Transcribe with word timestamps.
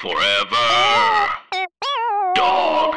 Forever. 0.00 1.28
Dog. 2.36 2.96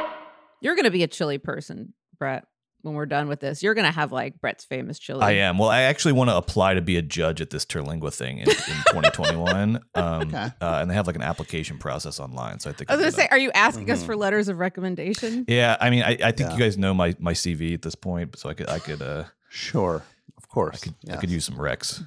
You're 0.61 0.75
going 0.75 0.85
to 0.85 0.91
be 0.91 1.01
a 1.01 1.07
chili 1.07 1.39
person, 1.39 1.93
Brett, 2.19 2.45
when 2.81 2.93
we're 2.93 3.07
done 3.07 3.27
with 3.27 3.39
this. 3.39 3.63
You're 3.63 3.73
going 3.73 3.87
to 3.87 3.91
have 3.91 4.11
like 4.11 4.39
Brett's 4.39 4.65
famous 4.65 4.99
chili. 4.99 5.21
I 5.23 5.31
am. 5.31 5.57
Well, 5.57 5.69
I 5.69 5.81
actually 5.81 6.11
want 6.13 6.29
to 6.29 6.35
apply 6.35 6.75
to 6.75 6.81
be 6.81 6.97
a 6.97 7.01
judge 7.01 7.41
at 7.41 7.49
this 7.49 7.65
Terlingua 7.65 8.13
thing 8.13 8.37
in, 8.37 8.47
in 8.49 8.55
2021. 8.55 9.79
Um, 9.95 10.21
Okay. 10.21 10.35
uh, 10.37 10.51
and 10.61 10.91
they 10.91 10.93
have 10.93 11.07
like 11.07 11.15
an 11.15 11.23
application 11.23 11.79
process 11.79 12.19
online. 12.19 12.59
So 12.59 12.69
I 12.69 12.73
think 12.73 12.91
I 12.91 12.95
was 12.95 13.01
going 13.01 13.11
to 13.13 13.17
say, 13.19 13.27
are 13.31 13.37
you 13.39 13.49
asking 13.55 13.89
us 13.89 14.03
for 14.03 14.15
letters 14.15 14.47
of 14.47 14.59
recommendation? 14.59 15.45
yeah. 15.47 15.77
I 15.81 15.89
mean, 15.89 16.03
I, 16.03 16.11
I 16.23 16.31
think 16.31 16.41
Yeah. 16.51 16.53
you 16.53 16.59
guys 16.59 16.77
know 16.77 16.93
my, 16.93 17.15
my 17.19 17.33
CV 17.33 17.73
at 17.73 17.81
this 17.81 17.95
point, 17.95 18.37
so 18.37 18.47
I 18.49 18.53
could 18.53 18.69
I 18.69 18.77
could 18.77 19.01
uh, 19.01 19.23
Sure, 19.49 20.03
of 20.37 20.47
course. 20.49 20.75
I 20.75 20.85
could 20.85 20.95
I 21.13 21.17
could 21.17 21.31
use 21.31 21.45
some 21.45 21.55
recs. 21.57 22.05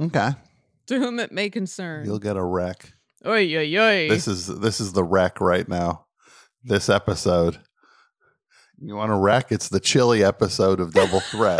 Okay, 0.00 0.30
To 0.86 0.98
whom 0.98 1.18
it 1.20 1.30
may 1.30 1.50
concern. 1.50 2.06
you'll 2.06 2.18
get 2.18 2.36
a 2.38 2.42
wreck. 2.42 2.94
Oy, 3.26 3.56
oy, 3.56 3.76
oy. 3.76 4.08
This 4.08 4.28
is 4.28 4.46
this 4.46 4.80
is 4.80 4.92
the 4.92 5.02
wreck 5.02 5.40
right 5.40 5.68
now. 5.68 6.06
This 6.62 6.88
episode. 6.88 7.58
You 8.80 8.94
want 8.94 9.10
a 9.10 9.16
wreck? 9.16 9.50
It's 9.50 9.68
the 9.68 9.80
chili 9.80 10.22
episode 10.22 10.78
of 10.78 10.94
Double 10.94 11.18
Threat. 11.18 11.58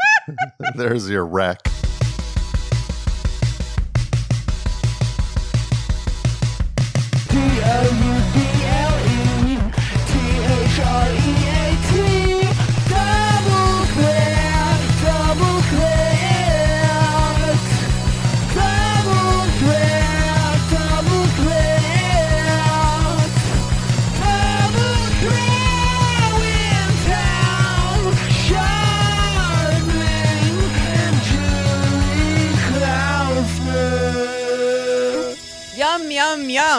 There's 0.76 1.10
your 1.10 1.26
wreck. 1.26 1.58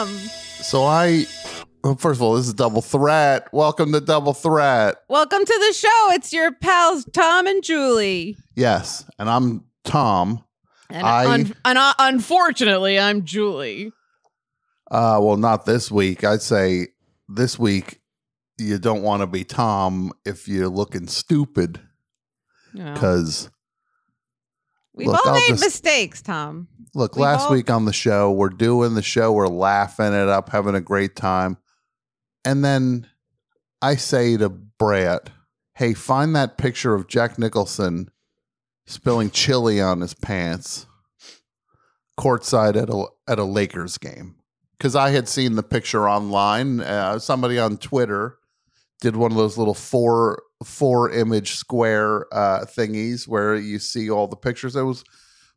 So 0.08 0.84
I, 0.84 1.26
well, 1.84 1.94
first 1.96 2.18
of 2.18 2.22
all, 2.22 2.34
this 2.34 2.46
is 2.48 2.54
Double 2.54 2.82
Threat. 2.82 3.48
Welcome 3.52 3.92
to 3.92 4.00
Double 4.00 4.32
Threat. 4.34 4.96
Welcome 5.08 5.44
to 5.44 5.64
the 5.68 5.72
show. 5.74 6.08
It's 6.12 6.32
your 6.32 6.52
pals, 6.52 7.04
Tom 7.12 7.46
and 7.46 7.62
Julie. 7.62 8.36
Yes, 8.56 9.04
and 9.18 9.28
I'm 9.30 9.64
Tom. 9.84 10.44
And, 10.90 11.06
I- 11.06 11.32
un- 11.32 11.54
and 11.64 11.78
uh, 11.78 11.94
unfortunately, 11.98 12.98
I'm 12.98 13.24
Julie. 13.24 13.92
Uh, 14.90 15.18
well, 15.22 15.36
not 15.36 15.64
this 15.66 15.90
week. 15.90 16.24
I'd 16.24 16.42
say 16.42 16.88
this 17.28 17.58
week 17.58 18.00
you 18.58 18.78
don't 18.78 19.02
want 19.02 19.22
to 19.22 19.26
be 19.26 19.44
Tom 19.44 20.12
if 20.26 20.48
you're 20.48 20.68
looking 20.68 21.06
stupid 21.06 21.80
because 22.74 23.50
we've 24.94 25.08
look, 25.08 25.24
all 25.26 25.34
I'll 25.34 25.40
made 25.40 25.48
just- 25.48 25.64
mistakes, 25.64 26.22
Tom. 26.22 26.68
look, 26.94 27.16
We've 27.16 27.22
last 27.22 27.44
all- 27.46 27.52
week 27.52 27.70
on 27.70 27.84
the 27.84 27.92
show, 27.92 28.30
we're 28.32 28.48
doing 28.48 28.94
the 28.94 29.02
show, 29.02 29.32
we're 29.32 29.46
laughing 29.48 30.12
it 30.12 30.28
up, 30.28 30.50
having 30.50 30.74
a 30.74 30.80
great 30.80 31.16
time, 31.16 31.56
and 32.44 32.64
then 32.64 33.06
I 33.80 33.96
say 33.96 34.36
to 34.36 34.48
Brett, 34.48 35.30
"Hey, 35.74 35.94
find 35.94 36.34
that 36.36 36.58
picture 36.58 36.94
of 36.94 37.08
Jack 37.08 37.38
Nicholson 37.38 38.10
spilling 38.86 39.30
chili 39.30 39.80
on 39.80 40.00
his 40.00 40.14
pants, 40.14 40.86
courtside 42.18 42.76
at 42.80 42.90
a 42.90 43.06
at 43.26 43.38
a 43.38 43.44
Lakers 43.44 43.98
game." 43.98 44.36
Because 44.78 44.96
I 44.96 45.10
had 45.10 45.28
seen 45.28 45.54
the 45.54 45.62
picture 45.62 46.08
online. 46.08 46.80
Uh, 46.80 47.18
somebody 47.20 47.58
on 47.58 47.76
Twitter 47.76 48.38
did 49.00 49.14
one 49.16 49.30
of 49.30 49.36
those 49.36 49.56
little 49.56 49.74
four 49.74 50.42
four 50.64 51.10
image 51.10 51.54
square 51.54 52.26
uh, 52.34 52.64
thingies 52.64 53.26
where 53.28 53.54
you 53.54 53.78
see 53.78 54.10
all 54.10 54.26
the 54.26 54.36
pictures. 54.36 54.76
It 54.76 54.82
was 54.82 55.04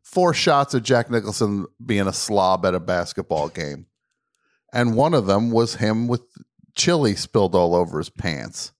four 0.02 0.32
shots 0.34 0.74
of 0.74 0.82
Jack 0.82 1.10
Nicholson 1.10 1.66
being 1.84 2.06
a 2.06 2.12
slob 2.12 2.64
at 2.66 2.74
a 2.74 2.80
basketball 2.80 3.48
game, 3.48 3.86
and 4.72 4.96
one 4.96 5.14
of 5.14 5.26
them 5.26 5.50
was 5.50 5.76
him 5.76 6.08
with 6.08 6.22
chili 6.74 7.14
spilled 7.16 7.54
all 7.54 7.74
over 7.74 7.98
his 7.98 8.10
pants. 8.10 8.72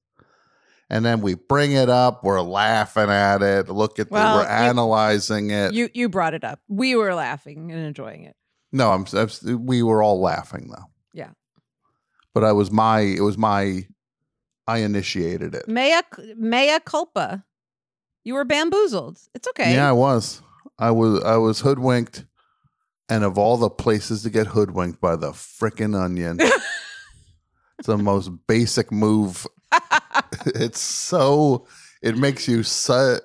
And 0.88 1.04
then 1.04 1.20
we 1.20 1.34
bring 1.34 1.72
it 1.72 1.88
up. 1.88 2.22
We're 2.22 2.40
laughing 2.42 3.10
at 3.10 3.42
it. 3.42 3.68
Look 3.68 3.98
at 3.98 4.08
Well, 4.08 4.38
the, 4.38 4.44
we're 4.44 4.48
you- 4.48 4.48
analyzing 4.70 5.50
it. 5.50 5.72
You 5.74 5.88
you 5.94 6.08
brought 6.08 6.32
it 6.34 6.44
up. 6.44 6.60
We 6.68 6.94
were 6.94 7.12
laughing 7.12 7.72
and 7.72 7.84
enjoying 7.84 8.22
it. 8.22 8.36
no, 8.72 8.92
I'm, 8.92 9.04
I'm. 9.12 9.66
We 9.66 9.82
were 9.82 10.00
all 10.00 10.20
laughing 10.20 10.68
though. 10.70 10.84
Yeah. 11.12 11.30
But 12.34 12.44
I 12.44 12.52
was 12.52 12.70
my. 12.70 13.00
It 13.00 13.22
was 13.22 13.36
my. 13.36 13.88
I 14.66 14.78
initiated 14.78 15.54
it. 15.54 15.68
Mea 15.68 16.00
mea 16.36 16.78
culpa. 16.84 17.44
You 18.24 18.34
were 18.34 18.44
bamboozled. 18.44 19.18
It's 19.34 19.46
okay. 19.48 19.74
Yeah, 19.74 19.88
I 19.88 19.92
was. 19.92 20.42
I 20.78 20.90
was. 20.90 21.22
I 21.22 21.36
was 21.36 21.60
hoodwinked, 21.60 22.24
and 23.08 23.24
of 23.24 23.38
all 23.38 23.56
the 23.56 23.70
places 23.70 24.22
to 24.24 24.30
get 24.30 24.48
hoodwinked 24.48 25.00
by 25.00 25.16
the 25.16 25.30
frickin' 25.30 25.94
onion, 25.94 26.38
it's 27.78 27.86
the 27.86 27.96
most 27.96 28.30
basic 28.48 28.90
move. 28.90 29.46
it's 30.46 30.80
so. 30.80 31.66
It 32.02 32.18
makes 32.18 32.48
you 32.48 32.62
so. 32.62 33.20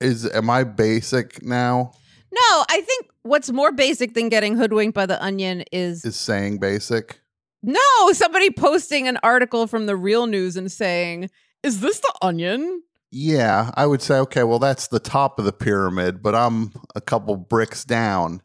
Is 0.00 0.28
am 0.28 0.50
I 0.50 0.64
basic 0.64 1.42
now? 1.44 1.92
No, 2.32 2.64
I 2.68 2.80
think 2.80 3.06
what's 3.22 3.50
more 3.50 3.72
basic 3.72 4.14
than 4.14 4.28
getting 4.28 4.56
hoodwinked 4.56 4.94
by 4.94 5.06
the 5.06 5.22
onion 5.22 5.64
is 5.70 6.04
Is 6.04 6.16
saying 6.16 6.58
basic? 6.58 7.21
No 7.62 8.12
somebody 8.12 8.50
posting 8.50 9.08
an 9.08 9.18
article 9.22 9.66
from 9.66 9.86
the 9.86 9.96
real 9.96 10.26
news 10.26 10.56
and 10.56 10.70
saying, 10.70 11.30
"Is 11.62 11.80
this 11.80 12.00
the 12.00 12.14
onion?" 12.22 12.82
Yeah, 13.10 13.70
I 13.74 13.86
would 13.86 14.00
say 14.02 14.16
okay. 14.20 14.42
Well, 14.42 14.58
that's 14.58 14.88
the 14.88 14.98
top 15.00 15.38
of 15.38 15.44
the 15.44 15.52
pyramid, 15.52 16.22
but 16.22 16.34
I'm 16.34 16.72
a 16.94 17.00
couple 17.00 17.36
bricks 17.36 17.84
down 17.84 18.40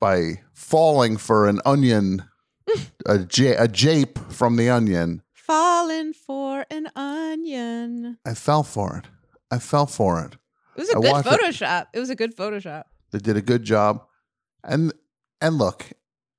by 0.00 0.40
falling 0.52 1.16
for 1.16 1.48
an 1.48 1.60
onion, 1.64 2.24
a, 3.06 3.20
a 3.58 3.68
jape 3.68 4.18
from 4.30 4.56
the 4.56 4.68
onion. 4.70 5.22
Falling 5.32 6.12
for 6.12 6.64
an 6.70 6.88
onion. 6.96 8.18
I 8.26 8.34
fell 8.34 8.62
for 8.62 8.96
it. 8.98 9.04
I 9.50 9.58
fell 9.58 9.86
for 9.86 10.20
it. 10.24 10.36
It 10.76 10.80
was 10.80 10.90
a 10.90 10.98
I 10.98 11.00
good 11.00 11.10
watched 11.12 11.26
it. 11.26 11.40
Photoshop. 11.40 11.86
It. 11.92 11.98
was 11.98 12.10
a 12.10 12.14
good 12.16 12.36
Photoshop. 12.36 12.84
They 13.10 13.18
did 13.18 13.36
a 13.36 13.42
good 13.42 13.62
job. 13.64 14.04
And 14.64 14.92
and 15.40 15.56
look, 15.56 15.86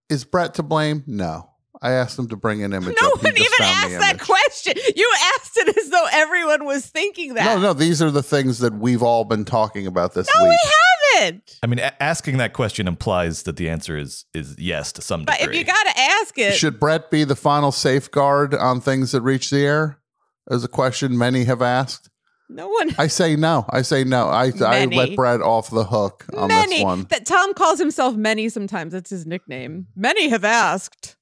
is 0.10 0.24
Brett 0.24 0.54
to 0.56 0.64
blame? 0.64 1.04
No. 1.08 1.51
I 1.84 1.92
asked 1.94 2.18
him 2.20 2.28
to 2.30 2.36
bring 2.36 2.64
an 2.64 2.74
image. 2.74 2.96
No 3.02 3.08
up. 3.10 3.24
One 3.24 3.34
even 3.36 3.48
asked 3.62 4.00
that 4.00 4.12
image. 4.16 4.22
question. 4.28 4.74
You 4.96 5.12
asked 5.36 5.58
it 5.58 5.76
as 5.78 5.90
though 5.90 6.06
everyone 6.12 6.66
was 6.66 6.86
thinking 6.86 7.34
that. 7.34 7.46
No, 7.46 7.60
no, 7.60 7.74
these 7.74 8.02
are 8.04 8.12
the 8.12 8.22
things 8.24 8.60
that 8.60 8.74
we've 8.74 9.02
all 9.02 9.24
been 9.26 9.46
talking 9.46 9.88
about 9.88 10.14
this 10.14 10.30
No, 10.36 10.44
week. 10.44 10.52
we 10.52 10.72
haven't. 11.20 11.58
I 11.64 11.68
mean, 11.68 11.80
a- 11.80 12.02
asking 12.02 12.38
that 12.38 12.54
question 12.54 12.88
implies 12.88 13.44
that 13.44 13.56
the 13.58 13.68
answer 13.70 13.98
is 13.98 14.26
is 14.34 14.56
yes 14.60 14.92
to 14.94 15.02
some 15.02 15.26
But 15.26 15.40
degree. 15.40 15.48
But 15.48 15.54
if 15.56 15.60
you 15.60 15.66
got 15.66 15.84
to 15.94 16.00
ask 16.00 16.38
it, 16.38 16.54
Should 16.54 16.80
Brett 16.80 17.10
be 17.10 17.24
the 17.24 17.36
final 17.36 17.72
safeguard 17.72 18.54
on 18.54 18.80
things 18.82 19.12
that 19.14 19.22
reach 19.22 19.50
the 19.50 19.66
air? 19.66 19.98
Is 20.50 20.64
a 20.64 20.68
question 20.68 21.18
many 21.18 21.46
have 21.46 21.62
asked. 21.62 22.10
no 22.50 22.68
one. 22.68 22.94
I 22.98 23.08
say 23.08 23.36
no. 23.36 23.66
I 23.70 23.82
say 23.84 24.04
no. 24.04 24.28
I 24.28 24.52
I 24.66 24.86
let 24.86 25.16
Brett 25.16 25.42
off 25.42 25.70
the 25.70 25.86
hook 25.86 26.26
on 26.36 26.48
many 26.50 26.76
this 26.78 26.84
one. 26.84 27.06
that 27.10 27.26
Tom 27.26 27.54
calls 27.54 27.80
himself 27.80 28.16
many 28.16 28.50
sometimes. 28.50 28.94
That's 28.94 29.10
his 29.10 29.26
nickname. 29.26 29.88
Many 29.96 30.30
have 30.30 30.44
asked. 30.44 31.16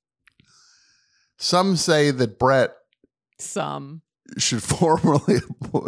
Some 1.40 1.78
say 1.78 2.12
that 2.12 2.38
Brett 2.38 2.76
Some 3.40 4.02
should 4.38 4.62
formally 4.78 5.40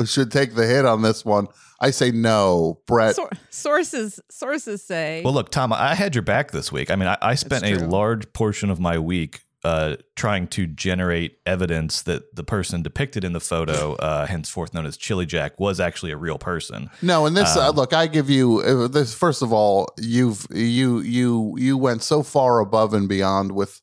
should 0.05 0.31
take 0.31 0.55
the 0.55 0.65
hit 0.65 0.85
on 0.85 1.01
this 1.01 1.23
one. 1.23 1.47
I 1.79 1.91
say 1.91 2.11
no, 2.11 2.79
Brett. 2.87 3.15
Sor- 3.15 3.29
sources 3.49 4.19
sources 4.29 4.83
say. 4.83 5.21
Well, 5.23 5.33
look, 5.33 5.49
Tom, 5.49 5.73
I 5.73 5.95
had 5.95 6.15
your 6.15 6.21
back 6.21 6.51
this 6.51 6.71
week. 6.71 6.89
I 6.89 6.95
mean, 6.95 7.07
I, 7.07 7.17
I 7.21 7.35
spent 7.35 7.63
a 7.65 7.85
large 7.85 8.31
portion 8.33 8.69
of 8.69 8.79
my 8.79 8.97
week 8.97 9.41
uh, 9.63 9.97
trying 10.15 10.47
to 10.47 10.65
generate 10.65 11.37
evidence 11.45 12.01
that 12.03 12.35
the 12.35 12.43
person 12.43 12.81
depicted 12.81 13.23
in 13.23 13.33
the 13.33 13.39
photo, 13.39 13.93
uh, 13.95 14.25
henceforth 14.25 14.73
known 14.73 14.85
as 14.85 14.97
Chili 14.97 15.25
Jack, 15.25 15.59
was 15.59 15.79
actually 15.79 16.11
a 16.11 16.17
real 16.17 16.39
person. 16.39 16.89
No, 17.01 17.25
and 17.25 17.37
this 17.37 17.55
uh, 17.55 17.69
Um, 17.69 17.75
look, 17.75 17.93
I 17.93 18.07
give 18.07 18.29
you 18.29 18.61
uh, 18.61 18.87
this. 18.87 19.13
First 19.13 19.41
of 19.41 19.53
all, 19.53 19.89
you've 19.97 20.47
you 20.49 20.99
you 21.01 21.55
you 21.57 21.77
went 21.77 22.01
so 22.03 22.23
far 22.23 22.59
above 22.59 22.93
and 22.93 23.07
beyond 23.07 23.51
with 23.51 23.81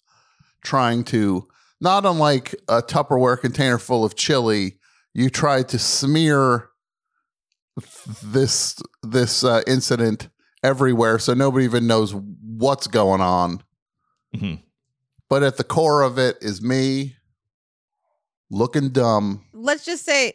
trying 0.63 1.05
to 1.05 1.47
not 1.81 2.05
unlike 2.07 2.55
a 2.69 2.83
Tupperware 2.83 3.41
container 3.41 3.79
full 3.79 4.05
of 4.05 4.17
chili. 4.17 4.79
You 5.15 5.31
tried 5.31 5.69
to 5.71 5.79
smear 5.79 6.69
this 8.23 8.77
this 9.03 9.45
uh, 9.45 9.63
incident 9.67 10.29
everywhere, 10.63 11.19
so 11.19 11.35
nobody 11.35 11.65
even 11.65 11.87
knows 11.87 12.15
what's 12.15 12.87
going 12.87 13.21
on. 13.21 13.63
Mhm. 14.35 14.63
But 15.29 15.43
at 15.43 15.57
the 15.57 15.65
core 15.65 16.03
of 16.03 16.19
it 16.19 16.39
is 16.41 16.63
me 16.63 17.17
looking 18.51 18.89
dumb. 18.89 19.45
let's 19.53 19.85
just 19.85 20.05
say 20.05 20.33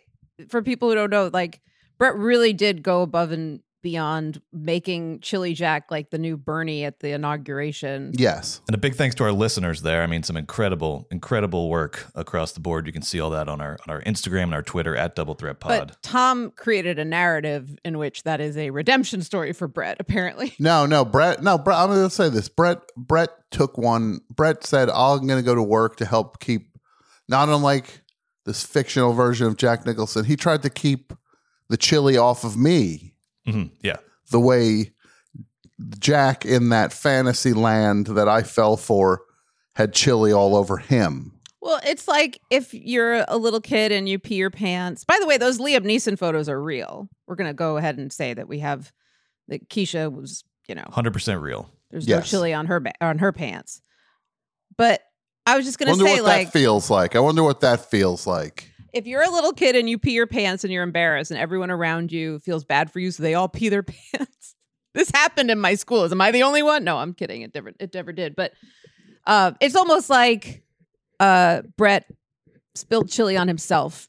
for 0.49 0.61
people 0.61 0.89
who 0.89 0.95
don't 0.95 1.09
know, 1.09 1.29
like 1.33 1.61
Brett 1.97 2.15
really 2.15 2.53
did 2.53 2.83
go 2.83 3.01
above 3.01 3.31
and 3.31 3.61
beyond 3.83 4.41
making 4.51 5.19
Chili 5.19 5.53
Jack 5.53 5.91
like 5.91 6.09
the 6.09 6.17
new 6.17 6.37
Bernie 6.37 6.85
at 6.85 7.01
the 7.01 7.11
inauguration. 7.11 8.13
Yes. 8.17 8.61
And 8.67 8.73
a 8.73 8.77
big 8.79 8.95
thanks 8.95 9.13
to 9.15 9.25
our 9.25 9.31
listeners 9.31 9.83
there. 9.83 10.01
I 10.01 10.07
mean, 10.07 10.23
some 10.23 10.37
incredible, 10.37 11.05
incredible 11.11 11.69
work 11.69 12.07
across 12.15 12.53
the 12.53 12.61
board. 12.61 12.87
You 12.87 12.93
can 12.93 13.01
see 13.03 13.19
all 13.19 13.29
that 13.31 13.47
on 13.47 13.61
our 13.61 13.77
on 13.87 13.93
our 13.93 14.01
Instagram 14.03 14.43
and 14.43 14.55
our 14.55 14.63
Twitter 14.63 14.95
at 14.95 15.15
Double 15.15 15.35
Threat 15.35 15.59
Pod. 15.59 15.89
But 15.89 16.01
Tom 16.01 16.51
created 16.51 16.97
a 16.97 17.05
narrative 17.05 17.75
in 17.85 17.99
which 17.99 18.23
that 18.23 18.41
is 18.41 18.57
a 18.57 18.71
redemption 18.71 19.21
story 19.21 19.53
for 19.53 19.67
Brett, 19.67 19.97
apparently. 19.99 20.55
No, 20.63 20.85
no, 20.85 21.03
Brett. 21.03 21.43
No, 21.43 21.57
Brett. 21.57 21.77
I'm 21.77 21.89
going 21.89 22.07
to 22.07 22.09
say 22.09 22.29
this. 22.29 22.47
Brett. 22.47 22.79
Brett 22.95 23.31
took 23.51 23.77
one. 23.77 24.21
Brett 24.33 24.63
said, 24.63 24.89
"I'm 24.89 25.27
going 25.27 25.39
to 25.39 25.45
go 25.45 25.53
to 25.53 25.61
work 25.61 25.97
to 25.97 26.05
help 26.05 26.39
keep." 26.39 26.69
Not 27.27 27.49
unlike 27.49 28.01
this 28.45 28.63
fictional 28.63 29.11
version 29.11 29.47
of 29.47 29.57
Jack 29.57 29.85
Nicholson, 29.85 30.23
he 30.23 30.37
tried 30.37 30.61
to 30.63 30.69
keep 30.69 31.11
the 31.69 31.75
chili 31.75 32.17
off 32.17 32.45
of 32.45 32.55
me. 32.55 33.12
Mhm, 33.47 33.71
Yeah. 33.81 33.97
The 34.31 34.39
way 34.39 34.91
Jack 35.99 36.45
in 36.45 36.69
that 36.69 36.93
fantasy 36.93 37.53
land 37.53 38.07
that 38.07 38.27
I 38.29 38.43
fell 38.43 38.77
for 38.77 39.21
had 39.75 39.93
chili 39.93 40.31
all 40.31 40.55
over 40.55 40.77
him. 40.77 41.31
Well, 41.61 41.79
it's 41.85 42.07
like 42.07 42.39
if 42.49 42.73
you're 42.73 43.25
a 43.27 43.37
little 43.37 43.61
kid 43.61 43.91
and 43.91 44.07
you 44.07 44.19
pee 44.19 44.35
your 44.35 44.49
pants. 44.49 45.03
By 45.05 45.17
the 45.19 45.25
way, 45.27 45.37
those 45.37 45.59
Liam 45.59 45.79
Neeson 45.85 46.17
photos 46.17 46.47
are 46.49 46.61
real. 46.61 47.09
We're 47.27 47.35
going 47.35 47.49
to 47.49 47.53
go 47.53 47.77
ahead 47.77 47.97
and 47.97 48.11
say 48.11 48.33
that 48.33 48.47
we 48.47 48.59
have 48.59 48.91
that 49.47 49.69
Keisha 49.69 50.11
was, 50.11 50.43
you 50.67 50.75
know, 50.75 50.85
100% 50.91 51.41
real. 51.41 51.69
there's 51.91 52.07
no 52.07 52.21
chili 52.21 52.53
on 52.53 52.65
her 52.67 52.79
ba- 52.79 52.93
on 53.01 53.17
her 53.19 53.31
pants. 53.31 53.81
But 54.77 55.01
I 55.45 55.55
was 55.57 55.65
just 55.65 55.79
going 55.79 55.93
to 55.93 56.03
say 56.03 56.15
what 56.15 56.23
like 56.23 56.47
that 56.47 56.53
feels 56.53 56.89
like. 56.89 57.15
I 57.15 57.19
wonder 57.19 57.43
what 57.43 57.61
that 57.61 57.89
feels 57.89 58.25
like. 58.27 58.71
If 58.93 59.05
you're 59.07 59.23
a 59.23 59.29
little 59.29 59.53
kid 59.53 59.75
and 59.75 59.89
you 59.89 59.97
pee 59.97 60.11
your 60.13 60.27
pants 60.27 60.63
and 60.63 60.71
you're 60.71 60.83
embarrassed 60.83 61.31
and 61.31 61.39
everyone 61.39 61.71
around 61.71 62.11
you 62.11 62.39
feels 62.39 62.63
bad 62.63 62.91
for 62.91 62.99
you 62.99 63.11
so 63.11 63.23
they 63.23 63.33
all 63.33 63.49
pee 63.49 63.69
their 63.69 63.83
pants. 64.13 64.55
This 64.93 65.09
happened 65.09 65.49
in 65.49 65.59
my 65.59 65.73
schools. 65.75 66.11
Am 66.11 66.21
i 66.21 66.31
the 66.31 66.43
only 66.43 66.61
one? 66.63 66.83
No 66.83 66.97
i'm 66.97 67.13
kidding. 67.13 67.41
It 67.41 67.53
never 67.55 67.71
it 67.79 67.93
never 67.93 68.11
did. 68.13 68.35
But 68.35 68.53
uh 69.25 69.53
it's 69.59 69.75
almost 69.75 70.09
like 70.09 70.63
uh 71.19 71.63
brett 71.77 72.05
spilled 72.75 73.09
chili 73.09 73.35
on 73.37 73.47
himself 73.47 74.07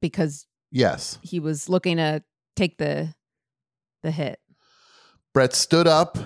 because 0.00 0.46
Yes. 0.70 1.18
he 1.22 1.40
was 1.40 1.68
looking 1.68 1.96
to 1.96 2.22
take 2.56 2.78
the 2.78 3.14
the 4.02 4.10
hit. 4.10 4.38
Brett 5.34 5.54
stood 5.54 5.86
up, 5.86 6.18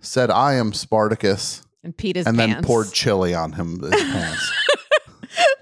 said, 0.00 0.30
"I 0.30 0.54
am 0.54 0.72
Spartacus," 0.72 1.62
and 1.82 1.96
peed 1.96 2.16
his 2.16 2.26
and 2.26 2.36
pants. 2.36 2.54
then 2.56 2.62
poured 2.64 2.92
chili 2.92 3.34
on 3.34 3.52
him 3.52 3.80
his 3.80 3.90
pants. 3.90 4.52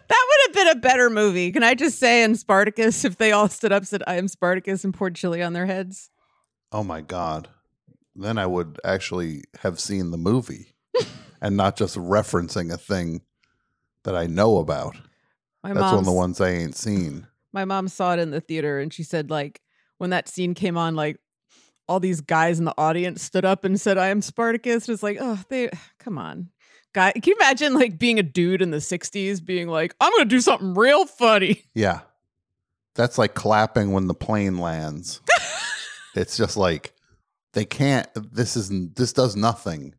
that 0.08 0.26
would 0.28 0.56
have 0.56 0.66
been 0.66 0.76
a 0.76 0.80
better 0.80 1.10
movie 1.10 1.50
can 1.52 1.62
i 1.62 1.74
just 1.74 1.98
say 1.98 2.22
in 2.22 2.34
spartacus 2.34 3.04
if 3.04 3.16
they 3.16 3.32
all 3.32 3.48
stood 3.48 3.72
up 3.72 3.84
said 3.84 4.02
i 4.06 4.16
am 4.16 4.28
spartacus 4.28 4.84
and 4.84 4.94
poured 4.94 5.14
chili 5.14 5.42
on 5.42 5.52
their 5.52 5.66
heads 5.66 6.10
Oh 6.72 6.82
my 6.82 7.00
god. 7.00 7.48
Then 8.16 8.38
I 8.38 8.46
would 8.46 8.80
actually 8.84 9.44
have 9.60 9.78
seen 9.78 10.10
the 10.10 10.18
movie 10.18 10.74
and 11.40 11.56
not 11.56 11.76
just 11.76 11.96
referencing 11.96 12.72
a 12.72 12.76
thing 12.76 13.22
that 14.02 14.16
I 14.16 14.26
know 14.26 14.58
about. 14.58 14.96
my 15.62 15.72
That's 15.72 15.92
one 15.92 16.00
of 16.00 16.04
the 16.06 16.12
ones 16.12 16.40
I 16.40 16.50
ain't 16.50 16.74
seen. 16.74 17.28
my 17.52 17.64
mom 17.64 17.86
saw 17.86 18.14
it 18.14 18.18
in 18.18 18.32
the 18.32 18.40
theater 18.40 18.80
and 18.80 18.92
she 18.92 19.04
said 19.04 19.30
like 19.30 19.60
when 19.98 20.10
that 20.10 20.28
scene 20.28 20.54
came 20.54 20.76
on 20.76 20.96
like 20.96 21.18
all 21.88 22.00
these 22.00 22.20
guys 22.20 22.58
in 22.58 22.64
the 22.64 22.74
audience 22.76 23.22
stood 23.22 23.44
up 23.44 23.64
and 23.64 23.80
said 23.80 23.96
i 23.96 24.08
am 24.08 24.20
spartacus 24.20 24.88
it's 24.88 25.04
like 25.04 25.18
oh 25.20 25.38
they 25.48 25.70
come 26.00 26.18
on 26.18 26.48
guy 26.96 27.12
can 27.12 27.22
you 27.26 27.36
imagine 27.36 27.74
like 27.74 27.98
being 27.98 28.18
a 28.18 28.22
dude 28.22 28.60
in 28.60 28.70
the 28.70 28.78
60s 28.78 29.44
being 29.44 29.68
like 29.68 29.94
i'm 30.00 30.10
gonna 30.12 30.24
do 30.24 30.40
something 30.40 30.74
real 30.74 31.06
funny 31.06 31.62
Yeah. 31.74 32.00
That's 32.96 33.18
like 33.18 33.34
clapping 33.34 33.92
when 33.92 34.06
the 34.06 34.14
plane 34.14 34.58
lands. 34.58 35.20
it's 36.16 36.36
just 36.36 36.56
like 36.56 36.94
they 37.52 37.64
can't 37.66 38.08
this 38.32 38.56
isn't 38.56 38.96
this 38.96 39.12
does 39.12 39.36
nothing 39.36 39.94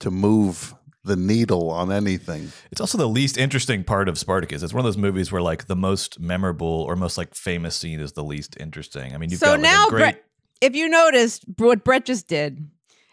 to 0.00 0.10
move 0.10 0.74
the 1.04 1.16
needle 1.16 1.70
on 1.70 1.90
anything. 1.90 2.52
It's 2.70 2.82
also 2.82 2.98
the 2.98 3.08
least 3.08 3.38
interesting 3.38 3.82
part 3.82 4.10
of 4.10 4.18
Spartacus. 4.18 4.62
It's 4.62 4.74
one 4.74 4.80
of 4.80 4.84
those 4.84 4.98
movies 4.98 5.32
where 5.32 5.40
like 5.40 5.68
the 5.68 5.76
most 5.76 6.20
memorable 6.20 6.84
or 6.86 6.96
most 6.96 7.16
like 7.16 7.34
famous 7.34 7.74
scene 7.76 7.98
is 7.98 8.12
the 8.12 8.22
least 8.22 8.56
interesting. 8.60 9.14
I 9.14 9.18
mean, 9.18 9.30
you've 9.30 9.40
so 9.40 9.46
got 9.46 9.52
like, 9.52 9.62
now 9.62 9.86
a 9.86 9.90
great 9.90 10.00
brett 10.00 10.24
if 10.60 10.76
you 10.76 10.88
noticed 10.88 11.44
what 11.56 11.84
brett 11.84 12.04
just 12.04 12.28
did 12.28 12.68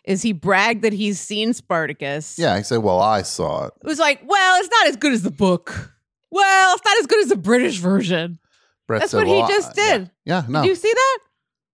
is 0.07 0.21
he 0.21 0.31
bragged 0.33 0.83
that 0.83 0.93
he's 0.93 1.19
seen 1.19 1.53
spartacus 1.53 2.37
Yeah, 2.39 2.57
he 2.57 2.63
said, 2.63 2.77
well, 2.77 2.99
I 2.99 3.21
saw 3.23 3.65
it. 3.65 3.73
it 3.81 3.87
was 3.87 3.99
like 3.99 4.21
well 4.25 4.59
it's 4.59 4.69
not 4.71 4.87
as 4.87 4.95
good 4.97 5.13
as 5.13 5.23
the 5.23 5.31
book 5.31 5.91
well 6.31 6.75
it's 6.75 6.85
not 6.85 6.97
as 6.99 7.07
good 7.07 7.21
as 7.23 7.29
the 7.29 7.35
british 7.37 7.77
version 7.79 8.39
Brett 8.87 9.01
That's 9.01 9.11
said, 9.11 9.17
what 9.19 9.27
he 9.27 9.33
well, 9.33 9.43
I- 9.45 9.47
just 9.47 9.77
yeah. 9.77 9.97
did. 9.97 10.11
Yeah, 10.25 10.43
no. 10.47 10.61
did 10.61 10.67
you 10.69 10.75
see 10.75 10.91
that 10.93 11.19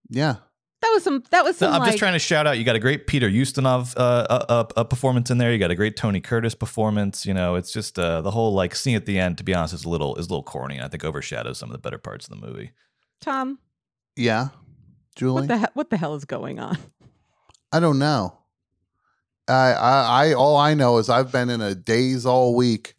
yeah. 0.09 0.35
that 0.81 0.89
was 0.93 1.03
some 1.03 1.23
that 1.31 1.43
was 1.43 1.59
No, 1.59 1.67
some 1.67 1.73
I'm 1.73 1.79
like, 1.81 1.89
just 1.89 1.99
trying 1.99 2.13
to 2.13 2.19
shout 2.19 2.47
out. 2.47 2.57
You 2.57 2.63
got 2.63 2.75
a 2.77 2.79
great 2.79 3.05
Peter 3.05 3.29
Ustinov 3.29 3.93
uh, 3.97 3.99
uh, 3.99 4.45
uh, 4.49 4.63
uh, 4.77 4.83
performance 4.85 5.29
in 5.29 5.37
there. 5.37 5.51
You 5.51 5.57
got 5.59 5.71
a 5.71 5.75
great 5.75 5.95
Tony 5.97 6.19
Curtis 6.21 6.55
performance. 6.55 7.25
You 7.25 7.33
know, 7.33 7.55
it's 7.55 7.71
just 7.73 7.99
uh, 7.99 8.21
the 8.21 8.31
whole 8.31 8.53
like 8.53 8.75
scene 8.75 8.95
at 8.95 9.05
the 9.05 9.19
end. 9.19 9.37
To 9.39 9.43
be 9.43 9.53
honest, 9.53 9.73
is 9.73 9.83
a 9.85 9.89
little 9.89 10.15
is 10.15 10.27
a 10.27 10.29
little 10.29 10.43
corny, 10.43 10.75
and 10.77 10.85
I 10.85 10.87
think 10.87 11.03
overshadows 11.03 11.57
some 11.59 11.67
of 11.69 11.73
the 11.73 11.79
better 11.79 11.97
parts 11.97 12.27
of 12.29 12.39
the 12.39 12.45
movie. 12.47 12.71
tom 13.21 13.59
Yeah. 14.15 14.49
Julie? 15.17 15.33
What 15.41 15.47
the 15.49 15.57
he- 15.59 15.65
what 15.73 15.89
the 15.89 15.97
hell 15.97 16.15
is 16.15 16.23
going 16.25 16.59
on? 16.59 16.77
I 17.71 17.79
don't 17.79 17.99
know. 17.99 18.37
I, 19.47 19.73
I, 19.73 20.25
I, 20.27 20.33
all 20.33 20.55
I 20.57 20.73
know 20.73 20.97
is 20.97 21.09
I've 21.09 21.31
been 21.31 21.49
in 21.49 21.61
a 21.61 21.73
daze 21.75 22.25
all 22.25 22.55
week, 22.55 22.95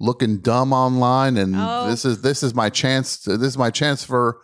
looking 0.00 0.38
dumb 0.38 0.72
online, 0.72 1.36
and 1.36 1.54
Oh. 1.56 1.88
this 1.88 2.04
is 2.04 2.22
this 2.22 2.42
is 2.42 2.54
my 2.54 2.70
chance. 2.70 3.18
To, 3.20 3.36
this 3.36 3.48
is 3.48 3.58
my 3.58 3.70
chance 3.70 4.02
for 4.04 4.38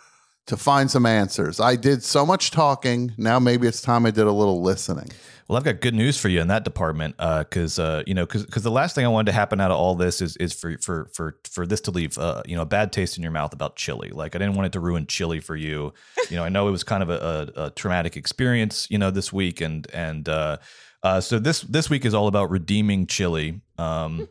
to 0.47 0.57
find 0.57 0.91
some 0.91 1.07
answers. 1.07 1.61
I 1.61 1.77
did 1.77 2.03
so 2.03 2.27
much 2.27 2.51
talking. 2.51 3.13
Now 3.17 3.39
maybe 3.39 3.67
it's 3.67 3.81
time 3.81 4.05
I 4.07 4.11
did 4.11 4.27
a 4.27 4.33
little 4.33 4.61
listening. 4.63 5.11
Well, 5.53 5.59
I've 5.59 5.65
got 5.65 5.83
good 5.83 5.95
news 5.95 6.17
for 6.17 6.31
you 6.31 6.41
in 6.41 6.49
that 6.49 6.65
department, 6.65 7.15
because 7.19 7.79
uh, 7.79 8.03
you 8.07 8.15
know, 8.15 8.25
because 8.25 8.63
the 8.63 8.71
last 8.71 8.95
thing 8.95 9.05
I 9.05 9.09
wanted 9.09 9.33
to 9.33 9.33
happen 9.33 9.61
out 9.61 9.71
of 9.71 9.77
all 9.77 9.95
this 9.95 10.23
is 10.23 10.35
is 10.39 10.55
for 10.55 10.79
for 10.79 11.11
for 11.13 11.37
for 11.45 11.67
this 11.67 11.83
to 11.83 11.91
leave 11.91 12.17
uh, 12.17 12.43
you 12.47 12.57
know 12.57 12.63
a 12.63 12.67
bad 12.67 12.91
taste 12.91 13.19
in 13.19 13.23
your 13.23 13.33
mouth 13.33 13.53
about 13.53 13.77
chili. 13.77 14.09
Like 14.09 14.35
I 14.35 14.39
didn't 14.39 14.55
want 14.55 14.69
it 14.69 14.73
to 14.73 14.81
ruin 14.81 15.07
chili 15.07 15.41
for 15.41 15.55
you. 15.55 15.93
You 16.31 16.39
know, 16.39 16.45
I 16.45 16.49
know 16.49 16.67
it 16.67 16.71
was 16.71 16.83
kind 16.83 17.03
of 17.03 17.11
a, 17.11 17.53
a, 17.57 17.65
a 17.65 17.71
traumatic 17.73 18.17
experience, 18.17 18.87
you 18.89 18.97
know, 18.97 19.11
this 19.11 19.31
week, 19.35 19.61
and 19.61 19.87
and 19.93 20.27
uh, 20.27 20.57
uh, 21.03 21.21
so 21.21 21.39
this 21.39 21.61
this 21.61 21.91
week 21.91 22.07
is 22.07 22.15
all 22.15 22.29
about 22.29 22.49
redeeming 22.49 23.07
chili. 23.07 23.61
Um, 23.77 24.29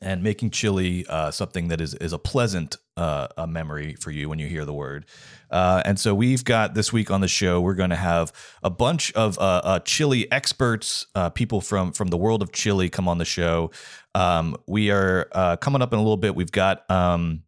and 0.00 0.22
making 0.22 0.50
chili 0.50 1.06
uh, 1.08 1.30
something 1.30 1.68
that 1.68 1.80
is 1.80 1.94
is 1.94 2.12
a 2.12 2.18
pleasant 2.18 2.76
uh, 2.96 3.28
a 3.36 3.46
memory 3.46 3.94
for 3.94 4.10
you 4.10 4.28
when 4.28 4.38
you 4.38 4.46
hear 4.46 4.64
the 4.64 4.72
word. 4.72 5.06
Uh, 5.50 5.82
and 5.84 5.98
so 5.98 6.14
we've 6.14 6.44
got 6.44 6.74
this 6.74 6.92
week 6.92 7.10
on 7.10 7.20
the 7.20 7.28
show, 7.28 7.60
we're 7.60 7.74
going 7.74 7.90
to 7.90 7.96
have 7.96 8.32
a 8.62 8.70
bunch 8.70 9.12
of 9.12 9.38
uh, 9.38 9.60
uh, 9.64 9.78
chili 9.80 10.30
experts, 10.30 11.06
uh, 11.14 11.30
people 11.30 11.60
from 11.60 11.92
from 11.92 12.08
the 12.08 12.16
world 12.16 12.42
of 12.42 12.52
chili, 12.52 12.88
come 12.88 13.08
on 13.08 13.18
the 13.18 13.24
show. 13.24 13.70
Um, 14.14 14.56
we 14.66 14.90
are 14.90 15.28
coming 15.60 15.82
up 15.82 15.92
in 15.92 15.98
a 15.98 16.02
little 16.02 16.16
bit. 16.16 16.34
We've 16.34 16.52
got. 16.52 16.88
Um, 16.90 17.43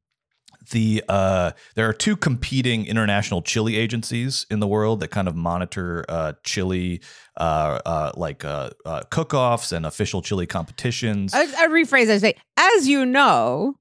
the 0.70 1.02
uh, 1.08 1.52
there 1.74 1.88
are 1.88 1.92
two 1.92 2.16
competing 2.16 2.86
international 2.86 3.42
chili 3.42 3.76
agencies 3.76 4.46
in 4.50 4.60
the 4.60 4.66
world 4.66 5.00
that 5.00 5.08
kind 5.08 5.28
of 5.28 5.36
monitor 5.36 6.04
uh, 6.08 6.32
chili, 6.44 7.00
uh, 7.36 7.78
uh, 7.84 8.12
like 8.16 8.44
uh, 8.44 8.70
uh, 8.84 9.02
cook-offs 9.10 9.72
and 9.72 9.86
official 9.86 10.22
chili 10.22 10.46
competitions. 10.46 11.34
I, 11.34 11.42
I 11.42 11.68
rephrase. 11.68 12.10
I 12.10 12.18
say, 12.18 12.34
as 12.56 12.88
you 12.88 13.04
know, 13.06 13.74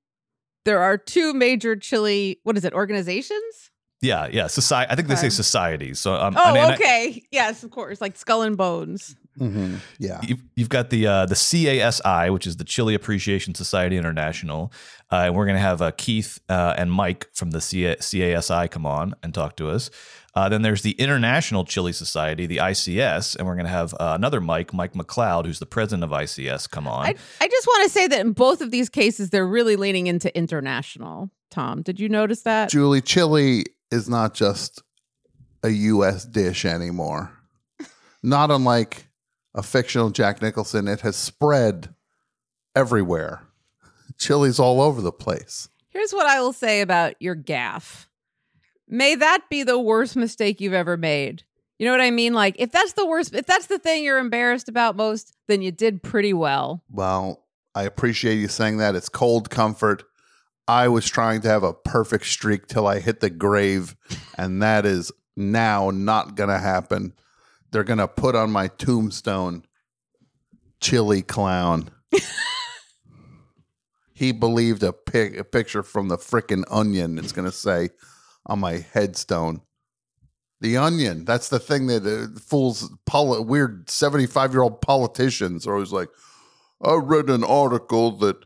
there 0.66 0.82
are 0.82 0.98
two 0.98 1.34
major 1.34 1.76
chili. 1.76 2.40
What 2.44 2.58
is 2.58 2.66
it? 2.66 2.74
Organizations? 2.74 3.72
Yeah, 4.02 4.28
yeah. 4.32 4.48
Society. 4.48 4.92
I 4.92 4.96
think 4.96 5.08
they 5.08 5.16
say 5.16 5.30
societies. 5.30 6.00
So 6.00 6.14
um, 6.16 6.36
Oh, 6.38 6.56
I- 6.56 6.74
okay. 6.74 7.24
yes, 7.32 7.64
of 7.64 7.72
course. 7.72 8.02
Like 8.02 8.18
Skull 8.18 8.42
and 8.44 8.56
Bones. 8.58 9.16
Mhm. 9.40 9.80
Yeah. 10.00 10.20
You've, 10.24 10.44
you've 10.56 10.70
got 10.70 10.90
the 10.90 11.08
uh, 11.08 11.26
the 11.26 11.36
CASI, 11.36 12.30
which 12.32 12.48
is 12.48 12.58
the 12.58 12.64
Chili 12.64 12.96
Appreciation 12.96 13.54
Society 13.56 13.98
International, 13.98 14.72
uh, 15.12 15.24
and 15.26 15.36
we're 15.36 15.46
going 15.46 15.58
to 15.58 15.62
have 15.62 15.82
uh, 15.82 15.92
Keith 15.98 16.40
uh, 16.50 16.74
and 16.78 16.92
Mike 16.92 17.28
from 17.34 17.52
the 17.52 17.60
CA- 17.62 17.98
CASI 17.98 18.70
come 18.70 18.86
on 18.86 19.14
and 19.24 19.34
talk 19.34 19.56
to 19.58 19.70
us. 19.70 19.90
Uh, 20.36 20.50
then 20.50 20.62
there's 20.64 20.82
the 20.82 20.92
International 20.92 21.64
Chili 21.64 21.94
Society, 21.94 22.46
the 22.46 22.58
ICS, 22.58 23.38
and 23.38 23.48
we're 23.48 23.56
going 23.56 23.66
to 23.66 23.72
have 23.72 23.94
uh, 23.94 24.14
another 24.16 24.42
Mike, 24.42 24.74
Mike 24.74 24.92
McLeod, 24.94 25.46
who's 25.46 25.60
the 25.60 25.66
president 25.66 26.04
of 26.04 26.10
ICS, 26.10 26.70
come 26.70 26.88
on. 26.88 27.06
I, 27.06 27.16
I 27.40 27.48
just 27.48 27.66
want 27.68 27.84
to 27.86 27.90
say 27.90 28.08
that 28.08 28.20
in 28.20 28.34
both 28.34 28.60
of 28.60 28.70
these 28.70 28.90
cases, 28.90 29.30
they're 29.30 29.48
really 29.48 29.78
leaning 29.78 30.08
into 30.08 30.36
international. 30.38 31.30
Tom, 31.52 31.82
did 31.84 32.02
you 32.02 32.10
notice 32.10 32.42
that? 32.42 32.70
Julie, 32.70 33.00
chili 33.00 33.64
is 33.92 34.10
not 34.10 34.34
just 34.34 34.82
a 35.64 35.70
U.S. 35.70 36.26
dish 36.26 36.66
anymore. 36.66 37.32
Not 38.22 38.52
unlike 38.52 39.08
a 39.56 39.64
fictional 39.64 40.12
Jack 40.12 40.42
Nicholson, 40.42 40.88
it 40.88 41.02
has 41.02 41.16
spread 41.16 41.96
everywhere. 42.76 43.48
Chili's 44.20 44.60
all 44.60 44.82
over 44.82 45.02
the 45.02 45.12
place. 45.12 45.70
Here's 45.90 46.12
what 46.12 46.28
I 46.28 46.42
will 46.42 46.54
say 46.54 46.82
about 46.82 47.16
your 47.20 47.36
gaffe. 47.36 48.08
May 48.88 49.16
that 49.16 49.50
be 49.50 49.64
the 49.64 49.80
worst 49.80 50.16
mistake 50.16 50.62
you've 50.62 50.74
ever 50.74 50.98
made. 50.98 51.44
You 51.80 51.86
know 51.86 51.92
what 51.92 52.02
I 52.02 52.12
mean? 52.12 52.34
Like, 52.34 52.56
if 52.60 52.72
that's 52.72 52.94
the 52.94 53.06
worst, 53.06 53.34
if 53.34 53.46
that's 53.46 53.68
the 53.68 53.80
thing 53.80 54.04
you're 54.04 54.20
embarrassed 54.20 54.70
about 54.70 54.96
most, 54.96 55.36
then 55.48 55.62
you 55.62 55.72
did 55.72 56.04
pretty 56.04 56.34
well. 56.34 56.84
Well, 56.90 57.46
I 57.74 57.84
appreciate 57.84 58.36
you 58.36 58.48
saying 58.48 58.78
that. 58.78 58.96
It's 58.96 59.10
cold 59.10 59.50
comfort. 59.50 60.04
I 60.68 60.88
was 60.88 61.08
trying 61.08 61.42
to 61.42 61.48
have 61.48 61.64
a 61.64 61.74
perfect 61.74 62.26
streak 62.26 62.68
till 62.68 62.88
I 62.88 63.00
hit 63.00 63.20
the 63.20 63.30
grave, 63.30 63.96
and 64.38 64.62
that 64.62 64.86
is 64.86 65.12
now 65.36 65.92
not 65.92 66.36
going 66.36 66.50
to 66.50 66.60
happen. 66.60 67.14
They're 67.72 67.84
going 67.84 68.00
to 68.00 68.08
put 68.08 68.36
on 68.36 68.52
my 68.52 68.68
tombstone 68.68 69.64
chili 70.80 71.22
clown. 71.22 71.92
he 74.14 74.32
believed 74.32 74.84
a, 74.84 74.94
pic- 74.94 75.38
a 75.38 75.44
picture 75.44 75.84
from 75.84 76.08
the 76.08 76.18
frickin' 76.18 76.64
onion. 76.70 77.18
It's 77.18 77.32
going 77.32 77.46
to 77.46 77.52
say 77.52 77.90
on 78.46 78.60
my 78.60 78.86
headstone. 78.94 79.62
The 80.62 80.78
onion. 80.78 81.26
That's 81.26 81.50
the 81.50 81.60
thing 81.60 81.88
that 81.88 82.06
uh, 82.06 82.40
fools 82.40 82.90
poli- 83.06 83.44
weird 83.44 83.90
75 83.90 84.54
year 84.54 84.62
old 84.62 84.82
politicians 84.82 85.68
are 85.68 85.74
always 85.74 85.92
like, 85.92 86.10
I 86.82 86.96
read 86.96 87.30
an 87.30 87.44
article 87.44 88.12
that 88.18 88.46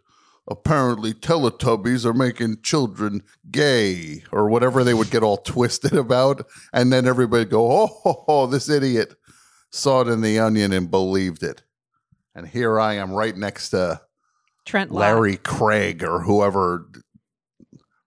apparently 0.50 1.14
Teletubbies 1.14 2.06
are 2.06 2.14
making 2.14 2.62
children 2.62 3.24
gay 3.52 4.24
or 4.32 4.50
whatever 4.50 4.84
they 4.84 4.94
would 4.94 5.12
get 5.12 5.24
all 5.24 5.38
twisted 5.46 5.94
about. 5.94 6.46
And 6.74 6.92
then 6.92 7.08
everybody 7.08 7.46
go, 7.46 7.72
oh, 7.72 7.88
ho, 8.04 8.24
ho, 8.28 8.46
this 8.48 8.70
idiot 8.70 9.16
saw 9.72 10.02
it 10.02 10.08
in 10.08 10.22
the 10.22 10.40
onion 10.40 10.74
and 10.74 10.90
believed 10.90 11.44
it. 11.44 11.64
And 12.36 12.48
here 12.48 12.80
I 12.80 12.96
am 12.96 13.12
right 13.12 13.36
next 13.36 13.70
to 13.70 14.02
Trent 14.66 14.92
Larry. 14.92 15.14
Larry 15.14 15.38
Craig 15.38 16.04
or 16.04 16.22
whoever. 16.22 16.88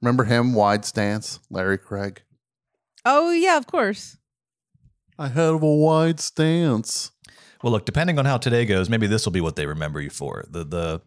Remember 0.01 0.25
him, 0.25 0.55
Wide 0.55 0.85
Stance? 0.85 1.39
Larry 1.51 1.79
Craig? 1.79 2.23
Oh, 3.05 3.33
yeah, 3.33 3.57
of 3.57 3.67
course. 3.67 4.17
I 5.19 5.29
have 5.29 5.63
a 5.63 5.75
wide 5.75 6.21
stance. 6.21 7.13
Well, 7.63 7.73
look, 7.73 7.85
depending 7.85 8.19
on 8.19 8.25
how 8.25 8.39
today 8.39 8.65
goes, 8.65 8.89
maybe 8.89 9.07
this 9.07 9.25
will 9.25 9.33
be 9.33 9.41
what 9.41 9.57
they 9.57 9.67
remember 9.67 10.01
you 10.01 10.11
for. 10.11 10.45
The 10.51 10.65
the 10.65 11.03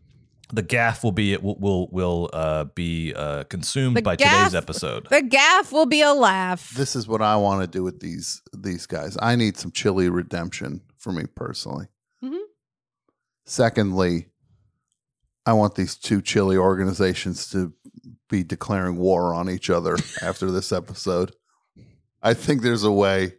the 0.54 0.64
gaffe 0.64 1.04
will 1.04 1.12
be 1.12 1.36
will 1.38 1.58
will, 1.60 1.88
will 1.92 2.30
uh, 2.34 2.66
be 2.66 3.14
uh, 3.16 3.44
consumed 3.46 3.98
The 3.98 4.02
by 4.02 4.16
gaffe- 4.16 4.38
today's 4.38 4.56
episode. 4.56 5.08
The 5.10 5.22
gaffe 5.22 5.72
will 5.72 5.86
be 5.86 6.02
a 6.02 6.14
laugh. 6.14 6.72
This 6.72 6.96
is 6.96 7.08
what 7.08 7.22
I 7.22 7.36
want 7.36 7.62
to 7.62 7.68
do 7.68 7.84
with 7.84 8.00
these 8.00 8.42
these 8.54 8.86
guys. 8.86 9.18
I 9.22 9.36
need 9.36 9.58
some 9.58 9.72
chili 9.72 10.10
redemption 10.10 10.82
for 10.98 11.12
me 11.12 11.24
personally. 11.36 11.88
Mm-hmm. 12.24 12.38
Secondly, 13.46 14.28
I 15.46 15.54
want 15.54 15.76
these 15.76 15.96
two 15.96 16.22
chili 16.22 16.58
organizations 16.58 17.50
to 17.52 17.74
be 18.30 18.44
declaring 18.44 18.98
war 18.98 19.34
on 19.34 19.50
each 19.50 19.70
other 19.70 19.98
after 20.22 20.52
this 20.52 20.72
episode. 20.72 21.36
I 22.22 22.34
think 22.34 22.62
there's 22.62 22.84
a 22.84 22.92
way. 22.92 23.34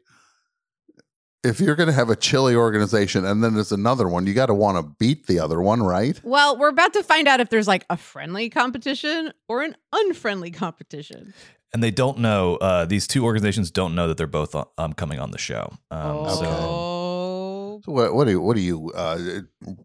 If 1.47 1.61
you're 1.61 1.77
going 1.77 1.87
to 1.89 1.93
have 1.93 2.11
a 2.11 2.17
chili 2.17 2.55
organization 2.55 3.25
and 3.25 3.43
then 3.43 3.55
there's 3.55 3.73
another 3.73 4.09
one, 4.09 4.27
you 4.27 4.35
got 4.35 4.47
to 4.47 4.55
want 4.55 4.77
to 4.79 4.95
beat 4.99 5.27
the 5.27 5.39
other 5.39 5.61
one, 5.61 5.83
right? 5.83 6.21
well, 6.25 6.59
we're 6.59 6.69
about 6.69 6.93
to 6.95 7.03
find 7.03 7.29
out 7.29 7.41
if 7.41 7.49
there's 7.51 7.69
like 7.69 7.85
a 7.89 7.97
friendly 7.97 8.49
competition 8.51 9.33
or 9.49 9.63
an 9.63 9.77
unfriendly 9.93 10.51
competition. 10.51 11.33
and 11.73 11.83
they 11.83 11.91
don't 11.91 12.19
know. 12.19 12.57
Uh, 12.57 12.85
these 12.85 13.07
two 13.07 13.25
organizations 13.25 13.71
don't 13.71 13.95
know 13.95 14.09
that 14.09 14.17
they're 14.17 14.27
both 14.27 14.55
um, 14.79 14.93
coming 14.95 15.19
on 15.19 15.31
the 15.31 15.39
show. 15.39 15.73
Um, 15.91 16.29
So 16.29 16.45
oh. 16.45 17.81
So 17.85 17.93
what, 17.93 18.15
what 18.15 18.27
are 18.27 18.31
you? 18.31 18.41
What 18.41 18.57
are 18.57 18.61
you 18.61 18.91
uh, 18.95 19.19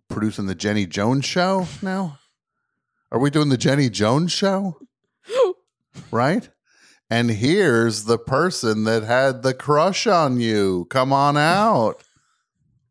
producing 0.10 0.46
the 0.48 0.56
Jenny 0.56 0.86
Jones 0.86 1.26
show 1.26 1.68
now? 1.82 2.20
Are 3.12 3.20
we 3.20 3.30
doing 3.30 3.50
the 3.50 3.58
Jenny 3.58 3.90
Jones 3.90 4.32
show? 4.32 4.80
right. 6.12 6.50
And 7.12 7.30
here's 7.30 8.06
the 8.06 8.18
person 8.18 8.86
that 8.86 9.04
had 9.04 9.44
the 9.44 9.54
crush 9.54 10.08
on 10.08 10.40
you. 10.40 10.88
Come 10.90 11.12
on 11.12 11.36
out. 11.36 12.02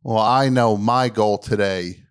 Well, 0.03 0.19
I 0.19 0.51
know 0.51 0.77
my 0.77 1.09
goal 1.09 1.39
today 1.39 2.03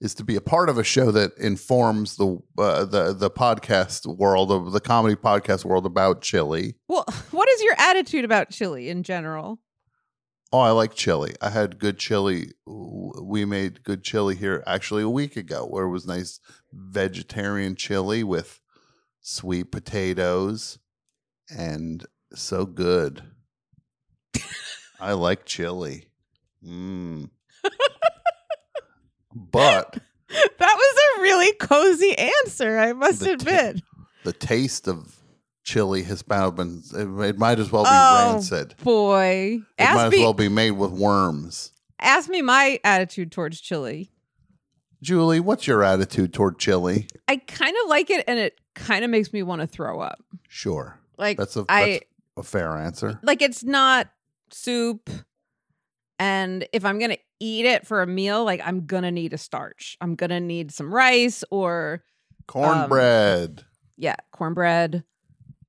is 0.00 0.14
to 0.14 0.24
be 0.24 0.36
a 0.36 0.40
part 0.40 0.68
of 0.68 0.78
a 0.78 0.84
show 0.84 1.10
that 1.10 1.36
informs 1.36 2.14
the 2.14 2.38
uh, 2.56 2.84
the 2.84 3.12
the 3.12 3.28
podcast 3.28 4.06
world 4.06 4.52
of 4.52 4.70
the 4.70 4.78
comedy 4.78 5.16
podcast 5.16 5.64
world 5.64 5.84
about 5.84 6.22
chili. 6.22 6.76
Well, 6.86 7.04
what 7.32 7.48
is 7.48 7.60
your 7.60 7.74
attitude 7.76 8.24
about 8.24 8.50
chili 8.50 8.88
in 8.88 9.02
general? 9.02 9.58
Oh, 10.52 10.60
I 10.60 10.70
like 10.70 10.94
chili. 10.94 11.34
I 11.40 11.50
had 11.50 11.80
good 11.80 11.98
chili. 11.98 12.52
We 12.66 13.44
made 13.44 13.82
good 13.82 14.04
chili 14.04 14.36
here 14.36 14.62
actually 14.64 15.02
a 15.02 15.08
week 15.08 15.36
ago, 15.36 15.66
where 15.66 15.86
it 15.86 15.90
was 15.90 16.06
nice 16.06 16.38
vegetarian 16.72 17.74
chili 17.74 18.22
with 18.22 18.60
sweet 19.20 19.72
potatoes 19.72 20.78
and 21.50 22.04
so 22.34 22.66
good. 22.66 23.22
I 25.00 25.12
like 25.12 25.44
chili. 25.44 26.06
Mm. 26.64 27.28
but 29.34 29.98
That 30.58 30.74
was 30.76 31.18
a 31.18 31.20
really 31.22 31.52
cozy 31.54 32.16
answer, 32.18 32.78
I 32.78 32.92
must 32.92 33.20
The 33.20 33.32
admit. 33.34 33.82
the 34.24 34.32
taste 34.32 34.88
of 34.88 35.16
chili 35.62 36.02
has 36.04 36.26
now 36.28 36.50
been, 36.50 36.82
it, 36.94 37.06
it 37.30 37.38
might 37.38 37.58
as 37.58 37.70
well 37.70 37.84
be 37.84 37.90
Oh, 37.92 38.32
rancid. 38.32 38.74
Boy, 38.82 39.60
It 39.78 39.82
ask 39.82 39.96
might 39.96 40.06
as 40.06 40.12
me, 40.12 40.20
well 40.20 40.34
be 40.34 40.48
made 40.48 40.72
with 40.72 40.90
worms. 40.92 41.72
ask 42.00 42.28
me 42.28 42.42
my 42.42 42.80
attitude 42.84 43.30
towards 43.32 43.60
chili. 43.60 44.10
Julie, 45.02 45.40
what's 45.40 45.66
your 45.66 45.82
attitude 45.84 46.32
toward 46.32 46.58
chili? 46.58 47.06
I 47.28 47.36
kind 47.36 47.76
of 47.84 47.90
like 47.90 48.08
it, 48.08 48.24
and 48.26 48.38
it 48.38 48.58
kind 48.74 49.04
of 49.04 49.10
makes 49.10 49.32
me 49.34 49.42
want 49.42 49.60
to 49.60 49.66
throw 49.66 50.00
up. 50.00 50.18
Sure. 50.48 50.98
Like 51.18 51.38
That's 51.38 51.56
a, 51.56 51.64
I 51.68 51.90
that's 51.92 52.04
a 52.36 52.42
fair 52.42 52.76
answer. 52.76 53.18
like 53.22 53.42
it's 53.42 53.62
not 53.64 54.08
soup, 54.50 55.08
and 56.18 56.66
if 56.72 56.84
I'm 56.84 56.98
gonna 56.98 57.18
eat 57.40 57.66
it 57.66 57.86
for 57.86 58.02
a 58.02 58.06
meal, 58.06 58.44
like 58.44 58.60
I'm 58.64 58.86
gonna 58.86 59.10
need 59.10 59.32
a 59.32 59.38
starch. 59.38 59.96
I'm 60.00 60.14
gonna 60.14 60.40
need 60.40 60.72
some 60.72 60.92
rice 60.94 61.44
or 61.50 62.02
Cornbread. 62.46 63.64
yeah, 63.96 64.16
cornbread 64.32 65.04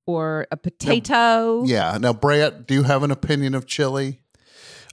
or 0.06 0.46
a 0.52 0.56
potato. 0.56 1.64
yeah. 1.64 1.98
Now, 2.00 2.12
Brett, 2.12 2.66
do 2.66 2.74
you 2.74 2.82
have 2.84 3.02
an 3.02 3.10
opinion 3.10 3.54
of 3.54 3.66
chili? 3.66 4.20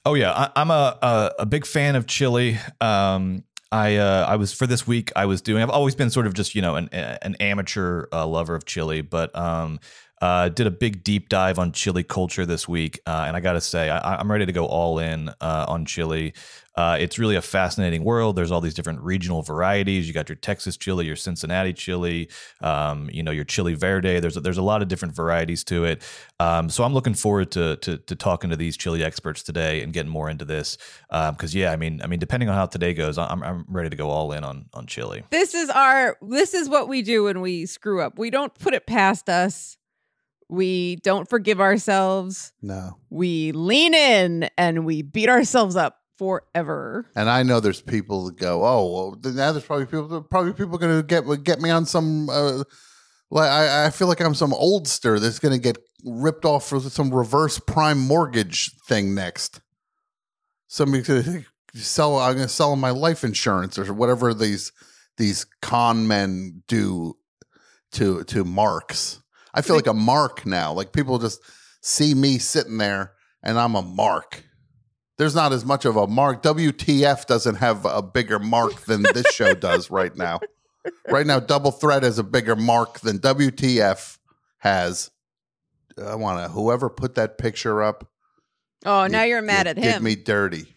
Oh 0.05 0.15
yeah, 0.15 0.31
I, 0.33 0.49
I'm 0.55 0.71
a, 0.71 0.97
a 1.01 1.31
a 1.39 1.45
big 1.45 1.65
fan 1.65 1.95
of 1.95 2.07
chili. 2.07 2.57
Um, 2.81 3.43
I 3.71 3.97
uh, 3.97 4.25
I 4.27 4.35
was 4.35 4.53
for 4.53 4.67
this 4.67 4.85
week. 4.87 5.11
I 5.15 5.25
was 5.25 5.41
doing. 5.41 5.61
I've 5.63 5.69
always 5.69 5.95
been 5.95 6.09
sort 6.09 6.27
of 6.27 6.33
just 6.33 6.55
you 6.55 6.61
know 6.61 6.75
an 6.75 6.89
an 6.91 7.35
amateur 7.39 8.05
uh, 8.11 8.25
lover 8.27 8.55
of 8.55 8.65
chili, 8.65 9.01
but 9.01 9.33
um, 9.35 9.79
uh, 10.23 10.47
did 10.47 10.65
a 10.65 10.71
big 10.71 11.03
deep 11.03 11.27
dive 11.27 11.59
on 11.59 11.73
chili 11.73 12.01
culture 12.01 12.45
this 12.45 12.65
week, 12.65 13.01
uh, 13.05 13.25
and 13.27 13.35
I 13.35 13.41
got 13.41 13.53
to 13.53 13.61
say 13.61 13.89
I, 13.89 14.15
I'm 14.15 14.31
ready 14.31 14.45
to 14.45 14.53
go 14.53 14.65
all 14.65 14.97
in 14.99 15.27
uh, 15.41 15.65
on 15.67 15.83
chili. 15.83 16.33
Uh, 16.75 16.95
it's 16.97 17.19
really 17.19 17.35
a 17.35 17.41
fascinating 17.41 18.05
world. 18.05 18.37
There's 18.37 18.49
all 18.49 18.61
these 18.61 18.73
different 18.73 19.01
regional 19.01 19.41
varieties. 19.41 20.07
You 20.07 20.13
got 20.13 20.29
your 20.29 20.37
Texas 20.37 20.77
chili, 20.77 21.05
your 21.05 21.17
Cincinnati 21.17 21.73
chili, 21.73 22.29
um, 22.61 23.09
you 23.11 23.21
know, 23.21 23.31
your 23.31 23.43
chili 23.43 23.73
verde. 23.73 24.21
There's 24.21 24.37
a, 24.37 24.39
there's 24.39 24.57
a 24.57 24.61
lot 24.61 24.81
of 24.81 24.87
different 24.87 25.13
varieties 25.13 25.65
to 25.65 25.83
it. 25.83 26.01
Um, 26.39 26.69
so 26.69 26.85
I'm 26.85 26.93
looking 26.93 27.15
forward 27.15 27.51
to, 27.51 27.75
to 27.75 27.97
to 27.97 28.15
talking 28.15 28.49
to 28.49 28.55
these 28.55 28.77
chili 28.77 29.03
experts 29.03 29.43
today 29.43 29.81
and 29.81 29.91
getting 29.91 30.09
more 30.09 30.29
into 30.29 30.45
this. 30.45 30.77
Because 31.11 31.53
yeah, 31.53 31.73
I 31.73 31.75
mean, 31.75 32.01
I 32.01 32.07
mean, 32.07 32.19
depending 32.19 32.47
on 32.47 32.55
how 32.55 32.67
today 32.67 32.93
goes, 32.93 33.17
I'm 33.17 33.43
I'm 33.43 33.65
ready 33.67 33.89
to 33.89 33.97
go 33.97 34.09
all 34.09 34.31
in 34.31 34.45
on 34.45 34.67
on 34.73 34.87
chili. 34.87 35.23
This 35.31 35.53
is 35.53 35.69
our 35.69 36.17
this 36.21 36.53
is 36.53 36.69
what 36.69 36.87
we 36.87 37.01
do 37.01 37.25
when 37.25 37.41
we 37.41 37.65
screw 37.65 38.01
up. 38.01 38.17
We 38.17 38.29
don't 38.29 38.55
put 38.55 38.73
it 38.73 38.87
past 38.87 39.27
us. 39.27 39.77
We 40.53 40.97
don't 40.97 41.27
forgive 41.27 41.59
ourselves. 41.59 42.53
No. 42.61 42.99
We 43.09 43.51
lean 43.53 43.95
in 43.95 44.49
and 44.55 44.85
we 44.85 45.01
beat 45.01 45.27
ourselves 45.27 45.75
up 45.75 45.97
forever. 46.19 47.09
And 47.15 47.27
I 47.27 47.41
know 47.41 47.59
there's 47.59 47.81
people 47.81 48.25
that 48.25 48.37
go, 48.37 48.63
oh, 48.63 48.91
well, 48.93 49.33
now 49.33 49.51
there's 49.51 49.65
probably 49.65 49.87
people, 49.87 50.21
probably 50.21 50.53
people 50.53 50.77
going 50.77 50.95
to 50.95 51.01
get 51.01 51.43
get 51.43 51.59
me 51.59 51.71
on 51.71 51.87
some. 51.87 52.29
Uh, 52.29 52.65
like 53.31 53.49
I, 53.49 53.87
I 53.87 53.89
feel 53.89 54.07
like 54.07 54.19
I'm 54.19 54.35
some 54.35 54.51
oldster 54.51 55.19
that's 55.19 55.39
going 55.39 55.55
to 55.55 55.59
get 55.59 55.79
ripped 56.05 56.45
off 56.45 56.67
for 56.67 56.79
some 56.79 57.11
reverse 57.11 57.57
prime 57.57 57.99
mortgage 57.99 58.69
thing 58.87 59.15
next. 59.15 59.59
Somebody's 60.67 61.07
going 61.07 61.23
to 61.23 61.79
sell. 61.79 62.19
I'm 62.19 62.35
going 62.35 62.47
to 62.47 62.53
sell 62.53 62.75
my 62.75 62.91
life 62.91 63.23
insurance 63.23 63.79
or 63.79 63.91
whatever 63.91 64.35
these 64.35 64.71
these 65.17 65.47
con 65.63 66.07
men 66.07 66.61
do 66.67 67.17
to 67.93 68.23
to 68.25 68.43
marks. 68.43 69.22
I 69.53 69.61
feel 69.61 69.75
like 69.75 69.87
a 69.87 69.93
mark 69.93 70.45
now. 70.45 70.73
Like 70.73 70.91
people 70.93 71.19
just 71.19 71.41
see 71.81 72.13
me 72.13 72.37
sitting 72.39 72.77
there 72.77 73.13
and 73.43 73.59
I'm 73.59 73.75
a 73.75 73.81
mark. 73.81 74.43
There's 75.17 75.35
not 75.35 75.53
as 75.53 75.63
much 75.63 75.85
of 75.85 75.95
a 75.95 76.07
mark. 76.07 76.41
WTF 76.41 77.25
doesn't 77.27 77.55
have 77.55 77.85
a 77.85 78.01
bigger 78.01 78.39
mark 78.39 78.81
than 78.81 79.03
this 79.03 79.27
show 79.33 79.53
does 79.69 79.91
right 79.91 80.15
now. 80.15 80.39
Right 81.07 81.25
now, 81.27 81.39
Double 81.39 81.71
Threat 81.71 82.03
is 82.03 82.17
a 82.19 82.23
bigger 82.23 82.55
mark 82.55 82.99
than 83.01 83.19
WTF 83.19 84.17
has. 84.57 85.11
I 86.03 86.15
want 86.15 86.39
to, 86.43 86.49
whoever 86.49 86.89
put 86.89 87.15
that 87.15 87.37
picture 87.37 87.83
up. 87.83 88.09
Oh, 88.85 89.05
now 89.07 89.21
you- 89.21 89.29
you're 89.29 89.41
mad 89.43 89.67
you 89.67 89.69
at 89.69 89.75
Did 89.75 89.83
him. 89.85 90.03
me 90.03 90.15
dirty. 90.15 90.73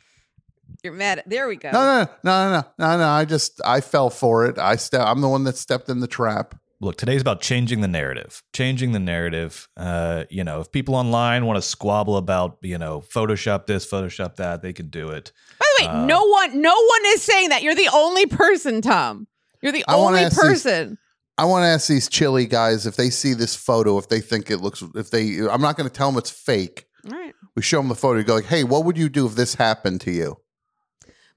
You're 0.84 0.92
mad 0.92 1.20
at. 1.20 1.28
There 1.28 1.48
we 1.48 1.56
go. 1.56 1.70
No, 1.70 1.80
no, 1.80 2.08
no, 2.22 2.50
no, 2.50 2.60
no, 2.60 2.64
no, 2.78 2.98
no. 2.98 3.08
I 3.08 3.24
just, 3.24 3.60
I 3.64 3.80
fell 3.80 4.10
for 4.10 4.44
it. 4.46 4.58
I 4.58 4.76
ste- 4.76 4.94
I'm 4.94 5.22
the 5.22 5.28
one 5.28 5.44
that 5.44 5.56
stepped 5.56 5.88
in 5.88 6.00
the 6.00 6.06
trap. 6.06 6.54
Look, 6.78 6.96
today's 6.96 7.22
about 7.22 7.40
changing 7.40 7.80
the 7.80 7.88
narrative. 7.88 8.42
Changing 8.52 8.92
the 8.92 8.98
narrative. 8.98 9.66
Uh, 9.78 10.24
you 10.28 10.44
know, 10.44 10.60
if 10.60 10.70
people 10.70 10.94
online 10.94 11.46
want 11.46 11.56
to 11.56 11.62
squabble 11.62 12.18
about, 12.18 12.58
you 12.60 12.76
know, 12.76 13.00
Photoshop 13.00 13.66
this, 13.66 13.86
Photoshop 13.90 14.36
that, 14.36 14.60
they 14.60 14.74
can 14.74 14.88
do 14.88 15.08
it. 15.08 15.32
By 15.58 15.64
the 15.78 15.84
way, 15.86 15.90
Uh, 15.90 16.04
no 16.04 16.26
one, 16.26 16.60
no 16.60 16.74
one 16.74 17.00
is 17.06 17.22
saying 17.22 17.48
that. 17.48 17.62
You're 17.62 17.74
the 17.74 17.88
only 17.94 18.26
person, 18.26 18.82
Tom. 18.82 19.26
You're 19.62 19.72
the 19.72 19.84
I 19.88 19.94
only 19.94 20.20
ask 20.20 20.36
these- 20.40 20.62
person. 20.64 20.98
I 21.38 21.44
want 21.44 21.64
to 21.64 21.66
ask 21.66 21.86
these 21.88 22.08
chili 22.08 22.46
guys 22.46 22.86
if 22.86 22.96
they 22.96 23.10
see 23.10 23.34
this 23.34 23.54
photo, 23.54 23.98
if 23.98 24.08
they 24.08 24.20
think 24.20 24.50
it 24.50 24.58
looks, 24.58 24.82
if 24.94 25.10
they, 25.10 25.38
I'm 25.50 25.60
not 25.60 25.76
going 25.76 25.88
to 25.88 25.94
tell 25.94 26.10
them 26.10 26.18
it's 26.18 26.30
fake. 26.30 26.86
All 27.04 27.10
right. 27.18 27.34
We 27.54 27.62
show 27.62 27.78
them 27.78 27.88
the 27.88 27.94
photo. 27.94 28.18
You 28.18 28.24
go 28.24 28.34
like, 28.36 28.46
hey, 28.46 28.64
what 28.64 28.84
would 28.86 28.96
you 28.96 29.08
do 29.10 29.26
if 29.26 29.34
this 29.34 29.54
happened 29.54 30.00
to 30.02 30.10
you? 30.10 30.36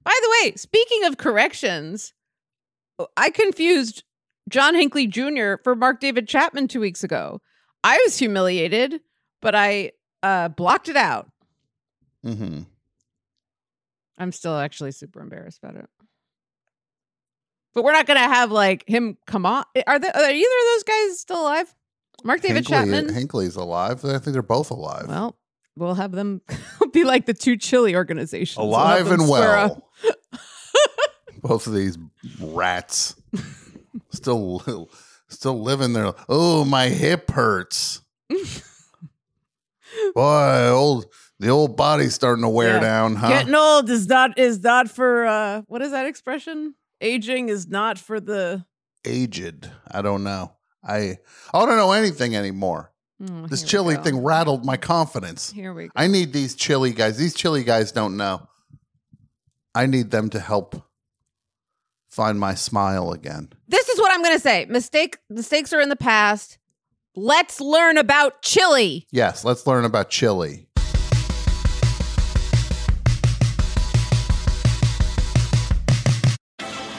By 0.03 0.13
the 0.21 0.29
way, 0.43 0.53
speaking 0.55 1.03
of 1.03 1.17
corrections, 1.17 2.13
I 3.17 3.29
confused 3.29 4.03
John 4.49 4.75
Hinckley 4.75 5.07
Jr. 5.07 5.55
for 5.63 5.75
Mark 5.75 5.99
David 5.99 6.27
Chapman 6.27 6.67
two 6.67 6.79
weeks 6.79 7.03
ago. 7.03 7.41
I 7.83 7.99
was 8.03 8.17
humiliated, 8.17 8.99
but 9.41 9.55
I 9.55 9.91
uh, 10.21 10.49
blocked 10.49 10.89
it 10.89 10.97
out. 10.97 11.29
Mm-hmm. 12.25 12.61
I'm 14.17 14.31
still 14.31 14.57
actually 14.57 14.91
super 14.91 15.21
embarrassed 15.21 15.59
about 15.63 15.75
it. 15.75 15.89
But 17.73 17.83
we're 17.83 17.93
not 17.93 18.07
gonna 18.07 18.19
have 18.21 18.51
like 18.51 18.83
him 18.87 19.17
come 19.25 19.45
on. 19.45 19.63
Are, 19.87 19.99
they, 19.99 20.09
are 20.09 20.31
either 20.31 20.33
of 20.33 20.75
those 20.75 20.83
guys 20.83 21.19
still 21.19 21.41
alive? 21.41 21.73
Mark 22.23 22.41
David 22.41 22.65
Chapman. 22.65 23.13
Hinckley's 23.13 23.55
alive. 23.55 24.03
I 24.03 24.17
think 24.17 24.33
they're 24.33 24.41
both 24.41 24.71
alive. 24.71 25.05
Well, 25.07 25.37
we'll 25.77 25.95
have 25.95 26.11
them 26.11 26.41
be 26.93 27.03
like 27.05 27.25
the 27.25 27.33
two 27.33 27.55
chili 27.55 27.95
organizations. 27.95 28.57
We'll 28.57 28.67
alive 28.67 29.11
and 29.11 29.29
well. 29.29 29.87
both 31.41 31.67
of 31.67 31.73
these 31.73 31.97
rats 32.41 33.15
still 34.11 34.89
still 35.27 35.61
living 35.61 35.93
there. 35.93 36.13
Oh, 36.27 36.65
my 36.65 36.89
hip 36.89 37.31
hurts. 37.31 38.01
Boy, 40.13 40.67
old 40.69 41.05
the 41.39 41.49
old 41.49 41.75
body's 41.77 42.13
starting 42.13 42.43
to 42.43 42.49
wear 42.49 42.75
Yeah. 42.75 42.79
down, 42.79 43.15
huh? 43.15 43.29
Getting 43.29 43.55
old 43.55 43.89
is 43.89 44.07
not 44.07 44.37
is 44.37 44.61
not 44.61 44.89
for 44.89 45.25
uh 45.25 45.61
what 45.67 45.81
is 45.81 45.91
that 45.91 46.05
expression? 46.05 46.75
Aging 47.01 47.49
is 47.49 47.67
not 47.67 47.97
for 47.97 48.19
the 48.19 48.65
Aged. 49.05 49.69
I 49.89 50.01
don't 50.01 50.23
know. 50.23 50.53
I 50.83 51.17
I 51.53 51.65
don't 51.65 51.77
know 51.77 51.91
anything 51.93 52.35
anymore. 52.35 52.91
Oh, 53.21 53.47
This 53.47 53.63
chili 53.63 53.95
thing 53.97 54.23
rattled 54.23 54.63
my 54.65 54.77
confidence. 54.77 55.51
Here 55.51 55.73
we 55.73 55.85
go. 55.85 55.91
I 55.95 56.07
need 56.07 56.31
these 56.33 56.55
chili 56.55 56.91
guys. 56.93 57.17
These 57.17 57.33
chili 57.33 57.63
guys 57.63 57.91
don't 57.91 58.15
know. 58.15 58.47
I 59.75 59.85
need 59.87 60.11
them 60.11 60.29
to 60.31 60.39
help 60.39 60.81
find 62.09 62.39
my 62.39 62.55
smile 62.55 63.11
again. 63.11 63.49
This 63.67 63.87
is 63.89 63.99
what 63.99 64.11
I'm 64.11 64.23
gonna 64.23 64.39
say. 64.39 64.65
Mistake 64.65 65.17
mistakes 65.29 65.71
are 65.73 65.81
in 65.81 65.89
the 65.89 65.95
past. 65.95 66.57
Let's 67.15 67.59
learn 67.59 67.97
about 67.97 68.41
chili. 68.41 69.07
Yes, 69.11 69.43
let's 69.43 69.65
learn 69.67 69.85
about 69.85 70.09
chili. 70.09 70.68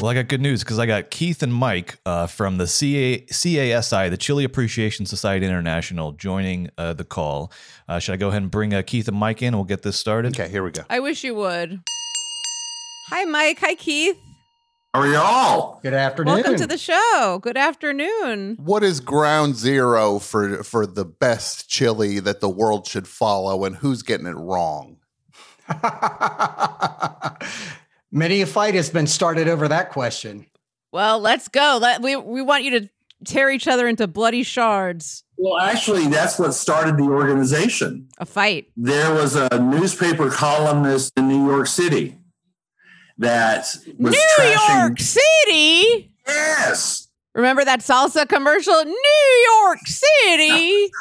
Well, 0.00 0.08
I 0.08 0.14
got 0.14 0.28
good 0.28 0.40
news 0.40 0.64
because 0.64 0.78
I 0.78 0.86
got 0.86 1.10
Keith 1.10 1.42
and 1.42 1.52
Mike 1.52 1.98
uh, 2.06 2.26
from 2.26 2.56
the 2.56 2.66
CA, 2.66 3.18
CASI, 3.18 4.08
the 4.08 4.16
Chili 4.16 4.44
Appreciation 4.44 5.04
Society 5.04 5.44
International, 5.44 6.12
joining 6.12 6.70
uh, 6.78 6.94
the 6.94 7.04
call. 7.04 7.52
Uh, 7.86 7.98
should 7.98 8.14
I 8.14 8.16
go 8.16 8.28
ahead 8.28 8.40
and 8.40 8.50
bring 8.50 8.72
uh, 8.72 8.80
Keith 8.80 9.08
and 9.08 9.16
Mike 9.18 9.42
in 9.42 9.54
we'll 9.54 9.64
get 9.64 9.82
this 9.82 9.98
started? 9.98 10.40
Okay, 10.40 10.50
here 10.50 10.64
we 10.64 10.70
go. 10.70 10.84
I 10.88 11.00
wish 11.00 11.22
you 11.22 11.34
would. 11.34 11.82
Hi, 13.08 13.26
Mike. 13.26 13.58
Hi, 13.60 13.74
Keith. 13.74 14.16
How 14.94 15.00
are 15.00 15.06
y'all? 15.06 15.80
Good 15.82 15.92
afternoon. 15.92 16.34
Welcome 16.34 16.56
to 16.56 16.66
the 16.66 16.78
show. 16.78 17.38
Good 17.42 17.58
afternoon. 17.58 18.56
What 18.58 18.82
is 18.82 19.00
ground 19.00 19.56
zero 19.56 20.18
for 20.18 20.64
for 20.64 20.86
the 20.86 21.04
best 21.04 21.68
chili 21.68 22.20
that 22.20 22.40
the 22.40 22.48
world 22.48 22.86
should 22.86 23.06
follow, 23.06 23.66
and 23.66 23.76
who's 23.76 24.02
getting 24.02 24.26
it 24.26 24.36
wrong? 24.36 24.96
Many 28.12 28.40
a 28.40 28.46
fight 28.46 28.74
has 28.74 28.90
been 28.90 29.06
started 29.06 29.48
over 29.48 29.68
that 29.68 29.90
question. 29.90 30.46
Well, 30.92 31.20
let's 31.20 31.48
go. 31.48 31.78
Let 31.80 32.02
we 32.02 32.16
we 32.16 32.42
want 32.42 32.64
you 32.64 32.80
to 32.80 32.88
tear 33.24 33.50
each 33.50 33.68
other 33.68 33.86
into 33.86 34.06
bloody 34.06 34.42
shards. 34.42 35.22
Well, 35.36 35.58
actually, 35.58 36.08
that's 36.08 36.38
what 36.38 36.52
started 36.52 36.96
the 36.96 37.04
organization. 37.04 38.08
A 38.18 38.26
fight. 38.26 38.70
There 38.76 39.14
was 39.14 39.36
a 39.36 39.48
newspaper 39.60 40.30
columnist 40.30 41.12
in 41.16 41.28
New 41.28 41.46
York 41.46 41.66
City 41.66 42.16
that 43.18 43.76
was 43.98 44.12
New 44.12 44.26
trashing. 44.38 44.80
York 44.80 44.98
City. 45.00 46.12
Yes. 46.26 47.08
Remember 47.34 47.64
that 47.64 47.80
salsa 47.80 48.28
commercial? 48.28 48.84
New 48.84 49.46
York 49.62 49.80
City. 49.86 50.90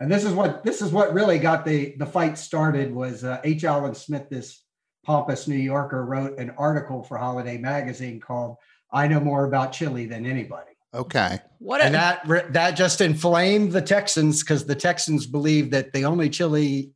And 0.00 0.10
this 0.10 0.24
is 0.24 0.32
what 0.32 0.64
this 0.64 0.82
is 0.82 0.90
what 0.90 1.14
really 1.14 1.38
got 1.38 1.64
the 1.64 1.94
the 1.96 2.06
fight 2.06 2.36
started 2.36 2.92
was 2.92 3.22
uh, 3.22 3.40
H. 3.44 3.62
Allen 3.62 3.94
Smith, 3.94 4.28
this 4.28 4.64
pompous 5.04 5.48
New 5.48 5.56
Yorker, 5.56 6.04
wrote 6.04 6.38
an 6.38 6.50
article 6.58 7.02
for 7.02 7.16
Holiday 7.18 7.58
Magazine 7.58 8.20
called 8.20 8.56
"I 8.92 9.08
Know 9.08 9.20
More 9.20 9.44
About 9.46 9.72
Chili 9.72 10.06
Than 10.06 10.26
Anybody," 10.26 10.72
Okay, 10.94 11.38
What 11.58 11.80
and 11.80 11.94
that 11.94 12.26
that 12.52 12.72
just 12.72 13.00
inflamed 13.00 13.72
the 13.72 13.82
Texans 13.82 14.42
because 14.42 14.66
the 14.66 14.74
Texans 14.74 15.26
believe 15.26 15.70
that 15.70 15.92
the 15.92 16.04
only 16.04 16.28
chili, 16.28 16.90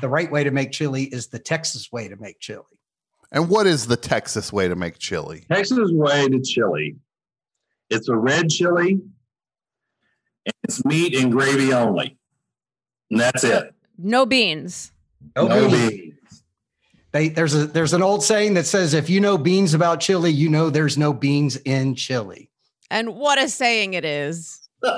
the 0.00 0.08
right 0.08 0.30
way 0.30 0.44
to 0.44 0.50
make 0.50 0.72
chili, 0.72 1.04
is 1.04 1.28
the 1.28 1.38
Texas 1.38 1.90
way 1.92 2.08
to 2.08 2.16
make 2.16 2.38
chili. 2.40 2.64
and 3.32 3.48
what 3.48 3.66
is 3.66 3.86
the 3.86 3.96
Texas 3.96 4.52
way 4.52 4.68
to 4.68 4.74
make 4.76 4.98
chili? 4.98 5.44
Texas 5.50 5.90
way 5.92 6.28
to 6.28 6.40
chili. 6.40 6.96
It's 7.90 8.08
a 8.08 8.16
red 8.16 8.50
chili. 8.50 9.00
And 10.46 10.54
it's 10.64 10.84
meat 10.84 11.14
and 11.14 11.30
gravy 11.30 11.72
only. 11.74 12.16
And 13.10 13.20
that's 13.20 13.44
it. 13.44 13.74
no 13.98 14.24
beans. 14.26 14.92
No 15.36 15.68
beans. 15.68 15.90
beans. 15.90 16.07
They, 17.12 17.28
there's 17.28 17.54
a 17.54 17.66
there's 17.66 17.94
an 17.94 18.02
old 18.02 18.22
saying 18.22 18.54
that 18.54 18.66
says 18.66 18.92
if 18.92 19.08
you 19.08 19.20
know 19.20 19.38
beans 19.38 19.72
about 19.74 20.00
chili, 20.00 20.30
you 20.30 20.48
know 20.48 20.68
there's 20.68 20.98
no 20.98 21.12
beans 21.12 21.56
in 21.56 21.94
chili. 21.94 22.50
And 22.90 23.16
what 23.16 23.38
a 23.38 23.48
saying 23.48 23.94
it 23.94 24.04
is. 24.04 24.68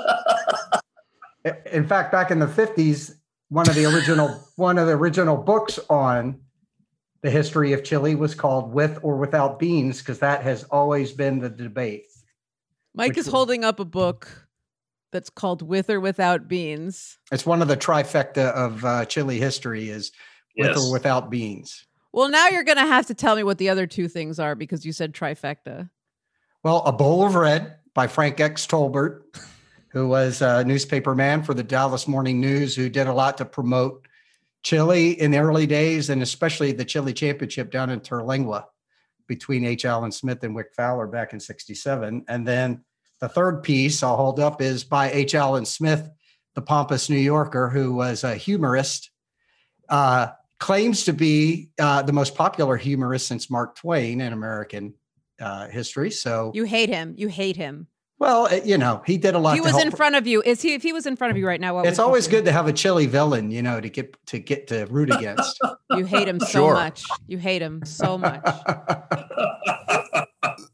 In 1.71 1.87
fact, 1.87 2.11
back 2.11 2.29
in 2.29 2.37
the 2.39 2.45
50s, 2.45 3.15
one 3.49 3.67
of 3.67 3.75
the 3.75 3.85
original 3.85 4.27
one 4.55 4.77
of 4.77 4.87
the 4.87 4.93
original 4.93 5.37
books 5.37 5.79
on 5.89 6.39
the 7.21 7.29
history 7.31 7.73
of 7.73 7.83
chili 7.83 8.15
was 8.15 8.35
called 8.35 8.71
With 8.73 8.99
or 9.03 9.17
Without 9.17 9.59
Beans, 9.59 9.99
because 9.99 10.19
that 10.19 10.43
has 10.43 10.63
always 10.65 11.11
been 11.11 11.39
the 11.39 11.49
debate. 11.49 12.05
Mike 12.93 13.17
is 13.17 13.27
one? 13.27 13.31
holding 13.35 13.63
up 13.63 13.79
a 13.79 13.85
book 13.85 14.47
that's 15.11 15.29
called 15.29 15.61
With 15.61 15.89
or 15.89 15.99
Without 15.99 16.47
Beans. 16.47 17.17
It's 17.31 17.45
one 17.45 17.61
of 17.61 17.67
the 17.67 17.77
trifecta 17.77 18.51
of 18.53 18.83
uh, 18.83 19.05
chili 19.05 19.39
history 19.39 19.89
is 19.89 20.11
with 20.57 20.67
Yes. 20.67 20.77
or 20.77 20.91
without 20.91 21.29
beans. 21.29 21.85
Well, 22.13 22.29
now 22.29 22.49
you're 22.49 22.63
going 22.63 22.77
to 22.77 22.85
have 22.85 23.07
to 23.07 23.13
tell 23.13 23.35
me 23.35 23.43
what 23.43 23.57
the 23.57 23.69
other 23.69 23.87
two 23.87 24.07
things 24.07 24.39
are 24.39 24.55
because 24.55 24.85
you 24.85 24.91
said 24.91 25.13
trifecta. 25.13 25.89
Well, 26.63 26.83
A 26.85 26.91
Bowl 26.91 27.25
of 27.25 27.35
Red 27.35 27.77
by 27.93 28.07
Frank 28.07 28.39
X. 28.39 28.67
Tolbert, 28.67 29.21
who 29.89 30.07
was 30.07 30.41
a 30.41 30.63
newspaper 30.63 31.15
man 31.15 31.43
for 31.43 31.53
the 31.53 31.63
Dallas 31.63 32.07
Morning 32.07 32.39
News, 32.39 32.75
who 32.75 32.89
did 32.89 33.07
a 33.07 33.13
lot 33.13 33.37
to 33.37 33.45
promote 33.45 34.05
chili 34.63 35.19
in 35.19 35.31
the 35.31 35.39
early 35.39 35.65
days, 35.65 36.09
and 36.09 36.21
especially 36.21 36.71
the 36.71 36.85
chili 36.85 37.13
championship 37.13 37.71
down 37.71 37.89
in 37.89 37.99
Terlingua 37.99 38.65
between 39.27 39.65
H. 39.65 39.85
Allen 39.85 40.11
Smith 40.11 40.43
and 40.43 40.53
Wick 40.53 40.73
Fowler 40.75 41.07
back 41.07 41.33
in 41.33 41.39
67. 41.39 42.25
And 42.27 42.47
then 42.47 42.83
the 43.19 43.29
third 43.29 43.63
piece 43.63 44.03
I'll 44.03 44.17
hold 44.17 44.39
up 44.39 44.61
is 44.61 44.83
by 44.83 45.09
H. 45.11 45.33
Allen 45.35 45.65
Smith, 45.65 46.09
the 46.53 46.61
pompous 46.61 47.09
New 47.09 47.17
Yorker, 47.17 47.69
who 47.69 47.93
was 47.93 48.23
a 48.23 48.35
humorist, 48.35 49.09
uh, 49.89 50.27
claims 50.61 51.03
to 51.05 51.11
be 51.13 51.69
uh, 51.79 52.01
the 52.03 52.13
most 52.13 52.35
popular 52.35 52.77
humorist 52.77 53.27
since 53.27 53.49
Mark 53.49 53.75
Twain 53.75 54.21
in 54.21 54.31
American 54.31 54.93
uh, 55.41 55.67
history. 55.67 56.11
So, 56.11 56.51
You 56.53 56.63
hate 56.63 56.87
him. 56.89 57.15
You 57.17 57.27
hate 57.27 57.57
him. 57.57 57.87
well, 58.19 58.45
uh, 58.45 58.59
you 58.63 58.77
know, 58.77 59.01
he 59.07 59.17
did 59.17 59.33
a 59.33 59.39
lot. 59.39 59.55
He 59.55 59.59
to 59.59 59.63
was 59.63 59.71
help- 59.71 59.85
in 59.85 59.91
front 59.91 60.15
of 60.15 60.27
you. 60.27 60.41
Is 60.45 60.61
he? 60.61 60.75
If 60.75 60.83
he 60.83 60.93
was 60.93 61.05
in 61.07 61.15
front 61.15 61.31
of 61.31 61.37
you 61.37 61.47
right 61.47 61.59
now, 61.59 61.73
what 61.73 61.87
It's 61.87 61.97
would 61.97 62.03
always 62.05 62.25
do? 62.27 62.31
good 62.37 62.45
to 62.45 62.51
have 62.51 62.67
a 62.67 62.73
chilly 62.73 63.07
villain, 63.07 63.49
you 63.49 63.63
know, 63.63 63.81
to 63.81 63.89
get 63.89 64.15
to 64.27 64.37
get 64.37 64.67
to 64.67 64.85
root 64.85 65.11
against. 65.17 65.59
You 65.89 66.05
hate 66.05 66.27
him 66.27 66.39
so 66.39 66.45
Sure. 66.47 66.73
much. 66.75 67.03
You 67.27 67.39
hate 67.39 67.61
him 67.63 67.83
so 67.85 68.17
much. 68.17 68.45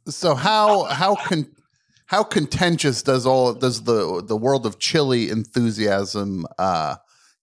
So 0.09 0.35
how 0.35 0.85
how 0.85 1.15
con 1.15 1.47
how 2.05 2.23
contentious 2.23 3.03
does 3.03 3.25
all 3.25 3.53
does 3.53 3.83
the 3.83 4.23
the 4.25 4.37
world 4.37 4.65
of 4.65 4.79
chili 4.79 5.29
enthusiasm 5.29 6.45
uh, 6.57 6.95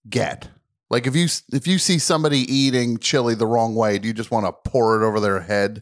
get? 0.09 0.49
Like 0.89 1.07
if 1.07 1.15
you 1.15 1.27
if 1.51 1.65
you 1.67 1.79
see 1.79 1.97
somebody 1.97 2.39
eating 2.53 2.97
chili 2.99 3.33
the 3.35 3.47
wrong 3.47 3.73
way, 3.75 3.97
do 3.97 4.07
you 4.07 4.13
just 4.13 4.29
want 4.31 4.45
to 4.45 4.51
pour 4.69 5.01
it 5.01 5.05
over 5.05 5.19
their 5.19 5.41
head? 5.41 5.81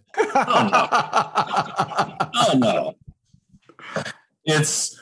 Oh 2.45 2.53
no. 2.57 2.95
It's 4.45 4.99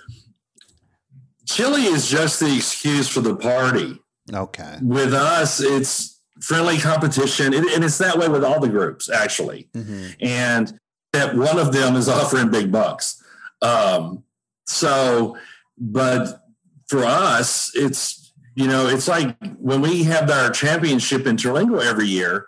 chili 1.47 1.83
is 1.85 2.09
just 2.09 2.39
the 2.39 2.55
excuse 2.55 3.07
for 3.07 3.21
the 3.21 3.35
party. 3.35 3.99
Okay. 4.33 4.77
With 4.81 5.13
us, 5.13 5.59
it's 5.61 6.19
friendly 6.41 6.77
competition, 6.79 7.53
and 7.53 7.65
and 7.67 7.83
it's 7.83 7.97
that 7.99 8.17
way 8.17 8.27
with 8.27 8.43
all 8.43 8.59
the 8.59 8.69
groups 8.69 9.09
actually. 9.09 9.69
Mhm. 9.75 10.15
and 10.21 10.79
that 11.13 11.35
one 11.35 11.59
of 11.59 11.73
them 11.73 11.95
is 11.95 12.07
offering 12.07 12.49
big 12.49 12.71
bucks. 12.71 13.21
Um, 13.61 14.23
so, 14.65 15.37
but 15.77 16.41
for 16.87 17.03
us, 17.03 17.69
it's 17.75 18.20
you 18.61 18.67
know, 18.67 18.87
it's 18.87 19.07
like 19.07 19.35
when 19.57 19.81
we 19.81 20.03
have 20.03 20.29
our 20.29 20.51
championship 20.51 21.25
in 21.25 21.35
Terlingua 21.35 21.83
every 21.83 22.07
year. 22.07 22.47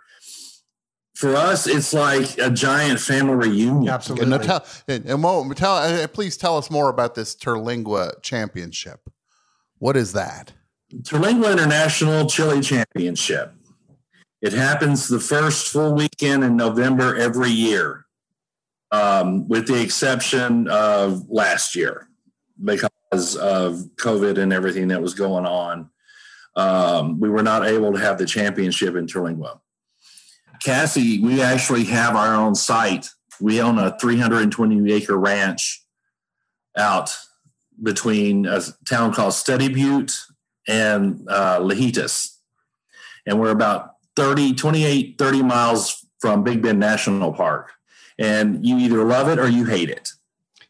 For 1.14 1.36
us, 1.36 1.68
it's 1.68 1.94
like 1.94 2.38
a 2.38 2.50
giant 2.50 2.98
family 2.98 3.48
reunion. 3.48 3.88
Absolutely. 3.88 4.26
now 4.26 4.38
tell, 4.38 4.66
and, 4.88 5.06
and 5.06 5.22
Mo, 5.22 5.52
tell, 5.52 5.76
uh, 5.76 6.06
please 6.08 6.36
tell 6.36 6.58
us 6.58 6.70
more 6.72 6.88
about 6.88 7.14
this 7.14 7.36
Terlingua 7.36 8.20
Championship. 8.20 9.00
What 9.78 9.96
is 9.96 10.12
that? 10.12 10.52
Terlingua 11.02 11.52
International 11.52 12.26
Chili 12.26 12.60
Championship. 12.60 13.52
It 14.42 14.52
happens 14.52 15.08
the 15.08 15.20
first 15.20 15.68
full 15.72 15.94
weekend 15.94 16.44
in 16.44 16.56
November 16.56 17.16
every 17.16 17.50
year, 17.50 18.06
um, 18.90 19.48
with 19.48 19.68
the 19.68 19.80
exception 19.80 20.68
of 20.68 21.28
last 21.30 21.74
year 21.74 22.08
because 22.62 23.36
of 23.36 23.78
COVID 23.96 24.38
and 24.38 24.52
everything 24.52 24.88
that 24.88 25.00
was 25.00 25.14
going 25.14 25.46
on. 25.46 25.90
Um, 26.56 27.18
we 27.18 27.28
were 27.28 27.42
not 27.42 27.66
able 27.66 27.92
to 27.92 27.98
have 27.98 28.18
the 28.18 28.26
championship 28.26 28.94
in 28.94 29.06
Terlingua. 29.06 29.60
CASI, 30.62 31.20
we 31.20 31.42
actually 31.42 31.84
have 31.84 32.14
our 32.16 32.34
own 32.34 32.54
site. 32.54 33.08
We 33.40 33.60
own 33.60 33.78
a 33.78 33.96
320 33.98 34.92
acre 34.92 35.18
ranch 35.18 35.84
out 36.76 37.10
between 37.82 38.46
a 38.46 38.62
town 38.88 39.12
called 39.12 39.34
Study 39.34 39.68
Butte 39.68 40.16
and 40.68 41.26
uh, 41.28 41.58
Lajitas. 41.58 42.36
And 43.26 43.40
we're 43.40 43.50
about 43.50 43.94
30, 44.16 44.54
28, 44.54 45.16
30 45.18 45.42
miles 45.42 46.06
from 46.20 46.44
Big 46.44 46.62
Bend 46.62 46.78
National 46.78 47.32
Park. 47.32 47.72
And 48.18 48.64
you 48.64 48.78
either 48.78 49.04
love 49.04 49.28
it 49.28 49.38
or 49.38 49.48
you 49.48 49.64
hate 49.64 49.90
it. 49.90 50.10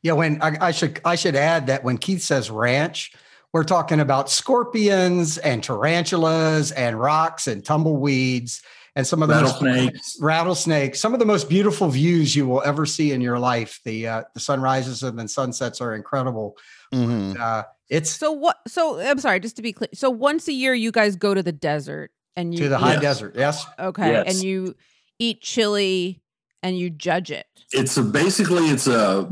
yeah, 0.03 0.13
when 0.13 0.41
I, 0.43 0.57
I 0.61 0.71
should 0.71 1.01
I 1.05 1.15
should 1.15 1.37
add 1.37 1.67
that 1.67 1.85
when 1.85 1.99
Keith 1.99 2.23
says 2.23 2.51
ranch, 2.51 3.13
we're 3.55 3.63
talking 3.65 4.01
about 4.01 4.29
scorpions 4.29 5.39
and 5.39 5.63
tarantulas 5.63 6.73
and 6.73 6.99
rocks 7.01 7.47
and 7.47 7.65
tumbleweeds 7.65 8.61
and 8.97 9.07
some 9.07 9.23
of 9.23 9.29
the 9.29 9.41
most- 9.41 9.63
Rattlesnakes. 9.63 10.17
rattlesnakes. 10.21 11.01
Some 11.01 11.15
of 11.15 11.21
the 11.21 11.25
most 11.25 11.49
beautiful 11.49 11.89
views 11.89 12.35
you 12.35 12.49
will 12.49 12.63
ever 12.65 12.85
see 12.85 13.13
in 13.13 13.21
your 13.21 13.39
life. 13.39 13.79
The 13.85 14.09
uh, 14.09 14.23
the 14.35 14.41
sunrises 14.41 15.05
and 15.05 15.17
then 15.17 15.29
sunsets 15.29 15.81
are 15.81 15.95
incredible. 15.95 16.57
Mhm. 16.93 17.39
Uh, 17.39 17.63
it's 17.89 18.11
So 18.11 18.33
what? 18.33 18.57
So 18.67 18.99
I'm 19.01 19.21
sorry, 19.21 19.39
just 19.39 19.55
to 19.57 19.63
be 19.63 19.73
clear. 19.73 19.89
So 19.95 20.11
once 20.11 20.49
a 20.49 20.53
year, 20.53 20.75
you 20.75 20.91
guys 20.91 21.15
go 21.15 21.33
to 21.33 21.43
the 21.43 21.53
desert 21.53 22.11
and 22.35 22.53
you 22.53 22.65
to 22.65 22.69
the 22.69 22.79
high 22.79 22.95
Yes. 22.95 23.03
desert. 23.03 23.35
Yes. 23.37 23.65
okay, 23.79 24.11
Yes. 24.13 24.35
and 24.35 24.43
you 24.45 24.75
eat 25.21 25.43
chili 25.43 26.21
and 26.65 26.77
you 26.77 26.91
judge 26.91 27.31
it. 27.31 27.47
It's 27.73 27.97
a, 27.97 28.03
basically, 28.03 28.65
it's 28.67 28.89
a, 28.89 29.29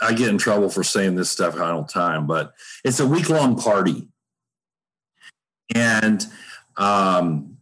I 0.00 0.12
get 0.12 0.28
in 0.28 0.38
trouble 0.38 0.68
for 0.68 0.84
saying 0.84 1.16
this 1.16 1.30
stuff 1.30 1.58
all 1.58 1.82
the 1.82 1.88
time, 1.88 2.26
but 2.26 2.52
it's 2.84 3.00
a 3.00 3.06
week 3.06 3.28
long 3.28 3.58
party. 3.58 4.08
And 5.74 6.24
um, 6.76 7.58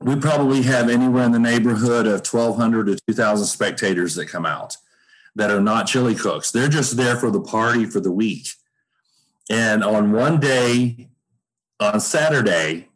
we 0.00 0.16
probably 0.16 0.62
have 0.62 0.88
anywhere 0.88 1.24
in 1.24 1.32
the 1.32 1.38
neighborhood 1.38 2.06
of 2.06 2.26
1,200 2.26 2.86
to 2.86 2.98
2,000 3.06 3.46
spectators 3.46 4.14
that 4.14 4.26
come 4.26 4.46
out 4.46 4.76
that 5.34 5.50
are 5.50 5.60
not 5.60 5.86
chili 5.86 6.14
cooks. 6.14 6.50
They're 6.50 6.68
just 6.68 6.96
there 6.96 7.16
for 7.16 7.30
the 7.30 7.40
party 7.40 7.84
for 7.84 8.00
the 8.00 8.12
week. 8.12 8.48
And 9.50 9.84
on 9.84 10.12
one 10.12 10.40
day, 10.40 11.08
on 11.80 12.00
Saturday, 12.00 12.88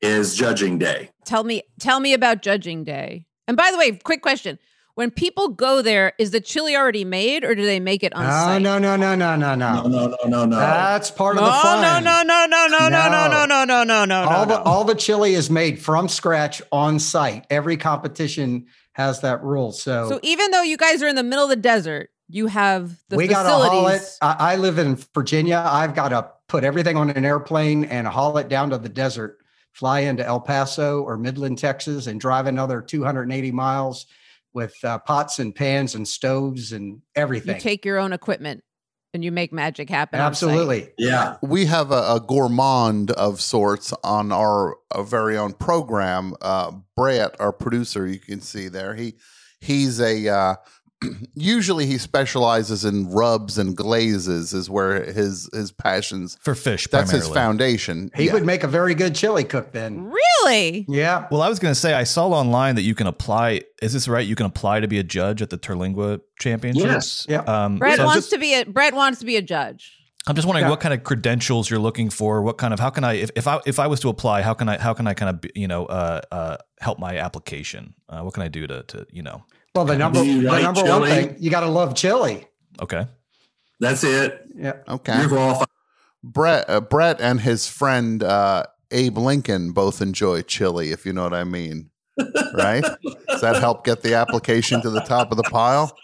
is 0.00 0.34
judging 0.34 0.78
day. 0.78 1.10
Tell 1.24 1.44
me, 1.44 1.62
tell 1.78 2.00
me 2.00 2.14
about 2.14 2.42
judging 2.42 2.84
day. 2.84 3.26
And 3.46 3.56
by 3.56 3.70
the 3.70 3.76
way, 3.76 3.92
quick 3.92 4.22
question: 4.22 4.58
When 4.94 5.10
people 5.10 5.48
go 5.48 5.82
there, 5.82 6.12
is 6.18 6.30
the 6.32 6.40
chili 6.40 6.76
already 6.76 7.04
made, 7.04 7.44
or 7.44 7.54
do 7.54 7.64
they 7.64 7.80
make 7.80 8.02
it 8.02 8.12
on 8.12 8.24
No, 8.24 8.30
site? 8.30 8.62
no, 8.62 8.78
no, 8.78 8.96
no, 8.96 9.14
no, 9.14 9.36
no, 9.36 9.54
No, 9.54 9.82
no. 9.82 9.82
no, 9.86 10.06
no, 10.08 10.16
no, 10.26 10.44
no. 10.44 10.56
That's 10.56 11.10
part 11.10 11.36
of 11.36 11.42
No, 11.42 11.46
the 11.46 11.52
fun. 11.52 11.82
no, 11.82 12.00
no, 12.00 12.22
no, 12.22 12.46
no, 12.46 12.66
no, 12.66 12.88
no, 12.88 13.08
no, 13.08 13.28
no, 13.28 13.46
no, 13.46 13.64
no, 13.64 13.84
no, 13.84 14.04
no, 14.04 14.22
all 14.28 14.46
no. 14.46 14.54
the 14.56 14.62
all 14.62 14.84
the 14.84 14.94
chili 14.94 15.34
is 15.34 15.48
made 15.48 15.80
from 15.80 16.08
scratch 16.08 16.60
on 16.72 16.98
site. 16.98 17.46
Every 17.50 17.76
competition 17.76 18.66
has 18.92 19.20
that 19.20 19.42
rule. 19.42 19.72
So, 19.72 20.08
So 20.08 20.20
even 20.22 20.50
though 20.50 20.62
you 20.62 20.76
guys 20.76 21.02
are 21.02 21.08
in 21.08 21.16
the 21.16 21.22
middle 21.22 21.44
of 21.44 21.50
the 21.50 21.56
desert, 21.56 22.10
you 22.28 22.48
have 22.48 23.00
the 23.08 23.16
we 23.16 23.26
got 23.28 23.44
to 23.44 23.48
haul 23.48 23.88
it. 23.88 24.02
I, 24.20 24.36
I 24.38 24.56
live 24.56 24.78
in 24.78 24.96
Virginia. 25.14 25.62
I've 25.64 25.94
got 25.94 26.08
to 26.10 26.28
put 26.48 26.64
everything 26.64 26.96
on 26.96 27.10
an 27.10 27.24
airplane 27.24 27.84
and 27.84 28.06
haul 28.06 28.36
it 28.38 28.48
down 28.48 28.70
to 28.70 28.78
the 28.78 28.88
desert. 28.88 29.38
Fly 29.72 30.00
into 30.00 30.26
El 30.26 30.40
Paso 30.40 31.00
or 31.02 31.16
Midland, 31.16 31.58
Texas, 31.58 32.08
and 32.08 32.20
drive 32.20 32.46
another 32.46 32.82
280 32.82 33.52
miles 33.52 34.06
with 34.52 34.74
uh, 34.84 34.98
pots 34.98 35.38
and 35.38 35.54
pans 35.54 35.94
and 35.94 36.06
stoves 36.06 36.72
and 36.72 37.00
everything. 37.14 37.56
You 37.56 37.60
take 37.60 37.84
your 37.84 37.98
own 37.98 38.12
equipment 38.12 38.62
and 39.12 39.24
you 39.24 39.32
make 39.32 39.52
magic 39.52 39.90
happen. 39.90 40.20
Absolutely. 40.20 40.90
Yeah. 40.98 41.36
we 41.42 41.66
have 41.66 41.90
a, 41.90 42.14
a 42.14 42.20
gourmand 42.26 43.10
of 43.12 43.40
sorts 43.40 43.92
on 44.04 44.32
our 44.32 44.76
uh 44.92 45.02
very 45.02 45.36
own 45.36 45.52
program. 45.54 46.34
Uh, 46.40 46.72
Brett, 46.96 47.34
our 47.40 47.52
producer, 47.52 48.06
you 48.06 48.18
can 48.18 48.40
see 48.40 48.68
there. 48.68 48.94
He 48.94 49.14
he's 49.60 50.00
a 50.00 50.28
uh, 50.28 50.56
usually 51.34 51.86
he 51.86 51.98
specializes 51.98 52.84
in 52.84 53.10
rubs 53.10 53.58
and 53.58 53.76
glazes, 53.76 54.52
is 54.52 54.68
where 54.68 55.02
his 55.04 55.48
his 55.52 55.72
passions. 55.72 56.36
for 56.42 56.54
fish. 56.54 56.86
That's 56.90 57.10
his 57.10 57.28
foundation. 57.28 58.10
He 58.14 58.26
Yeah. 58.26 58.34
would 58.34 58.44
make 58.44 58.62
a 58.62 58.68
very 58.68 58.94
good 58.94 59.14
chili 59.14 59.44
cook 59.44 59.72
then. 59.72 60.10
Really? 60.44 60.84
Yeah. 60.88 61.26
Well, 61.30 61.42
I 61.42 61.48
was 61.48 61.58
going 61.58 61.72
to 61.72 61.78
say 61.80 61.94
I 61.94 62.04
saw 62.04 62.28
online 62.28 62.74
that 62.76 62.82
you 62.82 62.94
can 62.94 63.06
apply. 63.06 63.62
Is 63.82 63.92
this 63.92 64.08
right? 64.08 64.26
You 64.26 64.34
can 64.36 64.46
apply 64.46 64.80
to 64.80 64.88
be 64.88 64.98
a 64.98 65.02
judge 65.02 65.42
at 65.42 65.50
the 65.50 65.58
Terlingua 65.58 66.20
Championships. 66.38 66.86
Yes. 66.86 67.26
Yeah. 67.28 67.40
Um, 67.42 67.78
Brett 67.78 67.98
so 67.98 68.04
wants 68.04 68.22
just, 68.22 68.30
to 68.32 68.38
be 68.38 68.54
a 68.54 68.64
Brett 68.64 68.94
wants 68.94 69.20
to 69.20 69.26
be 69.26 69.36
a 69.36 69.42
judge. 69.42 69.96
I'm 70.26 70.34
just 70.36 70.46
wondering 70.46 70.66
Yeah. 70.66 70.70
what 70.70 70.80
kind 70.80 70.92
of 70.92 71.02
credentials 71.02 71.70
you're 71.70 71.78
looking 71.80 72.10
for. 72.10 72.42
What 72.42 72.58
kind 72.58 72.74
of 72.74 72.80
how 72.80 72.90
can 72.90 73.04
I 73.04 73.14
if, 73.14 73.30
if 73.36 73.46
I 73.46 73.60
if 73.64 73.78
I 73.78 73.86
was 73.86 74.00
to 74.00 74.08
apply, 74.10 74.42
how 74.42 74.52
can 74.52 74.68
I 74.68 74.78
how 74.78 74.92
can 74.92 75.06
I 75.06 75.14
kind 75.14 75.30
of 75.34 75.50
you 75.54 75.66
know 75.66 75.86
uh, 75.86 76.20
uh, 76.30 76.56
help 76.80 76.98
my 76.98 77.16
application? 77.16 77.94
Uh, 78.08 78.20
what 78.20 78.34
can 78.34 78.42
I 78.42 78.48
do 78.48 78.66
to 78.66 78.82
to 78.82 79.06
you 79.10 79.22
know? 79.22 79.44
Well, 79.74 79.84
the 79.84 79.96
number 79.96 80.22
the 80.22 80.42
like 80.42 80.62
number 80.62 80.82
one 80.82 81.02
thing 81.08 81.36
you 81.38 81.50
got 81.50 81.60
to 81.60 81.68
love 81.68 81.94
chili. 81.94 82.46
Okay. 82.80 83.06
That's 83.78 84.02
it. 84.04 84.42
Yeah. 84.54 84.74
Okay. 84.88 85.18
You're 85.20 85.28
qualified. 85.28 85.68
Brett, 86.22 86.68
uh, 86.68 86.80
Brett 86.80 87.20
and 87.20 87.40
his 87.40 87.66
friend 87.68 88.22
uh, 88.22 88.64
Abe 88.90 89.16
Lincoln 89.18 89.72
both 89.72 90.02
enjoy 90.02 90.42
chili, 90.42 90.90
if 90.90 91.06
you 91.06 91.12
know 91.12 91.22
what 91.22 91.34
I 91.34 91.44
mean. 91.44 91.90
Right? 92.52 92.82
Does 93.28 93.40
that 93.40 93.56
help 93.60 93.84
get 93.84 94.02
the 94.02 94.14
application 94.14 94.82
to 94.82 94.90
the 94.90 95.00
top 95.00 95.30
of 95.30 95.36
the 95.36 95.44
pile? 95.44 95.96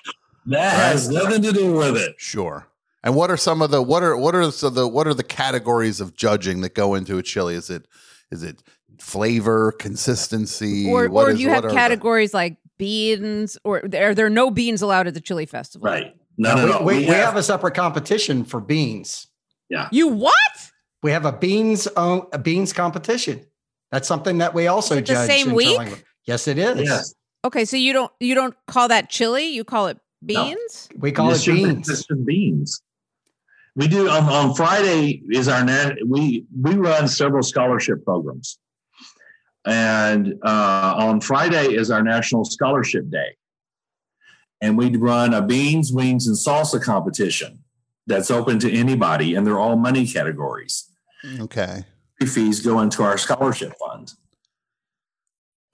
That 0.46 0.72
has 0.72 1.08
nothing 1.08 1.42
to 1.42 1.52
do 1.52 1.74
with 1.74 1.96
it. 1.96 2.14
Sure. 2.18 2.68
And 3.02 3.14
what 3.16 3.30
are 3.30 3.36
some 3.36 3.60
of 3.60 3.70
the 3.72 3.82
what 3.82 4.02
are 4.04 4.16
what 4.16 4.34
are 4.34 4.50
so 4.52 4.70
the 4.70 4.86
what 4.88 5.06
are 5.08 5.12
the 5.12 5.24
categories 5.24 6.00
of 6.00 6.14
judging 6.16 6.60
that 6.62 6.74
go 6.74 6.94
into 6.94 7.18
a 7.18 7.22
chili? 7.22 7.54
Is 7.56 7.68
it 7.68 7.86
is 8.30 8.42
it 8.44 8.62
flavor, 8.98 9.72
consistency, 9.72 10.88
Or 10.88 11.08
what 11.08 11.26
or 11.26 11.30
is- 11.30 11.36
do 11.36 11.42
you 11.42 11.48
what 11.48 11.54
have 11.56 11.64
are 11.64 11.68
the- 11.68 11.74
categories 11.74 12.32
like 12.32 12.56
beans 12.78 13.56
or 13.64 13.82
are 13.94 14.14
there 14.14 14.30
no 14.30 14.50
beans 14.50 14.82
allowed 14.82 15.06
at 15.06 15.14
the 15.14 15.20
chili 15.20 15.46
festival? 15.46 15.86
Right. 15.86 16.14
No, 16.38 16.50
Uh, 16.50 16.54
no, 16.56 16.64
we, 16.64 16.70
no. 16.70 16.82
we, 16.82 16.94
we 16.98 17.04
have, 17.04 17.36
a 17.36 17.42
separate 17.42 17.74
competition 17.74 18.44
for 18.44 18.60
beans. 18.60 19.26
Yeah. 19.70 19.88
You 19.90 20.08
what? 20.08 20.34
We 21.02 21.10
have 21.12 21.24
a 21.24 21.32
beans 21.32 21.86
own, 21.96 22.26
a 22.32 22.38
beans 22.38 22.72
competition. 22.72 23.44
That's 23.90 24.08
something 24.08 24.38
that 24.38 24.52
we 24.54 24.66
also 24.66 24.94
Is 24.96 25.00
it 25.02 25.06
the 25.06 25.26
same 25.26 25.52
week? 25.54 25.78
Chillingwood. 25.78 26.02
Yes, 26.26 26.48
it 26.48 26.58
is. 26.58 26.80
Yes. 26.82 27.14
Okay, 27.44 27.64
so 27.64 27.76
you 27.76 27.92
don't 27.92 28.10
you 28.18 28.34
don't 28.34 28.54
call 28.66 28.88
that 28.88 29.08
chili, 29.08 29.46
you 29.46 29.62
call 29.62 29.86
it 29.86 29.98
No. 30.22 30.44
beans? 30.46 30.88
We 30.98 31.12
call 31.12 31.30
It's 31.30 31.42
it 31.46 31.52
just- 31.52 31.62
beans. 31.64 31.88
it's 31.88 32.04
just 32.06 32.26
beans. 32.26 32.82
We 33.76 33.86
do 33.88 34.08
on, 34.08 34.24
on 34.24 34.54
Friday 34.54 35.22
is 35.30 35.48
our 35.48 35.62
nat- 35.64 35.98
we 36.06 36.44
we 36.60 36.74
run 36.74 37.06
several 37.08 37.42
scholarship 37.42 38.04
programs, 38.04 38.58
and 39.66 40.34
uh, 40.42 40.94
on 40.96 41.20
Friday 41.20 41.74
is 41.74 41.90
our 41.90 42.02
National 42.02 42.44
Scholarship 42.44 43.10
Day, 43.10 43.36
and 44.60 44.78
we 44.78 44.94
run 44.96 45.34
a 45.34 45.42
beans, 45.42 45.92
wings, 45.92 46.26
and 46.26 46.36
salsa 46.36 46.82
competition 46.82 47.62
that's 48.06 48.30
open 48.30 48.58
to 48.60 48.72
anybody, 48.72 49.34
and 49.34 49.46
they're 49.46 49.58
all 49.58 49.76
money 49.76 50.06
categories. 50.06 50.90
Okay. 51.40 51.84
Fees 52.24 52.60
go 52.60 52.80
into 52.80 53.02
our 53.02 53.18
scholarship 53.18 53.74
fund. 53.78 54.12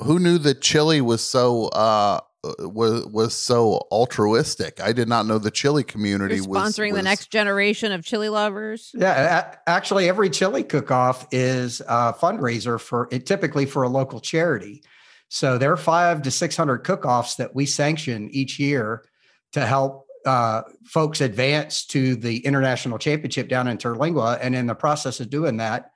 Who 0.03 0.19
knew 0.19 0.39
that 0.39 0.61
chili 0.61 1.01
was 1.01 1.23
so 1.23 1.67
uh 1.69 2.21
was 2.45 3.07
was 3.07 3.35
so 3.35 3.87
altruistic? 3.93 4.81
I 4.81 4.93
did 4.93 5.09
not 5.09 5.27
know 5.27 5.39
the 5.39 5.51
chili 5.51 5.85
community 5.85 6.37
You're 6.37 6.49
was 6.49 6.75
sponsoring 6.75 6.95
the 6.95 7.03
next 7.03 7.31
generation 7.31 7.93
of 7.93 8.05
chili 8.05 8.29
lovers. 8.29 8.91
Yeah, 8.95 9.39
a- 9.39 9.71
actually, 9.71 10.09
every 10.09 10.29
chili 10.29 10.65
cook-off 10.65 11.27
is 11.31 11.81
a 11.83 12.13
fundraiser 12.13 12.81
for 12.81 13.09
it, 13.13 13.27
typically 13.27 13.65
for 13.65 13.85
a 13.85 13.89
local 13.89 14.19
charity. 14.21 14.83
So 15.29 15.57
there 15.57 15.73
are 15.73 15.77
five 15.77 16.23
to 16.23 16.31
six 16.31 16.57
hundred 16.57 16.79
cook-offs 16.79 17.37
that 17.37 17.55
we 17.55 17.65
sanction 17.65 18.29
each 18.33 18.59
year 18.59 19.05
to 19.53 19.65
help 19.65 20.07
uh, 20.27 20.63
folks 20.85 21.21
advance 21.21 21.87
to 21.87 22.17
the 22.17 22.39
international 22.39 22.99
championship 22.99 23.49
down 23.49 23.69
in 23.69 23.79
Terlingua. 23.79 24.39
And 24.41 24.55
in 24.55 24.67
the 24.67 24.75
process 24.75 25.21
of 25.21 25.31
doing 25.31 25.59
that, 25.59 25.92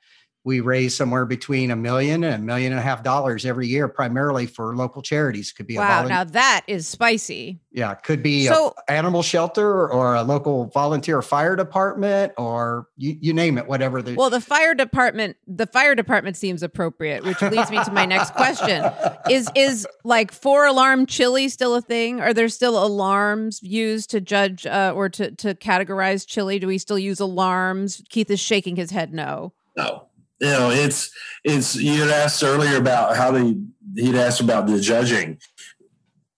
we 0.46 0.61
raise 0.61 0.94
somewhere 0.94 1.26
between 1.26 1.72
a 1.72 1.76
million 1.76 2.22
and 2.22 2.35
a 2.37 2.38
million 2.38 2.70
and 2.70 2.78
a 2.78 2.82
half 2.82 3.02
dollars 3.02 3.44
every 3.44 3.66
year, 3.66 3.88
primarily 3.88 4.46
for 4.46 4.76
local 4.76 5.02
charities. 5.02 5.50
Could 5.50 5.66
be 5.66 5.74
a 5.74 5.80
Wow, 5.80 6.06
now 6.06 6.22
that 6.22 6.62
is 6.68 6.87
spicy. 6.87 7.59
yeah, 7.72 7.90
it 7.90 8.04
could 8.04 8.22
be 8.22 8.46
So- 8.46 8.72
a 8.87 8.92
animal 8.92 9.24
shelter 9.24 9.90
or 9.90 10.14
a 10.14 10.22
local 10.22 10.66
volunteer 10.66 11.20
fire 11.20 11.56
department 11.56 12.32
or 12.38 12.87
you, 12.96 13.16
you 13.20 13.32
name 13.35 13.59
it, 13.59 13.66
whatever. 13.66 14.00
The, 14.00 14.14
Well, 14.14 14.30
the 14.30 14.40
fire 14.40 14.72
department, 14.72 15.37
the 15.48 15.66
fire 15.66 15.96
department 15.96 16.37
seems 16.37 16.62
appropriate, 16.62 17.24
which 17.24 17.42
leads 17.42 17.68
me 17.72 17.82
to 17.82 17.90
my 17.90 18.06
next 18.06 18.32
question. 18.35 18.85
Is 19.28 19.50
is 19.56 19.85
like 20.04 20.30
four 20.30 20.64
alarm 20.64 21.06
chili 21.06 21.48
still 21.48 21.74
a 21.74 21.82
thing? 21.82 22.20
Are 22.20 22.32
there 22.32 22.48
still 22.48 22.82
alarms 22.87 23.61
used 23.64 24.11
to 24.11 24.20
judge 24.20 24.64
uh, 24.64 24.92
or 24.94 25.09
to 25.09 25.32
to 25.32 25.56
categorize 25.56 26.24
chili? 26.24 26.61
Do 26.61 26.68
we 26.68 26.78
still 26.78 26.98
use 27.00 27.18
alarms? 27.18 28.00
Keith 28.11 28.30
is 28.30 28.38
shaking 28.38 28.76
his 28.76 28.92
head 28.92 29.12
no. 29.12 29.52
No, 29.76 30.06
you 30.40 30.49
know, 30.49 30.70
it's 30.70 31.11
it's 31.44 31.75
you 31.77 32.01
had 32.03 32.11
asked 32.11 32.42
earlier 32.42 32.77
about 32.77 33.16
how 33.16 33.31
they 33.31 33.57
he'd 33.96 34.14
asked 34.14 34.40
about 34.40 34.66
the 34.66 34.81
judging. 34.81 35.38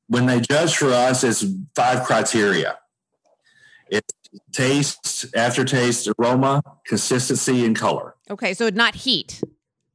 When 0.09 0.27
they 0.27 0.41
judge 0.41 0.77
for 0.77 0.89
us, 0.93 1.23
it's 1.25 1.45
five 1.75 2.05
criteria. 2.05 2.79
It's 3.91 4.09
taste, 4.53 5.27
aftertaste, 5.35 6.09
aroma, 6.19 6.63
consistency, 6.87 7.65
and 7.65 7.77
color. 7.77 8.15
Okay, 8.31 8.55
so 8.55 8.69
not 8.71 8.95
heat. 8.95 9.43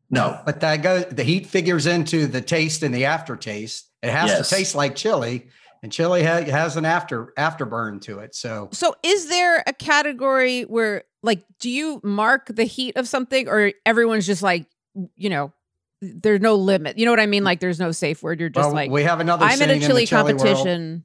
No, 0.10 0.39
but 0.46 0.60
that 0.62 0.78
goes, 0.84 1.06
the 1.06 1.24
heat 1.24 1.48
figures 1.48 1.86
into 1.88 2.28
the 2.28 2.42
taste 2.42 2.84
and 2.84 2.94
the 2.94 3.06
aftertaste. 3.06 3.89
It 4.04 4.10
has 4.12 4.30
Yes. 4.30 4.50
to 4.50 4.56
taste 4.56 4.76
like 4.76 4.96
chili, 4.96 5.48
and 5.82 5.92
chili 5.92 6.24
ha- 6.24 6.42
has 6.44 6.78
an 6.78 6.86
after 6.86 7.34
afterburn 7.38 8.02
to 8.02 8.20
it. 8.20 8.36
So 8.36 8.70
So 8.72 8.96
is 9.04 9.28
there 9.30 9.63
a 9.66 9.74
category 9.74 10.63
where 10.63 11.04
like 11.24 11.44
do 11.60 11.70
you 11.70 12.00
mark 12.04 12.48
the 12.48 12.66
heat 12.66 12.98
of 12.98 13.08
something 13.08 13.48
or 13.48 13.72
everyone's 13.86 14.28
just 14.28 14.44
like, 14.44 14.68
you 15.16 15.30
know, 15.30 15.52
there's 16.02 16.42
no 16.42 16.56
limit. 16.56 16.98
You 16.98 17.06
know 17.06 17.12
what 17.12 17.20
I 17.20 17.26
mean? 17.26 17.44
Like 17.44 17.60
there's 17.60 17.80
no 17.80 17.92
safe 17.92 18.22
word. 18.22 18.40
You're 18.40 18.50
just 18.50 18.68
well, 18.68 18.76
like 18.76 18.92
we 18.92 19.04
have 19.04 19.20
another. 19.20 19.46
I'm 19.46 19.62
in 19.62 19.70
a 19.70 19.80
chili 19.80 20.06
chili 20.06 20.34
world. 20.34 20.40
competition. 20.42 21.04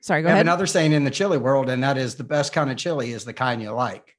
Sorry, 0.00 0.20
go 0.20 0.26
we 0.26 0.30
have 0.30 0.36
ahead. 0.36 0.46
another 0.46 0.66
saying 0.66 0.92
in 0.92 1.04
the 1.04 1.10
chili 1.10 1.38
world, 1.38 1.70
and 1.70 1.82
that 1.82 1.96
is 1.96 2.16
the 2.16 2.24
best 2.24 2.52
kind 2.52 2.70
of 2.70 2.76
chili 2.76 3.12
is 3.12 3.24
the 3.24 3.32
kind 3.32 3.62
you 3.62 3.70
like. 3.70 4.14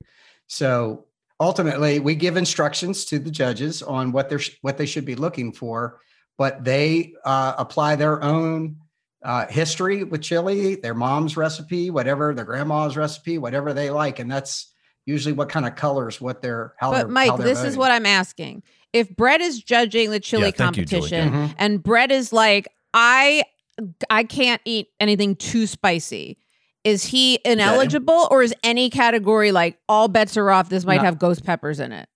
So 0.47 1.05
ultimately, 1.39 1.99
we 1.99 2.15
give 2.15 2.37
instructions 2.37 3.05
to 3.05 3.19
the 3.19 3.29
judges 3.29 3.83
on 3.83 4.11
what 4.11 4.29
they're 4.29 4.41
what 4.61 4.77
they 4.77 4.87
should 4.87 5.05
be 5.05 5.15
looking 5.15 5.53
for, 5.53 5.99
but 6.37 6.63
they 6.63 7.13
uh, 7.23 7.53
apply 7.57 7.97
their 7.97 8.23
own 8.23 8.77
uh, 9.23 9.45
history 9.47 10.03
with 10.03 10.21
chili, 10.21 10.75
their 10.75 10.95
mom's 10.95 11.37
recipe, 11.37 11.91
whatever 11.91 12.33
their 12.33 12.45
grandma's 12.45 12.97
recipe, 12.97 13.37
whatever 13.37 13.73
they 13.73 13.91
like, 13.91 14.17
and 14.17 14.31
that's 14.31 14.73
usually 15.05 15.33
what 15.33 15.49
kind 15.49 15.65
of 15.65 15.75
colors 15.75 16.19
what 16.19 16.41
they're 16.41 16.73
how. 16.77 16.91
But 16.91 16.97
they're, 16.97 17.07
Mike, 17.07 17.29
how 17.31 17.37
they're 17.37 17.47
this 17.47 17.63
is 17.63 17.77
what 17.77 17.91
I'm 17.91 18.05
asking. 18.05 18.63
If 18.93 19.15
Brett 19.15 19.41
is 19.41 19.61
judging 19.61 20.09
the 20.11 20.19
chili 20.19 20.45
Yeah, 20.45 20.51
thank 20.51 20.77
you, 20.77 20.85
Julie. 20.85 21.09
competition 21.09 21.33
Mhm. 21.33 21.55
and 21.57 21.83
Brett 21.83 22.11
is 22.11 22.33
like, 22.33 22.67
I 22.93 23.43
I 24.09 24.23
can't 24.23 24.61
eat 24.65 24.87
anything 24.99 25.35
too 25.35 25.67
spicy. 25.67 26.37
Is 26.85 27.03
he 27.05 27.39
ineligible 27.43 28.27
or 28.31 28.41
is 28.41 28.53
any 28.63 28.89
category 28.89 29.51
like 29.51 29.77
all 29.89 30.07
bets 30.07 30.37
are 30.37 30.49
off? 30.49 30.69
This 30.69 30.85
might 30.85 30.97
No. 30.97 31.03
have 31.03 31.19
ghost 31.19 31.43
peppers 31.43 31.79
in 31.79 31.91
it. 31.91 32.07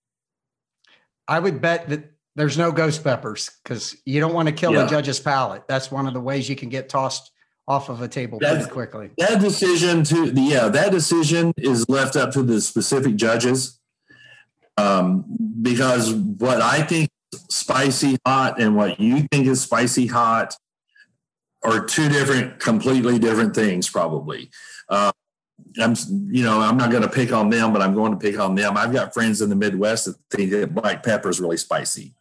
I 1.28 1.40
would 1.40 1.62
bet 1.62 1.90
that 1.90 2.12
there's 2.36 2.58
no 2.58 2.72
ghost 2.72 3.04
peppers 3.04 3.52
because 3.64 3.96
you 4.06 4.20
don't 4.22 4.34
want 4.34 4.48
to 4.48 4.54
kill 4.54 4.72
Yeah. 4.74 4.84
the 4.84 4.90
judge's 4.90 5.20
palate. 5.20 5.64
That's 5.68 5.92
one 5.92 6.08
of 6.08 6.14
the 6.14 6.22
ways 6.22 6.48
you 6.48 6.56
can 6.56 6.70
get 6.70 6.88
tossed 6.88 7.32
off 7.70 7.88
of 7.88 8.02
a 8.02 8.08
table 8.08 8.40
pretty 8.40 8.66
quickly. 8.66 9.12
that 9.20 9.40
decision 9.40 10.04
to 10.04 10.32
the 10.32 10.42
yeah 10.42 10.68
that 10.68 10.92
decision 10.92 11.54
is 11.56 11.88
left 11.88 12.16
up 12.16 12.32
to 12.32 12.42
the 12.42 12.60
specific 12.60 13.16
judges. 13.16 13.80
Um, 14.78 15.26
because 15.62 16.14
what 16.14 16.62
i 16.62 16.82
think 16.82 17.10
is 17.32 17.46
spicy 17.50 18.18
hot 18.26 18.60
and 18.60 18.76
what 18.76 19.00
you 19.00 19.28
think 19.32 19.46
is 19.46 19.62
spicy 19.62 20.08
hot 20.08 20.56
are 21.64 21.86
two 21.86 22.10
different 22.10 22.60
completely 22.60 23.20
different 23.20 23.54
things 23.54 23.88
probably. 23.90 24.50
Uh, 24.90 25.12
i'm 25.80 25.94
you 26.32 26.44
know 26.44 26.62
i'm 26.62 26.78
not 26.78 26.90
going 26.90 27.04
to 27.04 27.10
pick 27.10 27.32
on 27.34 27.50
them 27.50 27.74
but 27.74 27.82
i'm 27.82 27.94
going 27.94 28.14
to 28.14 28.18
pick 28.18 28.40
on 28.40 28.56
them. 28.56 28.78
I've 28.78 28.94
got 28.94 29.14
friends 29.14 29.42
in 29.42 29.50
the 29.50 29.56
midwest 29.56 30.06
that 30.06 30.16
think 30.32 30.50
that 30.52 30.74
black 30.74 31.04
pepper 31.04 31.30
is 31.30 31.40
really 31.40 31.58
spicy. 31.58 32.16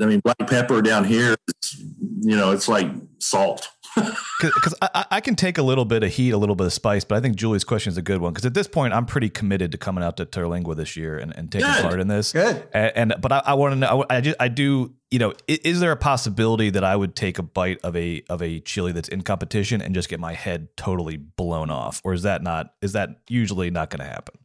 I 0.00 0.06
mean 0.06 0.20
black 0.20 0.48
pepper 0.48 0.82
down 0.82 1.04
here 1.04 1.36
is, 1.46 1.80
you 2.22 2.36
know 2.36 2.50
it's 2.50 2.66
like 2.66 2.88
salt 3.18 3.68
because 3.96 4.74
I, 4.80 4.88
I- 4.94 5.06
I 5.12 5.20
can 5.20 5.36
take 5.36 5.58
a 5.58 5.62
little 5.62 5.84
bit 5.84 6.02
of 6.02 6.10
heat, 6.10 6.30
a 6.30 6.38
little 6.38 6.56
bit 6.56 6.66
of 6.66 6.72
spice, 6.72 7.04
but 7.04 7.16
I 7.16 7.20
think 7.20 7.36
Julie's 7.36 7.64
question 7.64 7.90
is 7.90 7.98
a 7.98 8.02
good 8.02 8.20
one 8.20 8.32
because 8.32 8.46
at 8.46 8.54
this 8.54 8.66
point 8.66 8.94
I'm 8.94 9.04
pretty 9.06 9.28
committed 9.28 9.72
to 9.72 9.78
coming 9.78 10.02
out 10.02 10.16
to 10.16 10.26
Terlingua 10.26 10.74
this 10.76 10.96
year 10.96 11.18
and, 11.18 11.36
and 11.36 11.50
taking 11.52 11.68
Good. 11.70 11.82
part 11.82 12.00
in 12.00 12.08
this. 12.08 12.32
Good. 12.32 12.66
And, 12.72 12.92
and 13.12 13.14
but 13.20 13.32
I, 13.32 13.42
I 13.46 13.54
want 13.54 13.72
to 13.72 13.76
know. 13.76 14.04
I 14.08 14.20
just 14.20 14.36
I 14.40 14.48
do. 14.48 14.94
You 15.10 15.18
know, 15.18 15.34
is, 15.46 15.58
is 15.58 15.80
there 15.80 15.92
a 15.92 15.96
possibility 15.96 16.70
that 16.70 16.84
I 16.84 16.96
would 16.96 17.14
take 17.14 17.38
a 17.38 17.42
bite 17.42 17.78
of 17.84 17.94
a 17.94 18.22
of 18.30 18.40
a 18.42 18.60
chili 18.60 18.92
that's 18.92 19.08
in 19.08 19.22
competition 19.22 19.82
and 19.82 19.94
just 19.94 20.08
get 20.08 20.18
my 20.20 20.32
head 20.32 20.68
totally 20.76 21.18
blown 21.18 21.70
off, 21.70 22.00
or 22.04 22.14
is 22.14 22.22
that 22.22 22.42
not? 22.42 22.72
Is 22.80 22.92
that 22.92 23.20
usually 23.28 23.70
not 23.70 23.90
going 23.90 24.00
to 24.00 24.06
happen? 24.10 24.36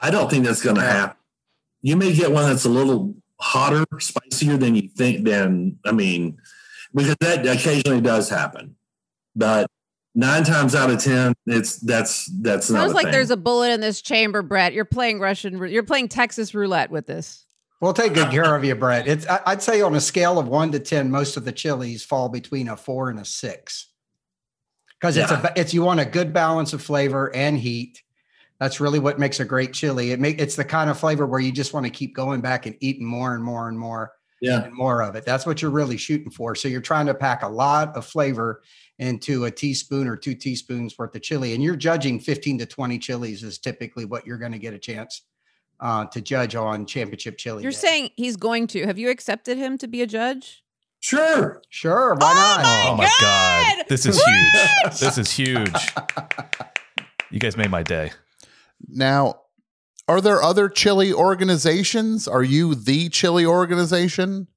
I 0.00 0.10
don't 0.10 0.28
think 0.28 0.44
that's 0.44 0.60
going 0.62 0.76
to 0.76 0.82
happen. 0.82 1.16
You 1.80 1.96
may 1.96 2.12
get 2.14 2.30
one 2.32 2.44
that's 2.50 2.64
a 2.66 2.68
little 2.70 3.14
hotter, 3.40 3.84
spicier 3.98 4.58
than 4.58 4.74
you 4.74 4.88
think. 4.88 5.24
Than 5.24 5.78
I 5.86 5.92
mean, 5.92 6.36
because 6.94 7.16
that 7.20 7.46
occasionally 7.46 8.00
does 8.00 8.28
happen, 8.28 8.76
but 9.34 9.70
nine 10.14 10.44
times 10.44 10.74
out 10.74 10.90
of 10.90 11.02
ten, 11.02 11.34
it's 11.46 11.78
that's 11.78 12.30
that's 12.40 12.70
not. 12.70 12.80
Sounds 12.80 12.92
a 12.92 12.94
like 12.94 13.04
thing. 13.06 13.12
there's 13.12 13.30
a 13.30 13.36
bullet 13.36 13.70
in 13.72 13.80
this 13.80 14.00
chamber, 14.00 14.42
Brett. 14.42 14.72
You're 14.72 14.84
playing 14.84 15.20
Russian. 15.20 15.58
You're 15.70 15.82
playing 15.82 16.08
Texas 16.08 16.54
roulette 16.54 16.90
with 16.90 17.06
this. 17.06 17.44
We'll 17.80 17.92
take 17.92 18.14
good 18.14 18.30
care 18.30 18.54
of 18.54 18.64
you, 18.64 18.74
Brett. 18.74 19.06
It's 19.06 19.26
I- 19.28 19.42
I'd 19.46 19.62
say 19.62 19.82
on 19.82 19.94
a 19.94 20.00
scale 20.00 20.38
of 20.38 20.48
one 20.48 20.72
to 20.72 20.78
ten, 20.78 21.10
most 21.10 21.36
of 21.36 21.44
the 21.44 21.52
chilies 21.52 22.02
fall 22.02 22.28
between 22.28 22.68
a 22.68 22.76
four 22.76 23.10
and 23.10 23.18
a 23.18 23.24
six. 23.24 23.88
Because 25.00 25.16
it's 25.18 25.30
a 25.30 25.36
ba- 25.36 25.52
it's 25.56 25.74
you 25.74 25.82
want 25.82 26.00
a 26.00 26.06
good 26.06 26.32
balance 26.32 26.72
of 26.72 26.80
flavor 26.80 27.34
and 27.34 27.58
heat. 27.58 28.02
That's 28.58 28.80
really 28.80 29.00
what 29.00 29.18
makes 29.18 29.40
a 29.40 29.44
great 29.44 29.74
chili. 29.74 30.12
It 30.12 30.20
make 30.20 30.40
it's 30.40 30.56
the 30.56 30.64
kind 30.64 30.88
of 30.88 30.98
flavor 30.98 31.26
where 31.26 31.40
you 31.40 31.52
just 31.52 31.74
want 31.74 31.84
to 31.84 31.90
keep 31.90 32.14
going 32.14 32.40
back 32.40 32.64
and 32.64 32.74
eating 32.80 33.04
more 33.04 33.34
and 33.34 33.44
more 33.44 33.68
and 33.68 33.78
more 33.78 34.12
yeah. 34.44 34.64
and 34.64 34.74
more 34.74 35.02
of 35.02 35.14
it. 35.16 35.24
That's 35.24 35.46
what 35.46 35.62
you're 35.62 35.70
really 35.70 35.96
shooting 35.96 36.30
for. 36.30 36.54
So 36.54 36.68
you're 36.68 36.80
trying 36.80 37.06
to 37.06 37.14
pack 37.14 37.42
a 37.42 37.48
lot 37.48 37.96
of 37.96 38.04
flavor 38.04 38.62
into 38.98 39.44
a 39.44 39.50
teaspoon 39.50 40.06
or 40.06 40.16
two 40.16 40.34
teaspoons 40.34 40.96
worth 40.98 41.14
of 41.14 41.22
chili. 41.22 41.54
And 41.54 41.62
you're 41.62 41.76
judging 41.76 42.20
15 42.20 42.58
to 42.58 42.66
20 42.66 42.98
chilies 42.98 43.42
is 43.42 43.58
typically 43.58 44.04
what 44.04 44.26
you're 44.26 44.38
going 44.38 44.52
to 44.52 44.58
get 44.58 44.74
a 44.74 44.78
chance 44.78 45.22
uh, 45.80 46.04
to 46.06 46.20
judge 46.20 46.54
on 46.54 46.86
championship 46.86 47.36
chili. 47.38 47.62
You're 47.62 47.72
Day. 47.72 47.78
saying 47.78 48.10
he's 48.16 48.36
going 48.36 48.66
to. 48.68 48.86
Have 48.86 48.98
you 48.98 49.10
accepted 49.10 49.58
him 49.58 49.78
to 49.78 49.88
be 49.88 50.02
a 50.02 50.06
judge? 50.06 50.62
Sure. 51.00 51.60
sure? 51.68 52.14
Why 52.14 52.32
not? 52.32 52.60
oh 52.64 52.96
my 52.96 53.04
god, 53.20 53.76
God! 53.76 53.84
this 53.88 54.06
is 54.06 54.22
huge. 54.24 54.98
This 55.00 55.18
is 55.18 55.30
huge. 55.30 55.92
You 57.30 57.40
guys 57.40 57.56
made 57.56 57.70
my 57.70 57.82
day. 57.82 58.12
Now, 58.88 59.40
are 60.06 60.20
there 60.20 60.42
other 60.42 60.68
chili 60.68 61.12
organizations? 61.12 62.28
Are 62.28 62.42
you 62.42 62.74
the 62.74 63.08
chili 63.08 63.46
organization? 63.46 64.48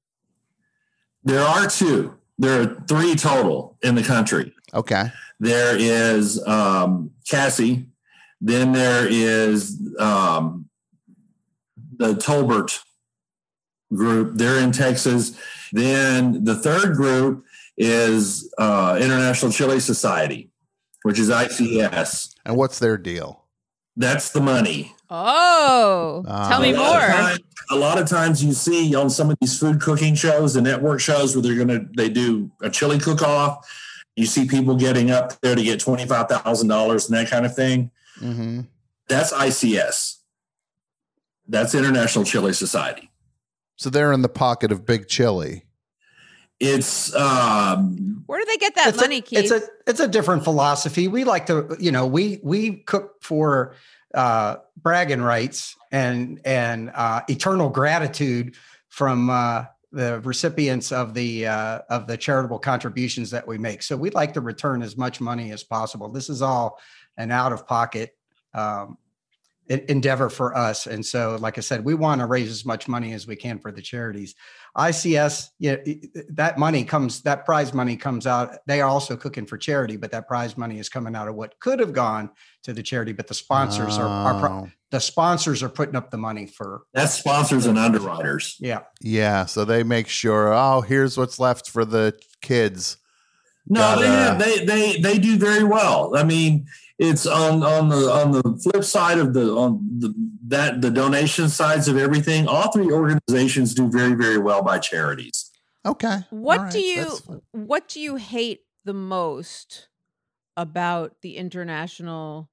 There 1.24 1.42
are 1.42 1.68
two. 1.68 2.16
There 2.38 2.62
are 2.62 2.84
three 2.88 3.14
total 3.14 3.76
in 3.82 3.94
the 3.94 4.02
country. 4.02 4.54
Okay. 4.74 5.10
There 5.40 5.76
is 5.76 6.44
um, 6.46 7.10
CASI. 7.28 7.86
Then 8.40 8.72
there 8.72 9.06
is 9.08 9.80
um, 9.98 10.68
the 11.96 12.14
Tolbert 12.14 12.78
group. 13.92 14.36
They're 14.36 14.60
in 14.60 14.72
Texas. 14.72 15.38
Then 15.72 16.44
the 16.44 16.54
third 16.54 16.94
group 16.94 17.44
is 17.76 18.52
uh, 18.58 18.98
International 19.00 19.50
Chili 19.50 19.80
Society, 19.80 20.50
which 21.02 21.18
is 21.18 21.30
ICS. 21.30 22.34
And 22.44 22.56
what's 22.56 22.78
their 22.78 22.96
deal? 22.96 23.44
That's 23.96 24.30
the 24.30 24.40
money. 24.40 24.94
Oh, 25.10 26.24
Ah. 26.28 26.48
tell 26.48 26.60
me 26.60 26.70
A 26.72 26.76
lot 26.78 26.92
more. 26.92 27.08
time- 27.08 27.38
a 27.70 27.76
lot 27.76 27.98
of 27.98 28.08
times 28.08 28.42
you 28.42 28.52
see 28.52 28.94
on 28.94 29.10
some 29.10 29.30
of 29.30 29.36
these 29.40 29.58
food 29.58 29.80
cooking 29.80 30.14
shows, 30.14 30.54
the 30.54 30.62
network 30.62 31.00
shows 31.00 31.34
where 31.34 31.42
they're 31.42 31.56
gonna 31.56 31.80
they 31.96 32.08
do 32.08 32.50
a 32.62 32.70
chili 32.70 32.98
cook 32.98 33.22
off. 33.22 33.66
You 34.16 34.26
see 34.26 34.46
people 34.46 34.74
getting 34.74 35.10
up 35.10 35.38
there 35.42 35.54
to 35.54 35.62
get 35.62 35.80
twenty 35.80 36.06
five 36.06 36.28
thousand 36.28 36.68
dollars 36.68 37.08
and 37.08 37.16
that 37.18 37.28
kind 37.28 37.44
of 37.46 37.54
thing. 37.54 37.90
Mm-hmm. 38.20 38.60
That's 39.08 39.32
ICS. 39.32 40.16
That's 41.46 41.74
International 41.74 42.24
Chili 42.24 42.52
Society. 42.52 43.10
So 43.76 43.90
they're 43.90 44.12
in 44.12 44.22
the 44.22 44.28
pocket 44.28 44.72
of 44.72 44.84
Big 44.84 45.08
Chili. 45.08 45.64
It's 46.60 47.14
um, 47.14 48.24
Where 48.26 48.40
do 48.40 48.44
they 48.46 48.56
get 48.56 48.74
that 48.74 48.88
it's 48.88 48.96
money, 49.00 49.18
a, 49.18 49.20
Keith? 49.22 49.38
It's 49.38 49.50
a 49.52 49.62
it's 49.86 50.00
a 50.00 50.08
different 50.08 50.42
philosophy. 50.44 51.06
We 51.06 51.24
like 51.24 51.46
to, 51.46 51.76
you 51.78 51.92
know, 51.92 52.06
we 52.06 52.40
we 52.42 52.78
cook 52.78 53.22
for 53.22 53.74
uh, 54.14 54.56
bragging 54.76 55.22
rights 55.22 55.76
and 55.92 56.40
and 56.44 56.90
uh, 56.94 57.22
eternal 57.28 57.68
gratitude 57.68 58.54
from 58.88 59.30
uh, 59.30 59.64
the 59.92 60.20
recipients 60.20 60.92
of 60.92 61.14
the 61.14 61.46
uh, 61.46 61.80
of 61.90 62.06
the 62.06 62.16
charitable 62.16 62.58
contributions 62.58 63.30
that 63.30 63.46
we 63.46 63.58
make. 63.58 63.82
So 63.82 63.96
we'd 63.96 64.14
like 64.14 64.34
to 64.34 64.40
return 64.40 64.82
as 64.82 64.96
much 64.96 65.20
money 65.20 65.52
as 65.52 65.62
possible. 65.62 66.08
This 66.08 66.28
is 66.28 66.42
all 66.42 66.78
an 67.16 67.30
out 67.30 67.52
of 67.52 67.66
pocket 67.66 68.16
um, 68.54 68.96
endeavor 69.68 70.30
for 70.30 70.56
us, 70.56 70.86
and 70.86 71.04
so 71.04 71.36
like 71.40 71.58
I 71.58 71.60
said, 71.60 71.84
we 71.84 71.94
want 71.94 72.20
to 72.20 72.26
raise 72.26 72.50
as 72.50 72.64
much 72.64 72.88
money 72.88 73.12
as 73.12 73.26
we 73.26 73.36
can 73.36 73.58
for 73.58 73.72
the 73.72 73.82
charities. 73.82 74.34
ICS, 74.76 75.48
that 76.30 76.58
money 76.58 76.84
comes, 76.84 77.22
that 77.22 77.44
prize 77.44 77.74
money 77.74 77.96
comes 77.96 78.26
out. 78.26 78.56
They 78.66 78.80
are 78.80 78.88
also 78.88 79.16
cooking 79.16 79.44
for 79.44 79.58
charity, 79.58 79.96
but 79.96 80.12
that 80.12 80.28
prize 80.28 80.56
money 80.56 80.78
is 80.78 80.88
coming 80.88 81.16
out 81.16 81.28
of 81.28 81.34
what 81.34 81.58
could 81.58 81.80
have 81.80 81.92
gone 81.92 82.30
to 82.64 82.72
the 82.72 82.82
charity. 82.82 83.12
But 83.12 83.28
the 83.28 83.34
sponsors 83.34 83.98
are, 83.98 84.06
are 84.06 84.40
pro- 84.40 84.50
Oh, 84.50 84.70
the 84.90 85.00
sponsors 85.00 85.62
are 85.62 85.68
putting 85.68 85.96
up 85.96 86.10
the 86.10 86.16
money 86.16 86.46
for, 86.46 86.82
that's 86.94 87.12
sponsors 87.14 87.66
and 87.66 87.78
underwriters. 87.78 88.56
yeah. 88.58 88.80
yeah. 89.02 89.44
So 89.44 89.64
they 89.64 89.82
make 89.82 90.08
sure, 90.08 90.54
oh, 90.54 90.80
here's 90.80 91.18
what's 91.18 91.38
left 91.38 91.68
for 91.68 91.84
the 91.84 92.18
kids. 92.40 92.96
No, 93.70 93.80
Got, 93.80 93.98
they, 94.00 94.06
have, 94.06 94.38
they 94.38 94.64
they 94.64 95.00
they 95.00 95.18
do 95.18 95.36
very 95.36 95.62
well. 95.62 96.16
I 96.16 96.24
mean, 96.24 96.66
it's 96.98 97.26
on 97.26 97.62
on 97.62 97.90
the 97.90 98.10
on 98.10 98.32
the 98.32 98.42
flip 98.62 98.82
side 98.82 99.18
of 99.18 99.34
the 99.34 99.52
on 99.52 99.86
the 99.98 100.14
that 100.46 100.80
the 100.80 100.90
donation 100.90 101.50
sides 101.50 101.86
of 101.86 101.98
everything. 101.98 102.48
All 102.48 102.72
three 102.72 102.90
organizations 102.90 103.74
do 103.74 103.90
very 103.90 104.14
very 104.14 104.38
well 104.38 104.62
by 104.62 104.78
charities. 104.78 105.50
Okay. 105.84 106.20
What 106.30 106.58
All 106.58 106.64
right, 106.64 106.72
do 106.72 106.80
you 106.80 107.18
what 107.52 107.88
do 107.88 108.00
you 108.00 108.16
hate 108.16 108.60
the 108.86 108.94
most 108.94 109.88
about 110.58 111.14
the 111.22 111.36
international 111.38 112.50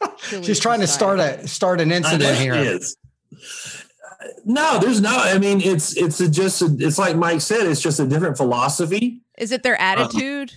She's 0.18 0.60
trying 0.60 0.80
to 0.80 0.86
start 0.86 1.18
a 1.18 1.46
start 1.48 1.80
an 1.80 1.90
incident 1.92 2.36
she 2.38 2.42
here. 2.44 2.54
is. 2.54 2.96
Uh, 3.32 4.26
no, 4.44 4.78
there's 4.78 5.00
no. 5.00 5.14
I 5.14 5.38
mean, 5.38 5.60
it's 5.60 5.96
it's 5.96 6.20
a 6.20 6.28
just 6.30 6.62
a, 6.62 6.74
it's 6.78 6.98
like 6.98 7.16
Mike 7.16 7.40
said. 7.40 7.66
It's 7.66 7.80
just 7.82 8.00
a 8.00 8.06
different 8.06 8.36
philosophy. 8.36 9.22
Is 9.38 9.52
it 9.52 9.62
their 9.62 9.78
attitude? 9.80 10.54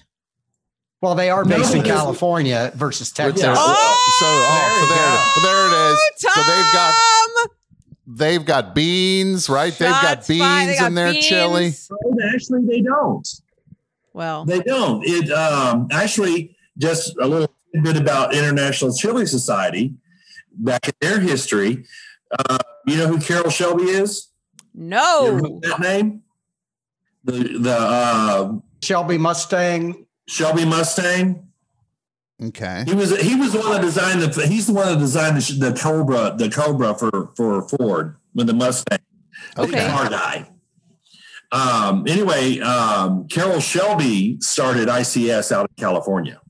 Well, 1.01 1.15
they 1.15 1.29
are 1.29 1.43
No, 1.43 1.57
based 1.57 1.75
in 1.75 1.83
California 1.83 2.71
versus 2.75 3.11
Texas. 3.11 3.41
There- 3.41 3.53
Oh! 3.55 3.97
so, 4.19 4.25
oh, 4.25 4.79
so 4.79 4.95
there, 4.95 5.43
there 5.43 5.67
it 5.67 5.93
is. 5.93 5.99
So 6.33 6.43
they've 6.43 6.73
got 6.73 7.49
they've 8.07 8.45
got 8.45 8.75
beans, 8.75 9.49
right? 9.49 9.73
they've 9.73 9.89
got 9.89 10.01
Shots 10.25 10.27
fired. 10.27 10.67
They 10.67 10.67
beans 10.67 10.79
got 10.79 10.87
in 10.87 10.95
their 10.95 11.13
chili. 11.13 11.61
beans. 11.65 11.89
Actually, 12.33 12.65
they 12.67 12.81
don't. 12.81 13.27
Well, 14.13 14.45
They 14.45 14.59
don't. 14.59 15.03
It 15.05 15.31
um, 15.31 15.87
actually 15.91 16.55
just 16.77 17.15
a 17.19 17.27
little 17.27 17.53
bit 17.81 17.97
about 17.97 18.33
International 18.35 18.93
Chili 18.93 19.25
Society. 19.25 19.95
Back 20.55 20.87
in 20.87 20.93
their 21.01 21.19
history, 21.19 21.83
uh, 22.37 22.59
you 22.85 22.95
know 22.97 23.07
who 23.07 23.19
Carroll 23.19 23.49
Shelby 23.49 23.85
is? 23.85 24.27
You 24.75 24.93
ever 24.93 25.41
no. 25.41 25.49
heard 25.53 25.61
that 25.63 25.79
name? 25.79 26.21
The 27.23 27.57
the 27.57 27.75
uh, 27.77 28.53
Shelby 28.83 29.17
Mustang. 29.17 30.05
Shelby 30.27 30.65
Mustang. 30.65 31.47
Okay. 32.41 32.83
He 32.85 32.93
was 32.93 33.17
he 33.19 33.35
was 33.35 33.53
the 33.53 33.59
one 33.59 33.71
that 33.71 33.81
designed 33.81 34.21
the 34.21 34.45
he's 34.47 34.67
the 34.67 34.73
one 34.73 34.87
that 34.93 34.99
designed 34.99 35.37
the, 35.37 35.69
the 35.71 35.79
Cobra 35.79 36.35
the 36.37 36.49
Cobra 36.51 36.93
for 36.93 37.31
for 37.35 37.67
Ford 37.69 38.17
with 38.35 38.45
the 38.47 38.53
Mustang. 38.53 38.99
The 39.55 39.61
Okay. 39.63 39.87
car 39.87 40.09
guy. 40.09 40.49
Um, 41.53 42.05
anyway, 42.07 42.59
um, 42.61 43.27
Carroll 43.27 43.59
Shelby 43.59 44.37
started 44.41 44.87
ICS 44.89 45.51
out 45.51 45.69
in 45.69 45.75
California, 45.83 46.41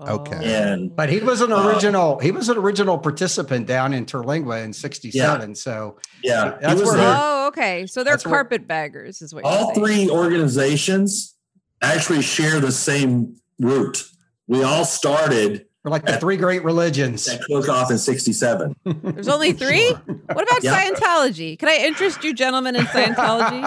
Okay. 0.00 0.40
and 0.42 0.96
But 0.96 1.10
he 1.10 1.20
was 1.20 1.42
an 1.42 1.52
Uh, 1.52 1.66
original. 1.68 2.18
he 2.18 2.30
was 2.30 2.48
an 2.48 2.56
original 2.56 2.96
participant 2.96 3.66
down 3.66 3.92
in 3.92 4.06
Terlingua 4.06 4.64
in 4.64 4.72
'67. 4.72 5.54
So 5.54 5.98
yeah, 6.24 6.54
he 6.54 6.60
That's 6.62 6.80
was 6.80 6.88
where- 6.88 6.96
there. 6.98 7.14
Oh, 7.18 7.46
okay. 7.48 7.86
So 7.86 8.02
they're 8.02 8.14
That's 8.14 8.24
where- 8.24 8.36
carpetbaggers, 8.36 9.20
is 9.20 9.34
what 9.34 9.44
you're 9.44 9.52
all 9.52 9.74
saying. 9.74 9.86
three 9.86 10.08
organizations 10.10 11.34
actually 11.82 12.22
share 12.22 12.58
the 12.58 12.72
same 12.72 13.36
root. 13.58 14.04
We 14.48 14.62
all 14.62 14.86
started 14.86 15.66
we're 15.84 15.90
like 15.90 16.04
the 16.04 16.18
three 16.18 16.36
great 16.36 16.62
religions. 16.64 17.26
at 17.28 17.40
cook 17.42 17.68
off 17.68 17.90
in 17.90 17.98
'67. 17.98 18.76
There's 18.84 19.28
only 19.28 19.52
three? 19.64 19.90
What 19.90 20.42
about 20.42 20.62
Yeah. 20.62 20.84
Scientology? 20.90 21.58
Can 21.58 21.68
I 21.68 21.76
interest 21.76 22.22
you 22.24 22.34
gentlemen 22.34 22.76
in 22.76 22.84
Scientology? 22.86 23.60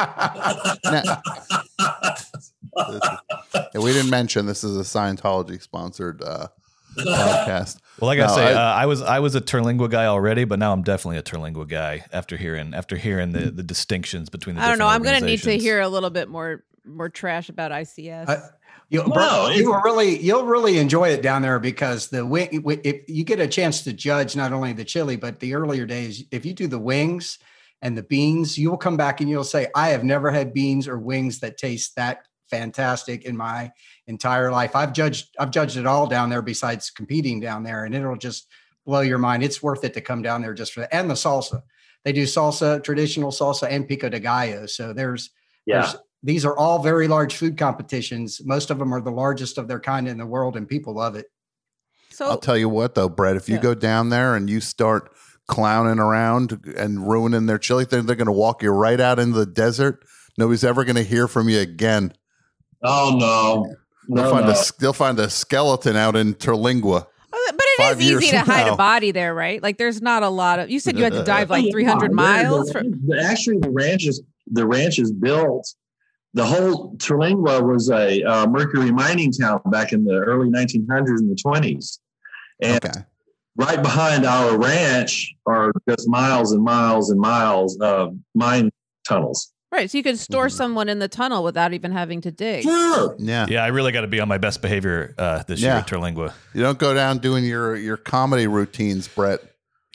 Now- 2.76 3.82
we 3.82 3.92
didn't 3.94 4.10
mention 4.10 4.46
this 4.46 4.64
is 4.64 4.78
a 4.78 4.82
Scientology 4.82 5.62
sponsored 5.62 6.22
uh, 6.24 6.48
podcast. 6.98 7.78
Well, 8.00 8.10
I 8.10 8.16
gotta 8.16 8.34
say, 8.34 8.54
I- 8.54 8.54
uh, 8.54 8.74
I 8.76 8.86
was 8.86 9.02
I 9.02 9.20
was 9.20 9.36
a 9.36 9.42
Terlingua 9.42 9.90
guy 9.90 10.06
already, 10.06 10.46
but 10.46 10.60
now 10.60 10.72
I'm 10.74 10.82
definitely 10.84 11.18
a 11.18 11.24
Terlingua 11.24 11.68
guy 11.68 12.06
after 12.12 12.38
hearing 12.38 12.74
after 12.74 12.96
hearing 12.96 13.32
the, 13.32 13.52
the 13.52 13.64
distinctions 13.64 14.30
between 14.30 14.56
the. 14.56 14.62
I 14.64 14.68
don't 14.68 14.78
know. 14.80 14.88
I'm 14.88 15.04
going 15.04 15.20
to 15.20 15.26
need 15.26 15.42
to 15.44 15.58
hear 15.58 15.82
a 15.82 15.88
little 15.88 16.10
bit 16.10 16.30
more 16.30 16.64
more 16.86 17.10
trash 17.10 17.50
about 17.50 17.72
ICS. 17.72 18.28
Uh, 18.30 18.40
You'll, 18.94 19.08
No, 19.08 19.50
you 19.50 19.72
will 19.72 19.82
really 19.82 20.20
you'll 20.20 20.46
really 20.46 20.78
enjoy 20.78 21.10
it 21.10 21.24
down 21.24 21.42
there 21.42 21.58
because 21.58 22.10
the 22.10 22.24
wing 22.24 22.64
if 22.84 23.02
you 23.08 23.24
get 23.24 23.40
a 23.40 23.48
chance 23.48 23.82
to 23.86 23.92
judge 23.92 24.36
not 24.36 24.54
only 24.54 24.72
the 24.72 24.86
chili 24.86 25.16
but 25.16 25.40
the 25.40 25.56
earlier 25.56 25.88
days 25.88 26.24
if 26.32 26.46
you 26.46 26.54
do 26.54 26.68
the 26.68 26.78
wings 26.78 27.40
and 27.82 27.98
the 27.98 28.04
beans 28.04 28.56
you 28.56 28.70
will 28.70 28.78
come 28.78 28.96
back 28.96 29.20
and 29.20 29.28
you'll 29.28 29.44
say 29.44 29.66
I 29.76 29.90
have 29.90 30.04
never 30.04 30.30
had 30.30 30.54
beans 30.54 30.88
or 30.88 31.00
wings 31.00 31.40
that 31.40 31.58
taste 31.58 31.96
that 31.96 32.20
fantastic 32.52 33.26
in 33.26 33.36
my 33.36 33.72
entire 34.06 34.52
life. 34.52 34.76
I've 34.76 34.94
judged 34.94 35.36
I've 35.40 35.50
judged 35.50 35.76
it 35.78 35.88
all 35.88 36.06
down 36.06 36.30
there 36.30 36.44
besides 36.44 36.92
competing 36.92 37.40
down 37.40 37.64
there 37.64 37.86
and 37.86 37.96
it'll 37.96 38.16
just 38.16 38.48
blow 38.86 39.02
your 39.02 39.18
mind. 39.18 39.42
It's 39.42 39.64
worth 39.64 39.84
it 39.84 39.96
to 39.96 40.02
come 40.02 40.22
down 40.22 40.44
there 40.44 40.54
just 40.54 40.72
for 40.72 40.82
that 40.82 40.94
and 40.94 41.10
the 41.10 41.16
salsa. 41.16 41.64
They 42.06 42.14
do 42.14 42.26
salsa 42.26 42.84
traditional 42.84 43.32
salsa 43.32 43.68
and 43.72 43.88
pico 43.88 44.08
de 44.10 44.20
gallo 44.20 44.68
so 44.68 44.94
there's 44.94 45.32
Yeah, 45.66 45.82
there's- 45.82 45.96
these 46.24 46.46
are 46.46 46.58
all 46.58 46.82
very 46.82 47.08
large 47.08 47.36
food 47.36 47.58
competitions. 47.58 48.42
Most 48.46 48.70
of 48.72 48.80
them 48.80 48.94
are 48.94 49.02
the 49.02 49.12
largest 49.12 49.58
of 49.58 49.68
their 49.68 49.80
kind 49.80 50.08
in 50.08 50.18
the 50.18 50.26
world, 50.26 50.56
and 50.56 50.68
people 50.68 50.96
love 50.96 51.16
it. 51.16 51.26
so 52.10 52.26
I'll 52.28 52.38
tell 52.38 52.58
you 52.58 52.70
what, 52.70 52.96
though, 52.96 53.10
Brett, 53.10 53.36
if 53.36 53.50
you 53.50 53.56
Yeah. 53.56 53.62
go 53.62 53.74
down 53.76 54.10
there 54.10 54.36
and 54.36 54.50
you 54.50 54.62
start 54.62 55.12
clowning 55.48 56.00
around 56.00 56.60
and 56.78 57.08
ruining 57.10 57.46
their 57.48 57.58
chili, 57.58 57.86
they're, 57.86 58.02
they're 58.02 58.16
going 58.16 58.28
to 58.28 58.32
walk 58.32 58.64
you 58.64 58.70
right 58.72 59.00
out 59.00 59.20
into 59.20 59.38
the 59.38 59.46
desert. 59.46 60.04
Nobody's 60.38 60.64
ever 60.64 60.84
going 60.86 60.96
to 60.96 61.04
hear 61.04 61.28
from 61.28 61.50
you 61.50 61.60
again. 61.60 62.14
Oh 62.84 63.16
no, 63.20 63.76
They'll 64.14 64.26
no, 64.26 64.32
find 64.32 64.46
no. 64.48 64.52
a 64.54 64.64
they'll 64.80 64.94
find 64.94 65.20
a 65.20 65.30
skeleton 65.30 65.96
out 65.96 66.16
in 66.16 66.34
Terlingua. 66.36 67.08
Oh, 67.36 67.52
but 67.52 67.66
it 67.66 67.78
five 67.78 68.00
is 68.02 68.10
years 68.10 68.24
easy 68.24 68.32
to 68.32 68.40
hide 68.40 68.68
now. 68.68 68.74
a 68.74 68.78
body 68.78 69.12
there, 69.12 69.34
right? 69.34 69.62
Like 69.64 69.78
there's 69.78 70.02
not 70.02 70.22
a 70.24 70.30
lot 70.30 70.60
of. 70.60 70.70
You 70.70 70.80
said 70.80 70.98
you 70.98 71.04
had 71.04 71.14
to 71.14 71.24
dive 71.24 71.50
like 71.50 71.66
300 71.72 72.12
miles. 72.12 72.68
the- 72.68 72.74
For, 72.74 72.84
the- 72.84 73.24
actually, 73.24 73.58
the 73.60 73.70
ranch 73.70 74.06
is 74.06 74.22
the 74.48 74.66
ranch 74.68 75.00
is 75.00 75.12
built. 75.12 75.74
The 76.36 76.46
whole 76.46 76.96
Terlingua 76.98 77.62
was 77.62 77.90
a 77.92 78.24
uh, 78.24 78.48
mercury 78.48 78.92
mining 78.92 79.32
town 79.32 79.62
back 79.68 79.94
in 79.94 80.04
the 80.04 80.16
early 80.16 80.50
1900s 80.50 81.20
and 81.20 81.30
the 81.30 81.36
20s, 81.46 82.00
and 82.62 82.84
Okay. 82.84 83.00
right 83.56 83.82
behind 83.82 84.26
our 84.26 84.58
ranch 84.58 85.34
are 85.46 85.72
just 85.88 86.08
miles 86.10 86.52
and 86.52 86.64
miles 86.64 87.12
and 87.12 87.20
miles 87.20 87.78
of 87.82 88.16
mine 88.34 88.72
tunnels. 89.08 89.52
Right. 89.72 89.90
So 89.90 89.98
you 89.98 90.04
could 90.04 90.20
store 90.20 90.48
Mhm. 90.48 90.52
someone 90.52 90.90
in 90.90 91.00
the 91.00 91.08
tunnel 91.08 91.44
without 91.44 91.74
even 91.74 91.92
having 91.92 92.22
to 92.22 92.32
dig. 92.32 92.62
Sure. 92.64 93.16
Yeah. 93.18 93.48
Yeah, 93.50 93.64
I 93.64 93.68
really 93.68 93.92
got 93.92 94.02
to 94.02 94.08
be 94.08 94.20
on 94.20 94.28
my 94.28 94.38
best 94.38 94.62
behavior 94.62 95.16
uh, 95.18 95.42
this 95.48 95.62
year 95.62 95.72
Yeah. 95.72 95.78
at 95.80 95.88
Terlingua. 95.88 96.32
You 96.54 96.62
don't 96.62 96.78
go 96.78 96.94
down 96.94 97.18
doing 97.20 97.44
your 97.44 97.76
your 97.76 97.98
comedy 97.98 98.46
routines, 98.48 99.08
Brett. 99.08 99.40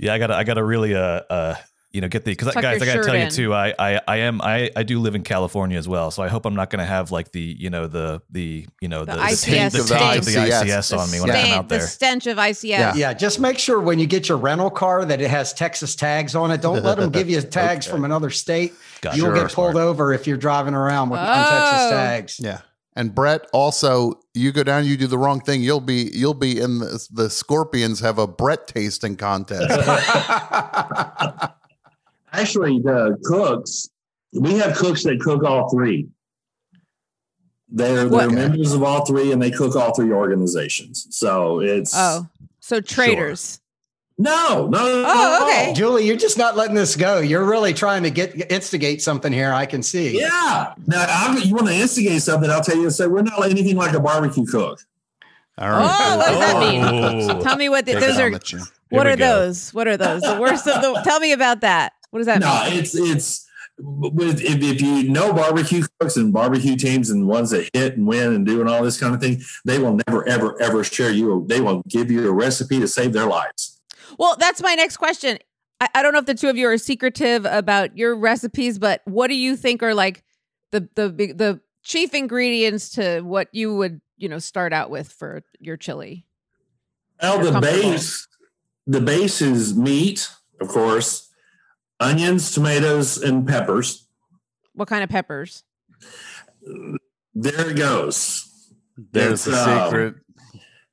Yeah, 0.01 0.15
I 0.15 0.19
gotta, 0.19 0.35
I 0.35 0.43
gotta 0.45 0.63
really, 0.65 0.95
uh, 0.97 1.23
uh, 1.31 1.55
you 1.91 2.01
know, 2.03 2.09
get 2.09 2.25
the 2.25 2.33
because 2.33 2.53
guys, 2.55 2.65
I 2.83 2.85
gotta 2.85 2.99
shirt 2.99 3.07
tell 3.07 3.17
you 3.17 3.31
too. 3.31 3.55
I, 3.55 3.73
I, 3.79 4.01
I 4.07 4.17
am, 4.19 4.43
I, 4.43 4.71
I 4.77 4.83
do 4.83 4.99
live 5.01 5.15
in 5.15 5.23
California 5.23 5.79
as 5.79 5.89
well, 5.89 6.11
so 6.11 6.23
I 6.23 6.29
hope 6.29 6.45
I'm 6.45 6.55
not 6.55 6.69
gonna 6.69 6.85
have 6.85 7.11
like 7.11 7.33
the, 7.33 7.41
you 7.59 7.71
know, 7.71 7.87
the, 7.87 8.21
the, 8.31 8.67
you 8.81 8.89
know, 8.89 9.05
The 9.07 9.13
the, 9.15 9.19
ICS 9.19 9.43
taint, 9.45 9.73
the 9.73 9.79
stench. 9.81 10.01
taint 10.01 10.19
of 10.19 10.25
the 10.27 10.33
ICS. 10.33 10.63
ICS 10.65 10.99
on 10.99 11.11
me 11.11 11.21
when 11.21 11.31
I 11.31 11.35
come 11.35 11.43
Stank- 11.45 11.57
out 11.59 11.69
the 11.71 11.81
stench 11.81 12.27
of 12.27 12.37
ICS. 12.37 12.63
Yeah. 12.65 12.95
Yeah, 12.95 13.15
just 13.15 13.41
make 13.41 13.59
sure 13.59 13.81
when 13.81 13.99
you 13.99 14.07
get 14.07 14.29
your 14.29 14.39
rental 14.39 14.71
car 14.71 15.05
that 15.07 15.21
it 15.23 15.31
has 15.31 15.53
Texas 15.55 15.97
tags 15.97 16.35
on 16.35 16.51
it. 16.51 16.61
Don't 16.61 16.83
let 16.83 16.99
them 16.99 17.11
give 17.11 17.31
you 17.31 17.41
tags 17.43 17.87
Okay. 17.87 17.95
from 17.97 18.05
another 18.05 18.31
state. 18.31 18.75
Gotcha. 19.01 19.17
You'll 19.17 19.27
Sure. 19.35 19.35
get 19.45 19.53
pulled 19.53 19.77
over 19.77 20.13
if 20.13 20.27
you're 20.27 20.37
driving 20.37 20.75
around 20.75 21.09
with 21.11 21.21
on 21.21 21.27
Texas 21.27 21.81
Oh. 21.87 21.91
tags. 21.91 22.41
Yeah. 22.41 22.61
And 22.97 23.15
Brett, 23.15 23.47
also, 23.53 24.15
you 24.35 24.51
go 24.51 24.65
down, 24.65 24.85
you 24.85 24.97
do 24.97 25.07
the 25.07 25.19
wrong 25.19 25.41
thing, 25.41 25.63
you'll 25.63 25.79
be 25.81 26.11
you'll 26.13 26.35
be 26.35 26.59
in 26.61 26.81
the, 26.81 27.07
the 27.13 27.31
Scorpions 27.31 28.01
have 28.01 28.19
a 28.19 28.27
Brett 28.27 28.67
tasting 28.67 29.15
contest. 29.17 29.69
Actually, 32.33 32.79
the 32.81 33.17
cooks, 33.25 33.89
we 34.33 34.55
have 34.55 34.77
cooks 34.77 35.03
that 35.05 35.21
cook 35.21 35.45
all 35.45 35.71
three. 35.71 36.09
They're, 37.71 38.09
they're 38.09 38.31
members 38.31 38.73
of 38.73 38.83
all 38.83 39.05
three 39.05 39.31
and 39.33 39.43
they 39.43 39.51
cook 39.51 39.77
all 39.77 39.95
three 39.95 40.11
organizations. 40.11 41.07
So 41.11 41.61
it's 41.61 41.93
Oh, 41.95 42.27
so 42.61 42.81
traders. 42.81 43.61
no, 44.17 44.67
no, 44.71 44.79
no, 45.03 45.05
Oh, 45.07 45.37
no. 45.41 45.47
okay. 45.47 45.75
Julie, 45.75 46.07
you're 46.07 46.17
just 46.17 46.39
not 46.39 46.57
letting 46.57 46.75
this 46.75 46.97
go. 46.97 47.19
You're 47.21 47.45
really 47.45 47.75
trying 47.75 48.05
to 48.05 48.11
get 48.11 48.51
instigate 48.51 49.03
something 49.03 49.33
here. 49.33 49.53
I 49.53 49.67
can 49.67 49.83
see. 49.83 50.19
Yeah. 50.19 50.73
Now, 50.87 51.05
I'm, 51.09 51.37
you 51.43 51.55
want 51.55 51.67
to 51.69 51.75
instigate 51.75 52.23
something? 52.23 52.49
I'll 52.51 52.63
tell 52.63 52.77
you. 52.77 52.85
To 52.85 52.91
say 52.91 53.07
we're 53.07 53.21
not 53.23 53.45
anything 53.45 53.77
like 53.77 53.93
a 53.95 54.01
barbecue 54.01 54.47
cook. 54.47 54.81
All 55.59 55.69
Oh, 55.71 56.17
what 56.17 56.27
does 56.29 56.39
that 56.41 56.61
mean? 56.61 57.31
Oh. 57.31 57.43
Tell 57.43 57.57
me 57.57 57.69
what 57.69 57.85
the, 57.85 57.95
those 57.95 58.19
are. 58.19 58.27
on 58.27 58.33
the 58.33 58.39
chin. 58.39 58.61
What 58.91 59.07
are 59.07 59.17
go. 59.17 59.41
those? 59.45 59.75
What 59.75 59.87
are 59.89 59.99
those? 59.99 60.23
The 60.23 60.39
worst 60.41 60.67
of 60.67 60.81
the. 60.81 61.03
Tell 61.05 61.21
me 61.21 61.33
about 61.33 61.61
that. 61.61 61.93
What 62.11 62.21
does 62.21 62.27
that 62.27 62.41
No, 62.41 62.65
mean? 62.71 62.81
it's 62.81 62.95
it's 62.95 63.47
with 63.81 64.41
if, 64.41 64.61
if 64.63 64.81
you 64.81 65.09
know 65.09 65.33
barbecue 65.33 65.85
cooks 66.01 66.17
and 66.17 66.33
barbecue 66.33 66.77
teams 66.77 67.11
and 67.11 67.29
ones 67.29 67.51
that 67.51 67.69
hit 67.73 67.97
and 67.97 68.07
win 68.07 68.33
and 68.33 68.45
doing 68.45 68.67
all 68.69 68.83
this 68.83 68.99
kind 68.99 69.15
of 69.15 69.21
thing, 69.21 69.41
they 69.65 69.79
will 69.79 69.99
never 70.07 70.27
ever 70.29 70.61
ever 70.61 70.83
share 70.83 71.11
you. 71.11 71.45
They 71.49 71.61
will 71.61 71.83
give 71.89 72.11
you 72.11 72.29
a 72.29 72.33
recipe 72.33 72.81
to 72.81 72.89
save 72.89 73.13
their 73.13 73.27
lives. 73.27 73.81
Well, 74.19 74.37
that's 74.39 74.63
my 74.63 74.75
next 74.75 74.97
question. 74.97 75.39
I, 75.81 75.89
I 75.95 76.03
don't 76.03 76.13
know 76.13 76.19
if 76.19 76.27
the 76.27 76.35
two 76.35 76.49
of 76.49 76.57
you 76.57 76.67
are 76.69 76.79
secretive 76.79 77.45
about 77.45 77.97
your 77.97 78.17
recipes, 78.17 78.79
but 78.79 79.03
what 79.05 79.29
do 79.29 79.35
you 79.35 79.55
think 79.57 79.83
are 79.83 79.95
like 79.95 80.25
the 80.73 80.89
the 80.95 81.11
big 81.11 81.39
the 81.39 81.61
chief 81.85 82.15
ingredients 82.15 82.91
to 82.91 83.21
what 83.21 83.49
you 83.53 83.75
would 83.77 84.01
you 84.17 84.29
know 84.29 84.39
start 84.41 84.73
out 84.73 84.91
with 84.91 85.13
for 85.13 85.43
your 85.61 85.77
chili? 85.77 86.27
Well, 87.23 87.53
the 87.53 87.61
base 87.61 88.27
the 88.87 89.01
base 89.01 89.41
is 89.41 89.77
meat, 89.77 90.29
of 90.61 90.69
course, 90.69 91.28
onions, 92.01 92.53
tomatoes, 92.53 93.19
and 93.19 93.47
peppers. 93.47 94.07
What 94.75 94.89
kind 94.89 95.03
of 95.03 95.11
peppers? 95.11 95.65
There 97.35 97.71
it 97.71 97.77
goes. 97.77 98.73
There's 99.13 99.45
the 99.45 99.53
It's, 99.53 99.61
um, 99.67 99.85
secret. 99.85 100.15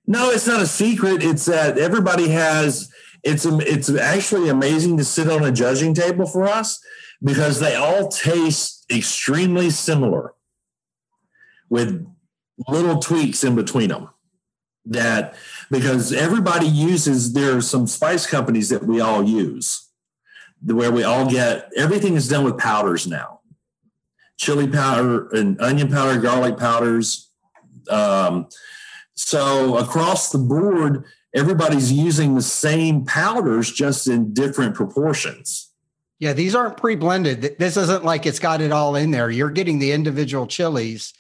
No, 0.08 0.30
it's 0.30 0.48
not 0.48 0.62
a 0.62 0.68
secret. 0.68 1.24
It's 1.24 1.46
that 1.46 1.78
everybody 1.78 2.30
has. 2.30 2.92
It's 3.24 3.46
it's 3.46 3.90
actually 3.90 4.50
amazing 4.50 4.98
to 4.98 5.04
sit 5.04 5.30
on 5.30 5.44
a 5.44 5.52
judging 5.52 5.96
table 5.96 6.28
for 6.28 6.46
us 6.48 6.80
because 7.24 7.60
they 7.60 7.76
all 7.76 8.08
taste 8.08 8.86
extremely 8.92 9.72
similar, 9.72 10.36
with 11.70 12.06
little 12.68 13.00
tweaks 13.00 13.44
in 13.44 13.56
between 13.56 13.90
them. 13.90 14.10
That 14.86 15.34
because 15.72 16.14
everybody 16.14 16.68
uses 16.68 17.34
there 17.34 17.58
are 17.58 17.62
some 17.62 17.88
spice 17.88 18.28
companies 18.28 18.70
that 18.70 18.86
we 18.86 19.02
all 19.02 19.24
use, 19.24 19.85
where 20.66 20.92
we 20.92 21.04
all 21.04 21.30
get 21.30 21.70
everything 21.76 22.16
is 22.16 22.28
done 22.28 22.44
with 22.44 22.58
powders 22.58 23.08
now, 23.08 23.42
chili 24.38 24.68
powder 24.68 25.30
and 25.30 25.60
onion 25.62 25.90
powder, 25.90 26.20
garlic 26.20 26.58
powders. 26.58 27.30
Um, 27.90 28.48
so 29.14 29.78
across 29.78 30.32
the 30.32 30.40
board, 30.40 31.06
everybody's 31.34 31.92
using 31.92 32.36
the 32.36 32.42
same 32.42 33.06
powders 33.06 33.72
just 33.72 34.08
in 34.08 34.34
different 34.34 34.76
proportions. 34.76 35.72
Yeah, 36.20 36.34
these 36.34 36.56
aren't 36.56 36.78
pre-blended. 36.78 37.58
This 37.60 37.76
isn't 37.78 38.06
like 38.06 38.26
it's 38.26 38.40
got 38.40 38.62
it 38.62 38.72
all 38.72 38.96
in 38.96 39.12
there. 39.12 39.30
You're 39.30 39.52
getting 39.52 39.80
the 39.80 39.92
individual 39.92 40.48
chilies 40.48 41.14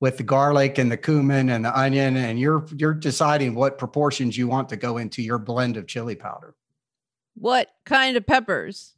with 0.00 0.18
the 0.18 0.22
garlic 0.22 0.76
and 0.76 0.92
the 0.92 0.98
cumin 0.98 1.48
and 1.48 1.64
the 1.64 1.76
onion, 1.76 2.16
and 2.16 2.38
you're 2.38 2.66
you're 2.76 2.94
deciding 2.94 3.54
what 3.54 3.78
proportions 3.78 4.36
you 4.36 4.46
want 4.46 4.68
to 4.68 4.76
go 4.76 4.98
into 4.98 5.22
your 5.22 5.38
blend 5.38 5.78
of 5.78 5.86
chili 5.86 6.14
powder. 6.14 6.54
What 7.34 7.68
kind 7.84 8.16
of 8.16 8.26
peppers? 8.26 8.92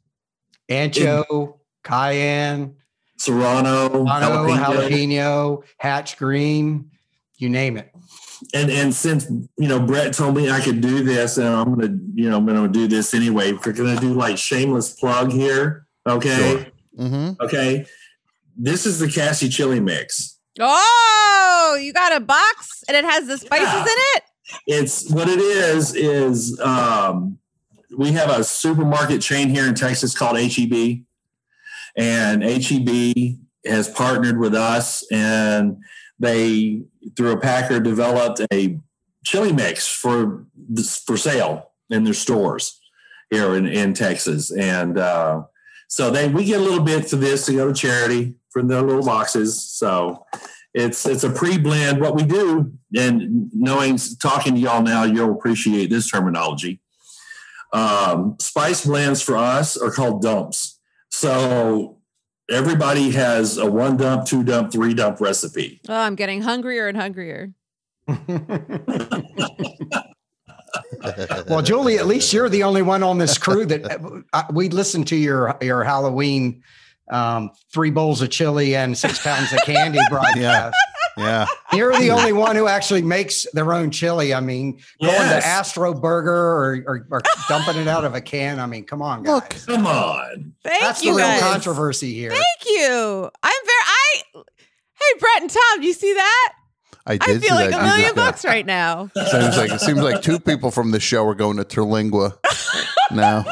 Ancho, 0.69 1.59
cayenne, 1.83 2.75
Serrano, 3.17 3.89
Mono, 3.89 4.05
jalapeno. 4.05 4.57
jalapeno, 4.89 5.63
hatch 5.77 6.17
green, 6.17 6.91
you 7.37 7.49
name 7.49 7.77
it. 7.77 7.91
and 8.53 8.69
and 8.69 8.93
since 8.93 9.25
you 9.57 9.67
know 9.67 9.79
Brett 9.79 10.13
told 10.13 10.35
me 10.35 10.49
I 10.51 10.59
could 10.59 10.81
do 10.81 11.03
this, 11.03 11.37
and 11.37 11.47
I'm 11.47 11.73
gonna 11.75 11.97
you 12.13 12.29
know 12.29 12.37
I'm 12.37 12.45
gonna 12.45 12.67
do 12.67 12.87
this 12.87 13.13
anyway. 13.13 13.53
We're 13.53 13.71
gonna 13.73 13.99
do 13.99 14.13
like 14.13 14.37
shameless 14.37 14.91
plug 14.93 15.31
here. 15.31 15.87
Okay, 16.07 16.71
Mm-hmm. 16.97 17.41
okay. 17.43 17.85
This 18.57 18.85
is 18.85 18.99
the 18.99 19.07
CASI 19.07 19.49
chili 19.49 19.79
mix. 19.79 20.39
Oh, 20.59 21.77
you 21.81 21.93
got 21.93 22.15
a 22.15 22.19
box 22.19 22.83
and 22.87 22.97
it 22.97 23.05
has 23.05 23.27
the 23.27 23.37
spices 23.37 23.67
Yeah. 23.67 23.81
in 23.81 23.87
it. 23.89 24.23
It's 24.67 25.09
what 25.11 25.27
it 25.29 25.39
is 25.39 25.93
is 25.95 26.59
um, 26.59 27.37
we 27.97 28.11
have 28.11 28.29
a 28.29 28.43
supermarket 28.43 29.21
chain 29.21 29.49
here 29.49 29.67
in 29.67 29.73
Texas 29.73 30.15
called 30.15 30.37
HEB, 30.37 31.03
and 31.97 32.43
HEB 32.43 33.39
has 33.65 33.89
partnered 33.89 34.37
with 34.37 34.53
us, 34.53 35.03
and 35.11 35.77
they 36.19 36.83
through 37.15 37.31
a 37.31 37.39
packer 37.39 37.79
developed 37.79 38.41
a 38.53 38.79
chili 39.25 39.51
mix 39.51 39.87
for 39.87 40.45
for 41.05 41.17
sale 41.17 41.71
in 41.89 42.03
their 42.03 42.13
stores 42.13 42.79
here 43.31 43.55
in, 43.55 43.65
in 43.65 43.93
Texas, 43.93 44.51
and 44.51 44.99
uh, 44.99 45.41
so 45.87 46.11
they 46.11 46.27
we 46.29 46.45
get 46.45 46.59
a 46.59 46.63
little 46.63 46.83
bit 46.83 47.09
for 47.09 47.15
this 47.15 47.47
to 47.47 47.53
go 47.53 47.67
to 47.67 47.73
charity 47.73 48.35
for 48.51 48.61
their 48.61 48.83
little 48.83 49.03
boxes. 49.05 49.59
So 49.63 50.23
it's 50.75 51.07
it's 51.07 51.23
a 51.23 51.31
pre-blend. 51.31 51.99
What 51.99 52.15
we 52.15 52.23
do, 52.23 52.73
and 52.95 53.49
knowing 53.53 53.97
talking 54.21 54.53
to 54.53 54.59
y'all 54.59 54.83
now, 54.83 55.03
you'll 55.03 55.31
appreciate 55.31 55.89
this 55.89 56.11
terminology. 56.11 56.79
Um, 57.73 58.37
spice 58.39 58.85
blends 58.85 59.21
for 59.21 59.35
us 59.37 59.77
are 59.77 59.91
called 59.91 60.21
dumps. 60.21 60.79
So 61.09 61.97
everybody 62.49 63.11
has 63.11 63.57
a 63.57 63.69
one 63.69 63.97
dump, 63.97 64.25
two 64.25 64.43
dump, 64.43 64.71
three 64.71 64.93
dump 64.93 65.19
recipe. 65.19 65.81
Oh, 65.89 65.95
I'm 65.95 66.15
getting 66.15 66.41
hungrier 66.41 66.87
and 66.87 66.97
hungrier. 66.97 67.53
well, 71.47 71.61
Julie, 71.61 71.97
at 71.97 72.07
least 72.07 72.31
you're 72.33 72.49
the 72.49 72.63
only 72.63 72.81
one 72.81 73.03
on 73.03 73.17
this 73.17 73.37
crew 73.37 73.65
that 73.65 74.23
uh, 74.33 74.43
we 74.53 74.69
listened 74.69 75.07
to 75.07 75.15
your 75.15 75.57
your 75.61 75.83
Halloween 75.83 76.63
um, 77.09 77.51
three 77.73 77.91
bowls 77.91 78.21
of 78.21 78.29
chili 78.29 78.75
and 78.75 78.97
six 78.97 79.19
pounds 79.19 79.51
of 79.53 79.59
candy 79.65 79.99
broadcast. 80.09 80.75
Yeah. 81.17 81.45
You're 81.73 81.97
the 81.97 82.11
only 82.11 82.31
one 82.33 82.55
who 82.55 82.67
actually 82.67 83.01
makes 83.01 83.45
their 83.53 83.73
own 83.73 83.91
chili. 83.91 84.33
I 84.33 84.39
mean, 84.39 84.79
going 85.01 85.13
to 85.15 85.45
Astro 85.45 85.93
Burger 85.93 86.31
or, 86.35 86.83
or, 86.87 87.07
or 87.09 87.21
dumping 87.49 87.77
it 87.77 87.87
out 87.87 88.05
of 88.05 88.13
a 88.15 88.21
can. 88.21 88.59
I 88.59 88.65
mean, 88.67 88.83
come 88.85 89.01
on, 89.01 89.23
guys. 89.23 89.33
Look, 89.33 89.75
Come 89.77 89.87
on. 89.87 90.53
Thank 90.63 90.81
That's 90.81 91.03
you 91.03 91.11
the 91.13 91.17
real 91.17 91.27
guys. 91.27 91.41
controversy 91.41 92.13
here. 92.13 92.29
Thank 92.31 92.45
you. 92.65 93.29
I'm 93.43 93.65
very 93.65 93.83
I 93.85 94.21
Hey 94.33 95.19
Brett 95.19 95.41
and 95.41 95.49
Tom, 95.51 95.83
you 95.83 95.93
see 95.93 96.13
that? 96.13 96.53
I 97.05 97.13
I 97.13 97.17
did 97.17 97.41
feel 97.43 97.55
like 97.55 97.69
that. 97.69 97.79
a 97.79 97.83
million 97.83 98.01
just 98.03 98.15
got- 98.15 98.31
bucks 98.31 98.45
right 98.45 98.65
now. 98.65 99.09
Seems 99.15 99.55
like 99.57 99.71
it 99.71 99.79
seems 99.81 99.99
like 100.01 100.21
two 100.21 100.39
people 100.39 100.71
from 100.71 100.91
the 100.91 100.99
show 100.99 101.25
are 101.27 101.35
going 101.35 101.57
to 101.57 101.63
Terlingua 101.63 102.37
now. 103.11 103.45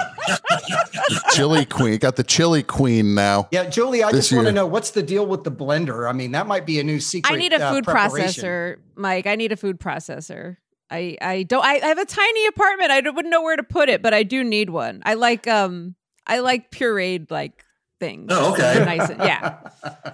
chili 1.34 1.66
queen 1.66 1.98
got 1.98 2.16
the 2.16 2.24
chili 2.24 2.64
queen 2.64 3.16
now. 3.16 3.48
Yeah, 3.52 3.70
Julie, 3.70 4.04
I 4.04 4.12
This 4.12 4.30
just 4.30 4.36
want 4.36 4.48
to 4.48 4.52
know 4.54 4.66
what's 4.66 4.92
the 4.92 5.04
deal 5.04 5.26
with 5.26 5.44
the 5.44 5.52
blender? 5.52 6.10
I 6.10 6.14
mean, 6.14 6.32
that 6.32 6.48
might 6.48 6.66
be 6.66 6.80
a 6.80 6.84
new 6.84 7.00
secret. 7.00 7.34
I 7.34 7.38
need 7.38 7.54
a 7.54 7.64
uh, 7.64 7.72
food 7.72 7.84
preparation. 7.86 8.44
processor, 8.44 8.76
Mike. 8.96 9.28
I 9.28 9.36
need 9.36 9.52
a 9.52 9.58
food 9.58 9.80
processor. 9.80 10.58
I 10.90 11.18
I 11.22 11.44
don't 11.44 11.64
I, 11.64 11.76
I 11.76 11.88
have 11.88 11.98
a 11.98 12.06
tiny 12.06 12.48
apartment. 12.48 12.92
I 12.92 13.00
wouldn't 13.02 13.30
know 13.32 13.42
where 13.42 13.56
to 13.56 13.64
put 13.64 13.90
it, 13.90 14.02
but 14.02 14.14
I 14.14 14.24
do 14.24 14.44
need 14.44 14.70
one. 14.70 15.02
I 15.06 15.16
like 15.16 15.48
um 15.48 15.96
I 16.28 16.40
like 16.40 16.72
pureed 16.72 17.32
like 17.32 17.64
things. 18.00 18.28
Oh, 18.30 18.54
okay. 18.54 18.84
Nice. 18.86 19.10
and- 19.10 19.20
yeah. 19.22 19.58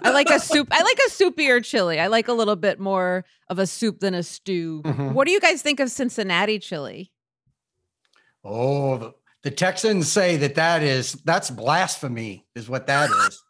I 0.03 0.11
like 0.11 0.29
a 0.29 0.39
soup. 0.39 0.67
I 0.71 0.81
like 0.83 0.97
a 1.07 1.09
soupier 1.09 1.63
chili. 1.63 1.99
I 1.99 2.07
like 2.07 2.27
a 2.27 2.33
little 2.33 2.55
bit 2.55 2.79
more 2.79 3.25
of 3.49 3.59
a 3.59 3.67
soup 3.67 3.99
than 3.99 4.13
a 4.13 4.23
stew. 4.23 4.81
Mhm. 4.85 5.13
What 5.13 5.25
do 5.25 5.31
you 5.33 5.39
guys 5.39 5.61
think 5.61 5.79
of 5.79 5.89
Cincinnati 5.91 6.59
chili? 6.59 7.11
Oh, 8.43 8.97
the, 8.97 9.13
the 9.43 9.51
Texans 9.51 10.11
say 10.11 10.37
that 10.37 10.55
that 10.55 10.83
is 10.83 11.13
that's 11.25 11.49
blasphemy, 11.49 12.45
is 12.55 12.69
what 12.69 12.87
that 12.87 13.09
is. 13.09 13.43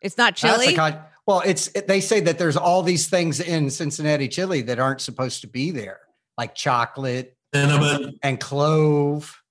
It's 0.00 0.16
not 0.18 0.36
That's 0.36 0.58
the 0.58 0.64
chili. 0.64 0.76
kind- 0.76 0.98
well, 1.26 1.42
it's 1.44 1.68
they 1.86 2.00
say 2.00 2.20
that 2.20 2.38
there's 2.38 2.56
all 2.56 2.82
these 2.82 3.08
things 3.08 3.40
in 3.40 3.68
Cincinnati 3.70 4.28
chili 4.28 4.62
that 4.62 4.78
aren't 4.78 5.00
supposed 5.00 5.42
to 5.42 5.46
be 5.46 5.70
there, 5.70 6.00
like 6.38 6.54
chocolate 6.54 7.36
Cinnamon. 7.52 8.18
and 8.22 8.40
clove. 8.40 9.42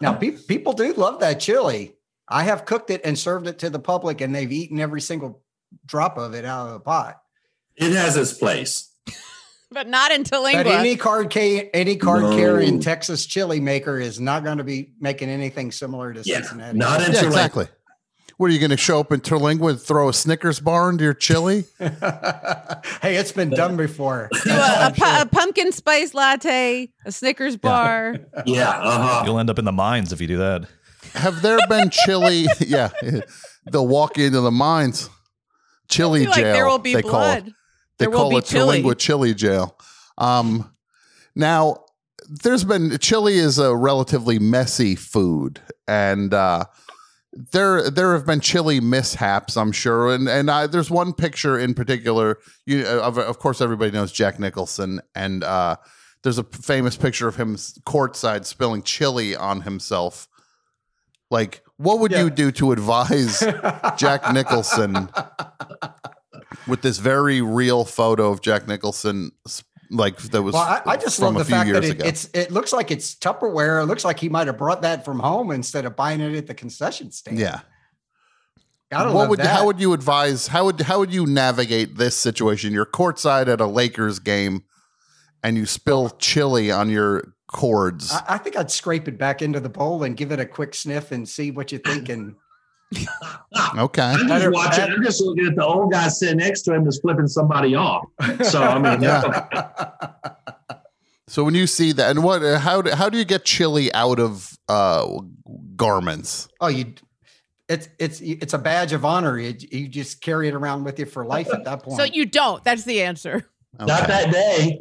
Now, 0.00 0.14
oh. 0.14 0.18
pe- 0.18 0.30
people 0.32 0.72
do 0.72 0.92
love 0.94 1.20
that 1.20 1.40
chili. 1.40 1.94
I 2.26 2.44
have 2.44 2.64
cooked 2.64 2.88
it 2.88 3.02
and 3.04 3.18
served 3.18 3.46
it 3.46 3.58
to 3.58 3.70
the 3.70 3.78
public, 3.78 4.22
and 4.22 4.34
they've 4.34 4.50
eaten 4.50 4.80
every 4.80 5.02
single 5.02 5.42
drop 5.84 6.16
of 6.16 6.34
it 6.34 6.46
out 6.46 6.68
of 6.68 6.72
the 6.74 6.80
pot. 6.80 7.20
It 7.76 7.92
has 7.92 8.16
its 8.16 8.32
place. 8.32 8.90
But 9.74 9.88
not 9.88 10.12
in 10.12 10.22
But 10.22 10.66
any 10.66 10.96
card 10.96 11.30
ca- 11.32 11.68
any 11.74 11.96
card 11.96 12.22
carrying 12.34 12.80
Texas 12.80 13.26
chili 13.26 13.60
maker 13.60 13.98
is 14.00 14.20
not 14.20 14.44
going 14.44 14.58
to 14.58 14.64
be 14.64 14.92
making 15.00 15.28
anything 15.28 15.72
similar 15.72 16.12
to 16.14 16.22
Yeah, 16.24 16.36
Cincinnati. 16.36 16.78
not 16.78 17.06
in 17.06 17.12
Yeah, 17.12 17.24
exactly. 17.24 17.66
What 18.36 18.50
are 18.50 18.52
you 18.52 18.58
going 18.58 18.70
to 18.70 18.76
show 18.76 18.98
up 18.98 19.12
in 19.12 19.20
Terlingua 19.20 19.70
and 19.70 19.80
throw 19.80 20.08
a 20.08 20.12
Snickers 20.12 20.58
bar 20.58 20.90
into 20.90 21.04
your 21.04 21.14
chili? 21.14 21.64
hey, 21.78 23.16
it's 23.16 23.30
been 23.30 23.50
done 23.50 23.76
before. 23.76 24.28
Do 24.44 24.50
a, 24.50 24.88
a, 24.88 24.92
pu- 24.92 25.22
a 25.22 25.26
pumpkin 25.30 25.70
spice 25.70 26.14
latte, 26.14 26.90
a 27.04 27.12
Snickers 27.12 27.56
bar. 27.56 28.16
Yeah, 28.46 28.70
uh-huh. 28.70 29.22
You'll 29.26 29.38
end 29.38 29.50
up 29.50 29.58
in 29.60 29.64
the 29.64 29.72
mines 29.72 30.12
if 30.12 30.20
you 30.20 30.26
do 30.26 30.38
that. 30.38 30.66
Have 31.12 31.42
there 31.42 31.58
been 31.68 31.90
chili? 31.90 32.46
yeah, 32.58 32.90
they'll 33.70 33.86
walk 33.86 34.18
into 34.18 34.40
the 34.40 34.50
mines. 34.50 35.08
Chili 35.88 36.22
I 36.22 36.24
feel 36.24 36.30
like 36.32 36.40
jail. 36.40 36.52
there 36.54 36.66
will 36.66 36.78
be 36.78 36.94
they 36.94 37.02
call 37.02 37.22
it. 37.22 37.44
blood. 37.44 37.52
They 37.98 38.06
call 38.06 38.36
it 38.36 38.44
chili. 38.44 38.82
Terlingua 38.82 38.98
chili 38.98 39.34
jail. 39.34 39.78
Um, 40.18 40.74
now, 41.34 41.84
there's 42.28 42.64
been 42.64 42.98
chili 42.98 43.34
is 43.34 43.58
a 43.58 43.74
relatively 43.76 44.38
messy 44.38 44.94
food, 44.94 45.60
and 45.86 46.32
uh, 46.32 46.64
there 47.52 47.90
there 47.90 48.14
have 48.14 48.26
been 48.26 48.40
chili 48.40 48.80
mishaps, 48.80 49.56
I'm 49.56 49.72
sure. 49.72 50.12
And 50.12 50.28
and 50.28 50.50
I, 50.50 50.66
there's 50.66 50.90
one 50.90 51.12
picture 51.12 51.58
in 51.58 51.74
particular. 51.74 52.38
You 52.66 52.86
of, 52.86 53.18
of 53.18 53.38
course 53.38 53.60
everybody 53.60 53.90
knows 53.90 54.12
Jack 54.12 54.38
Nicholson, 54.38 55.00
and 55.14 55.44
uh, 55.44 55.76
there's 56.22 56.38
a 56.38 56.44
famous 56.44 56.96
picture 56.96 57.28
of 57.28 57.36
him 57.36 57.56
courtside 57.56 58.44
spilling 58.44 58.82
chili 58.82 59.36
on 59.36 59.62
himself. 59.62 60.28
Like, 61.30 61.62
what 61.76 61.98
would 61.98 62.12
you 62.12 62.30
do 62.30 62.52
to 62.52 62.72
advise 62.72 63.40
Jack 63.96 64.32
Nicholson 64.32 65.08
with 66.66 66.82
this 66.82 66.98
very 66.98 67.40
real 67.40 67.84
photo 67.84 68.30
of 68.30 68.40
Jack 68.40 68.66
Nicholson, 68.66 69.32
like 69.90 70.16
that 70.18 70.42
was 70.42 70.54
Well, 70.54 70.62
I, 70.62 70.82
I 70.86 70.96
just 70.96 71.18
from 71.18 71.34
love 71.34 71.46
the 71.46 71.50
fact 71.50 71.72
that 71.72 71.84
it, 71.84 72.04
it's 72.04 72.28
it 72.32 72.50
looks 72.50 72.72
like 72.72 72.90
it's 72.90 73.14
Tupperware. 73.14 73.82
It 73.82 73.86
looks 73.86 74.04
like 74.04 74.18
he 74.18 74.28
might 74.28 74.46
have 74.46 74.58
brought 74.58 74.82
that 74.82 75.04
from 75.04 75.18
home 75.18 75.50
instead 75.50 75.84
of 75.84 75.96
buying 75.96 76.20
it 76.20 76.34
at 76.34 76.46
the 76.46 76.54
concession 76.54 77.10
stand. 77.10 77.38
yeah. 77.38 77.60
Gotta 78.90 79.10
what 79.10 79.14
love 79.14 79.28
would 79.30 79.38
that. 79.40 79.46
how 79.46 79.66
would 79.66 79.80
you 79.80 79.92
advise 79.92 80.46
how 80.48 80.66
would 80.66 80.80
how 80.82 80.98
would 80.98 81.12
you 81.12 81.26
navigate 81.26 81.96
this 81.96 82.16
situation? 82.16 82.72
You're 82.72 82.86
courtside 82.86 83.48
at 83.48 83.60
a 83.60 83.66
Lakers 83.66 84.18
game, 84.18 84.64
and 85.42 85.56
you 85.56 85.66
spill 85.66 86.10
chili 86.18 86.70
on 86.70 86.90
your 86.90 87.34
cords. 87.46 88.12
I, 88.12 88.34
I 88.34 88.38
think 88.38 88.56
I'd 88.56 88.70
scrape 88.70 89.08
it 89.08 89.18
back 89.18 89.42
into 89.42 89.60
the 89.60 89.68
bowl 89.68 90.02
and 90.02 90.16
give 90.16 90.32
it 90.32 90.40
a 90.40 90.46
quick 90.46 90.74
sniff 90.74 91.12
and 91.12 91.28
see 91.28 91.50
what 91.50 91.72
you 91.72 91.78
think. 91.78 92.08
And 92.08 92.36
okay, 93.78 94.02
I'm 94.02 94.28
just 94.28 94.52
watching. 94.52 94.84
I'm 94.84 95.02
just 95.02 95.20
looking 95.20 95.46
at 95.46 95.56
the 95.56 95.64
old 95.64 95.92
guy 95.92 96.08
sitting 96.08 96.38
next 96.38 96.62
to 96.62 96.74
him 96.74 96.84
that's 96.84 96.98
flipping 96.98 97.28
somebody 97.28 97.74
off. 97.74 98.04
So 98.44 98.62
I 98.62 98.78
mean, 98.78 99.02
Yeah. 99.02 99.48
so 101.28 101.44
when 101.44 101.54
you 101.54 101.66
see 101.66 101.92
that, 101.92 102.10
and 102.10 102.24
what 102.24 102.42
how 102.60 102.82
do, 102.82 102.90
how 102.90 103.08
do 103.08 103.18
you 103.18 103.24
get 103.24 103.44
chili 103.44 103.92
out 103.94 104.20
of 104.20 104.56
uh, 104.68 105.06
garments? 105.76 106.48
oh, 106.60 106.68
you, 106.68 106.94
it's 107.68 107.88
it's 107.98 108.20
it's 108.20 108.54
a 108.54 108.58
badge 108.58 108.92
of 108.92 109.04
honor. 109.04 109.38
You, 109.38 109.54
you 109.70 109.88
just 109.88 110.20
carry 110.20 110.48
it 110.48 110.54
around 110.54 110.84
with 110.84 110.98
you 110.98 111.06
for 111.06 111.24
life 111.24 111.48
at 111.52 111.64
that 111.64 111.82
point. 111.82 111.96
So 111.96 112.04
you 112.04 112.26
don't. 112.26 112.62
That's 112.64 112.84
the 112.84 113.02
answer. 113.02 113.50
not 113.78 114.06
that 114.06 114.30
day. 114.30 114.80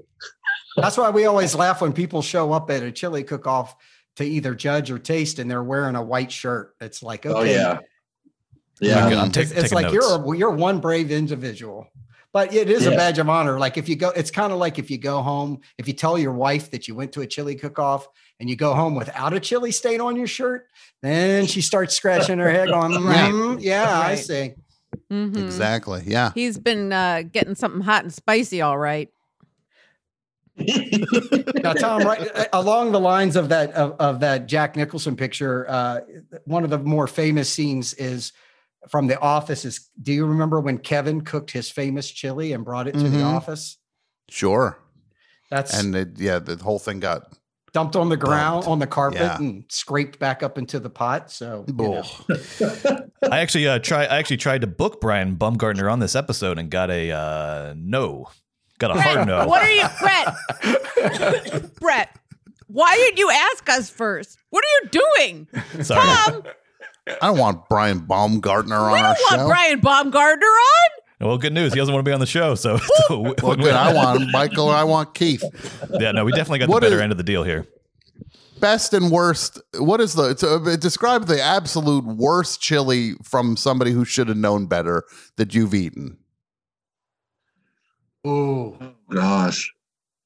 That's 0.77 0.97
why 0.97 1.09
we 1.11 1.25
always 1.25 1.55
laugh 1.55 1.81
when 1.81 1.93
people 1.93 2.21
show 2.21 2.51
up 2.51 2.69
at 2.71 2.81
a 2.81 2.91
chili 2.91 3.23
cook-off 3.23 3.75
to 4.15 4.23
either 4.23 4.55
judge 4.55 4.91
or 4.91 4.99
taste, 4.99 5.39
and 5.39 5.49
they're 5.49 5.63
wearing 5.63 5.95
a 5.95 6.03
white 6.03 6.31
shirt. 6.31 6.75
It's 6.81 7.01
like, 7.03 7.25
okay, 7.25 7.39
Oh 7.39 7.43
yeah, 7.43 7.79
Yeah, 8.79 9.09
yeah. 9.09 9.21
I'm 9.21 9.27
it's, 9.29 9.51
it's 9.51 9.71
like 9.71 9.83
notes. 9.91 9.93
you're 9.93 10.33
a, 10.33 10.37
you're 10.37 10.51
one 10.51 10.79
brave 10.79 11.11
individual 11.11 11.87
but 12.33 12.51
it 12.53 12.67
is 12.69 12.87
a 12.87 12.91
badge 12.91 13.19
of 13.19 13.29
honor 13.29 13.59
like 13.59 13.77
if 13.77 13.87
you 13.87 13.95
go 13.95 14.09
it's 14.09 14.31
kind 14.31 14.51
of 14.51 14.57
like 14.59 14.79
if 14.79 14.89
you 14.89 14.97
go 14.97 15.21
home 15.21 15.59
if 15.77 15.87
you 15.87 15.93
tell 15.93 16.17
your 16.17 16.33
wife 16.33 16.71
that 16.71 16.87
you 16.87 16.95
went 16.95 17.11
to 17.13 17.21
a 17.21 17.27
chili 17.27 17.55
cook-off 17.55 18.07
and 18.39 18.49
you 18.49 18.55
go 18.55 18.73
home 18.73 18.95
without 18.95 19.33
a 19.33 19.39
chili 19.39 19.71
stain 19.71 20.01
on 20.01 20.15
your 20.15 20.27
shirt 20.27 20.67
then 21.01 21.45
she 21.45 21.61
starts 21.61 21.95
scratching 21.95 22.39
her 22.39 22.49
head 22.49 22.69
going 22.69 22.91
"Mm, 22.93 23.57
yeah 23.61 23.99
i 23.99 24.09
Right. 24.09 24.19
see 24.19 24.53
Mhm. 25.11 25.37
Exactly. 25.37 26.03
Yeah. 26.05 26.31
He's 26.35 26.57
been 26.59 26.93
uh, 26.93 27.23
getting 27.23 27.55
something 27.55 27.81
hot 27.81 28.03
and 28.03 28.13
spicy, 28.13 28.61
all 28.61 28.77
right. 28.77 29.09
now 30.55 31.73
tom 31.73 32.03
right 32.03 32.29
uh, 32.35 32.45
along 32.53 32.91
the 32.91 32.99
lines 32.99 33.35
of 33.35 33.49
that 33.49 33.71
of, 33.71 33.93
of 33.99 34.19
that 34.19 34.45
jack 34.47 34.75
nicholson 34.75 35.15
picture 35.15 35.65
uh, 35.67 36.01
one 36.45 36.63
of 36.63 36.69
the 36.69 36.77
more 36.77 37.07
famous 37.07 37.49
scenes 37.49 37.95
is 37.95 38.33
from 38.89 39.07
the 39.07 39.19
office 39.19 39.65
is 39.65 39.89
do 40.01 40.11
you 40.13 40.25
remember 40.25 40.59
when 40.59 40.77
kevin 40.77 41.21
cooked 41.21 41.51
his 41.51 41.69
famous 41.69 42.09
chili 42.09 42.51
and 42.53 42.65
brought 42.65 42.87
it 42.87 42.93
to 42.93 43.09
the 43.09 43.17
Mhm. 43.19 43.35
office 43.35 43.77
Sure. 44.29 44.77
that's 45.51 45.77
And 45.77 45.95
it, 45.95 46.09
yeah, 46.17 46.39
the 46.39 46.55
whole 46.57 46.79
thing 46.79 46.99
got 46.99 47.31
dumped 47.73 47.95
on 47.95 48.09
the 48.09 48.17
ground 48.17 48.61
Dumped. 48.63 48.67
on 48.69 48.79
the 48.79 48.87
carpet 48.87 49.19
Yeah. 49.21 49.37
and 49.37 49.65
scraped 49.69 50.17
back 50.19 50.43
up 50.43 50.57
into 50.57 50.79
the 50.79 50.89
pot. 50.89 51.29
So 51.31 51.65
you 51.67 51.73
know. 51.73 52.03
I 53.31 53.39
actually 53.39 53.67
uh, 53.67 53.79
try. 53.79 54.03
I 54.05 54.17
actually 54.17 54.37
tried 54.37 54.61
to 54.61 54.67
book 54.67 54.99
Brian 55.01 55.35
Baumgartner 55.35 55.89
on 55.89 55.99
this 55.99 56.15
episode 56.15 56.57
and 56.59 56.69
got 56.69 56.89
a 56.91 57.11
uh, 57.11 57.73
no. 57.77 58.27
Got 58.79 58.95
a 58.97 59.01
hard 59.01 59.27
no. 59.27 59.45
what 59.47 59.61
are 59.61 59.71
you, 59.71 59.87
Brett? 60.01 61.73
Brett, 61.79 62.09
why 62.67 62.95
did 62.95 63.17
you 63.19 63.29
ask 63.31 63.69
us 63.69 63.89
first? 63.89 64.37
What 64.49 64.63
are 64.63 64.73
you 64.83 65.01
doing? 65.17 65.47
Sorry. 65.83 66.01
Tom, 66.31 66.43
I 67.07 67.27
don't 67.27 67.37
want 67.37 67.67
Brian 67.69 67.99
Baumgartner 67.99 68.75
on 68.75 68.91
we 68.93 68.99
our 68.99 69.13
don't 69.13 69.21
want 69.29 69.41
show. 69.41 69.47
Brian 69.47 69.79
Baumgartner 69.81 70.45
on. 70.47 70.89
Well, 71.27 71.37
good 71.37 71.53
news. 71.53 71.73
He 71.73 71.79
doesn't 71.79 71.93
want 71.93 72.03
to 72.05 72.09
be 72.09 72.13
on 72.13 72.19
the 72.19 72.25
show. 72.25 72.55
So, 72.55 72.77
so 73.07 73.19
we- 73.19 73.33
well, 73.41 73.55
good. 73.55 73.73
I 73.73 73.93
want 73.93 74.29
Michael. 74.31 74.65
or 74.67 74.75
I 74.75 74.83
want 74.83 75.13
Keith. 75.13 75.43
yeah, 75.99 76.11
no, 76.11 76.25
we 76.25 76.31
definitely 76.31 76.59
got 76.59 76.69
What 76.69 76.79
the 76.81 76.87
better 76.87 76.95
is- 76.97 77.01
end 77.01 77.11
of 77.11 77.17
the 77.17 77.23
deal 77.23 77.43
here. 77.43 77.67
Best 78.59 78.93
and 78.93 79.11
worst. 79.11 79.59
What 79.77 79.99
is 79.99 80.13
the 80.13 80.37
so, 80.37 80.63
uh, 80.63 80.75
describe 80.77 81.25
the 81.25 81.41
absolute 81.41 82.05
worst 82.05 82.61
chili 82.61 83.13
from 83.21 83.57
somebody 83.57 83.91
who 83.91 84.05
should 84.05 84.29
have 84.29 84.37
known 84.37 84.67
better 84.67 85.03
that 85.35 85.53
you've 85.53 85.73
eaten? 85.73 86.17
Oh 88.25 88.77
Gosh. 89.09 89.73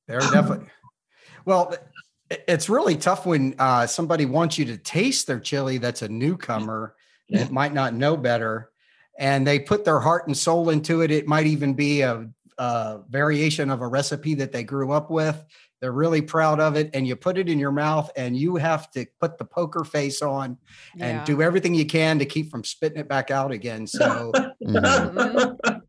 they're 0.08 0.20
definitely. 0.20 0.68
Well, 1.46 1.70
it- 1.70 1.84
it's 2.30 2.70
really 2.70 2.96
tough 2.96 3.26
when 3.26 3.56
uh, 3.60 3.88
somebody 3.88 4.26
wants 4.26 4.58
you 4.58 4.66
to 4.66 4.78
taste 4.78 5.28
their 5.28 5.40
chili 5.40 5.78
that's 5.78 6.02
a 6.02 6.08
newcomer 6.10 6.96
Yeah. 7.30 7.40
that 7.44 7.52
might 7.52 7.74
not 7.74 7.94
know 7.94 8.16
better, 8.18 8.72
and 9.20 9.46
they 9.46 9.60
put 9.60 9.84
their 9.86 10.00
heart 10.00 10.28
and 10.28 10.36
soul 10.38 10.70
into 10.70 11.02
it. 11.02 11.12
It 11.12 11.28
might 11.28 11.48
even 11.48 11.74
be 11.74 12.02
a, 12.02 12.28
a 12.58 13.00
variation 13.10 13.70
of 13.70 13.82
a 13.82 13.88
recipe 13.88 14.34
that 14.36 14.52
they 14.52 14.64
grew 14.64 14.92
up 14.92 15.10
with. 15.12 15.44
They're 15.80 15.92
really 15.92 16.22
proud 16.24 16.60
of 16.60 16.76
it, 16.76 16.90
and 16.94 17.08
you 17.08 17.16
put 17.16 17.38
it 17.38 17.48
in 17.50 17.60
your 17.60 17.72
mouth, 17.72 18.10
and 18.18 18.36
you 18.36 18.56
have 18.56 18.90
to 18.92 19.06
put 19.22 19.38
the 19.38 19.46
poker 19.46 19.84
face 19.84 20.22
on 20.24 20.58
and 21.00 21.24
do 21.26 21.42
everything 21.42 21.76
you 21.76 21.86
can 21.86 22.18
to 22.20 22.26
keep 22.26 22.50
from 22.50 22.64
spitting 22.64 23.00
it 23.00 23.08
back 23.08 23.30
out 23.32 23.52
again. 23.52 23.86
So 23.86 24.32
Mhm. 24.66 25.58
Mhm. 25.62 25.82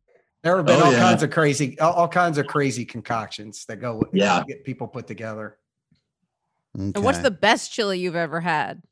there 0.42 0.56
have 0.56 0.66
been 0.66 0.80
Oh, 0.80 0.84
all 0.86 0.92
yeah. 0.92 0.98
kinds 1.00 1.22
of 1.22 1.30
crazy, 1.30 1.78
all, 1.80 1.92
all 1.94 2.08
kinds 2.08 2.36
of 2.38 2.46
crazy 2.46 2.84
concoctions 2.84 3.64
that 3.66 3.80
go 3.80 3.96
with 3.96 4.08
Yeah. 4.12 4.44
get 4.46 4.62
people 4.64 4.86
put 4.88 5.06
together. 5.06 5.56
And 6.78 7.04
what's 7.04 7.18
the 7.18 7.30
best 7.30 7.72
chili 7.72 7.98
you've 7.98 8.16
ever 8.16 8.40
had? 8.40 8.82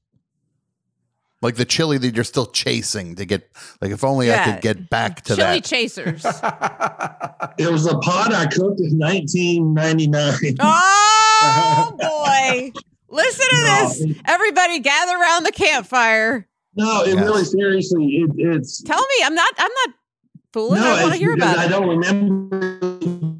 like 1.43 1.57
the 1.57 1.66
chili 1.66 1.99
that 1.99 2.14
you're 2.14 2.24
still 2.24 2.47
chasing 2.47 3.14
to 3.16 3.24
get? 3.24 3.49
Like 3.80 3.93
if 3.93 4.03
only 4.03 4.32
I 4.32 4.45
could 4.45 4.62
get 4.62 4.91
back 4.91 5.20
to 5.24 5.37
chili 5.37 5.61
that. 5.61 5.64
chasers. 5.64 6.24
It 7.59 7.70
was 7.70 7.87
a 7.87 7.97
pot 7.99 8.34
I 8.34 8.45
cooked 8.47 8.80
in 8.80 8.99
1999. 8.99 10.57
oh 10.61 11.95
boy. 11.99 12.72
Listen 13.09 13.47
to 13.51 13.57
No, 13.66 13.89
this. 13.89 14.01
it- 14.01 14.16
Everybody 14.26 14.80
gather 14.80 15.12
around 15.16 15.45
the 15.45 15.53
campfire. 15.53 16.49
No, 16.74 17.03
it 17.05 17.14
Yes. 17.14 17.24
really 17.24 17.45
seriously, 17.45 18.05
it, 18.16 18.30
it's 18.37 18.82
Tell 18.82 19.01
me, 19.01 19.24
I'm 19.24 19.34
not 19.34 19.53
I'm 19.59 19.70
not 19.87 19.95
fooling. 20.53 20.82
I 20.82 21.03
want 21.03 21.12
to 21.14 21.18
hear 21.18 21.34
because 21.34 21.51
about 21.53 21.59
I 21.62 21.66
it. 21.66 21.68
don't 21.68 21.89
remember 21.89 22.76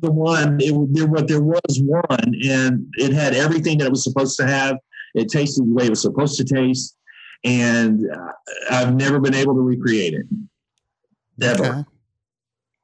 the 0.01 0.11
one. 0.11 0.59
It, 0.61 0.75
there, 0.93 1.09
but 1.09 1.29
there 1.29 1.43
was 1.43 1.81
one, 1.83 2.35
and 2.49 2.87
it 2.99 3.13
had 3.13 3.35
everything 3.35 3.79
that 3.79 3.87
it 3.87 3.91
was 3.91 4.05
supposed 4.05 4.37
to 4.39 4.47
have. 4.47 4.79
It 5.15 5.29
tasted 5.29 5.67
the 5.67 5.73
way 5.73 5.85
it 5.87 5.91
was 5.91 6.03
supposed 6.03 6.37
to 6.39 6.45
taste, 6.45 6.97
and 7.45 8.05
uh, 8.11 8.33
I've 8.71 8.95
never 8.95 9.21
been 9.21 9.35
able 9.35 9.55
to 9.55 9.61
recreate 9.61 10.15
it. 10.15 10.27
Never. 11.39 11.65
Okay. 11.65 11.85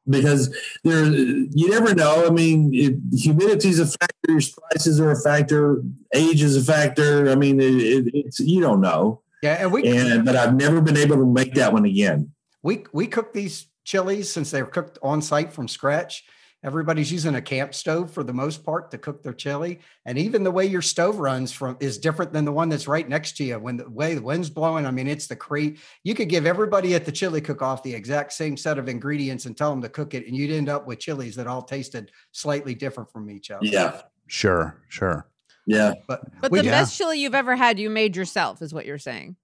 because 0.09 0.55
there 0.85 1.05
you 1.05 1.71
never 1.71 1.95
know. 1.95 2.27
I 2.27 2.31
mean, 2.31 2.73
humidity 3.13 3.69
is 3.69 3.79
a 3.79 3.87
factor, 3.87 4.41
spices 4.41 5.01
are 5.01 5.11
a 5.11 5.21
factor, 5.21 5.83
age 6.15 6.43
is 6.43 6.57
a 6.57 6.73
factor. 6.73 7.31
I 7.31 7.35
mean, 7.35 7.61
it, 7.61 7.75
it, 7.75 8.11
it's 8.15 8.41
you 8.41 8.61
don't 8.61 8.81
know. 8.81 9.23
Yeah, 9.43 9.57
and 9.61 9.73
we 9.73 9.87
and 9.87 10.25
but 10.25 10.37
I've 10.37 10.55
never 10.55 10.81
been 10.81 10.97
able 10.97 11.17
to 11.17 11.27
make 11.27 11.55
that 11.55 11.73
one 11.73 11.85
again. 11.85 12.33
We 12.63 12.85
we 12.93 13.07
cook 13.07 13.33
these 13.33 13.67
chilies 13.85 14.31
since 14.31 14.51
they're 14.51 14.67
cooked 14.67 14.99
on 15.03 15.21
site 15.23 15.53
from 15.53 15.69
scratch. 15.69 16.25
Everybody's 16.65 17.11
using 17.11 17.35
a 17.35 17.43
camp 17.43 17.75
stove 17.75 18.13
for 18.13 18.23
the 18.23 18.33
most 18.33 18.65
part 18.65 18.91
to 18.93 18.99
cook 18.99 19.23
their 19.23 19.33
chili, 19.33 19.81
and 20.07 20.17
even 20.17 20.45
the 20.45 20.51
way 20.51 20.65
your 20.65 20.81
stove 20.83 21.19
runs 21.19 21.51
from 21.51 21.77
is 21.81 21.99
different 21.99 22.33
than 22.33 22.45
the 22.45 22.53
one 22.53 22.69
that's 22.69 22.87
right 22.87 23.09
next 23.09 23.37
to 23.39 23.45
you. 23.45 23.59
When 23.59 23.77
the 23.79 23.91
way 23.91 24.15
the 24.15 24.23
wind's 24.23 24.49
blowing, 24.49 24.87
I 24.87 24.93
mean, 24.93 25.09
it's 25.09 25.27
the 25.27 25.35
crate. 25.35 25.81
You 26.05 26.15
could 26.15 26.29
give 26.29 26.47
everybody 26.47 26.95
at 26.95 27.05
the 27.05 27.11
chili 27.11 27.41
cook-off 27.41 27.83
the 27.83 27.93
exact 27.95 28.33
same 28.33 28.57
set 28.57 28.79
of 28.79 28.89
ingredients 28.89 29.47
and 29.47 29.57
tell 29.57 29.71
them 29.71 29.83
to 29.83 29.89
cook 29.89 30.15
it, 30.15 30.27
and 30.29 30.37
you'd 30.37 30.53
end 30.53 30.69
up 30.69 30.87
with 30.87 31.01
chilies 31.01 31.35
that 31.35 31.49
all 31.49 31.63
tasted 31.63 32.13
slightly 32.31 32.75
different 32.77 33.11
from 33.11 33.29
each 33.29 33.51
other. 33.51 33.67
Yeah, 33.67 34.03
Sure, 34.29 34.77
sure. 34.89 35.27
yeah. 35.67 35.95
but 36.07 36.23
But 36.41 36.53
we 36.53 36.61
the 36.61 36.65
do- 36.65 36.71
best 36.71 36.97
chili 36.97 37.19
you've 37.21 37.35
ever 37.35 37.57
had, 37.57 37.81
you 37.81 37.91
made 37.91 38.15
yourself, 38.15 38.63
is 38.63 38.73
what 38.73 38.87
you're 38.87 38.99
saying. 38.99 39.35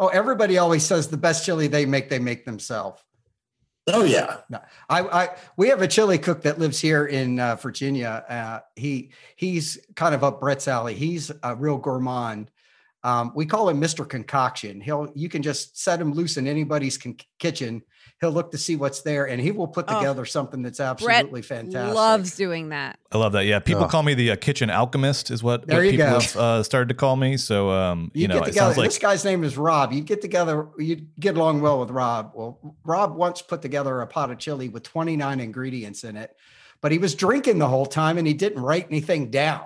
oh, 0.00 0.08
everybody 0.08 0.58
always 0.58 0.84
says 0.84 1.06
the 1.08 1.16
best 1.16 1.44
chili 1.44 1.68
they 1.68 1.86
make, 1.86 2.08
they 2.10 2.18
make 2.18 2.44
themselves. 2.44 3.02
Oh 3.92 4.04
yeah. 4.04 4.38
I, 4.88 5.00
I 5.00 5.28
we 5.56 5.68
have 5.68 5.82
a 5.82 5.88
chili 5.88 6.18
cook 6.18 6.42
that 6.42 6.58
lives 6.58 6.80
here 6.80 7.06
in 7.06 7.38
uh, 7.38 7.56
Virginia. 7.56 8.24
Uh, 8.28 8.60
he 8.76 9.12
he's 9.36 9.78
kind 9.96 10.14
of 10.14 10.24
up 10.24 10.40
Brett's 10.40 10.68
alley. 10.68 10.94
He's 10.94 11.30
a 11.42 11.54
real 11.54 11.78
gourmand. 11.78 12.50
Um, 13.02 13.32
we 13.34 13.46
call 13.46 13.68
him 13.68 13.78
Mister 13.78 14.04
Concoction. 14.04 14.80
He'll 14.80 15.10
you 15.14 15.28
can 15.28 15.42
just 15.42 15.78
set 15.78 16.00
him 16.00 16.12
loose 16.12 16.36
in 16.36 16.46
anybody's 16.46 16.98
con- 16.98 17.16
kitchen. 17.38 17.82
He'll 18.20 18.30
look 18.32 18.50
to 18.52 18.58
see 18.58 18.76
what's 18.76 19.00
there, 19.00 19.26
and 19.26 19.40
he 19.40 19.50
will 19.50 19.66
put 19.66 19.86
Oh. 19.88 19.98
together 19.98 20.24
something 20.26 20.60
that's 20.62 20.78
Brett 20.78 20.90
absolutely 21.00 21.40
fantastic. 21.42 21.86
He 21.88 21.92
loves 21.94 22.36
doing 22.36 22.68
that. 22.68 22.98
I 23.10 23.16
love 23.18 23.32
that. 23.32 23.46
Yeah, 23.46 23.60
people 23.60 23.84
Oh. 23.84 23.88
call 23.88 24.02
me 24.02 24.12
the 24.14 24.32
uh, 24.32 24.36
kitchen 24.36 24.68
alchemist, 24.68 25.30
is 25.30 25.42
what, 25.42 25.66
There 25.66 25.78
what 25.78 25.84
you 25.86 25.90
people 25.92 26.06
go. 26.06 26.20
have 26.20 26.36
uh, 26.36 26.62
started 26.62 26.88
to 26.90 26.94
call 26.94 27.16
me. 27.16 27.36
So, 27.38 27.70
um, 27.70 28.10
you, 28.12 28.22
You, 28.22 28.28
know, 28.28 28.34
get 28.34 28.42
it 28.42 28.46
together. 28.50 28.66
sounds 28.66 28.76
like 28.78 28.88
this 28.90 28.98
guy's 28.98 29.24
name 29.24 29.42
is 29.42 29.56
Rob. 29.56 29.92
You 29.92 30.02
get 30.02 30.20
together. 30.20 30.66
You 30.78 31.06
get 31.18 31.36
along 31.36 31.62
well 31.62 31.80
with 31.80 31.90
Rob. 31.90 32.32
Well, 32.34 32.76
Rob 32.84 33.14
once 33.16 33.40
put 33.40 33.62
together 33.62 34.00
a 34.02 34.06
pot 34.06 34.30
of 34.30 34.38
chili 34.38 34.68
with 34.68 34.82
29 34.82 35.40
ingredients 35.40 36.04
in 36.04 36.16
it, 36.18 36.36
but 36.82 36.92
he 36.92 36.98
was 36.98 37.14
drinking 37.14 37.58
the 37.58 37.68
whole 37.68 37.86
time 37.86 38.18
and 38.18 38.26
he 38.26 38.34
didn't 38.34 38.60
write 38.62 38.86
anything 38.90 39.30
down. 39.30 39.62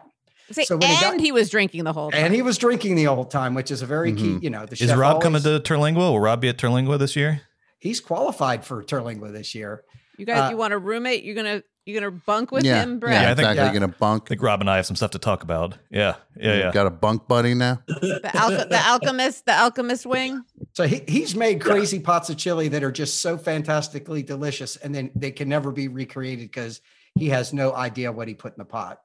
Say, 0.53 0.65
So 0.65 0.77
when 0.77 0.89
he 0.91 0.95
and 0.97 1.03
got- 1.17 1.21
he 1.21 1.33
was 1.33 1.49
drinking 1.51 1.85
the 1.85 1.93
whole 1.95 2.11
time. 2.11 2.23
And 2.23 2.35
he 2.35 2.43
was 2.43 2.59
drinking 2.59 2.97
the 2.97 3.05
whole 3.05 3.25
time, 3.25 3.55
which 3.55 3.71
is 3.71 3.81
a 3.83 3.87
very 3.87 4.13
key, 4.13 4.39
you 4.43 4.51
know. 4.51 4.67
The 4.67 4.75
is 4.75 4.79
chef 4.91 4.97
Rob 4.99 5.23
coming 5.23 5.43
to 5.43 5.59
Terlingua? 5.59 5.97
Will 5.97 6.21
Rob 6.21 6.41
be 6.43 6.49
at 6.51 6.59
Terlingua 6.59 6.99
this 6.99 7.17
year? 7.17 7.41
He's 7.85 8.01
qualified 8.01 8.65
for 8.65 8.83
Terlingua 8.83 9.31
this 9.31 9.55
year. 9.55 9.85
you 10.17 10.25
guys, 10.27 10.49
uh, 10.49 10.51
you 10.51 10.57
want 10.57 10.73
a 10.73 10.79
roommate? 10.79 11.23
You're 11.23 11.35
gonna 11.37 11.63
you're 11.85 12.01
gonna 12.01 12.11
bunk 12.27 12.51
with 12.51 12.65
yeah, 12.65 12.83
him, 12.83 12.99
Brett? 12.99 13.13
yeah, 13.13 13.21
Yeah, 13.23 13.31
I 13.31 13.35
think- 13.35 13.39
exactly. 13.41 13.57
Yeah. 13.59 13.65
You're 13.73 13.81
gonna 13.81 13.95
bunk. 14.01 14.23
I 14.25 14.29
think 14.31 14.43
Rob 14.43 14.61
and 14.63 14.71
I 14.71 14.77
have 14.77 14.87
some 14.87 14.97
stuff 14.97 15.11
to 15.11 15.19
talk 15.19 15.43
about. 15.43 15.77
Yeah, 15.91 16.15
yeah, 16.35 16.55
You 16.55 16.61
yeah. 16.61 16.73
Got 16.73 16.87
a 16.87 16.91
bunk 16.91 17.29
buddy 17.29 17.53
now. 17.53 17.83
The, 17.87 18.21
alch- 18.35 18.69
the 18.71 18.81
alchemist, 18.89 19.45
the 19.45 19.53
alchemist 19.53 20.07
wing. 20.07 20.43
So 20.73 20.85
he, 20.89 21.03
he's 21.07 21.37
made 21.37 21.61
crazy 21.61 22.01
pots 22.01 22.31
of 22.31 22.39
chili 22.39 22.69
that 22.69 22.83
are 22.83 22.91
just 22.91 23.21
so 23.21 23.37
fantastically 23.37 24.23
delicious, 24.23 24.77
and 24.77 24.95
then 24.95 25.11
they 25.15 25.31
can 25.31 25.49
never 25.51 25.71
be 25.71 25.89
recreated 25.89 26.47
because 26.51 26.81
he 27.17 27.29
has 27.29 27.53
no 27.53 27.75
idea 27.75 28.11
what 28.11 28.27
he 28.29 28.35
put 28.35 28.55
in 28.55 28.59
the 28.59 28.65
pot. 28.65 29.01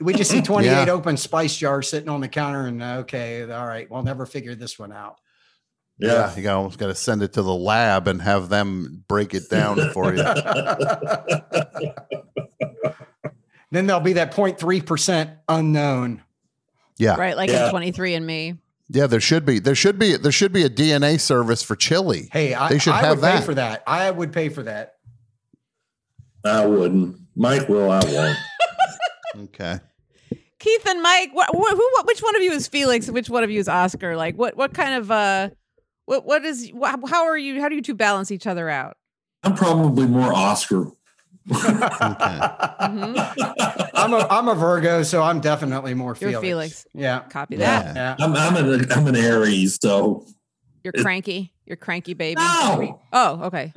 we 0.00 0.14
just 0.14 0.30
see 0.30 0.40
28 0.42 0.70
Yeah. 0.70 0.92
open 0.92 1.16
spice 1.16 1.56
jars 1.56 1.88
sitting 1.88 2.08
on 2.08 2.20
the 2.20 2.28
counter, 2.28 2.66
and 2.66 2.80
okay, 2.82 3.42
all 3.50 3.66
right, 3.66 3.90
we'll 3.90 4.04
never 4.04 4.26
figure 4.26 4.54
this 4.54 4.78
one 4.78 4.92
out. 4.92 5.16
Yeah. 5.98 6.34
you 6.36 6.42
got 6.42 6.56
almost 6.56 6.78
got 6.78 6.88
to 6.88 6.94
send 6.94 7.22
it 7.22 7.34
to 7.34 7.42
the 7.42 7.54
lab 7.54 8.08
and 8.08 8.20
have 8.22 8.48
them 8.48 9.04
break 9.08 9.34
it 9.34 9.48
down 9.50 9.90
for 9.92 10.12
you. 10.14 10.22
then 13.70 13.86
there'll 13.86 14.00
be 14.00 14.14
that 14.14 14.32
0.3% 14.32 15.36
unknown. 15.48 16.22
Yeah, 16.98 17.16
Right, 17.16 17.36
like 17.36 17.50
Yeah. 17.50 17.64
in 17.66 17.70
23 17.70 18.14
and 18.14 18.26
Me. 18.26 18.54
yeah. 18.88 19.06
There 19.06 19.20
should 19.20 19.44
be 19.46 19.58
there 19.58 19.74
should 19.74 19.98
be 19.98 20.16
there 20.16 20.30
should 20.30 20.52
be 20.52 20.62
a 20.64 20.70
DNA 20.70 21.18
service 21.18 21.62
for 21.62 21.74
chili. 21.74 22.28
Hey, 22.30 22.54
I, 22.54 22.68
They 22.68 22.78
should 22.78 22.92
I 22.92 23.00
have 23.00 23.20
would 23.20 23.30
pay 23.30 23.40
for 23.40 23.54
that. 23.54 23.82
I 23.86 24.10
would 24.10 24.32
pay 24.32 24.48
for 24.50 24.62
that. 24.64 24.96
I 26.44 26.66
wouldn't. 26.66 27.16
Mike 27.34 27.68
will. 27.68 27.90
I 27.90 28.00
won't. 28.04 28.36
Okay. 29.44 29.78
Keith 30.58 30.86
and 30.86 31.00
Mike, 31.02 31.30
what, 31.32 31.48
wh- 31.48 31.70
who, 31.72 31.90
what, 31.94 32.06
which 32.06 32.20
one 32.20 32.36
of 32.36 32.42
you 32.42 32.52
is 32.52 32.68
Felix? 32.68 33.06
and 33.08 33.14
Which 33.14 33.30
one 33.30 33.42
of 33.42 33.50
you 33.50 33.58
is 33.58 33.66
Oscar? 33.66 34.14
Like, 34.14 34.36
what, 34.36 34.58
what 34.58 34.74
kind 34.74 34.92
of, 34.94 35.10
uh, 35.10 35.48
what, 36.12 36.26
what 36.26 36.44
is, 36.44 36.70
how 37.08 37.24
are 37.26 37.38
you? 37.38 37.60
How 37.60 37.68
do 37.68 37.74
you 37.74 37.82
two 37.82 37.94
balance 37.94 38.30
each 38.30 38.46
other 38.46 38.68
out? 38.68 38.96
I'm 39.42 39.54
probably 39.54 40.06
more 40.06 40.32
Oscar. 40.32 40.86
Mhm. 41.48 41.82
I'm 43.94 44.14
a 44.14 44.18
I'm 44.30 44.48
a 44.48 44.54
Virgo, 44.54 45.02
so 45.02 45.22
I'm 45.22 45.40
definitely 45.40 45.94
more 45.94 46.16
You're 46.20 46.30
Felix. 46.30 46.40
Felix. 46.42 46.86
Yeah. 46.94 47.20
Copy 47.30 47.56
that. 47.56 47.96
Yeah. 47.96 48.16
I'm 48.20 48.34
I'm 48.36 48.56
an 48.56 48.92
I'm 48.92 49.06
an 49.08 49.16
Aries, 49.16 49.78
so 49.82 50.24
You're 50.84 50.92
cranky. 50.92 51.52
You're 51.66 51.76
cranky, 51.76 52.14
baby. 52.14 52.40
no. 52.40 53.00
Oh, 53.12 53.42
okay. 53.44 53.72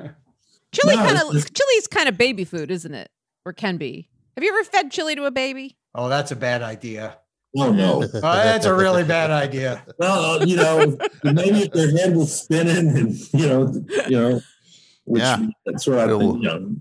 Chili 0.72 0.96
No, 0.96 1.04
kind 1.06 1.18
of 1.18 1.32
just- 1.34 1.56
chili's 1.56 1.88
kind 1.88 2.08
of 2.10 2.18
baby 2.18 2.44
food, 2.46 2.70
isn't 2.70 2.94
it? 2.94 3.10
Or 3.46 3.54
can 3.54 3.78
be. 3.78 4.10
Have 4.36 4.44
you 4.44 4.52
ever 4.54 4.64
fed 4.66 4.92
chili 4.92 5.16
to 5.16 5.24
a 5.26 5.32
baby? 5.32 5.78
Oh, 5.96 6.10
that's 6.10 6.32
a 6.32 6.36
bad 6.36 6.62
idea. 6.62 7.18
Oh 7.58 7.72
no. 7.72 8.04
Oh, 8.04 8.08
that's 8.22 8.66
a 8.66 8.74
really 8.74 9.04
bad 9.04 9.32
idea. 9.32 9.84
Well, 9.98 10.42
uh, 10.42 10.46
you 10.46 10.56
know, 10.58 10.98
maybe 11.24 11.60
if 11.64 11.72
their 11.72 11.92
head 11.92 12.16
was 12.16 12.42
spinning 12.42 12.98
and 12.98 13.34
you 13.34 13.48
know, 13.48 13.74
you 14.08 14.20
know, 14.20 14.42
which 15.06 15.22
Yeah. 15.22 15.46
that's 15.66 15.88
what 15.88 16.00
I 16.00 16.06
Little- 16.06 16.34
think. 16.34 16.44
You 16.44 16.50
know, 16.50 16.76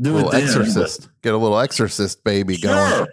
do 0.00 0.14
little 0.14 0.28
it 0.28 0.32
then, 0.32 0.42
exorcist. 0.44 1.08
Get 1.22 1.34
a 1.34 1.36
little 1.36 1.58
exorcist 1.58 2.22
baby 2.24 2.56
but- 2.60 2.62
going. 2.62 3.06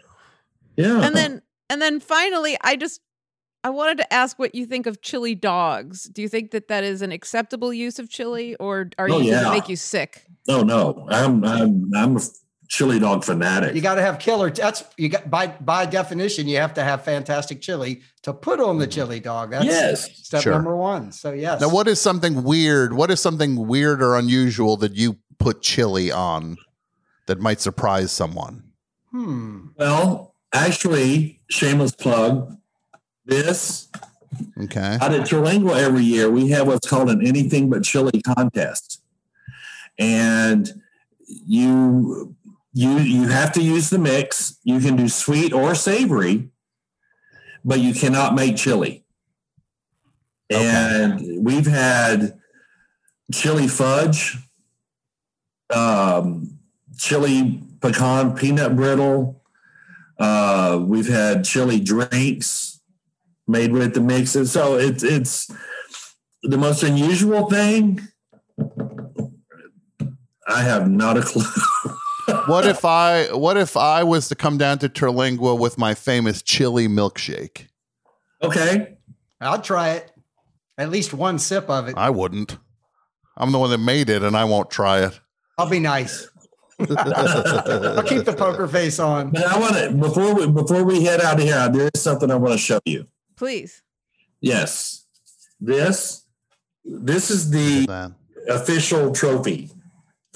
Yeah. 0.76 1.01
And 1.05 1.15
then 1.15 1.41
and 1.70 1.82
then 1.82 1.99
finally, 1.99 2.55
I 2.63 2.76
just 2.76 3.01
I 3.63 3.70
wanted 3.72 3.97
to 3.97 4.13
ask 4.13 4.38
what 4.38 4.53
you 4.55 4.65
think 4.65 4.86
of 4.86 5.01
chili 5.01 5.34
dogs. 5.36 6.03
Do 6.03 6.22
you 6.22 6.30
think 6.30 6.51
that 6.51 6.68
that 6.68 6.84
is 6.84 7.01
an 7.01 7.11
acceptable 7.11 7.74
use 7.74 7.97
of 7.99 8.09
chili, 8.09 8.55
or 8.55 8.89
are 8.99 9.09
Oh, 9.09 9.18
you 9.20 9.32
does 9.32 9.43
yeah. 9.43 9.49
make 9.51 9.68
you 9.70 9.76
sick? 9.76 10.26
oh 10.47 10.61
no, 10.61 11.05
I'm 11.09 11.43
I'm 11.43 11.91
I'm 11.95 12.18
a 12.18 12.20
chili 12.68 12.99
dog 12.99 13.24
fanatic. 13.24 13.76
You 13.76 13.82
got 13.82 13.95
to 13.95 14.01
have 14.01 14.20
killer. 14.20 14.49
That's 14.49 14.84
you 14.97 15.09
got 15.09 15.30
by 15.30 15.47
by 15.47 15.86
definition. 15.86 16.47
You 16.47 16.57
have 16.57 16.74
to 16.76 16.84
have 16.84 17.03
fantastic 17.03 17.61
chili 17.61 18.01
to 18.24 18.34
put 18.34 18.59
on 18.59 18.78
the 18.78 18.88
chili 18.88 19.20
dog. 19.20 19.51
That's 19.51 19.65
yes. 19.65 20.18
step 20.28 20.41
Sure. 20.43 20.53
number 20.53 20.76
one. 20.76 21.11
So 21.11 21.32
yes. 21.32 21.61
Now, 21.61 21.70
what 21.70 21.88
is 21.88 21.99
something 22.01 22.43
weird? 22.43 22.93
What 22.93 23.09
is 23.11 23.20
something 23.20 23.68
weird 23.68 24.01
or 24.01 24.15
unusual 24.18 24.78
that 24.78 24.95
you 24.95 25.18
put 25.39 25.61
chili 25.61 26.11
on 26.11 26.57
that 27.28 27.39
might 27.39 27.61
surprise 27.61 28.11
someone? 28.11 28.63
Hmm. 29.11 29.68
Well, 29.78 30.36
actually, 30.53 31.41
shameless 31.49 31.91
plug. 31.93 32.55
This 33.26 33.88
Okay. 34.61 34.97
out 35.01 35.13
at 35.13 35.22
Terlingua 35.28 35.78
every 35.78 36.03
year, 36.03 36.30
we 36.30 36.49
have 36.49 36.68
what's 36.68 36.88
called 36.88 37.09
an 37.09 37.26
anything 37.26 37.70
but 37.70 37.84
chili 37.84 38.22
contest, 38.22 39.01
and 39.97 40.82
you 41.28 42.36
you 42.78 42.99
you 42.99 43.28
have 43.30 43.51
to 43.53 43.61
use 43.61 43.89
the 43.89 43.97
mix. 43.97 44.59
You 44.63 44.80
can 44.80 44.95
do 44.95 45.09
sweet 45.09 45.51
or 45.51 45.73
savory, 45.73 46.49
but 47.65 47.80
you 47.80 47.91
cannot 47.91 48.36
make 48.36 48.55
chili. 48.55 49.03
Okay. 50.53 50.63
And 50.63 51.43
we've 51.43 51.65
had 51.65 52.39
chili 53.34 53.67
fudge, 53.67 54.38
um, 55.73 56.59
chili 56.99 57.63
pecan 57.82 58.36
peanut 58.36 58.75
brittle. 58.75 59.41
Uh, 60.19 60.80
we've 60.80 61.09
had 61.09 61.45
chili 61.45 61.80
drinks 61.80 62.80
made 63.47 63.71
with 63.71 63.95
the 63.95 64.01
mixes. 64.01 64.51
So 64.51 64.78
it's 64.78 65.01
it's 65.01 65.49
the 66.43 66.57
most 66.59 66.84
unusual 66.84 67.49
thing. 67.49 68.01
I 70.47 70.61
have 70.61 70.88
not 70.88 71.17
a 71.17 71.23
clue. 71.23 71.43
What 72.45 72.65
if 72.65 72.84
I 72.84 73.28
what 73.34 73.55
if 73.57 73.78
I 73.78 74.03
was 74.03 74.28
to 74.30 74.36
come 74.36 74.57
down 74.57 74.80
to 74.80 74.89
Terlingua 74.89 75.57
with 75.57 75.78
my 75.78 75.93
famous 75.93 76.41
chili 76.41 76.88
milkshake? 76.88 77.67
okay. 78.41 78.97
I'll 79.39 79.61
try 79.61 79.91
it. 79.91 80.11
At 80.78 80.89
least 80.89 81.13
one 81.13 81.39
sip 81.39 81.69
of 81.69 81.88
it. 81.88 81.95
I 81.97 82.09
wouldn't. 82.09 82.57
I'm 83.36 83.51
the 83.51 83.59
one 83.59 83.69
that 83.69 83.78
made 83.78 84.09
it 84.09 84.23
and 84.23 84.36
I 84.36 84.45
won't 84.45 84.69
try 84.71 85.05
it. 85.05 85.19
I'll 85.57 85.69
be 85.69 85.80
nice. 85.80 86.28
I'll 86.80 88.03
keep 88.03 88.25
the 88.25 88.36
poker 88.38 88.67
face 88.67 88.99
on. 88.99 89.32
But 89.32 89.45
I 89.45 89.59
want 89.59 89.75
to 89.75 89.91
before 89.91 90.34
we 90.36 90.47
before 90.47 90.84
we 90.84 91.03
head 91.03 91.21
out 91.21 91.39
of 91.39 91.45
here, 91.45 91.69
there 91.69 91.89
is 91.93 92.01
something 92.01 92.30
I 92.30 92.36
want 92.36 92.53
to 92.53 92.57
show 92.57 92.80
you. 92.86 93.07
Please. 93.36 93.82
Yes. 94.41 95.05
This 95.59 96.23
this 96.84 97.32
is 97.32 97.51
the 97.51 98.13
official 98.49 99.11
trophy 99.11 99.69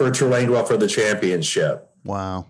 for 0.05 0.11
Terlingua 0.11 0.67
for 0.67 0.77
the 0.77 0.87
championship. 0.87 1.89
Wow. 2.03 2.47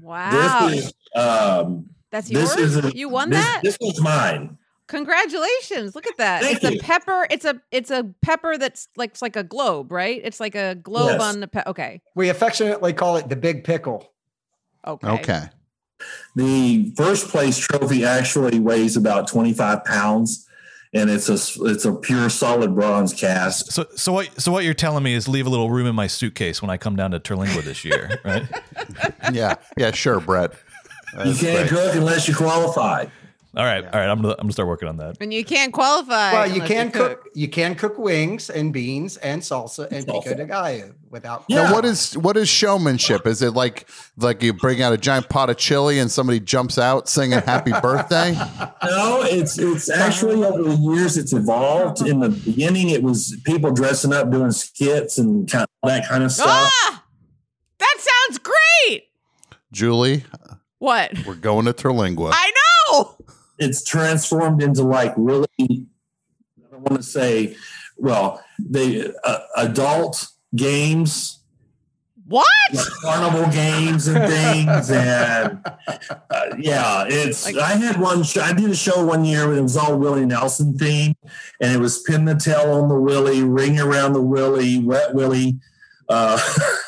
Wow. 0.00 0.68
This 0.68 0.84
is 0.86 0.92
um 1.16 1.88
That's 2.10 2.28
this 2.28 2.56
yours. 2.56 2.76
is 2.76 2.94
you 2.94 3.08
won 3.08 3.30
this, 3.30 3.44
that. 3.44 3.60
This 3.62 3.78
was 3.80 4.00
mine. 4.00 4.58
Congratulations! 4.86 5.94
Look 5.94 6.06
at 6.06 6.18
that. 6.18 6.42
Thank 6.42 6.62
it's 6.62 6.64
a 6.64 6.78
pepper. 6.78 7.26
It's 7.30 7.44
a 7.46 7.60
it's 7.70 7.90
a 7.90 8.04
pepper 8.20 8.58
that's 8.58 8.88
like 8.96 9.10
it's 9.10 9.22
like 9.22 9.34
a 9.34 9.42
globe, 9.42 9.90
right? 9.90 10.20
It's 10.22 10.40
like 10.40 10.54
a 10.54 10.74
globe 10.74 11.12
Yes. 11.12 11.22
on 11.22 11.40
the 11.40 11.48
pe- 11.48 11.62
okay. 11.66 12.02
We 12.14 12.28
affectionately 12.28 12.92
call 12.92 13.16
it 13.16 13.28
the 13.30 13.36
big 13.36 13.64
pickle. 13.64 14.12
Okay. 14.86 15.08
Okay. 15.08 15.42
The 16.36 16.92
first 16.96 17.28
place 17.28 17.56
trophy 17.56 18.04
actually 18.04 18.58
weighs 18.58 18.96
about 18.96 19.26
25 19.28 19.84
pounds, 19.84 20.43
and 20.94 21.10
it's 21.10 21.28
a 21.28 21.64
it's 21.66 21.84
a 21.84 21.92
pure 21.92 22.30
solid 22.30 22.74
bronze 22.74 23.12
cast. 23.12 23.72
So, 23.72 23.86
so 23.96 24.12
what? 24.12 24.40
So 24.40 24.52
what 24.52 24.64
you're 24.64 24.74
telling 24.74 25.02
me 25.02 25.14
is 25.14 25.28
leave 25.28 25.46
a 25.46 25.50
little 25.50 25.70
room 25.70 25.86
in 25.86 25.94
my 25.94 26.06
suitcase 26.06 26.62
when 26.62 26.70
I 26.70 26.76
come 26.76 26.94
down 26.94 27.10
to 27.10 27.20
Terlingua 27.20 27.62
this 27.62 27.84
year, 27.84 28.20
right? 28.24 28.44
Yeah. 29.32 29.54
Yeah. 29.76 29.90
Sure, 29.90 30.20
Brett. 30.20 30.52
You 31.24 31.34
can't 31.34 31.68
great. 31.68 31.68
cook 31.68 31.94
unless 31.94 32.28
you 32.28 32.34
qualify. 32.34 33.06
All 33.56 33.64
right, 33.64 33.84
all 33.84 33.90
right. 34.00 34.08
I'm 34.08 34.20
gonna 34.20 34.32
I'm 34.34 34.44
gonna 34.44 34.52
start 34.52 34.68
working 34.68 34.88
on 34.88 34.96
that. 34.96 35.16
And 35.20 35.32
you 35.32 35.44
can't 35.44 35.72
qualify. 35.72 36.32
Well, 36.32 36.46
you 36.48 36.54
unless 36.54 36.68
can 36.68 36.90
cook. 36.90 37.28
You 37.34 37.48
can 37.48 37.74
cook 37.76 37.98
wings 37.98 38.50
and 38.50 38.72
beans 38.72 39.16
and 39.18 39.42
salsa 39.42 39.88
and 39.92 40.04
pico 40.06 40.34
de 40.34 40.44
gallo 40.44 40.92
without. 41.10 41.44
Yeah. 41.48 41.64
Now, 41.64 41.72
what 41.72 41.84
is 41.84 42.18
what 42.18 42.36
is 42.36 42.48
showmanship? 42.48 43.26
Is 43.28 43.42
it 43.42 43.52
like 43.52 43.88
like 44.16 44.42
you 44.42 44.52
bring 44.52 44.82
out 44.82 44.92
a 44.92 44.96
giant 44.98 45.28
pot 45.28 45.50
of 45.50 45.56
chili 45.56 46.00
and 46.00 46.10
somebody 46.10 46.40
jumps 46.40 46.78
out 46.78 47.08
singing 47.08 47.38
"Happy 47.40 47.72
Birthday"? 47.82 48.32
No, 48.82 49.22
it's 49.22 49.56
it's 49.58 49.88
actually 49.88 50.42
over 50.44 50.62
the 50.62 50.74
years 50.76 51.16
it's 51.16 51.32
evolved. 51.32 52.00
In 52.06 52.18
the 52.20 52.30
beginning, 52.30 52.88
it 52.90 53.02
was 53.04 53.36
people 53.44 53.70
dressing 53.70 54.12
up 54.12 54.30
doing 54.30 54.50
skits 54.50 55.18
and 55.18 55.48
kind 55.48 55.62
of 55.82 55.88
that 55.88 56.08
kind 56.08 56.24
of 56.24 56.32
stuff. 56.32 56.48
Ah, 56.48 57.04
that 57.78 57.96
sounds 57.98 58.38
great. 58.38 59.04
Julie, 59.70 60.24
What? 60.78 61.12
we're 61.26 61.34
going 61.34 61.66
to 61.66 61.72
Terlingua. 61.72 62.30
I 62.34 62.50
know. 62.50 62.60
It's 63.58 63.84
transformed 63.84 64.62
into 64.62 64.82
like 64.82 65.12
really. 65.16 65.46
I 65.58 65.86
don't 66.70 66.82
want 66.90 66.96
to 66.96 67.02
say, 67.02 67.56
well, 67.96 68.42
they 68.58 69.10
uh, 69.24 69.38
adult 69.56 70.26
games 70.56 71.40
What? 72.26 72.46
like 72.72 72.86
carnival 73.02 73.50
games 73.52 74.06
and 74.08 74.30
things 74.32 74.90
and 74.90 75.60
uh, 76.30 76.44
yeah 76.58 77.04
it's 77.08 77.44
Like- 77.44 77.56
i 77.56 77.72
had 77.72 78.00
one 78.00 78.22
show 78.22 78.40
i 78.42 78.52
did 78.52 78.70
a 78.70 78.74
show 78.76 79.04
one 79.04 79.24
year 79.24 79.48
when 79.48 79.58
it 79.58 79.62
was 79.62 79.76
all 79.76 79.98
willie 79.98 80.24
nelson 80.24 80.74
themed 80.74 81.16
and 81.60 81.72
it 81.74 81.78
was 81.80 82.02
pin 82.02 82.24
the 82.24 82.36
tail 82.36 82.70
on 82.72 82.88
the 82.88 82.94
willie 82.98 83.42
ring 83.42 83.80
around 83.80 84.12
the 84.12 84.22
willie 84.22 84.78
wet 84.78 85.12
willie 85.14 85.58
uh 86.08 86.38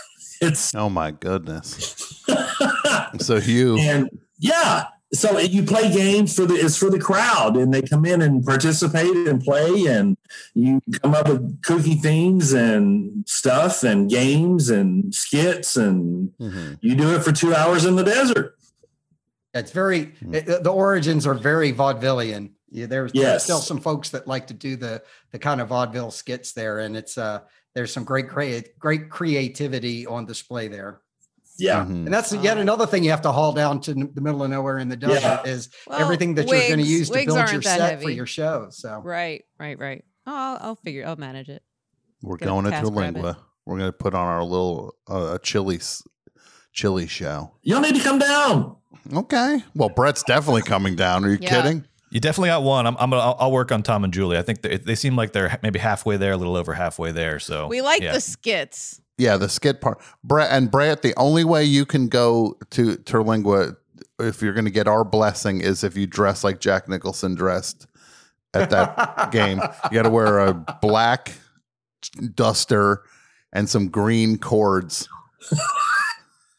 it's 0.41 0.73
oh 0.75 0.89
my 0.89 1.11
goodness! 1.11 2.25
So 3.19 3.37
you, 3.37 3.79
and 3.79 4.09
yeah 4.39 4.85
so 5.13 5.39
you 5.39 5.63
play 5.63 5.93
games 5.93 6.35
for 6.35 6.47
the 6.47 6.55
it's 6.55 6.77
for 6.77 6.91
the 6.91 6.99
crowd 6.99 7.57
and 7.57 7.73
they 7.73 7.81
come 7.83 8.05
in 8.05 8.21
and 8.23 8.45
participate 8.45 9.15
and 9.29 9.41
play 9.43 9.87
and 9.87 10.17
you 10.55 10.81
come 11.01 11.15
up 11.15 11.29
with 11.29 11.63
cookie 11.63 11.95
themes 11.95 12.53
and 12.53 13.25
stuff 13.27 13.83
and 13.85 14.11
games 14.11 14.69
and 14.69 15.15
skits 15.15 15.77
and 15.77 16.31
Mhm. 16.41 16.79
you 16.81 16.97
do 16.97 17.15
it 17.15 17.23
for 17.23 17.31
two 17.33 17.55
hours 17.55 17.85
in 17.85 17.95
the 17.97 18.03
desert 18.05 18.57
It's 19.55 19.71
very. 19.71 20.13
it- 20.33 20.63
the 20.65 20.71
origins 20.73 21.27
are 21.27 21.35
very 21.35 21.73
vaudevillian. 21.73 22.51
Yeah, 22.71 22.87
there's, 22.87 23.13
there's 23.13 23.43
still 23.45 23.61
some 23.61 23.81
folks 23.81 24.11
that 24.11 24.27
like 24.27 24.49
to 24.49 24.55
do 24.55 24.77
the 24.77 25.03
the 25.31 25.39
kind 25.39 25.61
of 25.61 25.69
vaudeville 25.69 26.11
skits 26.11 26.53
there, 26.53 26.81
and 26.81 26.97
it's 26.97 27.17
uh 27.17 27.41
there's 27.75 27.93
some 27.93 28.05
great 28.05 28.29
create 28.29 28.77
great 28.79 29.09
creativity 29.09 30.05
on 30.07 30.27
display 30.27 30.67
there. 30.69 31.01
Yeah 31.59 31.85
Mhm. 31.85 32.07
And 32.07 32.15
that's 32.15 32.33
yet 32.35 32.59
another 32.59 32.87
thing 32.87 33.05
you 33.05 33.11
have 33.11 33.23
to 33.23 33.33
haul 33.33 33.53
down 33.53 33.81
to 33.83 33.95
the 33.95 34.21
middle 34.21 34.43
of 34.43 34.51
nowhere 34.51 34.79
in 34.79 34.89
the 34.89 34.97
desert 34.97 35.21
Yeah. 35.23 35.43
is 35.45 35.69
Well, 35.87 35.99
everything 36.01 36.35
that 36.37 36.49
you're 36.49 36.59
going 36.69 36.79
to 36.79 36.85
use 36.85 37.09
to 37.11 37.15
build 37.25 37.29
your 37.51 37.61
that 37.61 37.79
set 37.79 38.03
for 38.03 38.11
your 38.11 38.27
show. 38.27 38.69
So 38.71 39.01
Right, 39.05 39.45
right, 39.59 39.79
right. 39.79 40.05
Oh, 40.27 40.33
I'll, 40.35 40.59
I'll 40.61 40.75
figure. 40.77 41.05
I'll 41.07 41.17
manage 41.17 41.49
it. 41.49 41.63
we're 42.23 42.37
Get 42.37 42.47
going 42.47 42.67
into 42.67 42.79
task 42.79 42.93
rabbit. 42.93 43.37
We're 43.65 43.79
going 43.79 43.89
to 43.91 43.97
put 43.97 44.15
on 44.15 44.27
our 44.27 44.43
little 44.45 44.95
uh, 45.11 45.35
a 45.35 45.39
chili 45.39 45.81
chili 46.73 47.07
show. 47.07 47.53
Y'all 47.63 47.81
need 47.81 47.95
to 47.97 48.03
come 48.03 48.19
down. 48.19 48.77
Okay. 49.15 49.63
Well, 49.75 49.89
Brett's 49.89 50.23
definitely 50.23 50.63
coming 50.63 50.97
down. 50.97 51.25
Are 51.25 51.31
you 51.31 51.39
Yeah. 51.41 51.63
kidding? 51.63 51.85
You 52.11 52.21
definitely 52.21 52.51
got 52.51 52.63
one. 52.63 52.87
I'm, 52.87 52.97
I'm 52.99 53.11
gonna, 53.11 53.23
I'll, 53.23 53.37
I'll 53.41 53.53
work 53.53 53.73
on 53.73 53.83
Tom 53.83 54.05
and 54.05 54.13
Julie. 54.13 54.39
I 54.39 54.43
think 54.43 54.63
they, 54.63 54.77
they 54.79 54.95
seem 54.95 55.17
like 55.17 55.33
they're 55.33 55.59
maybe 55.63 55.79
halfway 55.79 56.17
there, 56.17 56.33
a 56.33 56.37
little 56.37 56.57
over 56.57 56.73
halfway 56.75 57.13
there. 57.13 57.39
So 57.39 57.67
We 57.67 57.83
like 57.83 58.01
yeah. 58.03 58.13
the 58.13 58.21
skits. 58.21 59.01
Yeah, 59.19 59.37
the 59.39 59.49
skit 59.49 59.81
part. 59.81 60.01
Brett 60.23 60.51
and 60.51 60.71
Brett, 60.71 61.03
the 61.03 61.15
only 61.17 61.45
way 61.45 61.65
you 61.65 61.87
can 61.87 62.09
go 62.09 62.57
to 62.71 62.97
Terlingua 62.99 63.77
if 64.19 64.43
you're 64.43 64.53
going 64.53 64.65
to 64.67 64.71
get 64.71 64.87
our 64.89 65.05
blessing 65.05 65.61
is 65.61 65.85
if 65.85 65.97
you 65.97 66.07
dress 66.07 66.45
like 66.45 66.61
Jack 66.61 66.89
Nicholson 66.89 67.35
dressed 67.35 67.87
at 68.55 68.71
that 68.71 69.31
game. 69.33 69.61
You 69.85 69.91
got 69.91 70.03
to 70.03 70.11
wear 70.11 70.39
a 70.41 70.55
black 70.55 71.33
duster 72.35 73.03
and 73.53 73.69
some 73.69 73.89
green 73.89 74.39
cords. 74.39 75.09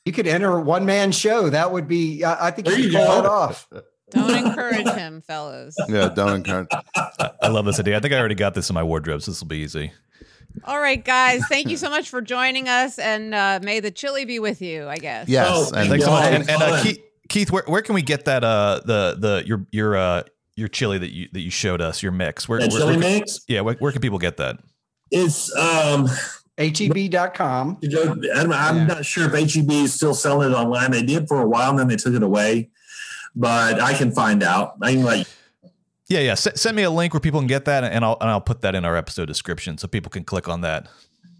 you 0.05 0.11
could 0.11 0.27
enter 0.27 0.55
a 0.57 0.61
one 0.61 0.85
man 0.85 1.11
show. 1.11 1.49
That 1.49 1.71
would 1.71 1.87
be. 1.87 2.23
I 2.23 2.47
I 2.47 2.51
think 2.51 2.67
There 2.67 2.77
you 2.77 2.85
could 2.85 2.93
you 2.93 2.97
pull 2.99 3.07
go. 3.07 3.19
it 3.19 3.25
off. 3.25 3.67
Don't 4.11 4.47
encourage 4.47 4.87
him, 4.87 5.21
fellas. 5.21 5.75
Yeah, 5.89 6.09
don't 6.09 6.35
encourage. 6.35 6.67
I, 6.95 7.31
I 7.41 7.47
love 7.49 7.65
this 7.65 7.79
idea. 7.79 7.97
I 7.97 7.99
think 7.99 8.13
I 8.13 8.17
already 8.17 8.35
got 8.35 8.53
this 8.53 8.69
in 8.69 8.73
my 8.73 8.83
wardrobe, 8.83 9.21
so 9.21 9.31
this 9.31 9.41
will 9.41 9.47
be 9.49 9.57
easy. 9.57 9.91
All 10.63 10.79
right, 10.79 11.03
guys. 11.03 11.41
Thank 11.49 11.69
you 11.69 11.77
so 11.77 11.89
much 11.89 12.09
for 12.09 12.21
joining 12.21 12.67
us, 12.67 12.99
and 12.99 13.33
uh, 13.35 13.59
may 13.63 13.79
the 13.79 13.91
chili 13.91 14.25
be 14.25 14.39
with 14.39 14.61
you. 14.61 14.87
I 14.87 14.97
guess. 14.97 15.27
Yes, 15.29 15.47
Oh, 15.49 15.71
and 15.75 15.89
Thanks 15.89 16.05
so 16.05 16.11
much. 16.11 16.31
And, 16.33 16.49
and 16.49 16.61
uh. 16.63 16.81
Keith, 16.83 16.99
Keith, 17.29 17.51
where, 17.51 17.63
where 17.67 17.81
can 17.81 17.95
we 17.95 18.01
get 18.01 18.25
that? 18.25 18.43
Uh, 18.43 18.81
the 18.85 19.15
the 19.19 19.43
your 19.45 19.65
your 19.71 19.95
uh 19.97 20.23
your 20.55 20.67
chili 20.67 20.97
that 20.97 21.11
you 21.13 21.27
that 21.33 21.41
you 21.41 21.51
showed 21.51 21.81
us, 21.81 22.01
your 22.01 22.11
mix. 22.11 22.47
Where, 22.49 22.59
That 22.59 22.71
where, 22.71 22.79
chili 22.79 22.93
where 22.97 23.01
can- 23.01 23.19
mix. 23.19 23.39
yeah, 23.47 23.61
where, 23.61 23.75
where 23.75 23.91
can 23.91 24.01
people 24.01 24.19
get 24.19 24.37
that? 24.37 24.57
It's 25.11 25.55
um. 25.55 26.07
HEB.com. 26.59 27.77
you 27.81 28.01
I'm, 28.35 28.51
I'm 28.51 28.77
Yeah. 28.77 28.85
not 28.85 29.05
sure 29.05 29.31
if 29.31 29.53
HEB 29.53 29.69
is 29.71 29.93
still 29.93 30.13
selling 30.15 30.51
it 30.51 30.55
online. 30.55 30.89
They 30.91 31.03
did 31.03 31.27
for 31.27 31.39
a 31.41 31.47
while, 31.47 31.69
and 31.71 31.79
then 31.79 31.87
they 31.87 31.95
took 31.97 32.13
it 32.15 32.23
away. 32.23 32.69
But 33.35 33.79
I 33.79 33.93
can 33.93 34.11
find 34.11 34.41
out. 34.41 34.73
I 34.81 34.93
can 34.93 35.03
like 35.03 35.27
Yeah, 36.09 36.19
yeah. 36.21 36.31
S- 36.33 36.47
send 36.61 36.75
me 36.77 36.83
a 36.83 36.89
link 36.89 37.13
where 37.13 37.19
people 37.19 37.39
can 37.39 37.47
get 37.47 37.65
that, 37.65 37.83
and 37.83 38.03
I'll 38.05 38.17
and 38.21 38.29
I'll 38.29 38.41
put 38.41 38.61
that 38.61 38.75
in 38.75 38.85
our 38.85 38.95
episode 38.95 39.25
description 39.25 39.77
so 39.77 39.87
people 39.87 40.09
can 40.09 40.23
click 40.23 40.47
on 40.47 40.61
that. 40.61 40.87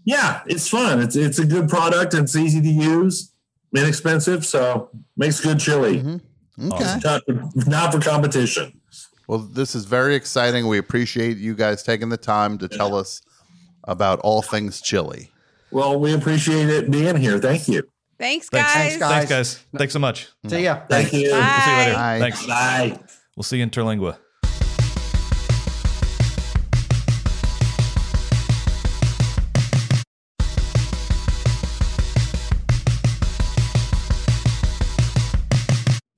yeah, 0.04 0.42
it's 0.46 0.68
fun. 0.68 1.00
It's 1.00 1.16
it's 1.16 1.38
a 1.38 1.46
good 1.46 1.68
product. 1.68 2.14
It's 2.14 2.36
easy 2.36 2.60
to 2.60 2.68
use, 2.68 3.32
inexpensive, 3.74 4.44
so 4.44 4.90
makes 5.16 5.40
good 5.40 5.58
chili. 5.58 6.02
Mhm. 6.02 6.20
Okay. 6.72 6.84
Awesome. 6.84 7.50
Not, 7.56 7.66
not 7.68 7.92
for 7.92 8.00
competition. 8.00 8.80
Well, 9.28 9.38
this 9.38 9.74
is 9.74 9.84
very 9.84 10.14
exciting. 10.14 10.66
We 10.66 10.78
appreciate 10.78 11.36
you 11.36 11.54
guys 11.54 11.82
taking 11.82 12.08
the 12.08 12.16
time 12.16 12.58
to 12.58 12.68
tell 12.68 12.94
us 12.96 13.22
about 13.84 14.18
all 14.20 14.42
things 14.42 14.80
chili. 14.80 15.30
Well, 15.70 16.00
we 16.00 16.12
appreciate 16.14 16.68
it 16.68 16.90
being 16.90 17.16
here. 17.16 17.38
Thank 17.38 17.68
you. 17.68 17.82
Thanks, 18.18 18.48
Thanks. 18.48 18.74
guys. 18.74 18.74
Thanks, 18.74 18.96
guys. 18.98 19.10
Thanks, 19.10 19.28
guys. 19.30 19.64
Thanks 19.76 19.92
so 19.92 19.98
much. 19.98 20.28
See 20.48 20.64
ya. 20.64 20.80
Thank 20.88 21.12
you. 21.12 21.30
Bye. 21.30 21.38
We'll 21.38 21.60
see 21.60 21.70
you 21.70 21.76
later. 21.76 21.94
Bye. 21.94 22.18
Thanks. 22.18 22.46
Bye. 22.46 22.98
We'll 23.36 23.44
see 23.44 23.56
you 23.58 23.62
in 23.62 23.70
Terlingua. 23.70 24.16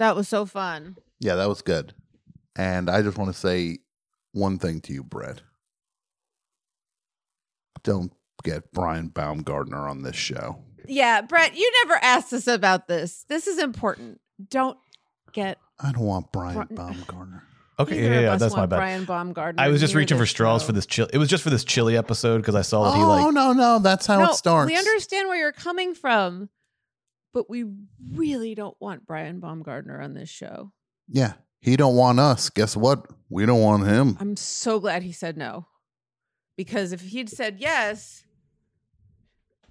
That 0.01 0.17
was 0.17 0.29
so 0.29 0.47
fun. 0.47 0.97
Yeah, 1.21 1.35
that 1.35 1.47
was 1.47 1.61
good. 1.61 1.93
And 2.57 2.89
I 2.89 3.03
just 3.03 3.19
want 3.19 3.31
to 3.33 3.39
say 3.39 3.81
one 4.33 4.59
thing 4.59 4.81
to 4.83 4.95
you, 4.95 5.05
Brett. 5.05 5.43
Don't 7.83 8.11
get 8.43 8.73
Brian 8.73 9.09
Baumgartner 9.09 9.87
on 9.87 10.03
this 10.03 10.17
show. 10.17 10.63
Yeah, 10.89 11.21
Brett, 11.21 11.55
you 11.55 11.71
never 11.85 12.03
asked 12.03 12.33
us 12.33 12.47
about 12.47 12.89
this. 12.89 13.27
This 13.29 13.47
is 13.47 13.59
important. 13.59 14.23
Don't 14.49 14.79
get. 15.35 15.59
I 15.79 15.93
don't 15.93 16.07
want 16.07 16.33
Brian 16.33 16.67
Bri- 16.67 16.77
Baumgartner. 16.77 17.45
Okay, 17.79 18.05
either 18.05 18.15
yeah, 18.15 18.21
yeah, 18.21 18.37
that's 18.37 18.55
my 18.55 18.67
bad. 18.67 18.77
Brian 18.77 19.05
Baumgartner. 19.07 19.63
I 19.63 19.69
was 19.69 19.81
just 19.81 19.95
reaching 19.95 20.19
for 20.19 20.27
straws 20.27 20.61
show. 20.61 20.67
for 20.67 20.73
this 20.73 20.85
chill. 20.85 21.09
It 21.15 21.17
was 21.17 21.31
just 21.31 21.43
for 21.43 21.49
this 21.49 21.65
chili 21.65 21.97
episode 21.97 22.37
because 22.37 22.55
I 22.55 22.61
saw 22.61 22.85
that 22.85 22.95
he 22.95 23.03
like. 23.03 23.23
Oh 23.23 23.25
like. 23.25 23.35
no, 23.35 23.53
no, 23.55 23.79
that's 23.79 24.05
how 24.05 24.19
no, 24.19 24.31
it 24.31 24.35
starts. 24.35 24.71
We 24.71 24.77
understand 24.77 25.29
where 25.29 25.39
you're 25.39 25.51
coming 25.51 25.95
from, 25.95 26.51
but 27.33 27.49
we 27.51 27.65
really 28.13 28.55
don't 28.55 28.77
want 28.81 29.07
Brian 29.07 29.41
Baumgartner 29.41 30.01
on 30.01 30.15
this 30.15 30.29
show. 30.29 30.73
Yeah, 31.09 31.35
he 31.61 31.77
don't 31.77 31.97
want 31.97 32.19
us. 32.21 32.51
Guess 32.51 32.77
what? 32.77 33.07
We 33.29 33.47
don't 33.47 33.61
want 33.61 33.87
him. 33.87 34.17
I'm 34.21 34.37
so 34.37 34.81
glad 34.81 35.03
he 35.03 35.13
said 35.13 35.37
no. 35.37 35.67
Because 36.57 36.93
if 36.93 37.01
he'd 37.01 37.29
said 37.31 37.57
yes, 37.59 38.25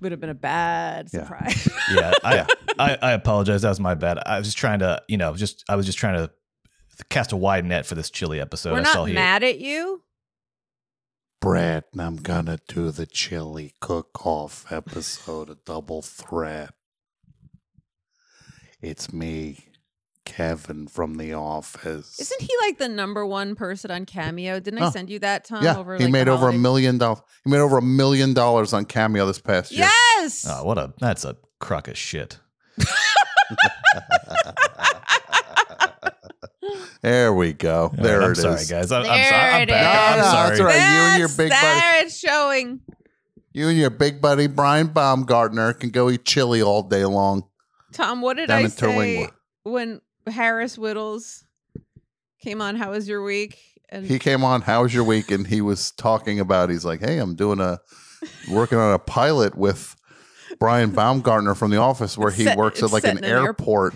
would 0.02 0.12
have 0.12 0.22
been 0.22 0.30
a 0.30 0.34
bad 0.34 1.10
Yeah. 1.14 1.24
surprise. 1.24 1.70
Yeah, 1.94 2.14
I, 2.24 2.36
Yeah. 2.36 2.48
I, 2.78 2.98
I 3.02 3.12
apologize. 3.14 3.64
That 3.64 3.70
was 3.70 3.80
my 3.80 3.96
bad. 3.96 4.20
I 4.26 4.38
was 4.38 4.48
just 4.48 4.58
trying 4.58 4.80
to, 4.80 5.02
you 5.08 5.18
know, 5.18 5.36
just 5.36 5.64
I 5.68 5.76
was 5.76 5.86
just 5.86 5.98
trying 5.98 6.16
to 6.16 6.32
cast 7.10 7.32
a 7.32 7.38
wide 7.38 7.66
net 7.66 7.86
for 7.86 7.96
this 7.96 8.10
chili 8.10 8.40
episode. 8.40 8.74
We're 8.74 8.80
I 8.82 8.84
saw 8.84 9.00
not 9.00 9.06
he. 9.10 9.14
mad 9.14 9.44
at 9.44 9.60
you. 9.60 10.04
Brett, 11.42 11.86
I'm 11.98 12.18
gonna 12.18 12.60
do 12.68 12.92
the 12.92 13.06
chili 13.06 13.74
cook-off 13.80 14.72
episode, 14.72 15.50
a 15.50 15.56
Double 15.56 16.02
Threat. 16.02 16.72
It's 18.82 19.12
me, 19.12 19.66
Kevin 20.26 20.88
from 20.88 21.16
The 21.16 21.34
Office. 21.34 22.20
Isn't 22.20 22.42
he 22.42 22.50
like 22.62 22.78
the 22.78 22.88
number 22.88 23.26
one 23.26 23.56
person 23.56 23.92
on 23.92 24.06
Cameo? 24.06 24.60
Didn't 24.60 24.82
I 24.82 24.88
Oh. 24.88 24.90
send 24.92 25.10
you 25.10 25.20
that, 25.20 25.44
Tom? 25.46 25.64
yeah, 25.64 25.78
over, 25.78 25.98
he 25.98 26.04
like, 26.06 26.14
made 26.14 26.28
the 26.28 26.32
over 26.32 26.44
a 26.44 26.52
holiday- 26.52 26.58
million 26.60 26.98
dollars. 26.98 27.20
He 27.44 27.50
made 27.52 27.60
over 27.60 27.78
a 27.78 27.82
million 27.82 28.34
dollars 28.34 28.72
on 28.74 28.86
Cameo 28.86 29.26
this 29.26 29.40
past 29.40 29.72
year. 29.72 29.82
Yes. 30.20 30.46
Oh, 30.50 30.64
what 30.64 30.78
a 30.78 30.94
that's 31.00 31.26
a 31.26 31.36
crock 31.60 31.88
of 31.88 31.98
shit. 31.98 32.40
There 37.02 37.34
we 37.34 37.54
go. 37.54 37.92
There 37.96 38.20
right, 38.20 38.24
it 38.24 38.26
I'm 38.26 38.32
is. 38.34 38.68
sorry, 38.68 38.82
guys. 38.82 38.92
I'm, 38.92 39.04
I'm, 39.04 39.08
There 39.08 39.30
sorry. 39.30 39.54
I'm 39.54 39.62
it 39.64 39.70
back. 39.70 40.18
is. 40.18 40.20
I'm 40.20 40.20
No, 40.20 40.26
no, 40.26 40.32
sorry. 40.32 40.50
that's 40.50 40.60
all 40.60 40.66
right. 40.66 40.76
you 40.76 40.82
and 40.82 41.20
your 41.20 41.28
That's- 41.30 41.38
big 41.38 41.50
buddy- 41.50 41.80
there 41.80 42.06
it's 42.06 42.20
showing. 42.20 42.80
You 43.54 43.68
and 43.70 43.78
your 43.78 43.90
big 43.90 44.22
buddy 44.22 44.48
Brian 44.48 44.88
Baumgartner 44.88 45.74
can 45.74 45.90
go 45.92 46.10
eat 46.10 46.26
chili 46.26 46.62
all 46.62 46.84
day 46.84 47.06
long. 47.06 47.46
Tom, 47.94 48.22
what 48.22 48.38
did 48.38 48.50
I 48.52 48.68
say 48.68 49.30
when 49.64 50.02
Harris 50.28 50.78
Wittels 50.78 51.44
came 52.42 52.62
on? 52.62 52.76
How 52.76 52.92
was 52.92 53.08
your 53.08 53.24
week? 53.24 53.58
And 53.90 54.06
He 54.06 54.20
came 54.20 54.44
on. 54.44 54.62
How 54.62 54.84
was 54.84 54.94
your 54.94 55.04
week? 55.04 55.32
And 55.32 55.48
he 55.48 55.62
was 55.62 55.92
talking 55.92 56.40
about. 56.40 56.70
He's 56.70 56.86
like, 56.86 57.00
"Hey, 57.00 57.18
I'm 57.18 57.36
doing 57.36 57.60
a 57.60 57.80
working 58.50 58.78
on 58.78 58.94
a 58.94 59.00
pilot 59.00 59.56
with 59.56 59.96
Brian 60.60 60.92
Baumgartner 60.92 61.56
from 61.56 61.72
The 61.72 61.78
Office, 61.78 62.18
where 62.18 62.32
he 62.32 62.44
set- 62.44 62.58
works 62.58 62.84
at 62.84 62.92
like 62.92 63.04
an 63.04 63.18
an 63.18 63.24
airport, 63.24 63.96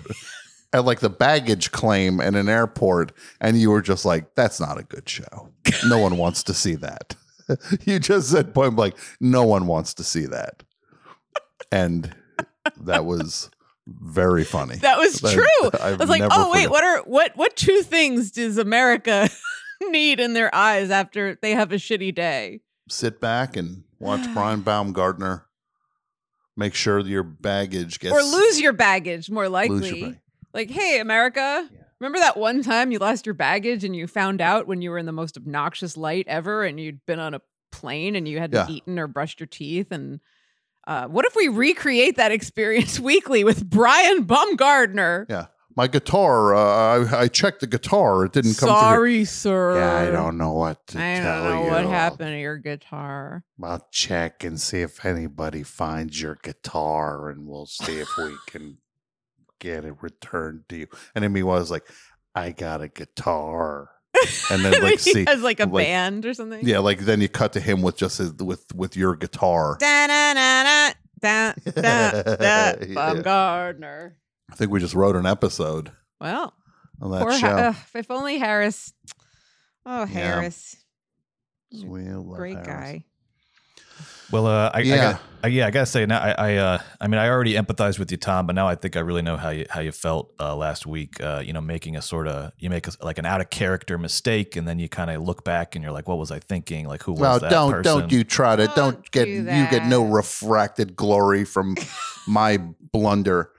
at 0.73 0.83
like 0.85 0.99
the 0.99 1.09
baggage 1.11 1.71
claim 1.71 2.19
in 2.19 2.33
an 2.35 2.49
airport." 2.49 3.11
And 3.39 3.59
you 3.59 3.69
were 3.69 3.83
just 3.83 4.03
like, 4.03 4.33
"That's 4.33 4.59
not 4.59 4.79
a 4.79 4.83
good 4.83 5.07
show. 5.07 5.49
No 5.85 5.99
one 5.99 6.17
wants 6.17 6.41
to 6.43 6.53
see 6.55 6.75
that." 6.75 7.15
you 7.85 7.99
just 7.99 8.31
said 8.31 8.53
point 8.55 8.75
blank, 8.75 8.95
"No 9.19 9.43
one 9.43 9.67
wants 9.67 9.93
to 9.95 10.03
see 10.03 10.25
that," 10.25 10.63
and 11.71 12.15
that 12.81 13.05
was 13.05 13.51
very 13.87 14.43
funny. 14.43 14.75
that 14.77 14.97
was 14.97 15.19
true. 15.19 15.45
I've 15.73 15.81
I 15.81 15.95
was 15.95 16.09
like, 16.09 16.21
oh 16.29 16.51
wait, 16.51 16.63
forgot- 16.63 16.71
what 16.71 16.83
are 16.83 16.97
what 17.03 17.31
what 17.37 17.55
two 17.55 17.81
things 17.83 18.31
does 18.31 18.57
America 18.57 19.29
need 19.81 20.19
in 20.19 20.33
their 20.33 20.53
eyes 20.55 20.89
after 20.89 21.35
they 21.41 21.51
have 21.51 21.71
a 21.71 21.75
shitty 21.75 22.13
day? 22.15 22.61
sit 22.89 23.19
back 23.21 23.55
and 23.55 23.83
watch 23.99 24.21
Brian 24.33 24.61
Baumgartner 24.61 25.45
make 26.55 26.75
sure 26.75 26.99
your 26.99 27.23
baggage 27.23 27.99
gets 27.99 28.13
or 28.13 28.21
lose 28.21 28.59
your 28.61 28.73
baggage, 28.73 29.29
more 29.29 29.49
likely. 29.49 30.03
bag- 30.03 30.19
Like, 30.53 30.69
hey, 30.69 30.99
America, 30.99 31.67
remember 31.99 32.19
that 32.19 32.37
one 32.37 32.61
time 32.61 32.91
you 32.91 32.99
lost 32.99 33.25
your 33.25 33.33
baggage 33.35 33.83
and 33.83 33.95
you 33.95 34.05
found 34.05 34.39
out 34.41 34.67
when 34.67 34.81
you 34.81 34.91
were 34.91 34.97
in 34.99 35.05
the 35.07 35.11
most 35.11 35.35
obnoxious 35.37 35.97
light 35.97 36.25
ever 36.27 36.63
and 36.63 36.79
you'd 36.79 37.03
been 37.07 37.19
on 37.19 37.33
a 37.33 37.41
plane 37.71 38.15
and 38.15 38.27
you 38.27 38.37
hadn't 38.39 38.69
Yeah. 38.69 38.75
eaten 38.75 38.99
or 38.99 39.07
brushed 39.07 39.39
your 39.39 39.47
teeth? 39.47 39.91
And 39.91 40.19
uh, 40.85 41.07
what 41.07 41.25
if 41.25 41.35
we 41.35 41.47
recreate 41.47 42.17
that 42.17 42.31
experience 42.31 42.99
weekly 42.99 43.43
with 43.43 43.69
Brian 43.69 44.23
Baumgartner? 44.23 45.25
Yeah, 45.29 45.45
my 45.75 45.87
guitar. 45.87 46.53
Uh, 46.55 47.05
I, 47.05 47.21
I 47.21 47.27
checked 47.27 47.61
the 47.61 47.67
guitar. 47.67 48.25
It 48.25 48.33
didn't 48.33 48.55
come 48.57 48.69
through. 48.69 48.75
Sorry, 48.79 49.25
sir. 49.25 49.77
Yeah, 49.77 50.07
I 50.09 50.11
don't 50.11 50.37
know 50.37 50.53
what 50.53 50.85
to 50.87 50.97
I 50.99 51.19
tell 51.19 51.43
don't 51.43 51.53
know 51.53 51.63
you. 51.65 51.71
what 51.71 51.85
happened 51.85 52.29
to 52.31 52.39
your 52.39 52.57
guitar. 52.57 53.43
I'll 53.63 53.87
check 53.91 54.43
and 54.43 54.59
see 54.59 54.81
if 54.81 55.03
anybody 55.05 55.63
finds 55.63 56.21
your 56.21 56.37
guitar, 56.43 57.29
and 57.29 57.47
we'll 57.47 57.65
see 57.65 57.99
if 57.99 58.09
we 58.17 58.35
can 58.47 58.77
get 59.59 59.85
it 59.85 59.95
returned 60.01 60.63
to 60.69 60.75
you. 60.77 60.87
And 61.15 61.23
then 61.23 61.33
he 61.35 61.43
was 61.43 61.71
like, 61.71 61.87
"I 62.35 62.51
got 62.51 62.81
a 62.81 62.89
guitar," 62.89 63.89
and 64.51 64.63
then 64.63 64.81
like 64.81 64.99
see, 64.99 65.25
has 65.27 65.41
like 65.41 65.59
a 65.59 65.65
like- 65.65 65.85
band 65.85 66.25
or 66.25 66.33
something. 66.33 66.65
yeah, 66.67 66.79
like 66.79 66.99
then 66.99 67.21
you 67.21 67.29
cut 67.29 67.53
to 67.53 67.59
him 67.59 67.81
with 67.81 67.97
just 67.97 68.17
his, 68.19 68.33
with 68.33 68.65
with 68.75 68.95
your 68.97 69.15
guitar. 69.15 69.77
Da-na-na-na, 69.79 70.93
da, 71.19 71.53
da, 71.65 72.21
da, 72.23 72.33
Yeah. 72.39 72.75
Baumgartner. 72.93 74.17
I 74.51 74.55
think 74.55 74.71
we 74.71 74.79
just 74.79 74.93
wrote 74.93 75.15
an 75.15 75.25
episode 75.25 75.91
Well, 76.21 76.53
on 77.01 77.11
that 77.11 77.39
show. 77.39 77.47
Ha- 77.47 77.69
ugh, 77.69 77.75
if 77.95 78.11
only 78.11 78.37
Harris. 78.37 78.93
Oh, 79.85 80.05
Harris, 80.05 80.75
We 81.85 82.03
love 82.03 82.37
great 82.37 82.53
Harris. 82.55 82.67
guy. 82.67 83.05
Well, 84.33 84.47
uh, 84.47 84.71
I, 84.73 84.79
Yeah. 84.81 84.93
I 84.93 84.97
got, 84.97 85.21
I, 85.43 85.47
yeah, 85.49 85.67
I 85.67 85.71
gotta 85.71 85.85
say 85.85 86.05
now, 86.07 86.19
I, 86.19 86.31
I, 86.31 86.55
uh, 86.55 86.77
I 86.99 87.07
mean, 87.07 87.19
I 87.19 87.29
already 87.29 87.53
empathized 87.53 87.99
with 87.99 88.09
you, 88.09 88.17
Tom, 88.17 88.47
but 88.47 88.55
now 88.55 88.67
I 88.67 88.73
think 88.73 88.95
I 88.97 89.01
really 89.01 89.21
know 89.21 89.37
how 89.37 89.49
you 89.49 89.65
how 89.69 89.81
you 89.81 89.91
felt 89.91 90.33
uh, 90.39 90.55
last 90.55 90.87
week. 90.87 91.21
Uh, 91.21 91.43
you 91.45 91.53
know, 91.53 91.61
making 91.61 91.97
a 91.97 92.01
sort 92.01 92.27
of 92.27 92.51
you 92.57 92.69
make 92.69 92.87
a, 92.87 92.91
like 93.01 93.19
an 93.19 93.25
out 93.27 93.41
of 93.41 93.51
character 93.51 93.97
mistake, 93.99 94.55
and 94.55 94.67
then 94.67 94.79
you 94.79 94.89
kind 94.89 95.11
of 95.11 95.21
look 95.21 95.43
back 95.43 95.75
and 95.75 95.83
you're 95.83 95.91
like, 95.91 96.07
what 96.07 96.17
was 96.17 96.31
I 96.31 96.39
thinking? 96.39 96.87
Like, 96.87 97.03
who 97.03 97.11
was 97.11 97.21
Well, 97.21 97.39
that 97.41 97.51
don't 97.51 97.71
person? 97.71 97.99
don't 97.99 98.11
you 98.11 98.23
try 98.23 98.55
to 98.55 98.65
don't, 98.67 98.75
Don't 98.75 99.11
get 99.11 99.25
do 99.25 99.31
you 99.31 99.43
get 99.43 99.85
no 99.85 100.03
refracted 100.03 100.95
glory 100.95 101.45
from 101.45 101.75
my 102.27 102.57
blunder. 102.91 103.51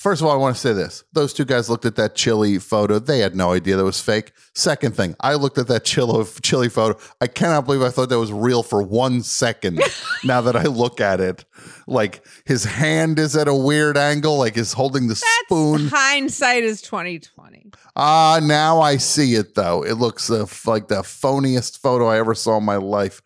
First 0.00 0.22
of 0.22 0.28
all, 0.28 0.32
I 0.32 0.36
want 0.36 0.56
to 0.56 0.60
say 0.60 0.72
this: 0.72 1.04
those 1.12 1.34
two 1.34 1.44
guys 1.44 1.68
looked 1.68 1.84
at 1.84 1.96
that 1.96 2.14
chili 2.14 2.58
photo; 2.58 2.98
they 2.98 3.18
had 3.18 3.36
no 3.36 3.52
idea 3.52 3.76
that 3.76 3.84
was 3.84 4.00
fake. 4.00 4.32
Second 4.54 4.96
thing, 4.96 5.14
I 5.20 5.34
looked 5.34 5.58
at 5.58 5.66
that 5.66 5.84
chili 5.84 6.24
chili 6.40 6.70
photo. 6.70 6.98
I 7.20 7.26
cannot 7.26 7.66
believe 7.66 7.82
I 7.82 7.90
thought 7.90 8.08
that 8.08 8.18
was 8.18 8.32
real 8.32 8.62
for 8.62 8.82
one 8.82 9.22
second. 9.22 9.78
now 10.24 10.40
that 10.40 10.56
I 10.56 10.62
look 10.62 11.02
at 11.02 11.20
it, 11.20 11.44
like 11.86 12.24
his 12.46 12.64
hand 12.64 13.18
is 13.18 13.36
at 13.36 13.46
a 13.46 13.54
weird 13.54 13.98
angle, 13.98 14.38
like 14.38 14.56
he's 14.56 14.72
holding 14.72 15.08
the 15.08 15.16
spoon. 15.16 15.88
Hindsight 15.88 16.64
is 16.64 16.80
twenty 16.80 17.18
twenty. 17.18 17.70
Ah, 17.94 18.40
now 18.42 18.80
I 18.80 18.96
see 18.96 19.34
it 19.34 19.54
though. 19.54 19.84
It 19.84 19.96
looks 19.96 20.30
uh, 20.30 20.46
like 20.64 20.88
the 20.88 21.02
phoniest 21.02 21.76
photo 21.76 22.06
I 22.06 22.16
ever 22.16 22.34
saw 22.34 22.56
in 22.56 22.64
my 22.64 22.76
life. 22.76 23.20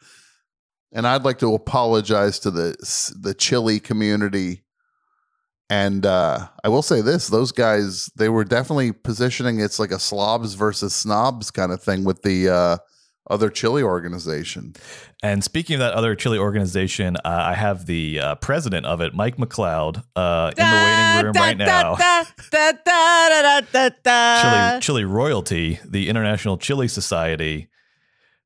And 0.91 1.07
I'd 1.07 1.23
like 1.23 1.39
to 1.39 1.55
apologize 1.55 2.41
to 2.41 2.51
the 2.51 3.15
the 3.17 3.33
chili 3.33 3.79
community. 3.79 4.64
And 5.75 6.07
uh, 6.07 6.47
I 6.63 6.69
will 6.69 6.83
say 6.83 7.01
this: 7.01 7.27
those 7.27 7.51
guys, 7.51 8.09
they 8.15 8.29
were 8.29 8.45
definitely 8.45 8.93
positioning 8.93 9.59
it's 9.59 9.81
like 9.81 9.91
a 9.91 9.99
slobs 9.99 10.55
versus 10.55 10.95
snobs 10.95 11.51
kind 11.51 11.73
of 11.73 11.83
thing 11.83 12.05
with 12.05 12.23
the 12.23 12.49
uh, 12.49 12.77
other 13.29 13.51
chili 13.51 13.83
organization. 13.83 14.75
And 15.21 15.43
speaking 15.43 15.75
of 15.75 15.81
that 15.81 15.95
other 15.95 16.15
chili 16.15 16.39
organization, 16.39 17.17
uh, 17.17 17.21
I 17.25 17.55
have 17.55 17.87
the 17.87 18.21
uh, 18.21 18.35
president 18.37 18.87
of 18.87 19.01
it, 19.01 19.15
Mike 19.15 19.37
McLeod, 19.37 20.05
uh, 20.15 20.53
in 20.57 20.65
the 20.65 20.85
waiting 20.85 21.25
room 21.27 21.33
right 21.35 21.59
now. 21.59 21.97
Da, 21.97 22.25
da, 22.53 22.73
da, 22.85 23.43
da, 23.43 23.61
da, 23.73 23.91
da. 24.05 24.43
Chili, 24.43 24.81
Chili 24.81 25.05
Royalty, 25.05 25.81
the 25.85 26.09
International 26.09 26.57
Chili 26.57 26.87
Society, 26.87 27.69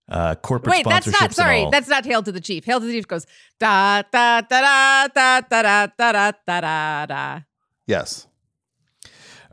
uh, 0.08 0.34
corporate 0.36 0.70
Wait, 0.76 0.84
that's 0.86 1.06
not 1.06 1.22
and 1.22 1.34
sorry. 1.34 1.62
all. 1.64 1.70
That's 1.70 1.88
not 1.88 2.04
Hail 2.04 2.22
to 2.22 2.32
the 2.32 2.40
Chief. 2.40 2.64
Hail 2.64 2.80
to 2.80 2.86
the 2.86 2.92
Chief 2.92 3.06
goes 3.06 3.26
da 3.60 4.02
da 4.10 4.40
da 4.40 4.60
da 4.60 5.08
da 5.08 5.40
da 5.40 5.62
da 5.62 5.86
da 5.86 6.12
da 6.12 6.32
da 6.46 6.60
da 6.60 7.06
da. 7.06 7.40
Yes. 7.86 8.26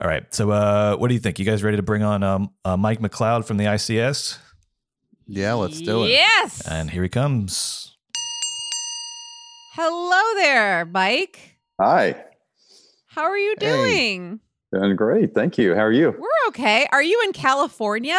all 0.02 0.08
right. 0.08 0.34
So, 0.34 0.52
uh, 0.52 0.96
what 0.98 1.08
do 1.10 1.14
you 1.14 1.20
think? 1.20 1.40
You 1.40 1.46
guys 1.46 1.64
ready 1.64 1.78
to 1.78 1.84
bring 1.84 2.04
on 2.04 2.24
um, 2.24 2.50
uh, 2.64 2.76
Mike 2.78 3.00
McLeod 3.00 3.46
from 3.46 3.58
the 3.58 3.66
ICS? 3.66 4.38
Yeah, 5.28 5.54
let's 5.54 5.82
do 5.82 6.04
it. 6.06 6.10
Yes. 6.10 6.62
And 6.68 6.92
here 6.92 7.02
he 7.04 7.10
comes. 7.10 7.96
Hello 9.74 10.22
there, 10.40 10.86
Mike. 10.86 11.58
Hi, 11.82 12.16
How 13.08 13.24
are 13.24 13.38
you 13.38 13.56
Hey. 13.60 14.18
doing? 14.18 14.40
doing 14.74 14.96
great. 14.96 15.34
Thank 15.34 15.58
you. 15.58 15.74
How 15.76 15.82
are 15.82 15.92
you? 15.92 16.12
We're 16.18 16.48
okay. 16.50 16.86
Are 16.92 17.02
you 17.04 17.22
in 17.26 17.34
California? 17.34 18.18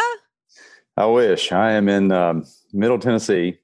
I 0.97 1.07
wish 1.07 1.53
I 1.53 1.73
am 1.73 1.89
in 1.89 2.11
um, 2.11 2.45
Middle 2.73 2.99
Tennessee, 2.99 3.59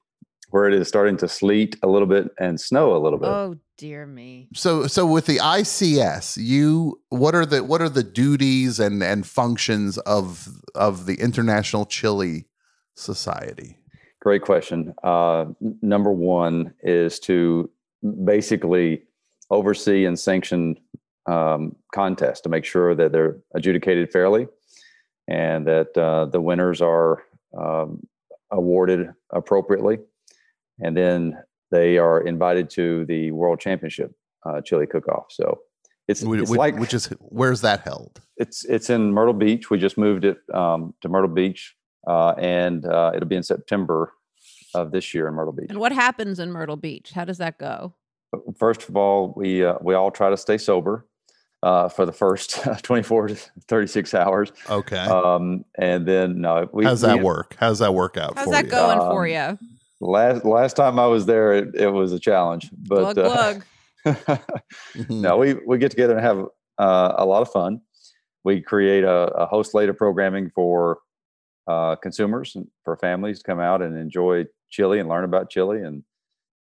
where 0.51 0.67
it 0.67 0.73
is 0.75 0.87
starting 0.87 1.17
to 1.17 1.27
sleet 1.27 1.75
a 1.81 1.87
little 1.87 2.07
bit 2.07 2.29
and 2.39 2.61
snow 2.61 2.95
a 2.95 2.99
little 2.99 3.17
bit. 3.17 3.27
Oh 3.27 3.55
dear 3.77 4.05
me. 4.05 4.49
So 4.53 4.85
so 4.85 5.05
with 5.07 5.25
the 5.25 5.37
ICS, 5.37 6.37
you 6.37 7.01
what 7.09 7.33
are 7.33 7.45
the 7.45 7.63
what 7.63 7.81
are 7.81 7.89
the 7.89 8.03
duties 8.03 8.79
and 8.79 9.01
and 9.01 9.25
functions 9.25 9.97
of 9.99 10.47
of 10.75 11.07
the 11.07 11.15
International 11.15 11.85
Chili 11.87 12.45
Society? 12.93 13.79
Great 14.21 14.43
question. 14.43 14.93
Uh, 15.03 15.45
number 15.81 16.11
one 16.11 16.73
is 16.83 17.19
to 17.21 17.69
basically 18.23 19.03
oversee 19.49 20.05
and 20.05 20.19
sanction 20.19 20.77
um, 21.25 21.75
contests 21.93 22.41
to 22.41 22.49
make 22.49 22.63
sure 22.63 22.93
that 22.93 23.11
they're 23.11 23.37
adjudicated 23.55 24.11
fairly 24.11 24.47
and 25.27 25.65
that 25.67 25.97
uh, 25.97 26.25
the 26.25 26.41
winners 26.41 26.81
are 26.81 27.23
um, 27.57 28.05
awarded 28.51 29.13
appropriately. 29.31 29.99
And 30.79 30.97
then 30.97 31.37
they 31.71 31.97
are 31.97 32.21
invited 32.21 32.69
to 32.71 33.05
the 33.05 33.31
World 33.31 33.59
Championship 33.59 34.13
uh, 34.45 34.61
chili 34.61 34.87
cook-off. 34.87 35.25
So 35.29 35.59
it's, 36.07 36.23
Which, 36.23 36.41
it's 36.41 36.51
like 36.51 36.77
which 36.77 36.93
is 36.93 37.05
where's 37.19 37.61
that 37.61 37.81
held? 37.81 38.21
it's 38.37 38.65
it's 38.65 38.89
in 38.89 39.11
Myrtle 39.11 39.33
Beach. 39.33 39.69
We 39.69 39.77
just 39.77 39.97
moved 39.97 40.25
it 40.25 40.37
um, 40.53 40.93
to 41.01 41.09
Myrtle 41.09 41.29
Beach, 41.29 41.75
uh, 42.07 42.31
and 42.37 42.85
uh, 42.85 43.11
it'll 43.15 43.27
be 43.27 43.35
in 43.35 43.43
September 43.43 44.13
of 44.73 44.91
this 44.91 45.13
year 45.13 45.27
in 45.27 45.35
Myrtle 45.35 45.53
Beach. 45.53 45.67
And 45.69 45.79
what 45.79 45.91
happens 45.91 46.39
in 46.39 46.51
Myrtle 46.51 46.75
Beach? 46.75 47.11
How 47.11 47.25
does 47.25 47.37
that 47.37 47.57
go? 47.57 47.93
First 48.57 48.89
of 48.89 48.97
all, 48.97 49.33
we 49.37 49.63
uh, 49.63 49.75
we 49.81 49.93
all 49.93 50.11
try 50.11 50.29
to 50.29 50.37
stay 50.37 50.57
sober 50.57 51.05
uh, 51.63 51.87
for 51.89 52.05
the 52.05 52.11
first 52.11 52.59
24 52.83 53.29
to 53.29 53.35
36 53.35 54.13
hours, 54.13 54.51
Okay. 54.69 54.97
um, 54.97 55.63
and 55.79 56.05
then 56.07 56.41
no, 56.41 56.69
we, 56.73 56.83
How's 56.85 57.01
that 57.01 57.17
we- 57.19 57.23
work? 57.23 57.55
How's 57.59 57.79
that 57.79 57.93
work 57.93 58.17
out 58.17 58.35
How's 58.35 58.45
for 58.45 58.51
that 58.51 58.65
you? 58.65 58.71
going 58.71 58.99
for 58.99 59.25
Um, 59.25 59.57
you? 59.61 59.67
Last 60.01 60.43
last 60.43 60.73
time 60.75 60.99
I 60.99 61.07
was 61.07 61.25
there, 61.25 61.53
it, 61.53 61.75
it 61.75 61.87
was 61.89 62.11
a 62.11 62.19
challenge, 62.19 62.69
but 62.77 63.13
Glug 63.13 63.15
glug. 63.15 63.63
uh, 64.05 64.37
Mhm. 64.95 65.21
no, 65.21 65.37
we 65.37 65.53
we 65.65 65.77
get 65.77 65.91
together 65.91 66.15
and 66.17 66.25
have 66.25 66.45
uh, 66.77 67.13
a 67.17 67.25
lot 67.25 67.41
of 67.41 67.49
fun. 67.51 67.79
we 68.43 68.59
create 68.61 69.05
a, 69.05 69.31
a 69.43 69.45
whole 69.45 69.63
slate 69.63 69.87
of 69.87 69.97
programming 69.97 70.49
for 70.53 70.99
uh, 71.67 71.95
consumers 71.95 72.55
and 72.57 72.67
for 72.83 72.97
families 72.97 73.37
to 73.39 73.45
come 73.45 73.61
out 73.61 73.81
and 73.81 73.97
enjoy 73.97 74.43
chili 74.69 74.99
and 74.99 75.07
learn 75.07 75.23
about 75.23 75.49
chili 75.49 75.79
and 75.81 76.03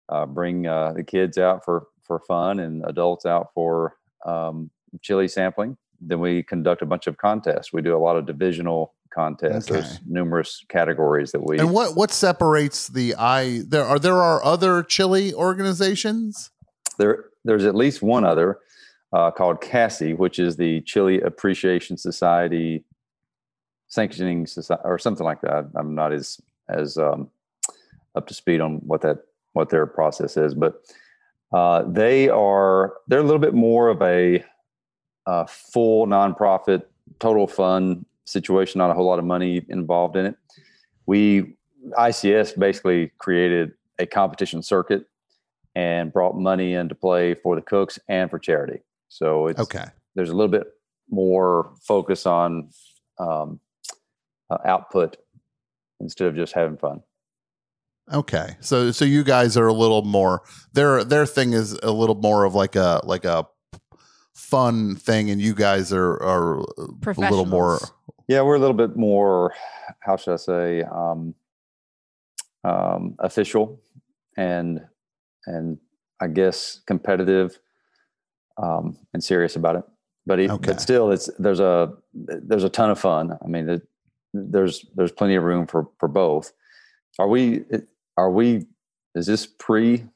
uh, 0.09 0.25
bring 0.27 0.67
uh, 0.69 0.93
the 0.93 1.03
kids 1.03 1.37
out 1.39 1.65
for 1.65 1.89
for 2.07 2.21
fun 2.29 2.61
and 2.61 2.85
adults 2.87 3.27
out 3.27 3.49
for 3.55 3.97
um, 4.25 4.71
chili 5.01 5.29
sampling. 5.29 5.77
Then 6.01 6.21
we 6.21 6.43
conduct 6.43 6.83
a 6.83 6.87
bunch 6.87 7.07
of 7.07 7.17
contests. 7.17 7.73
We 7.73 7.81
do 7.83 7.97
a 7.97 7.99
lot 7.99 8.17
of 8.17 8.27
divisional 8.27 8.95
contests. 9.15 9.71
Okay. 9.71 9.81
There's 9.81 10.01
numerous 10.07 10.65
categories 10.69 11.33
that 11.33 11.47
we. 11.47 11.59
And 11.59 11.73
what 11.73 11.97
what 11.97 12.11
separates 12.11 12.89
the 12.89 13.15
I 13.17 13.63
there 13.67 13.85
are 13.85 13.99
there 13.99 14.21
are 14.21 14.45
other 14.45 14.83
chili 14.83 15.33
organizations? 15.33 16.51
there 16.99 17.27
there's 17.45 17.65
at 17.65 17.75
least 17.75 18.03
one 18.03 18.25
other 18.25 18.59
uh, 19.13 19.31
called 19.31 19.61
CASI, 19.61 20.15
which 20.15 20.39
is 20.39 20.57
the 20.57 20.81
Chili 20.83 21.21
Appreciation 21.21 21.97
Society 21.97 22.85
sanctioning 23.89 24.47
society 24.47 24.81
or 24.85 24.99
something 24.99 25.25
like 25.25 25.43
that. 25.43 25.71
I'm 25.75 25.95
not 25.95 26.13
as 26.13 26.41
as 26.69 26.97
um, 26.97 27.29
up 28.15 28.27
to 28.29 28.35
speed 28.35 28.61
on 28.61 28.77
what 28.87 29.03
that 29.03 29.19
what 29.53 29.69
their 29.69 29.87
process 29.87 30.37
is, 30.37 30.55
but 30.55 30.83
uh, 31.53 31.83
they 31.87 32.29
are 32.29 32.95
they're 33.09 33.21
a 33.21 33.25
little 33.25 33.39
bit 33.39 33.55
more 33.55 33.89
of 33.89 34.01
a, 34.03 34.45
uh 35.27 35.47
full 35.47 36.07
nonprofit, 36.07 36.83
total 37.19 37.47
fun 37.47 38.05
situation. 38.25 38.79
Not 38.79 38.91
a 38.91 38.95
whole 38.95 39.07
lot 39.07 39.19
of 39.19 39.25
money 39.25 39.65
involved 39.69 40.17
in 40.17 40.27
it. 40.27 40.37
We 41.07 41.57
ICS 41.99 42.59
basically 42.59 43.11
created 43.19 43.73
a 43.99 44.07
competition 44.07 44.63
circuit 44.63 45.07
and 45.75 46.13
brought 46.13 46.37
money 46.37 46.75
into 46.75 46.95
play 46.95 47.35
for 47.35 47.57
the 47.57 47.63
cooks 47.63 47.99
and 48.09 48.31
for 48.31 48.39
charity. 48.39 48.81
So 49.09 49.49
it's 49.49 49.61
Okay. 49.61 49.85
there's 50.15 50.31
a 50.31 50.35
little 50.35 50.51
bit 50.51 50.67
more 51.11 51.73
focus 51.83 52.27
on 52.27 52.71
um, 53.19 53.61
uh, 54.51 54.59
output 54.65 55.17
instead 56.01 56.29
of 56.29 56.35
just 56.37 56.53
having 56.53 56.77
fun. 56.77 57.03
Okay. 58.13 58.57
So 58.61 58.91
so 58.91 59.05
you 59.05 59.23
guys 59.25 59.57
are 59.57 59.67
a 59.69 59.73
little 59.73 60.03
more 60.03 60.43
their 60.73 61.05
their 61.05 61.25
thing 61.27 61.53
is 61.53 61.73
a 61.83 61.91
little 61.93 62.17
more 62.17 62.45
of 62.45 62.55
like 62.55 62.75
a 62.77 63.01
like 63.05 63.25
a 63.25 63.47
fun 64.35 64.97
thing 64.97 65.31
and 65.31 65.41
you 65.41 65.55
guys 65.55 65.93
are 65.93 66.15
are 66.23 66.59
a 66.61 67.21
little 67.21 67.47
more 67.47 67.79
Yeah, 68.29 68.43
we're 68.43 68.57
a 68.57 68.59
little 68.59 68.77
bit 68.77 68.97
more, 68.97 69.53
how 70.01 70.17
should 70.17 70.33
I 70.35 70.37
say, 70.37 70.83
um, 70.83 71.35
um, 72.65 73.15
official 73.19 73.81
and 74.37 74.81
and 75.47 75.79
I 76.21 76.29
guess 76.29 76.81
competitive 76.87 77.59
um, 78.63 78.97
and 79.13 79.23
serious 79.23 79.57
about 79.57 79.77
it. 79.77 79.85
But, 80.25 80.39
it, 80.39 80.51
Okay. 80.51 80.69
but 80.73 80.81
still, 80.81 81.11
it's 81.11 81.29
there's 81.39 81.59
a 81.61 81.93
there's 82.15 82.63
a 82.65 82.69
ton 82.69 82.91
of 82.91 82.99
fun. 82.99 83.37
I 83.45 83.49
mean, 83.49 83.69
it, 83.69 83.83
there's 84.33 84.87
there's 84.95 85.11
plenty 85.13 85.35
of 85.35 85.43
room 85.43 85.67
for 85.67 85.89
for 85.99 86.09
both. 86.09 86.53
Are 87.19 87.29
we? 87.29 87.65
Are 88.17 88.31
we? 88.31 88.67
Is 89.17 89.27
this 89.27 89.47
pre? 89.47 90.07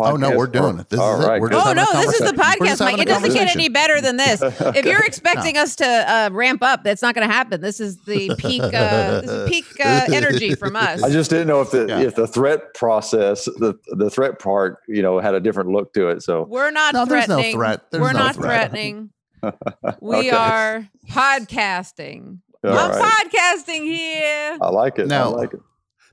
Oh 0.00 0.16
no, 0.16 0.34
we're 0.36 0.46
doing 0.46 0.78
it. 0.78 0.88
This 0.88 0.98
All 0.98 1.20
is 1.20 1.26
right, 1.26 1.36
it. 1.36 1.40
We're 1.42 1.50
just 1.50 1.66
Oh 1.66 1.72
no, 1.74 1.84
this 1.92 2.14
is 2.14 2.20
the 2.20 2.32
conversation. 2.36 2.56
We're 2.60 2.66
just 2.66 2.80
podcast, 2.80 2.84
Mike. 2.92 2.98
It 3.00 3.08
doesn't 3.08 3.32
get 3.34 3.54
any 3.54 3.68
better 3.68 4.00
than 4.00 4.16
this. 4.16 4.40
If 4.72 4.84
you're 4.86 4.96
Okay. 4.96 5.06
expecting 5.06 5.58
us 5.58 5.76
to 5.76 5.84
uh, 5.86 6.30
ramp 6.32 6.62
up, 6.62 6.82
that's 6.82 7.02
not 7.02 7.14
going 7.14 7.28
to 7.28 7.32
happen. 7.32 7.60
This 7.60 7.78
is 7.78 7.98
the 8.06 8.34
peak. 8.38 8.62
Uh, 8.62 9.20
this 9.20 9.30
is 9.30 9.48
peak 9.50 9.66
uh, 9.84 10.06
energy 10.12 10.54
from 10.54 10.76
us. 10.76 11.02
I 11.02 11.10
just 11.10 11.28
didn't 11.30 11.46
know 11.48 11.60
if 11.60 11.70
the 11.72 11.86
Yeah. 11.88 12.00
if 12.00 12.14
the 12.14 12.26
threat 12.26 12.72
process, 12.74 13.44
the 13.44 13.74
the 13.96 14.08
threat 14.08 14.38
part, 14.38 14.78
you 14.88 15.02
know, 15.02 15.18
had 15.18 15.34
a 15.34 15.40
different 15.40 15.68
look 15.70 15.92
to 15.92 16.08
it. 16.08 16.22
So 16.22 16.46
We're 16.48 16.70
not 16.70 16.94
No, 16.94 17.04
there's 17.04 17.28
no 17.28 17.34
threatening. 17.36 17.54
threat. 17.56 17.90
There's 17.90 18.00
We're 18.00 18.12
no 18.14 18.18
not 18.18 18.34
threat. 18.34 18.70
threatening. 18.70 19.10
We 20.00 20.16
Okay. 20.16 20.30
are 20.30 20.88
podcasting. 21.10 22.38
All 22.64 22.70
I'm 22.78 22.90
right. 22.98 23.24
podcasting 23.30 23.82
here. 23.84 24.56
I 24.60 24.68
like 24.70 24.98
it. 24.98 25.04
I 25.04 25.06
Now- 25.06 25.30
like 25.30 25.52
it. 25.52 25.60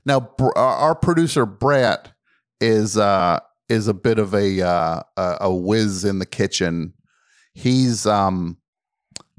Now, 0.04 0.20
Br- 0.20 0.56
our 0.56 0.76
our 0.76 0.94
producer 0.94 1.46
Brett 1.46 2.12
is 2.60 2.96
uh 2.98 3.40
is 3.70 3.88
a 3.88 3.94
bit 3.94 4.18
of 4.18 4.34
a 4.34 4.60
uh, 4.60 5.02
a, 5.16 5.54
whiz 5.54 6.04
in 6.04 6.18
the 6.18 6.26
kitchen. 6.26 6.92
He's 7.54 8.06
um 8.06 8.58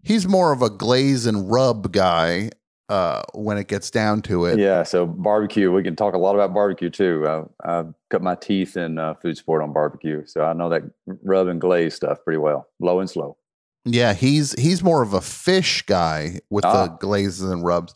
he's 0.03 0.27
more 0.27 0.51
of 0.51 0.61
a 0.61 0.69
glaze 0.69 1.25
and 1.25 1.51
rub 1.51 1.91
guy 1.91 2.49
uh 2.89 3.21
when 3.33 3.57
it 3.57 3.67
gets 3.67 3.89
down 3.91 4.21
to 4.23 4.45
it. 4.45 4.59
Yeah. 4.59 4.83
So 4.83 5.05
barbecue, 5.05 5.71
we 5.71 5.83
can 5.83 5.95
talk 5.95 6.13
a 6.13 6.17
lot 6.17 6.35
about 6.35 6.53
barbecue 6.53 6.89
too. 6.89 7.25
Uh, 7.25 7.45
I've 7.63 7.93
cut 8.09 8.21
my 8.21 8.35
teeth 8.35 8.75
in 8.77 8.97
uh, 8.99 9.13
food 9.15 9.37
sport 9.37 9.61
on 9.63 9.73
barbecue, 9.73 10.25
so 10.25 10.43
I 10.43 10.53
know 10.53 10.69
that 10.69 10.83
rub 11.23 11.47
and 11.47 11.61
glaze 11.61 11.95
stuff 11.95 12.19
pretty 12.23 12.39
well, 12.39 12.67
low 12.79 12.99
and 12.99 13.09
slow. 13.09 13.37
Yeah, 13.85 14.13
he's 14.13 14.53
he's 14.59 14.83
more 14.83 15.01
of 15.01 15.13
a 15.13 15.21
fish 15.21 15.81
guy 15.83 16.39
with 16.49 16.63
the 16.63 16.67
Ah. 16.67 16.87
glazes 16.99 17.49
and 17.49 17.63
rubs. 17.63 17.95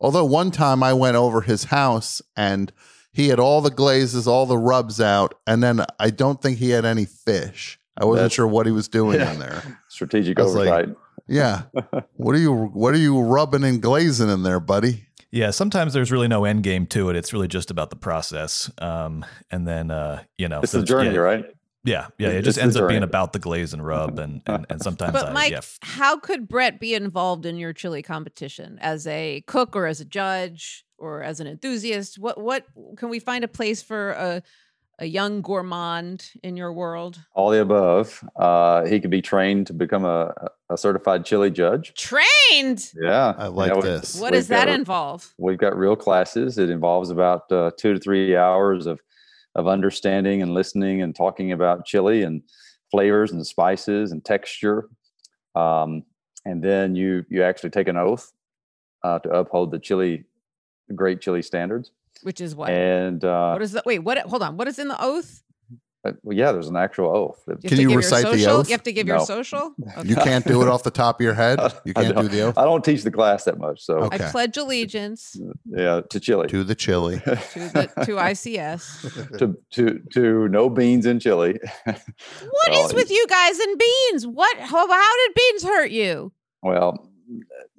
Although 0.00 0.24
one 0.24 0.50
time 0.50 0.82
I 0.82 0.92
went 0.94 1.16
over 1.16 1.42
his 1.42 1.64
house 1.64 2.22
and 2.34 2.72
he 3.12 3.28
had 3.28 3.40
all 3.40 3.60
the 3.60 3.70
glazes, 3.70 4.26
all 4.28 4.46
the 4.46 4.58
rubs 4.58 5.00
out, 5.00 5.34
and 5.46 5.62
then 5.62 5.84
I 5.98 6.10
don't 6.10 6.40
think 6.40 6.58
he 6.58 6.70
had 6.70 6.84
any 6.84 7.04
fish. 7.06 7.78
I 7.96 8.04
wasn't 8.04 8.16
That's- 8.24 8.32
sure 8.34 8.46
what 8.46 8.66
he 8.66 8.72
was 8.72 8.88
doing 8.88 9.20
Yeah. 9.20 9.32
in 9.32 9.38
there. 9.40 9.78
Strategic 9.88 10.38
I 10.38 10.42
was 10.42 10.54
like- 10.54 10.68
oversight. 10.68 10.96
Yeah. 11.28 11.62
what 12.16 12.34
are 12.34 12.38
you 12.38 12.52
what 12.52 12.92
are 12.94 12.98
you 12.98 13.20
rubbing 13.20 13.62
and 13.64 13.80
glazing 13.80 14.28
in 14.30 14.42
there, 14.42 14.58
buddy? 14.60 15.06
Yeah, 15.30 15.50
sometimes 15.50 15.92
there's 15.92 16.10
really 16.10 16.26
no 16.26 16.44
end 16.44 16.64
game 16.64 16.86
to 16.86 17.08
it. 17.08 17.14
It's 17.14 17.32
really 17.32 17.46
just 17.46 17.70
about 17.70 17.90
the 17.90 17.96
process. 17.96 18.68
Um, 18.78 19.24
and 19.50 19.66
then 19.68 19.90
uh, 19.92 20.22
you 20.38 20.48
know, 20.48 20.60
it's 20.60 20.72
so 20.72 20.80
the 20.80 20.86
journey, 20.86 21.12
yeah, 21.14 21.18
right? 21.20 21.44
Yeah, 21.84 22.08
yeah. 22.18 22.28
It 22.30 22.36
It's 22.38 22.44
just 22.46 22.56
the 22.56 22.62
ends 22.64 22.76
up 22.76 22.88
being 22.88 23.04
about 23.04 23.32
the 23.32 23.38
glaze 23.38 23.72
and 23.72 23.84
rub, 23.84 24.18
and 24.18 24.42
and, 24.46 24.66
and 24.68 24.82
sometimes 24.82 25.12
But 25.12 25.28
I, 25.28 25.32
Mike, 25.32 25.52
yeah, 25.52 25.58
f- 25.58 25.78
how 25.82 26.18
could 26.18 26.48
Brett 26.48 26.80
be 26.80 26.94
involved 26.94 27.46
in 27.46 27.56
your 27.58 27.72
chili 27.72 28.02
competition 28.02 28.78
as 28.80 29.06
a 29.06 29.42
cook 29.46 29.76
or 29.76 29.86
as 29.86 30.00
a 30.00 30.04
judge 30.04 30.84
or 31.00 31.22
as 31.22 31.40
an 31.40 31.46
enthusiast? 31.46 32.18
What 32.18 32.38
what 32.40 32.64
can 32.96 33.08
we 33.08 33.18
find 33.18 33.42
a 33.44 33.48
place 33.48 33.82
for 33.82 34.10
a 34.10 34.42
a 34.98 35.06
young 35.06 35.40
gourmand 35.40 36.30
in 36.42 36.58
your 36.58 36.72
world? 36.74 37.18
All 37.34 37.48
the 37.50 37.62
above. 37.62 38.22
Uh, 38.36 38.84
he 38.84 39.00
could 39.00 39.10
be 39.10 39.22
trained 39.22 39.66
to 39.68 39.72
become 39.72 40.04
a, 40.04 40.34
a 40.68 40.76
certified 40.76 41.24
chili 41.24 41.50
judge. 41.50 41.94
Trained. 41.94 42.92
Yeah, 43.02 43.34
I 43.38 43.46
like 43.46 43.70
Yeah, 43.70 43.76
we- 43.76 43.80
this. 43.82 44.20
What 44.20 44.32
we've 44.32 44.40
does 44.40 44.48
that 44.48 44.68
a- 44.68 44.74
involve? 44.74 45.32
We've 45.38 45.56
got 45.56 45.74
real 45.76 45.96
classes. 45.96 46.58
It 46.58 46.68
involves 46.68 47.08
about 47.08 47.50
uh, 47.50 47.70
two 47.78 47.94
to 47.94 47.98
three 48.00 48.36
hours 48.36 48.86
of 48.86 49.00
of 49.56 49.66
understanding 49.66 50.42
and 50.42 50.54
listening 50.54 51.02
and 51.02 51.16
talking 51.16 51.50
about 51.50 51.84
chili 51.86 52.22
and 52.22 52.42
flavors 52.90 53.32
and 53.32 53.44
spices 53.44 54.12
and 54.12 54.24
texture. 54.24 54.88
Um, 55.56 56.04
and 56.44 56.62
then 56.62 56.94
you 56.94 57.24
you 57.30 57.42
actually 57.42 57.70
take 57.70 57.88
an 57.88 57.96
oath 57.96 58.30
uh, 59.02 59.18
to 59.20 59.30
uphold 59.30 59.70
the 59.70 59.78
chili 59.78 60.24
great 60.94 61.20
chili 61.20 61.42
standards. 61.42 61.90
Which 62.22 62.40
is 62.40 62.54
what? 62.54 62.70
And 62.70 63.24
uh, 63.24 63.52
what 63.52 63.62
is 63.62 63.72
the 63.72 63.82
wait? 63.86 64.00
What? 64.00 64.18
Hold 64.18 64.42
on. 64.42 64.56
What 64.56 64.68
is 64.68 64.78
in 64.78 64.88
the 64.88 65.02
oath? 65.02 65.42
uh, 66.04 66.12
well, 66.22 66.36
yeah, 66.36 66.50
there's 66.52 66.68
an 66.68 66.76
actual 66.76 67.14
oath. 67.14 67.42
You 67.46 67.52
have 67.54 67.60
Can 67.62 67.70
to 67.70 67.76
you 67.76 67.82
give 67.82 67.90
your 67.90 67.96
recite 67.98 68.24
the 68.24 68.32
social? 68.38 68.52
oath? 68.56 68.68
You 68.68 68.72
have 68.72 68.82
to 68.84 68.92
give 68.92 69.06
your 69.06 69.18
No. 69.18 69.24
social. 69.24 69.74
You 70.04 70.16
can't 70.16 70.46
do 70.46 70.62
it 70.62 70.68
off 70.68 70.82
the 70.82 70.90
top 70.90 71.20
of 71.20 71.24
your 71.24 71.34
head. 71.34 71.58
You 71.84 71.92
can't 71.94 72.16
do 72.16 72.28
the 72.28 72.40
oath. 72.42 72.56
I 72.58 72.64
don't 72.64 72.82
teach 72.84 73.02
the 73.02 73.10
class 73.10 73.44
that 73.44 73.58
much, 73.58 73.80
so 73.84 73.98
Okay. 74.04 74.24
I 74.24 74.30
pledge 74.30 74.56
allegiance 74.56 75.38
yeah, 75.66 76.00
to 76.08 76.20
chili. 76.20 76.48
To 76.48 76.64
the 76.64 76.74
chili. 76.74 77.18
to 77.20 77.28
the 77.74 77.90
to 78.06 78.12
ICS. 78.16 79.38
to 79.38 79.56
to 79.72 79.98
to 80.14 80.48
no 80.48 80.70
beans 80.70 81.04
in 81.06 81.20
chili. 81.20 81.58
What 81.84 82.70
is 82.72 82.76
Well, 82.78 82.94
with 82.94 83.10
you 83.10 83.26
guys 83.28 83.58
and 83.58 83.78
beans? 83.78 84.26
What? 84.26 84.56
How, 84.58 84.88
how 84.88 85.16
did 85.26 85.34
beans 85.34 85.62
hurt 85.64 85.90
you? 85.90 86.32
Well, 86.62 87.08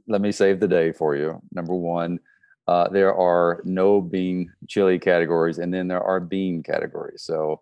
let 0.08 0.22
me 0.22 0.32
save 0.32 0.60
the 0.60 0.68
day 0.68 0.92
for 0.92 1.16
you. 1.16 1.42
Number 1.52 1.74
one, 1.76 2.20
uh, 2.68 2.90
there 2.90 3.14
are 3.14 3.62
no 3.66 4.02
bean 4.02 4.52
chili 4.68 5.00
categories, 5.00 5.58
and 5.58 5.74
then 5.74 5.88
there 5.88 6.04
are 6.04 6.20
bean 6.20 6.64
categories. 6.64 7.24
So, 7.24 7.62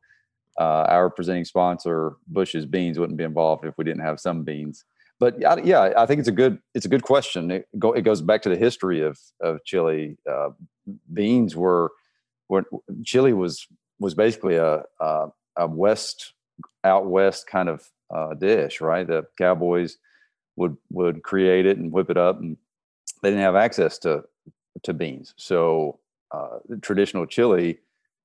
uh, 0.59 0.85
our 0.89 1.09
presenting 1.09 1.45
sponsor, 1.45 2.17
Bush's 2.27 2.65
Beans, 2.65 2.99
wouldn't 2.99 3.17
be 3.17 3.23
involved 3.23 3.65
if 3.65 3.77
we 3.77 3.85
didn't 3.85 4.03
have 4.03 4.19
some 4.19 4.43
beans. 4.43 4.83
But 5.19 5.39
yeah, 5.39 5.91
I 5.97 6.05
think 6.05 6.19
it's 6.19 6.29
a 6.29 6.33
good 6.33 6.59
it's 6.73 6.85
a 6.85 6.89
good 6.89 7.03
question. 7.03 7.51
It, 7.51 7.67
go, 7.77 7.91
it 7.91 8.03
goes 8.03 8.21
back 8.21 8.41
to 8.43 8.49
the 8.49 8.55
history 8.55 9.01
of 9.01 9.19
of 9.41 9.63
chili. 9.65 10.17
Uh, 10.29 10.49
beans 11.13 11.55
were 11.55 11.91
were 12.47 12.63
chili 13.03 13.33
was 13.33 13.67
was 13.99 14.13
basically 14.13 14.55
a 14.55 14.83
a, 14.99 15.27
a 15.57 15.67
west 15.67 16.33
out 16.85 17.07
west 17.07 17.47
kind 17.47 17.67
of 17.67 17.89
uh, 18.13 18.33
dish, 18.33 18.79
right? 18.79 19.05
The 19.05 19.25
cowboys 19.37 19.97
would 20.55 20.77
would 20.89 21.21
create 21.23 21.65
it 21.65 21.77
and 21.77 21.91
whip 21.91 22.09
it 22.09 22.17
up, 22.17 22.39
and 22.39 22.55
they 23.21 23.29
didn't 23.29 23.43
have 23.43 23.55
access 23.55 23.97
to 23.99 24.23
to 24.84 24.93
beans. 24.93 25.34
So 25.38 25.99
uh, 26.32 26.59
traditional 26.82 27.25
chili 27.25 27.80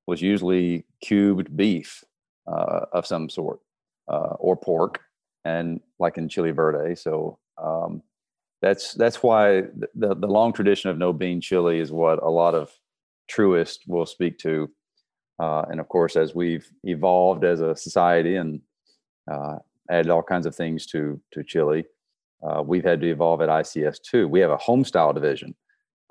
was 0.07 0.21
usually 0.21 0.85
cubed 1.01 1.57
beef 1.57 2.05
uh, 2.47 2.87
of 2.93 3.07
some 3.07 3.29
sort 3.29 3.61
uh, 4.09 4.35
or 4.39 4.57
pork, 4.57 5.01
and 5.45 5.81
like 5.99 6.19
in 6.19 6.29
chili 6.29 6.51
verde. 6.51 6.95
So 6.95 7.39
um, 7.63 8.03
that's 8.61 8.95
that's 8.95 9.23
why 9.23 9.63
the, 9.63 9.89
the 9.95 10.15
the 10.15 10.27
long 10.27 10.53
tradition 10.53 10.91
of 10.91 10.99
no 10.99 11.13
bean 11.13 11.41
chili 11.41 11.79
is 11.79 11.93
what 11.93 12.23
a 12.23 12.29
lot 12.29 12.55
of 12.55 12.71
truists 13.31 13.81
will 13.87 14.07
speak 14.07 14.39
to. 14.39 14.71
Uh, 15.39 15.63
and 15.71 15.81
of 15.81 15.89
course, 15.89 16.17
as 16.17 16.35
we've 16.35 16.71
evolved 16.85 17.45
as 17.45 17.61
a 17.61 17.75
society 17.75 18.37
and 18.37 18.61
uh, 19.31 19.57
added 19.91 20.11
all 20.11 20.23
kinds 20.23 20.47
of 20.47 20.55
things 20.55 20.87
to 20.87 21.21
to 21.33 21.43
chili, 21.43 21.85
uh, 22.43 22.63
we've 22.63 22.85
had 22.85 23.01
to 23.01 23.11
evolve 23.11 23.41
at 23.41 23.49
ICS 23.49 24.01
too. 24.03 24.29
We 24.29 24.41
have 24.41 24.51
a 24.51 24.57
home 24.57 24.85
style 24.85 25.13
division, 25.13 25.55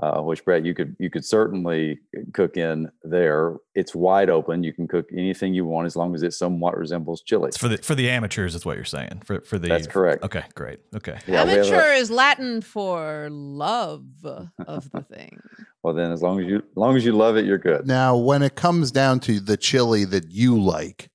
uh, 0.01 0.21
which 0.21 0.43
Brett, 0.43 0.65
you 0.65 0.73
could 0.73 0.95
you 0.99 1.09
could 1.09 1.23
certainly 1.23 1.99
cook 2.33 2.57
in 2.57 2.89
there. 3.03 3.57
It's 3.75 3.93
wide 3.93 4.29
open. 4.29 4.63
You 4.63 4.73
can 4.73 4.87
cook 4.87 5.07
anything 5.13 5.53
you 5.53 5.65
want 5.65 5.85
as 5.85 5.95
long 5.95 6.15
as 6.15 6.23
it 6.23 6.33
somewhat 6.33 6.77
resembles 6.77 7.21
chili. 7.21 7.49
It's 7.49 7.57
for 7.57 7.67
the 7.67 7.77
for 7.77 7.93
the 7.93 8.09
amateurs 8.09 8.55
is 8.55 8.65
what 8.65 8.75
you're 8.75 8.85
saying. 8.85 9.21
For 9.23 9.41
for 9.41 9.59
the 9.59 9.67
That's 9.69 9.87
correct. 9.87 10.23
Okay, 10.23 10.43
great. 10.55 10.79
Okay. 10.95 11.19
Yeah, 11.27 11.43
we 11.45 11.51
have 11.51 11.65
a- 11.65 11.67
Amateur 11.67 11.93
is 11.93 12.09
Latin 12.09 12.61
for 12.61 13.27
love 13.31 14.05
of 14.23 14.91
the 14.91 15.01
thing. 15.03 15.39
well, 15.83 15.93
then 15.93 16.11
as 16.11 16.21
long 16.23 16.39
as 16.39 16.47
you 16.47 16.57
as 16.57 16.75
long 16.75 16.95
as 16.97 17.05
you 17.05 17.11
love 17.11 17.37
it, 17.37 17.45
you're 17.45 17.59
good. 17.59 17.85
Now, 17.85 18.17
when 18.17 18.41
it 18.41 18.55
comes 18.55 18.91
down 18.91 19.19
to 19.21 19.39
the 19.39 19.57
chili 19.57 20.05
that 20.05 20.31
you 20.31 20.59
like, 20.59 21.09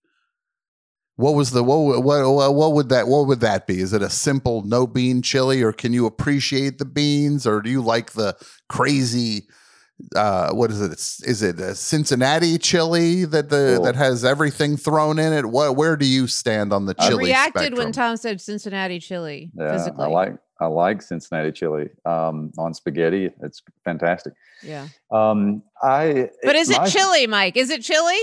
what 1.19 1.35
was 1.35 1.51
the 1.51 1.62
what 1.64 2.03
what 2.05 2.33
what, 2.33 2.55
what 2.55 2.73
would 2.75 2.89
that 2.91 3.09
what 3.09 3.27
would 3.27 3.41
that 3.41 3.66
be? 3.66 3.81
Is 3.81 3.93
it 3.93 4.03
a 4.03 4.09
simple 4.09 4.62
no 4.62 4.87
bean 4.87 5.21
chili, 5.21 5.62
or 5.62 5.73
can 5.73 5.93
you 5.93 6.07
appreciate 6.07 6.79
the 6.79 6.85
beans, 6.85 7.45
or 7.47 7.61
do 7.61 7.69
you 7.71 7.83
like 7.83 8.12
the 8.12 8.37
crazy? 8.69 9.47
Uh, 10.14 10.53
what 10.53 10.71
is 10.71 10.81
it? 10.81 10.93
Is 11.29 11.43
it 11.43 11.59
a 11.59 11.75
Cincinnati 11.75 12.57
chili 12.57 13.25
that 13.25 13.49
the 13.51 13.75
Cool. 13.77 13.85
that 13.85 13.97
has 13.97 14.25
everything 14.25 14.77
thrown 14.77 15.19
in 15.19 15.33
it? 15.33 15.47
What 15.47 15.75
where 15.75 15.97
do 15.97 16.07
you 16.07 16.29
stand 16.29 16.73
on 16.73 16.87
the 16.87 16.95
chili? 16.95 17.07
I 17.07 17.11
chili 17.11 17.25
reacted 17.25 17.77
when? 17.77 17.91
Tom 17.91 18.16
said 18.16 18.41
Cincinnati 18.41 19.01
chili 19.01 19.51
Yeah, 19.59 19.73
physically. 19.73 20.05
I 20.05 20.09
like 20.09 20.35
I 20.61 20.66
like 20.66 21.03
Cincinnati 21.03 21.51
chili 21.51 21.89
um, 22.05 22.53
on 22.59 22.75
spaghetti. 22.75 23.31
It's 23.43 23.61
fantastic. 23.85 24.35
yeah. 24.62 24.87
Um, 25.11 25.64
I 25.83 26.31
But 26.45 26.55
is 26.55 26.71
it 26.71 26.79
my- 26.79 26.87
chili, 26.89 27.27
Mike? 27.27 27.57
Is 27.57 27.71
it 27.71 27.83
chili? 27.83 28.19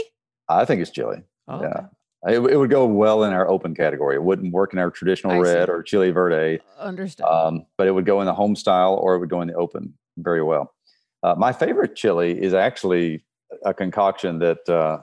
I 0.48 0.64
think 0.64 0.82
it's 0.82 0.92
chili. 0.92 1.24
Oh, 1.50 1.62
Yeah. 1.62 1.68
okay. 1.68 1.86
It, 2.28 2.40
it 2.40 2.58
would 2.58 2.70
go 2.70 2.86
well 2.86 3.24
in 3.24 3.34
our 3.34 3.48
open 3.48 3.76
category. 3.76 4.16
It 4.16 4.24
wouldn't 4.24 4.52
work 4.52 4.74
in 4.74 4.80
our 4.80 4.90
traditional 4.90 5.34
I 5.34 5.36
see. 5.38 5.42
red 5.54 5.70
or 5.70 5.84
chili 5.84 6.12
verde, 6.12 6.60
Understood. 6.80 7.26
um, 7.26 7.66
but 7.78 7.88
it 7.88 7.92
would 7.92 8.06
go 8.06 8.20
in 8.22 8.26
the 8.26 8.34
home 8.34 8.56
style 8.56 8.96
or 8.96 9.16
it 9.16 9.20
would 9.20 9.30
go 9.30 9.42
in 9.42 9.48
the 9.48 9.54
open 9.54 9.94
very 10.18 10.42
well. 10.42 10.74
Uh, 11.22 11.36
my 11.38 11.54
favorite 11.54 11.96
chili 11.96 12.42
is 12.42 12.54
actually 12.54 13.24
a 13.64 13.74
concoction 13.74 14.40
that 14.40 14.68
uh, 14.70 15.00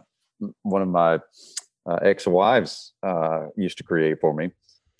one 0.62 0.82
of 0.82 0.88
my 0.88 1.20
uh, 1.86 1.94
ex-wives 2.02 2.92
uh, 3.02 3.46
used 3.56 3.78
to 3.78 3.84
create 3.84 4.20
for 4.20 4.34
me, 4.34 4.50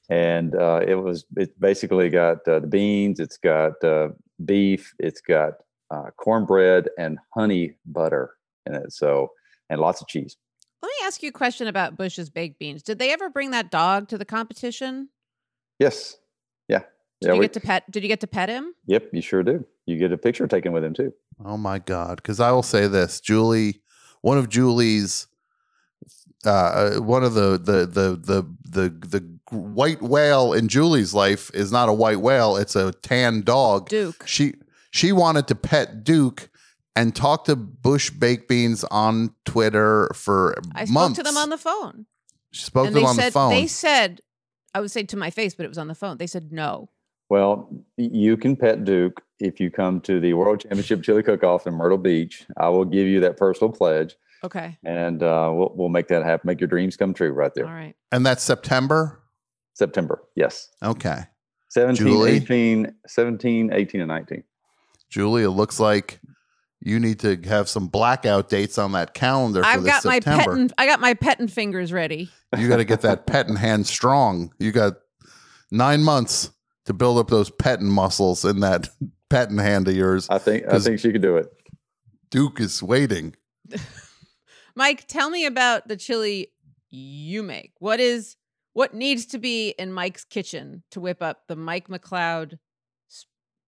and 0.08 0.54
uh, 0.54 0.80
it 0.86 0.96
was 0.96 1.24
it 1.36 1.58
basically 1.60 2.08
got 2.08 2.46
uh, 2.48 2.58
the 2.58 2.66
beans, 2.66 3.20
it's 3.20 3.36
got 3.36 3.82
uh, 3.84 4.08
beef, 4.44 4.92
it's 4.98 5.20
got 5.20 5.54
uh, 5.90 6.10
cornbread 6.16 6.88
and 6.98 7.18
honey 7.34 7.74
butter 7.86 8.34
in 8.66 8.74
it, 8.74 8.92
so 8.92 9.30
and 9.70 9.80
lots 9.80 10.00
of 10.00 10.08
cheese. 10.08 10.36
Let 10.82 10.88
me 10.88 11.06
ask 11.06 11.22
you 11.22 11.28
a 11.28 11.32
question 11.32 11.68
about 11.68 11.96
Bush's 11.96 12.28
baked 12.28 12.58
beans. 12.58 12.82
Did 12.82 12.98
they 12.98 13.12
ever 13.12 13.28
bring 13.30 13.52
that 13.52 13.70
dog 13.70 14.08
to 14.08 14.18
the 14.18 14.24
competition? 14.24 15.08
Yes, 15.78 16.16
yeah, 16.68 16.80
Did 17.20 17.28
yeah. 17.28 17.32
you 17.34 17.38
we- 17.40 17.44
get 17.44 17.52
to 17.54 17.60
pet? 17.60 17.90
Did 17.90 18.02
you 18.02 18.08
get 18.08 18.20
to 18.20 18.26
pet 18.26 18.48
him? 18.48 18.74
Yep, 18.86 19.10
you 19.12 19.20
sure 19.22 19.42
do. 19.42 19.64
You 19.86 19.96
get 19.98 20.12
a 20.12 20.18
picture 20.18 20.46
taken 20.46 20.72
with 20.72 20.84
him 20.84 20.94
too. 20.94 21.12
Oh 21.44 21.56
my 21.56 21.78
God. 21.80 22.16
Because 22.16 22.38
I 22.40 22.52
will 22.52 22.62
say 22.62 22.86
this, 22.86 23.20
Julie, 23.20 23.80
one 24.20 24.38
of 24.38 24.48
Julie's 24.48 25.26
uh 26.44 26.96
one 26.96 27.22
of 27.22 27.34
the 27.34 27.52
the 27.52 27.86
the 27.86 28.16
the 28.16 28.56
the 28.68 28.88
the 29.08 29.56
white 29.56 30.02
whale 30.02 30.52
in 30.52 30.66
Julie's 30.68 31.14
life 31.14 31.50
is 31.54 31.70
not 31.70 31.88
a 31.88 31.92
white 31.92 32.20
whale, 32.20 32.56
it's 32.56 32.74
a 32.76 32.92
tan 32.92 33.42
dog. 33.42 33.88
Duke. 33.88 34.24
She 34.26 34.54
she 34.90 35.12
wanted 35.12 35.46
to 35.48 35.54
pet 35.54 36.04
Duke 36.04 36.48
and 36.96 37.14
talk 37.14 37.44
to 37.46 37.56
Bush 37.56 38.10
Baked 38.10 38.48
Beans 38.48 38.84
on 38.84 39.34
Twitter 39.44 40.10
for 40.14 40.54
I 40.74 40.84
spoke 40.84 40.94
months. 40.94 41.16
to 41.18 41.22
them 41.22 41.36
on 41.36 41.48
the 41.50 41.58
phone. 41.58 42.06
she 42.52 42.64
spoke 42.64 42.86
and 42.86 42.94
to 42.94 43.00
them 43.00 43.02
they 43.04 43.08
on 43.08 43.14
said 43.16 43.26
the 43.28 43.32
phone. 43.32 43.50
they 43.50 43.66
said 43.66 44.20
I 44.74 44.80
would 44.80 44.90
say 44.90 45.02
to 45.04 45.16
my 45.16 45.30
face, 45.30 45.54
but 45.54 45.64
it 45.64 45.68
was 45.68 45.78
on 45.78 45.88
the 45.88 45.94
phone. 45.94 46.16
They 46.18 46.26
said 46.26 46.50
no. 46.52 46.88
Well, 47.28 47.68
you 47.98 48.36
can 48.36 48.56
pet 48.56 48.84
Duke 48.84 49.22
if 49.38 49.58
you 49.60 49.70
come 49.70 50.00
to 50.02 50.18
the 50.20 50.32
World 50.34 50.60
Championship 50.60 51.02
Chili 51.02 51.22
Cook-Off 51.22 51.66
in 51.66 51.74
Myrtle 51.74 51.98
Beach. 51.98 52.44
I 52.58 52.68
will 52.68 52.84
give 52.84 53.06
you 53.06 53.20
that 53.20 53.36
personal 53.38 53.72
pledge, 53.72 54.16
Okay. 54.44 54.76
and 54.84 55.22
uh, 55.22 55.50
we'll 55.52 55.72
we'll 55.74 55.88
make 55.88 56.08
that 56.08 56.24
happen. 56.24 56.46
Make 56.48 56.60
your 56.60 56.68
dreams 56.68 56.96
come 56.96 57.12
true 57.14 57.32
right 57.32 57.52
there. 57.54 57.66
All 57.66 57.72
right. 57.72 57.94
and 58.12 58.24
that's 58.26 58.42
September. 58.42 59.20
September, 59.74 60.22
yes. 60.36 60.68
Okay. 60.82 61.20
17, 61.70 62.06
Julie? 62.06 62.30
18, 62.32 62.94
17, 63.06 63.72
18, 63.72 64.00
and 64.02 64.08
19. 64.08 64.44
Julie, 65.08 65.42
it 65.44 65.50
looks 65.50 65.80
like 65.80 66.20
you 66.84 66.98
need 66.98 67.20
to 67.20 67.36
have 67.42 67.68
some 67.68 67.86
blackout 67.86 68.48
dates 68.48 68.76
on 68.78 68.92
that 68.92 69.14
calendar 69.14 69.60
for 69.62 69.66
I've 69.68 69.82
this 69.82 69.92
got 69.92 70.04
my 70.04 70.16
September. 70.16 70.44
petting 70.44 70.70
I 70.78 70.86
got 70.86 71.00
my 71.00 71.14
petting 71.14 71.48
fingers 71.48 71.92
ready. 71.92 72.28
You 72.58 72.68
got 72.68 72.78
to 72.78 72.84
get 72.84 73.02
that 73.02 73.26
petting 73.26 73.56
hand 73.56 73.86
strong. 73.86 74.52
You 74.58 74.72
got 74.72 74.94
nine 75.70 76.02
months 76.02 76.50
to 76.86 76.92
build 76.92 77.18
up 77.18 77.28
those 77.28 77.50
petting 77.50 77.88
muscles 77.88 78.44
in 78.44 78.60
that 78.60 78.88
petting 79.30 79.58
hand 79.58 79.86
of 79.88 79.94
yours. 79.96 80.26
I 80.28 80.38
think 80.38 80.64
I 80.66 80.70
'Cause- 80.72 80.84
think 80.84 80.98
she 80.98 81.12
could 81.12 81.22
do 81.22 81.36
it. 81.36 81.46
Duke 82.30 82.60
is 82.60 82.82
waiting. 82.82 83.36
Mike, 84.74 85.06
tell 85.06 85.28
me 85.30 85.44
about 85.46 85.86
the 85.86 85.96
chili 85.96 86.48
you 86.90 87.42
make. 87.42 87.72
What 87.78 88.00
is 88.00 88.36
what 88.72 88.94
needs 88.94 89.26
to 89.26 89.38
be 89.38 89.70
in 89.78 89.92
Mike's 89.92 90.24
kitchen 90.24 90.82
to 90.90 91.00
whip 91.00 91.22
up 91.22 91.42
the 91.46 91.56
Mike 91.56 91.88
McCloud 91.88 92.58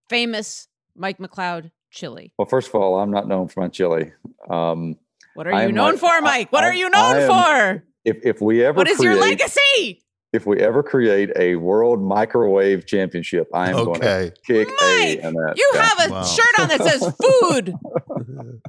famous 0.09 0.67
Mike 0.95 1.17
McCloud 1.19 1.71
chili? 1.95 2.31
Well, 2.37 2.45
first 2.45 2.67
of 2.69 2.75
all, 2.75 2.99
I'm 2.99 3.09
not 3.11 3.27
known 3.27 3.47
for 3.47 3.61
my 3.61 3.67
chili. 3.69 4.11
Um, 4.49 4.95
What 5.33 5.47
are 5.47 5.53
I 5.53 5.63
you 5.63 5.69
am 5.69 5.75
known 5.75 5.91
Mike- 5.93 5.99
for, 5.99 6.21
Mike? 6.21 6.51
What 6.51 6.63
I- 6.63 6.67
are 6.69 6.73
you 6.73 6.89
known 6.89 7.15
am- 7.17 7.27
for? 7.27 7.83
if 8.03 8.17
if 8.23 8.41
we 8.41 8.63
ever 8.63 8.77
What 8.77 8.87
is 8.87 8.99
your 9.01 9.13
create- 9.17 9.29
legacy? 9.39 10.01
if 10.33 10.45
we 10.45 10.59
ever 10.59 10.83
create 10.83 11.31
a 11.37 11.55
world 11.55 12.01
microwave 12.01 12.85
championship, 12.85 13.47
I 13.53 13.69
am 13.69 13.85
going 13.85 14.01
to 14.01 14.05
Okay. 14.07 14.31
kick 14.45 14.67
Mike, 14.67 15.19
a 15.23 15.27
in 15.27 15.33
that. 15.33 15.53
You 15.55 15.71
Yeah. 15.73 15.81
have 15.81 16.09
a 16.09 16.11
Wow. 16.13 16.23
shirt 16.23 16.59
on 16.59 16.67
that 16.67 16.81
says 16.83 17.01
food. 17.23 17.73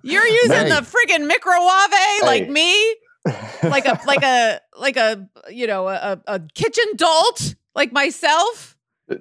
You're 0.04 0.26
using 0.26 0.52
Hey. 0.66 0.68
the 0.68 0.82
friggin' 0.92 1.26
microwave 1.26 2.22
like 2.22 2.48
me, 2.48 2.72
like 3.64 3.86
a 3.86 3.98
like 4.06 4.22
a 4.22 4.60
like 4.78 4.96
a 4.96 5.28
you 5.50 5.66
know 5.66 5.88
a, 5.88 6.20
a 6.28 6.40
kitchen 6.54 6.84
dolt 6.96 7.54
like 7.74 7.92
myself. 7.92 8.76
do 9.08 9.18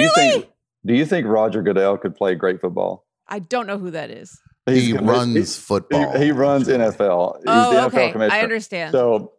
you 0.00 0.10
think 0.14 0.46
do 0.86 0.94
you 0.94 1.04
think 1.04 1.26
Roger 1.26 1.62
Goodell 1.62 1.98
could 1.98 2.14
play 2.14 2.34
great 2.36 2.60
football? 2.60 3.04
I 3.30 3.38
don't 3.38 3.66
know 3.66 3.78
who 3.78 3.90
that 3.92 4.10
is. 4.10 4.38
He 4.66 4.80
He's- 4.92 5.00
runs 5.00 5.56
he- 5.56 5.60
football. 5.62 6.12
He, 6.18 6.26
he 6.26 6.32
runs 6.32 6.68
NFL. 6.68 7.36
He's 7.38 7.44
oh, 7.46 7.72
the 7.72 7.78
NFL 7.80 7.86
okay. 7.86 8.12
commissioner. 8.12 8.34
I 8.34 8.42
understand. 8.42 8.92
So 8.92 9.32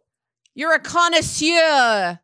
You're 0.54 0.74
a 0.74 0.80
connoisseur. 0.80 2.18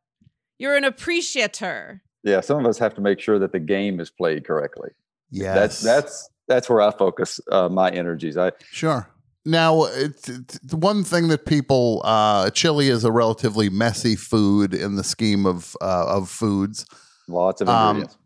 You're 0.58 0.76
an 0.76 0.84
appreciator. 0.84 2.02
yeah, 2.24 2.40
some 2.40 2.58
of 2.58 2.66
us 2.66 2.78
have 2.78 2.94
to 2.96 3.00
make 3.00 3.20
sure 3.20 3.38
that 3.38 3.52
the 3.52 3.60
game 3.60 4.00
is 4.00 4.10
played 4.10 4.44
correctly. 4.46 4.90
yes. 5.30 5.54
That's 5.54 5.80
that's 5.82 6.30
that's 6.48 6.68
where 6.70 6.80
I 6.80 6.90
focus 6.90 7.40
uh, 7.52 7.68
my 7.68 7.90
energies. 7.90 8.36
I 8.36 8.52
Sure. 8.72 9.08
Now, 9.44 9.84
it's, 9.84 10.28
it's 10.28 10.58
the 10.58 10.76
one 10.76 11.04
thing 11.04 11.28
that 11.28 11.46
people, 11.46 12.02
uh, 12.04 12.50
chili 12.50 12.88
is 12.88 13.04
a 13.04 13.12
relatively 13.12 13.70
messy 13.70 14.14
food 14.16 14.74
in 14.74 14.96
the 14.96 15.04
scheme 15.04 15.46
of 15.46 15.74
uh, 15.80 16.04
of 16.06 16.28
foods. 16.28 16.84
lots 17.28 17.60
of 17.60 17.68
Um, 17.68 17.96
ingredients. 17.98 18.18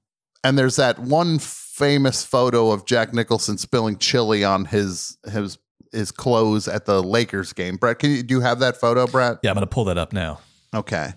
And 0.45 0.59
there's 0.59 0.77
that 0.77 0.99
one 0.99 1.39
famous 1.73 2.25
photo 2.25 2.71
of 2.71 2.85
Jack 2.87 3.15
Nicholson 3.15 3.57
spilling 3.59 3.97
chili 3.99 4.45
on 4.45 4.67
his 4.67 5.17
his 5.31 5.59
his 5.91 6.11
clothes 6.11 6.69
at 6.69 6.87
the 6.87 7.03
Lakers 7.03 7.53
game. 7.53 7.77
Brett, 7.77 7.99
can 7.99 8.11
you 8.11 8.23
do 8.23 8.35
you 8.35 8.41
have 8.41 8.59
that 8.61 8.77
photo, 8.77 9.07
Brett? 9.07 9.39
Yeah, 9.43 9.51
I'm 9.51 9.55
gonna 9.55 9.67
pull 9.67 9.85
that 9.85 9.99
up 9.99 10.13
now. 10.13 10.41
Okay. 10.75 11.13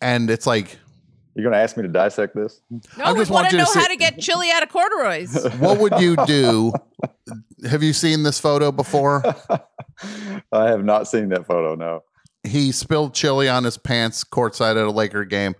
And 0.00 0.30
it's 0.30 0.46
like, 0.46 0.78
You're 1.34 1.44
going 1.44 1.54
to 1.54 1.58
ask 1.58 1.76
me 1.76 1.82
to 1.82 1.88
dissect 1.88 2.34
this? 2.34 2.60
No, 2.70 2.80
I 2.98 3.14
just 3.14 3.30
want 3.30 3.44
want 3.44 3.50
to 3.50 3.56
you 3.56 3.62
know 3.62 3.72
to 3.72 3.78
how 3.78 3.88
to 3.88 3.96
get 3.96 4.18
chili 4.18 4.50
out 4.50 4.62
of 4.62 4.68
corduroys. 4.68 5.46
what 5.58 5.78
would 5.78 5.98
you 6.00 6.16
do? 6.26 6.72
have 7.68 7.82
you 7.82 7.92
seen 7.92 8.22
this 8.22 8.38
photo 8.38 8.70
before? 8.70 9.22
I 10.52 10.68
have 10.68 10.84
not 10.84 11.08
seen 11.08 11.30
that 11.30 11.46
photo. 11.46 11.74
No. 11.74 12.02
he 12.44 12.72
spilled 12.72 13.14
chili 13.14 13.48
on 13.48 13.64
his 13.64 13.78
pants 13.78 14.22
courtside 14.22 14.72
at 14.72 14.84
a 14.84 14.90
Laker 14.90 15.24
game. 15.24 15.54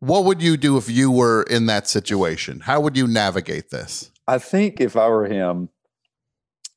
What 0.00 0.24
would 0.24 0.42
you 0.42 0.56
do 0.56 0.76
if 0.76 0.90
you 0.90 1.10
were 1.10 1.42
in 1.44 1.66
that 1.66 1.86
situation? 1.86 2.60
How 2.60 2.80
would 2.80 2.96
you 2.96 3.06
navigate 3.06 3.70
this? 3.70 4.10
I 4.26 4.38
think 4.38 4.80
if 4.80 4.96
I 4.96 5.08
were 5.08 5.26
him, 5.26 5.68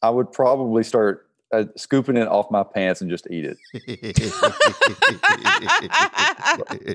I 0.02 0.10
would 0.10 0.32
probably 0.32 0.84
start 0.84 1.28
uh, 1.54 1.66
scooping 1.78 2.18
it 2.18 2.28
off 2.28 2.52
my 2.52 2.64
pants 2.64 3.00
and 3.00 3.10
just 3.10 3.28
eat 3.30 3.46
it. 3.46 3.58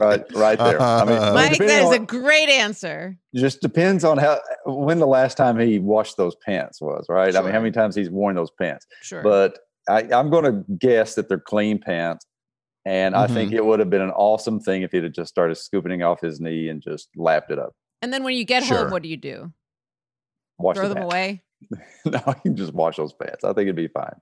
Right, 0.00 0.24
right 0.34 0.58
there. 0.58 0.80
I 0.80 1.04
mean, 1.04 1.16
Uh, 1.18 1.32
Mike, 1.34 1.52
depending 1.52 1.76
that 1.76 1.84
is 1.84 1.92
a 1.92 1.98
great 1.98 2.48
answer. 2.48 3.18
just 3.34 3.60
depends 3.60 4.04
on 4.04 4.18
how 4.18 4.40
when 4.66 4.98
the 4.98 5.06
last 5.06 5.36
time 5.36 5.58
he 5.58 5.78
washed 5.78 6.16
those 6.16 6.34
pants 6.36 6.80
was. 6.80 7.06
Right. 7.08 7.34
I 7.34 7.40
mean, 7.42 7.52
how 7.52 7.60
many 7.60 7.72
times 7.72 7.94
he's 7.94 8.10
worn 8.10 8.36
those 8.36 8.50
pants? 8.50 8.86
Sure. 9.02 9.22
But 9.22 9.58
I, 9.88 10.02
I'm 10.12 10.30
going 10.30 10.44
to 10.44 10.64
guess 10.76 11.14
that 11.14 11.28
they're 11.28 11.40
clean 11.40 11.78
pants. 11.78 12.26
And 12.88 13.14
I 13.14 13.26
think 13.26 13.52
it 13.52 13.62
would 13.62 13.80
have 13.80 13.90
been 13.90 14.00
an 14.00 14.10
awesome 14.12 14.60
thing 14.60 14.80
if 14.80 14.92
he'd 14.92 15.04
have 15.04 15.12
just 15.12 15.28
started 15.28 15.56
scooping 15.56 16.00
it 16.00 16.02
off 16.02 16.22
his 16.22 16.40
knee 16.40 16.68
and 16.70 16.80
just 16.80 17.10
lapped 17.16 17.50
it 17.50 17.58
up. 17.58 17.74
and 18.00 18.12
then 18.12 18.22
when 18.24 18.34
you 18.34 18.44
get 18.44 18.64
Sure. 18.64 18.78
home, 18.78 18.90
what 18.90 19.02
do 19.02 19.08
you 19.10 19.16
do? 19.18 19.52
Wash 20.58 20.76
Throw 20.76 20.88
the 20.88 20.94
them 20.94 21.02
pants. 21.08 21.12
away? 21.14 21.42
no, 22.06 22.20
you 22.26 22.40
can 22.42 22.56
just 22.56 22.72
wash 22.72 22.96
those 22.96 23.12
pants. 23.12 23.44
I 23.44 23.48
think 23.48 23.64
it'd 23.64 23.76
be 23.76 23.88
fine. 23.88 24.14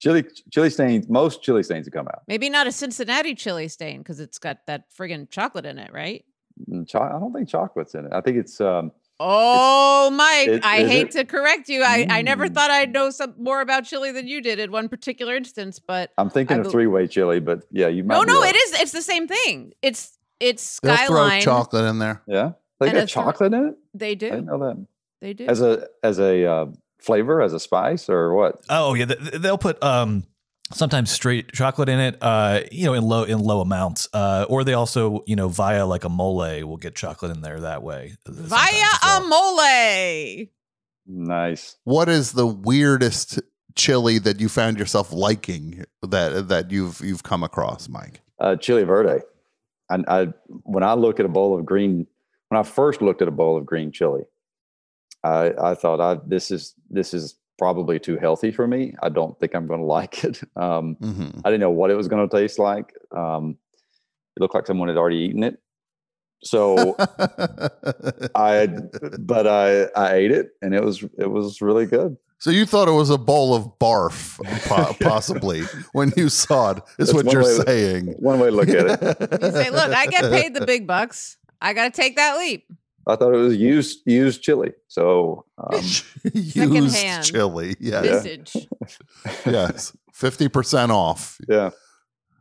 Chili, 0.00 0.24
chili 0.52 0.70
stains. 0.70 1.08
Most 1.08 1.42
chili 1.42 1.62
stains 1.64 1.86
would 1.86 1.92
come 1.94 2.06
out. 2.08 2.22
Maybe 2.28 2.48
not 2.48 2.66
a 2.68 2.72
Cincinnati 2.72 3.34
chili 3.34 3.66
stain 3.68 3.98
because 3.98 4.20
it's 4.20 4.38
got 4.38 4.58
that 4.68 4.84
friggin' 4.96 5.28
chocolate 5.30 5.66
in 5.66 5.78
it, 5.78 5.92
right? 5.92 6.24
Mm, 6.70 6.86
cho- 6.88 7.00
I 7.00 7.18
don't 7.18 7.32
think 7.32 7.48
chocolate's 7.48 7.94
in 7.94 8.06
it. 8.06 8.12
I 8.12 8.20
think 8.20 8.36
it's 8.36 8.60
um, 8.60 8.92
Oh, 9.24 10.10
Mike, 10.10 10.48
Is- 10.48 10.60
I 10.64 10.78
hate 10.84 11.06
it? 11.08 11.12
to 11.12 11.24
correct 11.24 11.68
you. 11.68 11.82
I, 11.82 12.06
I 12.10 12.22
never 12.22 12.48
Mm. 12.48 12.54
thought 12.54 12.70
I'd 12.70 12.92
know 12.92 13.10
some 13.10 13.34
more 13.38 13.60
about 13.60 13.84
chili 13.84 14.10
than 14.12 14.26
you 14.26 14.40
did 14.40 14.58
in 14.58 14.72
one 14.72 14.88
particular 14.88 15.36
instance, 15.36 15.78
but 15.78 16.10
I'm 16.18 16.28
thinking 16.30 16.56
I 16.58 16.60
of 16.60 16.70
three 16.70 16.86
way 16.88 17.06
chili, 17.06 17.38
but 17.40 17.62
yeah, 17.70 17.86
you 17.88 18.02
might. 18.04 18.14
no, 18.14 18.22
no, 18.22 18.40
right. 18.40 18.54
it 18.54 18.56
is. 18.58 18.80
It's 18.80 18.92
the 18.92 19.02
same 19.02 19.28
thing. 19.28 19.72
It's 19.82 20.18
it's 20.40 20.80
They'll 20.82 20.96
throw 21.06 21.38
chocolate 21.40 21.84
in 21.84 21.98
there. 22.00 22.20
Yeah, 22.26 22.52
they 22.80 22.88
And 22.88 22.94
got 22.96 23.04
a 23.04 23.06
thr- 23.06 23.12
chocolate 23.12 23.52
in 23.54 23.68
it. 23.68 23.74
They 23.94 24.14
do. 24.16 24.26
I 24.26 24.30
didn't 24.30 24.46
do. 24.46 24.50
know 24.50 24.58
that. 24.66 24.86
They 25.20 25.34
do. 25.34 25.46
As 25.46 25.60
a 25.62 25.86
as 26.02 26.18
a 26.18 26.44
uh, 26.44 26.66
flavor, 26.98 27.40
as 27.42 27.52
a 27.52 27.60
spice, 27.60 28.08
or 28.08 28.34
what? 28.34 28.60
Oh 28.68 28.94
yeah, 28.94 29.04
th- 29.06 29.20
th- 29.20 29.34
they'll 29.42 29.56
put 29.58 29.80
um 29.84 30.24
sometimes 30.72 31.10
straight 31.10 31.52
chocolate 31.52 31.88
in 31.88 31.98
it, 31.98 32.18
uh, 32.20 32.60
you 32.70 32.86
know, 32.86 32.94
in 32.94 33.04
low 33.04 33.24
in 33.24 33.38
low 33.38 33.60
amounts, 33.60 34.08
uh, 34.12 34.46
or 34.48 34.64
they 34.64 34.74
also 34.74 35.22
you 35.26 35.36
know 35.36 35.48
via 35.48 35.86
like 35.86 36.04
a 36.04 36.08
mole 36.08 36.66
will 36.66 36.76
get 36.76 36.94
chocolate 36.94 37.30
in 37.30 37.42
there 37.42 37.60
that 37.60 37.82
way. 37.82 38.16
uh, 38.26 38.32
Via 38.32 38.84
as 39.02 39.18
a 39.18 39.28
mole. 39.28 40.46
Nice. 41.06 41.76
What 41.84 42.08
is 42.08 42.32
the 42.32 42.46
weirdest 42.46 43.40
chili 43.74 44.18
that 44.18 44.40
you 44.40 44.48
found 44.48 44.78
yourself 44.78 45.12
liking 45.12 45.84
that 46.02 46.48
that 46.48 46.70
you've 46.70 47.00
you've 47.00 47.22
come 47.22 47.42
across, 47.42 47.88
Mike? 47.88 48.20
Uh, 48.38 48.56
chili 48.56 48.84
verde. 48.84 49.22
I, 49.90 49.98
I 50.08 50.28
when 50.62 50.82
I 50.82 50.94
look 50.94 51.20
at 51.20 51.26
a 51.26 51.28
bowl 51.28 51.58
of 51.58 51.64
green, 51.66 52.06
when 52.48 52.60
I 52.60 52.62
first 52.62 53.02
looked 53.02 53.22
at 53.22 53.28
a 53.28 53.32
bowl 53.32 53.56
of 53.56 53.66
green 53.66 53.92
chili, 53.92 54.22
I 55.24 55.52
I 55.60 55.74
thought 55.74 56.00
I 56.00 56.20
this 56.26 56.50
is 56.50 56.74
this 56.90 57.14
is 57.14 57.36
probably 57.62 58.00
too 58.00 58.16
healthy 58.18 58.50
for 58.50 58.66
me. 58.66 58.94
I 59.00 59.08
don't 59.08 59.38
think 59.38 59.54
I'm 59.54 59.68
going 59.68 59.80
to 59.86 59.86
like 59.86 60.24
it. 60.24 60.40
Um, 60.56 60.96
Mm-hmm. 61.00 61.40
I 61.44 61.50
didn't 61.50 61.60
know 61.60 61.70
what 61.70 61.90
it 61.92 61.94
was 61.94 62.08
going 62.08 62.28
to 62.28 62.36
taste 62.36 62.58
like. 62.58 62.92
Um, 63.16 63.56
it 64.36 64.40
looked 64.40 64.54
like 64.54 64.66
someone 64.66 64.88
had 64.88 64.96
already 64.96 65.18
eaten 65.18 65.44
it. 65.44 65.58
So 66.42 66.96
I, 68.34 68.66
but 69.20 69.46
I 69.46 69.84
I 69.94 70.14
ate 70.14 70.32
it 70.32 70.48
and 70.60 70.74
it 70.74 70.82
was 70.82 71.04
it 71.16 71.30
was 71.30 71.60
really 71.62 71.86
good. 71.86 72.16
so 72.38 72.50
you 72.50 72.66
thought 72.66 72.88
it 72.88 72.98
was 73.02 73.10
a 73.10 73.18
bowl 73.18 73.54
of 73.54 73.78
barf, 73.78 74.18
possibly 75.00 75.60
when 75.92 76.12
you 76.16 76.28
saw 76.28 76.72
it. 76.72 76.78
Is 76.98 77.12
That's 77.12 77.14
what 77.14 77.32
you're 77.32 77.44
way 77.44 77.58
saying. 77.64 78.06
One 78.18 78.40
way 78.40 78.50
to 78.50 78.56
look 78.56 78.68
at 78.70 78.86
it. 78.86 79.42
You 79.42 79.50
say, 79.52 79.70
look, 79.70 79.92
I 79.92 80.06
get 80.06 80.22
paid 80.32 80.54
the 80.54 80.66
big 80.66 80.84
bucks. 80.86 81.36
I 81.60 81.74
got 81.74 81.84
to 81.84 82.00
take 82.02 82.16
that 82.16 82.36
leap. 82.38 82.66
I 83.06 83.16
thought 83.16 83.34
it 83.34 83.38
was 83.38 83.56
used 83.56 84.00
used 84.06 84.42
chili. 84.42 84.72
So 84.88 85.44
um, 85.58 85.80
Used 86.34 87.24
chili. 87.32 87.76
Yes. 87.80 88.22
Vintage. 88.22 88.54
yes. 89.46 89.96
50% 90.14 90.90
off. 90.90 91.38
yeah, 91.48 91.70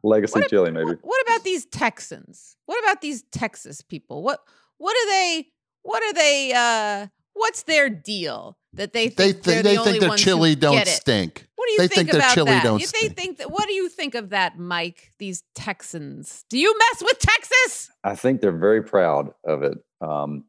legacy 0.04 0.40
What, 0.40 0.50
chili 0.50 0.72
maybe. 0.72 0.86
what, 0.86 1.00
what 1.02 1.22
about 1.26 1.44
these 1.44 1.66
Texans? 1.66 2.56
What 2.66 2.84
about 2.84 3.02
these 3.02 3.24
Texas 3.32 3.82
people? 3.82 4.22
What 4.24 4.40
what 4.78 4.96
are 4.96 5.08
they? 5.10 5.48
What 5.84 6.04
are 6.04 6.14
they? 6.14 6.54
uh 6.56 7.08
What's 7.34 7.64
their 7.64 7.90
deal 7.90 8.58
that 8.74 8.92
they 8.92 9.08
They 9.08 9.32
think 9.32 9.44
they're 9.44 9.54
think 9.56 9.64
the 9.64 9.70
they 9.70 9.78
only 9.78 9.92
think 9.92 10.02
their 10.04 10.18
chili 10.18 10.54
don't 10.56 10.74
get 10.76 10.88
it? 10.88 10.92
stink. 10.92 11.48
What 11.56 11.66
do 11.68 11.72
you 11.72 11.78
They 11.80 11.88
think, 11.88 12.10
think 12.10 12.12
their 12.12 12.20
about 12.20 12.34
chili 12.36 12.52
that? 12.52 12.64
don't 12.64 12.80
you, 12.82 12.88
they 12.88 12.98
stink. 13.00 13.16
think 13.16 13.38
that, 13.38 13.50
what 13.52 13.68
do 13.68 13.74
you 13.74 13.88
think 13.88 14.16
of 14.16 14.30
that, 14.32 14.60
Mike? 14.60 15.14
These 15.18 15.44
Texans? 15.56 16.44
Do 16.50 16.58
you 16.60 16.78
mess 16.78 17.02
with 17.02 17.18
Texas? 17.20 17.90
I 18.04 18.16
think 18.16 18.42
they're 18.42 18.52
very 18.52 18.84
proud 18.84 19.30
of 19.46 19.64
it. 19.64 19.78
Um, 20.02 20.44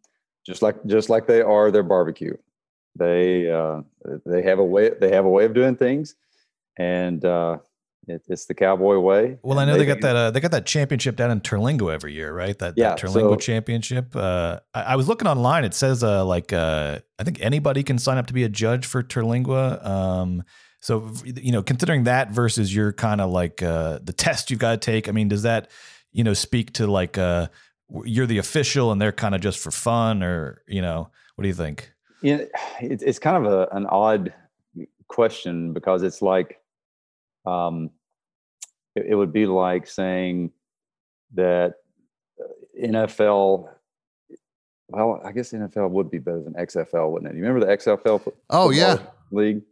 just 0.47 0.63
like 0.63 0.85
just 0.87 1.09
like 1.09 1.27
they 1.27 1.41
are 1.43 1.71
their 1.71 1.83
barbecue. 1.83 2.37
They 2.97 3.51
uh, 3.51 3.83
they 4.27 4.43
have 4.43 4.59
a 4.59 4.65
way 4.65 4.91
they 4.91 5.13
have 5.13 5.25
a 5.25 5.29
way 5.31 5.45
of 5.45 5.55
doing 5.55 5.77
things, 5.77 6.15
and 6.79 7.25
uh, 7.25 7.59
it, 8.07 8.23
it's 8.29 8.45
the 8.47 8.55
cowboy 8.55 8.99
way. 8.99 9.39
Well, 9.43 9.59
I 9.59 9.65
know 9.65 9.79
they 9.79 9.87
got 9.87 9.97
do- 9.97 10.01
that. 10.03 10.17
Uh, 10.17 10.31
they 10.31 10.41
got 10.41 10.51
that 10.51 10.67
championship 10.67 11.17
down 11.17 11.31
in 11.31 11.41
Terlingo 11.41 11.93
every 11.93 12.13
year, 12.13 12.35
right? 12.35 12.59
That, 12.59 12.75
Yeah, 12.77 12.91
that 12.91 12.99
Terlingo 12.99 13.35
so- 13.35 13.37
championship. 13.37 14.15
Uh, 14.15 14.61
I, 14.75 14.83
I 14.83 14.97
was 14.97 15.09
looking 15.09 15.27
online. 15.29 15.65
It 15.65 15.73
says 15.75 16.03
uh, 16.05 16.25
like 16.25 16.53
uh, 16.53 16.99
I 17.19 17.25
think 17.25 17.39
anybody 17.41 17.83
can 17.83 17.99
sign 17.99 18.19
up 18.19 18.27
to 18.27 18.35
be 18.35 18.45
a 18.45 18.49
judge 18.49 18.85
for 18.85 19.03
Terlingua. 19.03 19.85
Um, 19.87 20.43
so 20.81 21.13
you 21.25 21.53
know, 21.53 21.63
considering 21.63 22.05
that 22.05 22.31
versus 22.33 22.75
your 22.75 22.93
kind 22.93 23.21
of 23.21 23.31
like 23.31 23.63
uh, 23.63 24.01
the 24.03 24.13
test 24.13 24.51
you've 24.51 24.61
got 24.61 24.73
to 24.73 24.77
take. 24.79 25.09
I 25.09 25.13
mean, 25.13 25.29
does 25.29 25.43
that 25.45 25.71
you 26.13 26.25
know 26.25 26.35
speak 26.35 26.73
to 26.75 26.87
like 26.87 27.17
uh, 27.17 27.47
you're 28.05 28.27
the 28.27 28.39
official 28.39 28.93
and 28.93 29.01
they're 29.01 29.13
kind 29.13 29.35
of 29.35 29.41
just 29.41 29.59
for 29.59 29.71
fun, 29.71 30.23
or 30.23 30.63
you 30.67 30.83
know, 30.83 31.11
what 31.37 31.43
do 31.43 31.49
you 31.49 31.55
think? 31.55 31.93
you 32.23 32.37
know, 32.37 32.47
it, 32.81 33.03
it's 33.03 33.19
kind 33.19 33.45
of 33.45 33.53
a, 33.53 33.69
an 33.73 33.87
odd 33.87 34.33
question 35.09 35.73
because 35.73 36.03
it's 36.03 36.23
like 36.23 36.61
um, 37.45 37.91
it, 38.95 39.07
it 39.11 39.15
would 39.15 39.33
be 39.33 39.47
like 39.47 39.87
saying 39.87 40.53
that 41.35 41.75
uh, 42.41 42.47
NFL. 42.81 43.69
Well, 44.89 45.21
I 45.25 45.33
guess 45.33 45.53
NFL 45.53 45.91
would 45.91 46.11
be 46.11 46.19
better 46.19 46.43
than 46.43 46.53
XFL, 46.53 47.11
wouldn't 47.11 47.33
it? 47.33 47.37
You 47.37 47.43
remember 47.45 47.67
the 47.67 47.77
XFL? 47.77 48.31
Oh, 48.51 48.71
yeah. 48.71 48.99
league. 49.31 49.63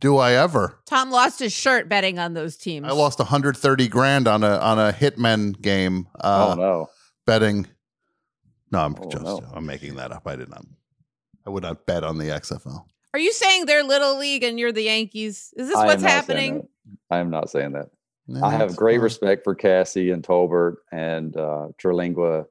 Do 0.00 0.16
I 0.16 0.32
ever? 0.32 0.78
Tom 0.86 1.10
lost 1.10 1.38
his 1.38 1.52
shirt 1.52 1.88
betting 1.88 2.18
on 2.18 2.34
those 2.34 2.56
teams. 2.56 2.86
I 2.86 2.92
lost 2.92 3.18
130 3.18 3.86
grand 3.88 4.26
on 4.26 4.42
a 4.42 4.56
on 4.56 4.78
a 4.78 4.92
hitman 4.92 5.60
game 5.60 6.08
uh 6.18 6.54
oh 6.56 6.60
no! 6.60 6.90
Betting. 7.30 7.64
No, 8.72 8.80
I'm 8.80 8.96
Oh, 9.00 9.08
just 9.08 9.22
no. 9.22 9.40
I'm 9.54 9.64
making 9.64 9.94
that 9.94 10.10
up. 10.10 10.26
I 10.26 10.34
did 10.34 10.48
not. 10.48 10.64
I 11.46 11.50
would 11.50 11.62
not 11.62 11.86
bet 11.86 12.02
on 12.02 12.18
the 12.18 12.24
XFL. 12.24 12.84
Are 13.14 13.20
you 13.20 13.32
saying 13.32 13.66
they're 13.66 13.84
little 13.84 14.18
league 14.18 14.42
and 14.42 14.58
you're 14.58 14.72
the 14.72 14.82
Yankees? 14.82 15.54
Is 15.56 15.68
this 15.68 15.76
I 15.76 15.86
what's 15.86 16.02
happening? 16.02 16.66
I 17.08 17.18
am 17.18 17.30
not 17.30 17.48
saying 17.48 17.72
that. 17.74 17.86
No, 18.26 18.42
I 18.44 18.50
have 18.50 18.74
great 18.74 18.96
fine. 18.96 19.02
respect 19.04 19.44
for 19.44 19.54
CASI 19.54 20.10
and 20.10 20.24
Tolbert 20.24 20.78
and 20.90 21.36
uh, 21.36 21.68
Terlingua 21.80 22.46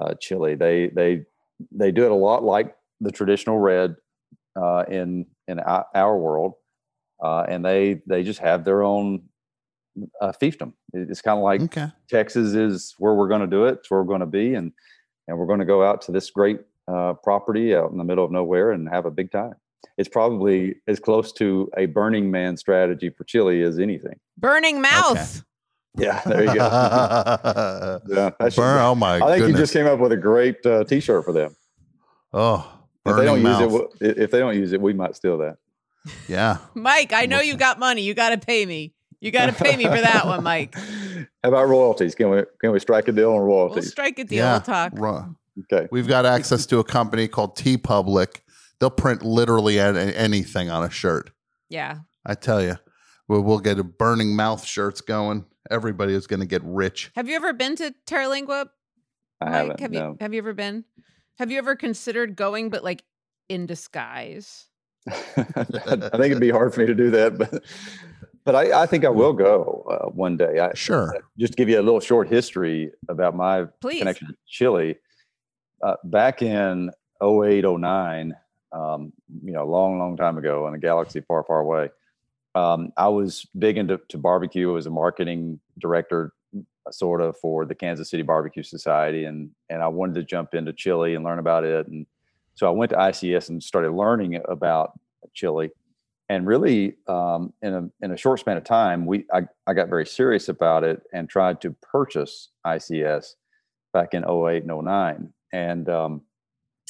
uh, 0.00 0.14
chili. 0.18 0.54
They 0.54 0.88
they 0.88 1.26
they 1.70 1.92
do 1.92 2.06
it 2.06 2.10
a 2.10 2.14
lot 2.14 2.42
like 2.42 2.74
the 3.02 3.12
traditional 3.12 3.58
red 3.58 3.96
uh, 4.58 4.84
in 4.88 5.26
in 5.46 5.60
our, 5.60 5.84
our 5.94 6.16
world, 6.16 6.54
uh, 7.22 7.44
and 7.46 7.62
they 7.62 8.00
they 8.06 8.22
just 8.22 8.40
have 8.40 8.64
their 8.64 8.82
own 8.82 9.24
uh, 10.20 10.32
fiefdom. 10.40 10.72
It's 10.92 11.22
kind 11.22 11.38
of 11.38 11.44
like 11.44 11.60
Okay. 11.62 11.88
Texas 12.08 12.54
is 12.54 12.94
where 12.98 13.14
we're 13.14 13.28
going 13.28 13.40
to 13.42 13.46
do 13.46 13.64
it. 13.66 13.78
It's 13.80 13.90
where 13.90 14.00
we're 14.00 14.06
going 14.08 14.20
to 14.20 14.26
be, 14.26 14.54
and 14.54 14.72
and 15.28 15.38
we're 15.38 15.46
going 15.46 15.58
to 15.60 15.64
go 15.64 15.82
out 15.84 16.02
to 16.02 16.12
this 16.12 16.30
great 16.30 16.60
uh, 16.88 17.14
property 17.14 17.74
out 17.74 17.90
in 17.90 17.98
the 17.98 18.04
middle 18.04 18.24
of 18.24 18.30
nowhere 18.30 18.70
and 18.72 18.88
have 18.88 19.06
a 19.06 19.10
big 19.10 19.30
time. 19.32 19.54
It's 19.98 20.08
probably 20.08 20.76
as 20.86 21.00
close 21.00 21.32
to 21.34 21.70
a 21.76 21.86
Burning 21.86 22.30
Man 22.30 22.56
strategy 22.56 23.10
for 23.10 23.24
chili 23.24 23.62
as 23.62 23.78
anything. 23.78 24.18
Burning 24.38 24.80
mouth. 24.80 25.42
Yeah, 25.98 26.20
there 26.26 26.42
you 26.44 26.54
go. 26.54 26.54
yeah, 28.08 28.30
should 28.48 28.56
Burn, 28.56 28.78
oh 28.82 28.94
my 28.94 29.18
God. 29.18 29.26
I 29.26 29.30
think 29.32 29.40
goodness. 29.46 29.48
you 29.58 29.62
just 29.62 29.72
came 29.72 29.86
up 29.86 29.98
with 29.98 30.12
a 30.12 30.16
great 30.16 30.64
uh, 30.66 30.84
T-shirt 30.84 31.24
for 31.24 31.32
them. 31.32 31.56
oh, 32.34 32.70
If 33.06 33.16
they 33.16 33.24
don't 33.24 33.42
burning 33.42 33.60
use 33.66 33.72
it, 33.74 33.78
mouth. 33.78 33.92
if 34.18 34.30
they 34.30 34.38
don't 34.38 34.56
use 34.56 34.72
it, 34.72 34.80
we 34.80 34.92
might 34.92 35.16
steal 35.16 35.38
that. 35.38 35.56
yeah. 36.28 36.58
Mike, 36.74 37.12
I 37.14 37.24
know 37.26 37.40
you 37.40 37.56
got 37.56 37.78
money. 37.78 38.02
You 38.02 38.12
got 38.14 38.30
to 38.30 38.38
pay 38.38 38.66
me. 38.66 38.92
You 39.20 39.30
got 39.30 39.46
to 39.46 39.52
pay 39.52 39.76
me 39.76 39.84
for 39.84 40.00
that 40.00 40.26
one, 40.26 40.42
Mike. 40.44 40.74
How 41.42 41.48
about 41.48 41.68
royalties? 41.68 42.14
Can 42.14 42.30
we 42.30 42.42
can 42.60 42.72
we 42.72 42.78
strike 42.80 43.08
a 43.08 43.12
deal 43.12 43.32
on 43.32 43.40
royalties? 43.40 43.84
We'll 43.84 43.90
strike 43.90 44.18
a 44.18 44.24
deal. 44.24 44.38
yeah. 44.38 44.52
We'll 44.52 44.60
talk. 44.60 44.92
Ru- 44.94 45.36
Okay. 45.72 45.88
We've 45.90 46.06
got 46.06 46.26
access 46.26 46.66
to 46.66 46.80
a 46.80 46.84
company 46.84 47.28
called 47.28 47.56
TeePublic. 47.56 48.42
They'll 48.78 48.90
print 48.90 49.22
literally 49.24 49.78
an- 49.78 49.96
anything 49.96 50.68
on 50.68 50.84
a 50.84 50.90
shirt. 50.90 51.30
Yeah. 51.70 52.00
I 52.26 52.34
tell 52.34 52.62
you, 52.62 52.76
we'll, 53.26 53.40
we'll 53.40 53.60
get 53.60 53.78
a 53.78 53.82
burning 53.84 54.36
mouth 54.36 54.62
shirts 54.66 55.00
going. 55.00 55.46
Everybody 55.70 56.12
is 56.12 56.26
going 56.26 56.40
to 56.40 56.46
get 56.46 56.60
rich. 56.62 57.10
Have 57.16 57.26
you 57.30 57.36
ever 57.36 57.54
been 57.54 57.74
to 57.76 57.94
Terlingua? 58.06 58.66
I 59.40 59.44
Mike? 59.46 59.54
haven't. 59.54 59.80
Have 59.80 59.90
no. 59.92 60.08
you 60.10 60.16
have 60.20 60.34
you 60.34 60.38
ever 60.40 60.52
been? 60.52 60.84
Have 61.38 61.50
you 61.50 61.56
ever 61.56 61.74
considered 61.74 62.36
going 62.36 62.68
but 62.68 62.84
like 62.84 63.02
in 63.48 63.64
disguise? 63.64 64.66
I 65.08 65.12
think 65.32 66.26
it'd 66.26 66.40
be 66.40 66.50
hard 66.50 66.74
for 66.74 66.80
me 66.80 66.86
to 66.86 66.94
do 66.94 67.10
that, 67.12 67.38
but 67.38 67.62
but 68.46 68.54
I, 68.54 68.82
I 68.82 68.86
think 68.86 69.04
I 69.04 69.08
will 69.08 69.32
go 69.32 69.84
uh, 69.90 70.08
one 70.08 70.36
day. 70.36 70.60
I, 70.60 70.72
Sure. 70.74 71.14
Just 71.36 71.52
to 71.52 71.56
give 71.56 71.68
you 71.68 71.80
a 71.80 71.82
little 71.82 72.00
short 72.00 72.28
history 72.28 72.92
about 73.08 73.34
my 73.34 73.64
Please. 73.80 73.98
connection 73.98 74.28
to 74.28 74.34
chili. 74.46 74.96
Uh, 75.82 75.96
back 76.04 76.40
in 76.40 76.90
08, 77.20 77.64
09, 77.64 78.34
um, 78.72 79.12
you 79.42 79.52
know, 79.52 79.64
a 79.64 79.68
long, 79.68 79.98
long 79.98 80.16
time 80.16 80.38
ago 80.38 80.66
in 80.68 80.74
a 80.74 80.78
galaxy 80.78 81.20
far, 81.20 81.42
far 81.42 81.60
away, 81.60 81.90
um, 82.54 82.92
I 82.96 83.08
was 83.08 83.46
big 83.58 83.78
into 83.78 84.00
to 84.08 84.16
barbecue. 84.16 84.70
I 84.70 84.74
was 84.74 84.86
a 84.86 84.90
marketing 84.90 85.60
director, 85.78 86.32
uh, 86.56 86.90
sort 86.90 87.20
of, 87.20 87.36
for 87.38 87.66
the 87.66 87.74
Kansas 87.74 88.08
City 88.08 88.22
Barbecue 88.22 88.62
Society, 88.62 89.24
and 89.24 89.50
and 89.68 89.82
I 89.82 89.88
wanted 89.88 90.14
to 90.14 90.22
jump 90.22 90.54
into 90.54 90.72
chili 90.72 91.14
and 91.14 91.24
learn 91.24 91.38
about 91.38 91.64
it. 91.64 91.86
And 91.88 92.06
so 92.54 92.66
I 92.66 92.70
went 92.70 92.90
to 92.90 92.96
ICS 92.96 93.50
and 93.50 93.62
started 93.62 93.90
learning 93.90 94.40
about 94.48 94.98
chili. 95.34 95.70
And 96.28 96.46
really, 96.46 96.96
um, 97.06 97.52
in 97.62 97.72
a 97.74 97.88
in 98.04 98.10
a 98.10 98.16
short 98.16 98.40
span 98.40 98.56
of 98.56 98.64
time, 98.64 99.06
we 99.06 99.26
I, 99.32 99.42
I 99.66 99.74
got 99.74 99.88
very 99.88 100.06
serious 100.06 100.48
about 100.48 100.82
it 100.82 101.02
and 101.12 101.28
tried 101.28 101.60
to 101.60 101.70
purchase 101.82 102.48
ICS 102.66 103.34
back 103.92 104.12
in 104.12 104.24
08 104.28 104.64
and 104.64 104.84
09. 104.84 105.32
And 105.52 105.88
um, 105.88 106.22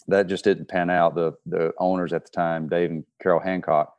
that 0.09 0.27
just 0.27 0.45
didn't 0.45 0.69
pan 0.69 0.89
out. 0.89 1.15
The 1.15 1.35
the 1.45 1.73
owners 1.79 2.13
at 2.15 2.25
the 2.25 2.31
time, 2.31 2.69
Dave 2.69 2.91
and 2.91 3.05
Carol 3.23 3.41
Hancock, 3.41 3.93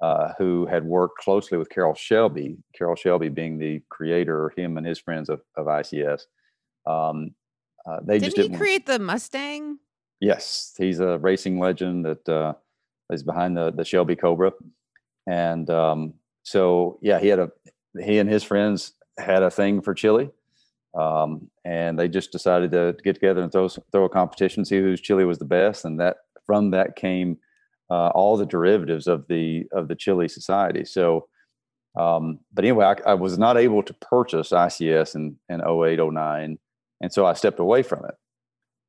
uh, 0.00 0.34
who 0.38 0.66
had 0.66 0.84
worked 0.84 1.18
closely 1.18 1.58
with 1.58 1.68
Carroll 1.68 1.94
Shelby, 1.96 2.56
Carroll 2.78 2.94
Shelby 2.96 3.28
being 3.28 3.58
the 3.58 3.82
creator, 3.88 4.52
him 4.56 4.76
and 4.76 4.86
his 4.86 5.00
friends 5.00 5.28
of, 5.28 5.40
of 5.56 5.66
ICS, 5.66 6.22
um, 6.86 7.34
uh, 7.90 7.98
they 8.04 8.20
just 8.20 8.36
Didn't 8.36 8.36
he 8.36 8.42
didn't. 8.42 8.50
want- 8.52 8.60
create 8.60 8.86
the 8.86 8.98
Mustang? 9.00 9.78
Yes, 10.20 10.74
he's 10.78 11.00
a 11.00 11.18
racing 11.18 11.58
legend 11.58 12.04
that 12.06 12.28
uh, 12.28 12.54
is 13.10 13.24
behind 13.24 13.56
the 13.56 13.72
the 13.72 13.84
Shelby 13.84 14.14
Cobra, 14.16 14.52
and 15.26 15.68
um, 15.70 16.14
so 16.42 16.98
yeah, 17.02 17.18
he 17.18 17.28
had 17.28 17.38
a 17.38 17.50
he 18.00 18.18
and 18.18 18.30
his 18.30 18.44
friends 18.44 18.92
had 19.18 19.42
a 19.42 19.50
thing 19.50 19.80
for 19.80 19.94
chili, 19.94 20.30
um, 20.94 21.50
and 21.64 21.98
they 21.98 22.08
just 22.08 22.32
decided 22.32 22.70
to, 22.72 22.96
get 23.02 23.14
together 23.14 23.42
and 23.42 23.52
throw 23.52 23.68
throw 23.68 24.04
a 24.04 24.08
competition, 24.08 24.64
see 24.64 24.78
whose 24.78 25.00
chili 25.00 25.24
was 25.24 25.38
the 25.38 25.44
best, 25.44 25.84
and 25.84 25.98
that 26.00 26.18
from 26.44 26.70
that 26.70 26.96
came 26.96 27.38
uh, 27.90 28.08
all 28.08 28.36
the 28.36 28.46
derivatives 28.46 29.06
of 29.06 29.26
the 29.28 29.64
of 29.72 29.88
the 29.88 29.96
chili 29.96 30.28
society. 30.28 30.84
So, 30.84 31.26
um, 31.98 32.38
but 32.52 32.64
anyway, 32.64 32.86
I, 32.86 33.10
I 33.10 33.14
was 33.14 33.38
not 33.38 33.56
able 33.56 33.82
to 33.82 33.94
purchase 33.94 34.50
ICS 34.50 35.14
in 35.16 35.36
in 35.48 35.60
08, 35.60 35.98
09, 35.98 36.58
and 37.00 37.12
so 37.12 37.26
I 37.26 37.32
stepped 37.32 37.58
away 37.58 37.82
from 37.82 38.04
it 38.04 38.14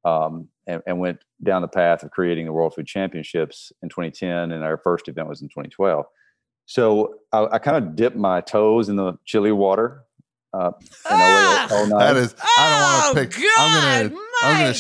um, 0.08 0.48
and, 0.68 0.82
and 0.86 1.00
went 1.00 1.20
down 1.44 1.62
the 1.62 1.68
path 1.68 2.04
of 2.04 2.12
creating 2.12 2.46
the 2.46 2.54
World 2.54 2.74
Food 2.74 2.88
Championships 2.88 3.72
in 3.82 3.90
2010, 3.90 4.52
and 4.52 4.64
our 4.64 4.78
first 4.78 5.08
event 5.08 5.28
was 5.28 5.42
in 5.42 5.50
2012. 5.50 6.06
So 6.68 7.16
I, 7.32 7.48
I 7.54 7.58
kind 7.60 7.78
of 7.78 7.96
dipped 7.96 8.16
my 8.18 8.42
toes 8.42 8.90
in 8.90 8.96
the 8.98 9.18
chili 9.26 9.52
water. 9.52 10.04
Uh, 10.54 10.72
in 10.80 10.84
Ah! 11.10 11.68
08, 11.84 11.90
09. 11.90 12.00
That 12.00 12.18
is, 12.18 12.36
I 12.58 12.70
don't 12.70 12.80
Oh, 12.80 13.14
want 13.16 13.30
to 13.32 13.38
pick. 13.38 13.46
I'm 13.58 13.74
gonna, 14.10 14.22
I'm 14.44 14.58
gonna, 14.60 14.74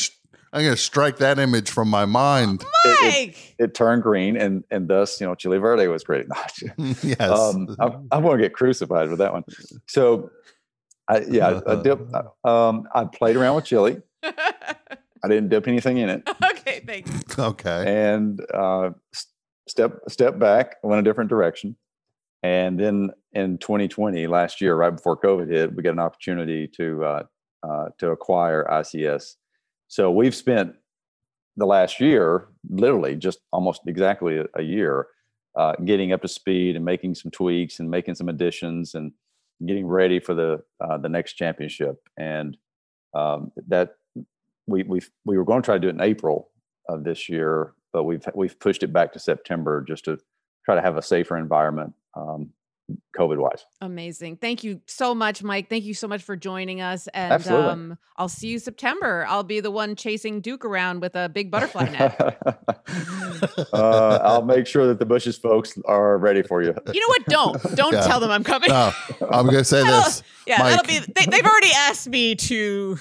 I'm 0.53 0.63
gonna 0.63 0.77
strike 0.77 1.17
that 1.17 1.39
image 1.39 1.69
from 1.69 1.89
my 1.89 2.05
mind. 2.05 2.63
it- 2.85 3.01
Mike! 3.01 3.55
it 3.59 3.73
turned 3.73 4.01
green, 4.03 4.37
and 4.37 4.63
and 4.71 4.87
thus 4.87 5.19
you 5.19 5.27
know 5.27 5.35
Chili 5.35 5.57
Verde 5.59 5.87
was 5.87 6.03
great. 6.03 6.25
yes. 7.03 7.19
um, 7.21 7.75
I, 7.79 7.85
I'm 8.11 8.23
going 8.23 8.37
to 8.37 8.43
get 8.43 8.53
crucified 8.53 9.09
with 9.09 9.19
that 9.19 9.33
one. 9.33 9.43
So, 9.87 10.29
I, 11.07 11.19
yeah, 11.29 11.59
I, 11.67 11.73
I 11.73 11.81
dip, 11.83 11.99
um, 12.45 12.87
I 12.93 13.05
played 13.05 13.35
around 13.35 13.55
with 13.55 13.65
chili. 13.65 14.01
I 14.23 15.27
didn't 15.27 15.49
dip 15.49 15.67
anything 15.67 15.97
in 15.97 16.09
it, 16.09 16.29
okay, 16.51 16.81
thank 16.85 17.07
you. 17.07 17.43
okay. 17.43 17.83
and 18.11 18.39
uh, 18.53 18.91
s- 19.13 19.25
step 19.67 19.99
step 20.07 20.39
back, 20.39 20.77
went 20.83 20.99
a 20.99 21.03
different 21.03 21.29
direction, 21.29 21.75
and 22.43 22.79
then 22.79 23.11
in 23.33 23.57
2020, 23.57 24.27
last 24.27 24.61
year, 24.61 24.75
right 24.75 24.95
before 24.95 25.17
COVID 25.17 25.49
hit, 25.49 25.75
we 25.75 25.83
got 25.83 25.91
an 25.91 25.99
opportunity 25.99 26.67
to 26.67 27.03
uh, 27.03 27.23
uh, 27.63 27.89
to 27.97 28.11
acquire 28.11 28.67
ICS. 28.69 29.35
So 29.87 30.11
we've 30.11 30.35
spent 30.35 30.73
the 31.55 31.65
last 31.65 31.99
year, 31.99 32.47
literally 32.69 33.15
just 33.15 33.39
almost 33.51 33.81
exactly 33.87 34.43
a, 34.53 34.61
year, 34.61 35.07
uh, 35.55 35.73
getting 35.83 36.13
up 36.13 36.21
to 36.21 36.27
speed 36.27 36.75
and 36.75 36.85
making 36.85 37.15
some 37.15 37.31
tweaks 37.31 37.79
and 37.79 37.89
making 37.89 38.15
some 38.15 38.29
additions 38.29 38.93
and 38.93 39.11
getting 39.65 39.87
ready 39.87 40.19
for 40.19 40.35
the 40.35 40.63
uh, 40.79 40.97
the 40.97 41.09
next 41.09 41.33
championship. 41.33 41.95
And 42.17 42.55
um, 43.15 43.51
that 43.67 43.95
we 44.67 44.83
we 44.83 45.01
we 45.25 45.37
were 45.37 45.45
going 45.45 45.61
to 45.61 45.65
try 45.65 45.75
to 45.75 45.79
do 45.79 45.87
it 45.87 45.95
in 45.95 46.01
April 46.01 46.51
of 46.87 47.03
this 47.03 47.27
year, 47.27 47.73
but 47.97 48.03
we've 48.03 48.23
we've 48.35 48.59
pushed 48.59 48.83
it 48.83 48.93
back 48.93 49.11
to 49.13 49.17
September 49.17 49.83
just 49.87 50.05
to 50.05 50.19
try 50.65 50.75
to 50.75 50.81
have 50.83 50.97
a 50.97 51.01
safer 51.01 51.35
environment, 51.35 51.95
um, 52.15 52.51
COVID 53.17 53.37
wise. 53.39 53.65
Amazing. 53.81 54.37
Thank 54.37 54.63
you 54.63 54.81
so 54.85 55.15
much, 55.15 55.41
Mike. 55.41 55.67
Thank 55.67 55.83
you 55.83 55.95
so 55.95 56.07
much 56.07 56.21
for 56.21 56.35
joining 56.35 56.79
us. 56.79 57.07
And 57.07 57.33
Absolutely. 57.33 57.69
um, 57.71 57.97
I'll 58.17 58.29
see 58.29 58.49
you 58.49 58.59
September. 58.59 59.25
I'll 59.27 59.41
be 59.43 59.61
the 59.61 59.71
one 59.71 59.95
chasing 59.95 60.41
Duke 60.41 60.63
around 60.63 61.01
with 61.01 61.15
a 61.15 61.27
big 61.27 61.49
butterfly 61.49 61.85
net. 61.89 62.37
uh, 63.73 64.19
I'll 64.23 64.45
make 64.45 64.67
sure 64.67 64.85
that 64.85 64.99
the 64.99 65.05
Bushes 65.07 65.37
folks 65.39 65.75
are 65.85 66.19
ready 66.19 66.43
for 66.43 66.61
you. 66.61 66.75
You 66.93 66.99
know 66.99 67.07
what? 67.07 67.25
Don't. 67.25 67.75
Don't 67.75 67.93
Yeah. 67.93 68.01
tell 68.05 68.19
them 68.19 68.29
I'm 68.29 68.43
coming. 68.43 68.69
No, 68.69 68.91
I'm 69.31 69.47
gonna 69.47 69.63
say 69.63 69.81
this. 69.83 70.21
yeah, 70.45 70.59
Mike. 70.59 70.75
that'll 70.75 70.85
be. 70.87 70.99
They, 70.99 71.25
they've 71.25 71.45
already 71.45 71.71
asked 71.75 72.07
me 72.07 72.35
to. 72.35 72.99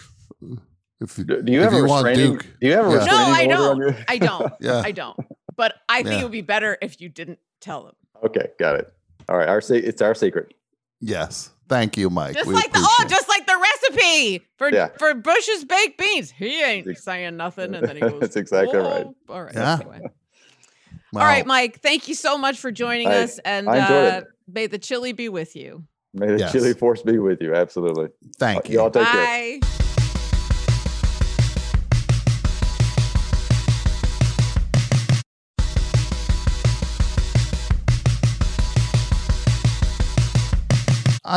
If 1.01 1.19
you, 1.19 1.25
Do 1.25 1.43
do 1.43 1.53
you 1.53 1.59
if 1.63 1.65
have 1.65 1.73
you 1.75 1.87
want 1.87 2.07
restraining? 2.07 2.33
Duke, 2.39 2.47
do 2.61 2.67
you 2.67 2.73
have 2.73 2.87
a 2.87 2.91
Yeah. 2.93 3.05
No, 3.05 3.17
I 3.17 3.47
don't. 3.47 3.77
your? 3.79 3.97
I 4.09 4.19
don't. 4.19 4.53
Yeah. 4.61 4.83
I 4.85 4.93
don't. 4.93 5.19
But 5.57 5.75
I 5.89 6.03
think 6.03 6.15
Yeah. 6.15 6.21
it 6.21 6.23
would 6.25 6.33
be 6.33 6.41
better 6.43 6.79
if 6.81 7.01
you 7.01 7.09
didn't 7.09 7.39
tell 7.61 7.85
them. 7.85 7.95
Okay, 8.25 8.49
got 8.59 8.77
it. 8.77 8.93
All 9.29 9.37
right, 9.37 9.49
our 9.49 9.61
se- 9.61 9.79
it's 9.81 10.01
our 10.03 10.15
secret. 10.15 10.55
yes. 11.01 11.51
Thank 11.69 11.97
you, 11.97 12.09
Mike. 12.11 12.37
Just 12.37 12.47
We 12.47 12.55
like 12.55 12.73
the 12.73 12.79
oh, 12.81 13.03
it. 13.05 13.09
just 13.09 13.29
like 13.29 13.45
the 13.45 13.61
recipe 13.91 14.41
for 14.57 14.71
Yeah. 14.73 14.89
for 14.99 15.15
Bush's 15.15 15.65
baked 15.65 15.99
beans. 15.99 16.31
He 16.31 16.63
ain't 16.63 16.97
saying 16.97 17.37
nothing, 17.37 17.75
and 17.75 17.85
then 17.89 17.97
he 17.97 18.01
goes. 18.09 18.21
That's 18.21 18.37
exactly 18.37 18.79
right. 18.79 19.05
"Oh." 19.05 19.17
All 19.29 19.43
right. 19.43 19.53
Yeah. 19.53 19.75
Anyway. 19.81 20.01
Wow. 21.13 21.21
All 21.23 21.27
right, 21.27 21.45
Mike. 21.45 21.81
Thank 21.81 22.07
you 22.07 22.15
so 22.15 22.39
much 22.39 22.59
for 22.59 22.71
joining 22.71 23.09
Hey, 23.09 23.25
us, 23.25 23.41
and 23.45 23.69
I 23.69 23.79
uh, 23.81 24.19
it. 24.19 24.25
may 24.47 24.69
the 24.69 24.79
chili 24.79 25.11
be 25.13 25.29
with 25.29 25.57
you. 25.57 25.83
May 26.15 26.29
the 26.29 26.39
Yes. 26.39 26.53
chili 26.53 26.73
force 26.73 27.03
be 27.03 27.19
with 27.19 27.43
you. 27.43 27.53
Absolutely. 27.53 28.11
Thank 28.39 28.69
you. 28.69 28.77
Y'all 28.77 28.87
you. 28.87 28.93
take 28.93 29.09
care. 29.61 29.76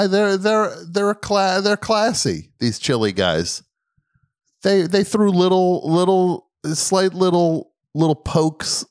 I 0.03 0.07
they're 0.07 0.37
they're 0.37 0.73
they're 0.85 1.13
cla- 1.15 1.61
they're 1.61 1.77
classy. 1.77 2.51
These 2.59 2.79
chili 2.79 3.11
guys. 3.11 3.63
They 4.63 4.83
they 4.83 5.03
threw 5.03 5.31
little 5.31 5.89
little 5.89 6.47
slight 6.73 7.13
little 7.13 7.71
little 7.93 8.15
pokes 8.15 8.85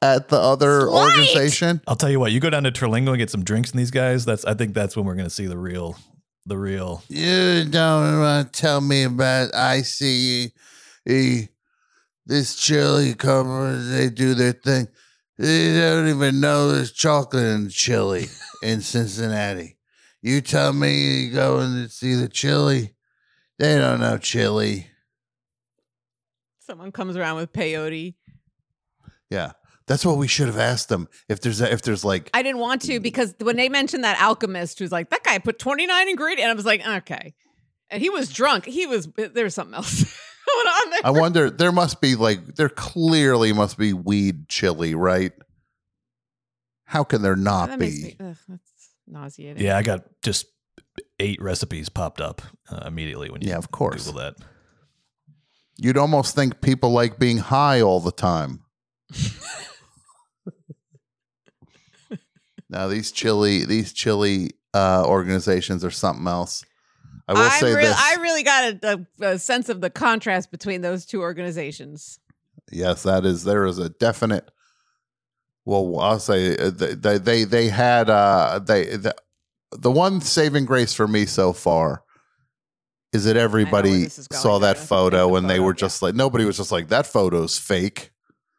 at 0.00 0.28
the 0.28 0.38
other 0.38 0.82
Slight? 0.82 1.08
organization. 1.08 1.80
I'll 1.86 1.96
tell 1.96 2.10
you 2.10 2.18
what. 2.20 2.32
You 2.32 2.40
go 2.40 2.50
down 2.50 2.64
to 2.64 2.72
Terlingo 2.72 3.08
and 3.08 3.18
get 3.18 3.30
some 3.30 3.44
drinks 3.44 3.70
from 3.70 3.78
these 3.78 3.90
guys. 3.90 4.24
That's 4.24 4.44
I 4.44 4.54
think 4.54 4.74
that's 4.74 4.96
when 4.96 5.04
we're 5.06 5.14
going 5.14 5.26
to 5.28 5.34
see 5.34 5.46
the 5.46 5.56
real, 5.58 5.96
the 6.46 6.56
real. 6.58 7.02
You 7.08 7.64
don't 7.64 8.20
want 8.20 8.52
to 8.52 8.60
tell 8.60 8.80
me 8.80 9.04
about 9.04 9.54
ICE. 9.54 10.50
This 12.24 12.54
chili 12.56 13.14
cover, 13.14 13.76
they 13.76 14.08
do 14.08 14.34
their 14.34 14.52
thing. 14.52 14.88
They 15.38 15.74
don't 15.74 16.08
even 16.08 16.40
know 16.40 16.70
there's 16.70 16.92
chocolate 16.92 17.44
and 17.44 17.70
chili 17.70 18.26
in 18.62 18.80
Cincinnati. 18.80 19.76
You 20.22 20.40
tell 20.40 20.72
me 20.72 21.24
you 21.24 21.32
go 21.32 21.58
and 21.58 21.90
see 21.90 22.14
the 22.14 22.28
chili. 22.28 22.94
They 23.58 23.76
don't 23.76 24.00
know 24.00 24.18
chili. 24.18 24.86
Someone 26.60 26.92
comes 26.92 27.16
around 27.16 27.36
with 27.36 27.52
peyote. 27.52 28.14
Yeah. 29.30 29.52
That's 29.88 30.06
what 30.06 30.16
we 30.16 30.28
should 30.28 30.46
have 30.46 30.58
asked 30.58 30.88
them. 30.88 31.08
If 31.28 31.40
there's 31.40 31.60
a, 31.60 31.72
if 31.72 31.82
there's 31.82 32.04
like 32.04 32.30
I 32.32 32.42
didn't 32.42 32.60
want 32.60 32.82
to 32.82 33.00
because 33.00 33.34
when 33.40 33.56
they 33.56 33.68
mentioned 33.68 34.04
that 34.04 34.20
alchemist 34.20 34.78
who's 34.78 34.92
like, 34.92 35.10
that 35.10 35.24
guy 35.24 35.38
put 35.38 35.58
29 35.58 36.08
ingredients, 36.08 36.50
I 36.50 36.54
was 36.54 36.64
like, 36.64 36.86
okay. 36.86 37.34
And 37.90 38.00
he 38.00 38.08
was 38.08 38.32
drunk. 38.32 38.64
He 38.64 38.86
was, 38.86 39.08
there 39.16 39.44
was 39.44 39.54
something 39.54 39.74
else 39.74 40.02
going 40.46 40.66
on 40.66 40.90
there. 40.90 41.00
I 41.04 41.10
wonder 41.10 41.50
there 41.50 41.72
must 41.72 42.00
be 42.00 42.14
like 42.14 42.54
there 42.54 42.68
clearly 42.68 43.52
must 43.52 43.76
be 43.76 43.92
weed 43.92 44.48
chili, 44.48 44.94
right? 44.94 45.32
How 46.84 47.02
can 47.02 47.22
there 47.22 47.36
not 47.36 47.70
that 47.70 47.78
be? 47.80 47.86
me, 47.86 48.16
ugh, 48.20 48.58
nauseating. 49.06 49.62
Yeah, 49.64 49.76
I 49.76 49.82
got 49.82 50.04
just 50.22 50.46
eight 51.18 51.40
recipes 51.40 51.88
popped 51.88 52.20
up 52.20 52.42
uh, 52.70 52.84
immediately 52.86 53.30
when 53.30 53.40
you 53.42 53.48
Yeah, 53.48 53.58
of 53.58 53.70
course. 53.70 54.06
Google 54.06 54.20
that. 54.20 54.34
You'd 55.78 55.96
almost 55.98 56.34
think 56.34 56.60
people 56.60 56.90
like 56.90 57.18
being 57.18 57.38
high 57.38 57.80
all 57.80 58.00
the 58.00 58.12
time. 58.12 58.60
now 62.68 62.88
these 62.88 63.10
chili 63.12 63.64
these 63.64 63.92
chili 63.92 64.50
uh, 64.74 65.04
organizations 65.06 65.84
are 65.84 65.90
something 65.90 66.26
else. 66.26 66.64
I 67.28 67.34
will 67.34 67.40
I'm 67.42 67.50
say 67.60 67.74
real- 67.74 67.86
this. 67.86 67.96
I 67.98 68.16
really 68.20 68.42
got 68.42 68.64
a, 68.84 69.06
a, 69.20 69.26
a 69.32 69.38
sense 69.38 69.68
of 69.68 69.80
the 69.80 69.90
contrast 69.90 70.50
between 70.50 70.80
those 70.80 71.04
two 71.06 71.20
organizations. 71.20 72.18
yes, 72.70 73.02
that 73.04 73.24
is 73.24 73.44
there 73.44 73.64
is 73.64 73.78
a 73.78 73.88
definite. 73.90 74.50
Well, 75.64 76.00
I'll 76.00 76.18
say 76.18 76.56
uh, 76.56 76.70
they 76.70 76.94
they 76.94 77.18
they, 77.18 77.44
they 77.44 77.68
had 77.68 78.10
uh, 78.10 78.60
they 78.64 78.96
the, 78.96 79.14
the 79.70 79.90
one 79.90 80.20
saving 80.20 80.64
grace 80.64 80.92
for 80.92 81.06
me 81.06 81.26
so 81.26 81.52
far 81.52 82.02
is 83.12 83.24
that 83.24 83.36
everybody 83.36 84.04
is 84.04 84.28
saw 84.32 84.58
that 84.58 84.78
photo 84.78 85.28
the 85.28 85.34
and 85.34 85.50
they 85.50 85.54
photo, 85.54 85.64
were 85.64 85.72
yeah. 85.72 85.76
just 85.76 86.02
like 86.02 86.14
nobody 86.14 86.44
was 86.44 86.56
just 86.56 86.72
like 86.72 86.88
that 86.88 87.06
photo's 87.06 87.58
fake. 87.58 88.10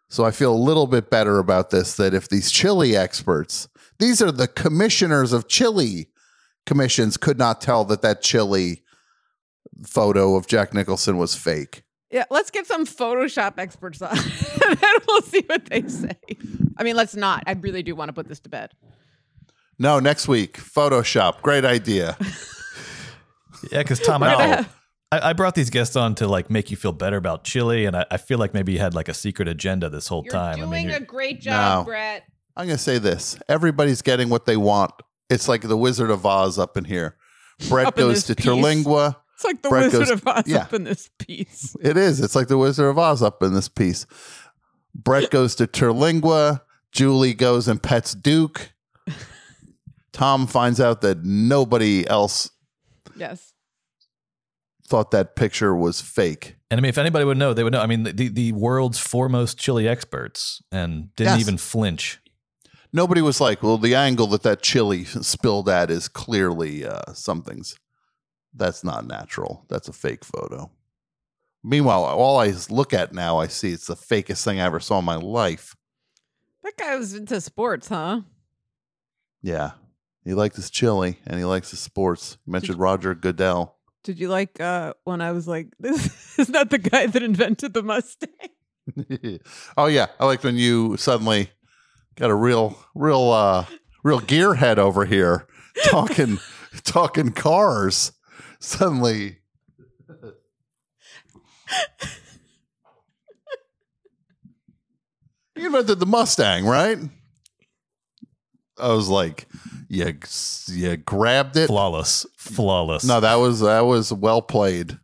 So 0.09 0.23
I 0.23 0.31
feel 0.31 0.53
a 0.53 0.55
little 0.55 0.85
bit 0.85 1.09
better 1.09 1.39
about 1.39 1.71
this 1.71 1.95
that 1.95 2.13
if 2.13 2.30
these 2.30 2.51
chili 2.51 2.95
experts, 2.95 3.67
these 3.99 4.21
are 4.21 4.31
the 4.31 4.47
commissioners 4.47 5.34
of 5.34 5.47
chili 5.47 6.09
commissions 6.65 7.17
could 7.17 7.38
not 7.38 7.61
tell 7.61 7.84
that 7.85 8.01
that 8.03 8.21
chili 8.21 8.84
photo 9.85 10.35
of 10.35 10.47
Jack 10.47 10.73
Nicholson 10.73 11.17
was 11.17 11.35
fake. 11.35 11.84
Yeah, 12.11 12.25
let's 12.30 12.51
get 12.51 12.67
some 12.67 12.85
Photoshop 12.85 13.55
experts 13.57 14.01
on, 14.01 14.11
and 14.67 14.80
we'll 15.07 15.21
see 15.23 15.43
what 15.47 15.65
they 15.65 15.81
say. 15.88 16.15
I 16.78 16.84
mean, 16.84 16.95
let's 16.95 17.16
not. 17.16 17.44
I 17.48 17.54
really 17.54 17.84
do 17.84 17.95
want 17.95 18.10
to 18.10 18.14
put 18.14 18.28
this 18.28 18.40
to 18.41 18.50
bed. 18.50 18.72
No, 19.80 20.00
next 20.00 20.28
week, 20.28 20.58
Photoshop. 20.58 21.41
Great 21.41 21.66
idea. 21.66 22.18
Yeah, 23.72 23.82
because 23.82 24.00
Tom, 24.02 24.22
We're 24.22 24.28
I, 24.28 24.32
gonna 24.34 24.48
know- 24.48 24.56
have- 24.58 24.76
I, 25.12 25.30
I 25.30 25.34
brought 25.34 25.56
these 25.56 25.70
guests 25.70 25.95
on 25.95 26.16
to 26.16 26.28
like 26.28 26.50
make 26.50 26.70
you 26.70 26.76
feel 26.76 26.91
better 26.91 27.16
about 27.16 27.44
chili, 27.45 27.86
and 27.86 27.95
I, 27.95 28.06
I 28.12 28.18
feel 28.18 28.38
like 28.38 28.54
maybe 28.54 28.74
you 28.74 28.80
had 28.80 28.94
like 28.94 29.08
a 29.08 29.14
secret 29.14 29.48
agenda 29.48 29.90
this 29.90 30.08
whole 30.08 30.24
You're 30.26 30.34
time. 30.34 30.54
I 30.56 30.58
doing 30.58 30.70
mean, 30.70 30.90
a 30.90 30.94
you're- 30.94 31.06
great 31.06 31.40
job, 31.40 31.82
No. 31.82 31.86
Brett. 31.86 32.24
I'm 32.58 32.66
going 32.68 32.78
to 32.78 32.84
say 32.84 32.98
this 33.00 33.38
everybody's 33.48 34.02
getting 34.02 34.30
what 34.30 34.45
they 34.45 34.58
want. 34.58 34.91
It's 35.30 35.48
like 35.48 35.62
the 35.62 35.78
Wizard 35.78 36.10
of 36.12 36.26
Oz 36.26 36.60
up 36.60 36.76
in 36.78 36.84
here. 36.84 37.16
Brett 37.70 37.88
Up 37.88 37.95
goes 37.95 38.26
to 38.26 38.36
piece. 38.36 38.45
Terlingua. 38.45 39.16
It's 39.36 39.45
like 39.45 39.62
the 39.62 39.70
Brett 39.70 39.86
Wizard 39.94 40.00
goes- 40.02 40.12
of 40.12 40.28
Oz 40.28 40.44
yeah. 40.45 40.58
up 40.64 40.74
in 40.74 40.84
this 40.84 41.10
piece. 41.20 41.76
It 41.82 41.95
is. 41.95 42.20
It's 42.20 42.36
like 42.36 42.50
the 42.50 42.58
Wizard 42.58 42.88
of 42.88 43.00
Oz 43.00 43.24
up 43.24 43.41
in 43.41 43.54
this 43.54 43.70
piece. 43.70 44.06
Brett 44.95 45.30
goes 45.32 45.56
to 45.56 45.68
Terlingua. 45.68 46.61
Julie 46.91 47.34
goes 47.34 47.68
and 47.68 47.82
pets 47.82 48.14
Duke. 48.14 48.72
Tom 50.11 50.45
finds 50.45 50.80
out 50.80 51.02
that 51.02 51.24
nobody 51.24 52.07
else 52.07 52.52
Yes. 53.15 53.53
thought 54.88 55.11
that 55.11 55.36
picture 55.36 55.76
was 55.76 56.02
fake. 56.02 56.56
And 56.70 56.80
I 56.80 56.82
mean, 56.82 56.90
if 56.90 56.98
anybody 56.98 57.26
would 57.26 57.38
know, 57.38 57.53
they 57.53 57.64
would 57.64 57.74
know. 57.74 57.82
I 57.82 57.88
mean, 57.88 58.03
the, 58.03 58.28
the 58.30 58.52
world's 58.52 58.99
foremost 58.99 59.57
chili 59.57 59.88
experts 59.88 60.61
and 60.72 61.14
didn't 61.15 61.34
Yes. 61.34 61.40
even 61.41 61.57
flinch. 61.57 62.20
Nobody 62.91 63.22
was 63.22 63.41
like, 63.41 63.64
well, 63.64 63.80
the 63.80 63.95
angle 63.95 64.28
that 64.28 64.44
that 64.44 64.61
chili 64.61 65.03
spilled 65.06 65.68
at 65.68 65.90
is 65.90 66.07
clearly 66.07 66.86
uh, 66.86 67.14
something's. 67.14 67.76
That's 68.53 68.84
not 68.84 69.07
natural. 69.07 69.65
That's 69.68 69.88
a 69.88 69.94
fake 69.94 70.24
photo. 70.24 70.70
Meanwhile, 71.64 72.03
all 72.03 72.40
I 72.40 72.53
look 72.69 72.94
at 72.94 73.14
now, 73.14 73.38
I 73.38 73.48
see 73.48 73.72
it's 73.72 73.88
the 73.88 73.95
fakest 73.95 74.44
thing 74.44 74.60
I 74.60 74.65
ever 74.65 74.80
saw 74.80 74.99
in 74.99 75.06
my 75.06 75.15
life. 75.15 75.76
That 76.64 76.77
guy 76.77 76.95
was 76.95 77.14
into 77.14 77.40
sports, 77.41 77.88
huh? 77.88 78.22
Yeah. 79.41 79.72
He 80.26 80.34
liked 80.34 80.56
his 80.56 80.69
chili 80.69 81.19
and 81.26 81.38
he 81.38 81.45
likes 81.45 81.72
his 81.72 81.80
sports. 81.80 82.38
You 82.45 82.53
mentioned 82.53 82.80
Roger 82.80 83.14
Goodell. 83.14 83.77
Did 84.03 84.19
you 84.19 84.30
like 84.30 84.60
uh 84.60 84.94
when 85.03 85.22
I 85.22 85.31
was 85.31 85.48
like, 85.48 85.68
this 85.80 86.38
is 86.40 86.49
not 86.49 86.69
the 86.69 86.77
guy 86.77 87.07
that 87.07 87.23
invented 87.23 87.73
the 87.73 87.84
Mustang? 87.84 88.30
oh 89.77 89.88
yeah, 89.88 90.07
I 90.19 90.26
like 90.26 90.44
when 90.44 90.57
you 90.57 90.98
suddenly 90.98 91.52
got 92.15 92.30
a 92.30 92.35
real, 92.35 92.77
real, 92.95 93.31
uh, 93.31 93.65
real 94.03 94.19
gearhead 94.19 94.77
over 94.77 95.06
here 95.06 95.48
talking, 95.85 96.40
talking 96.84 97.31
cars. 97.31 98.11
Suddenly, 98.60 99.40
you 105.56 105.66
invented 105.68 106.00
the 106.00 106.06
Mustang, 106.06 106.66
right? 106.66 106.98
I 108.78 108.94
was 108.94 109.10
like, 109.10 109.48
yeah, 109.88 110.12
you 110.68 110.98
grabbed 110.98 111.58
it. 111.58 111.68
Flawless. 111.68 112.26
Flawless. 112.38 113.06
No, 113.06 113.20
that 113.20 113.36
was 113.36 113.60
that 113.60 113.82
was 113.82 114.12
well 114.12 114.41
played. 114.41 114.98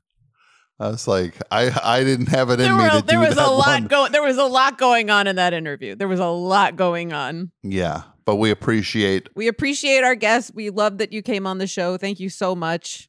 I 0.79 0.89
was 0.89 1.07
like, 1.07 1.35
I 1.51 1.71
I 1.83 2.03
didn't 2.03 2.27
have 2.27 2.49
it 2.49 2.53
in 2.53 2.59
There, 2.59 2.75
me 2.75 2.83
were, 2.83 2.89
to 2.89 3.01
there 3.05 3.21
do 3.21 3.27
was 3.27 3.37
a 3.37 3.45
lot 3.45 3.67
one. 3.67 3.87
going 3.87 4.11
there 4.11 4.23
was 4.23 4.37
a 4.37 4.45
lot 4.45 4.77
going 4.77 5.09
on 5.09 5.27
in 5.27 5.35
that 5.35 5.53
interview. 5.53 5.95
There 5.95 6.07
was 6.07 6.19
a 6.19 6.27
lot 6.27 6.75
going 6.77 7.13
on. 7.13 7.51
Yeah, 7.63 8.03
but 8.25 8.37
we 8.37 8.49
appreciate. 8.49 9.29
We 9.35 9.47
appreciate 9.47 10.03
our 10.03 10.15
guests. 10.15 10.51
We 10.53 10.71
love 10.71 10.97
that 10.97 11.13
you 11.13 11.21
came 11.21 11.45
on 11.45 11.59
the 11.59 11.67
show. 11.67 11.97
Thank 11.97 12.19
you 12.19 12.29
so 12.29 12.55
much, 12.55 13.07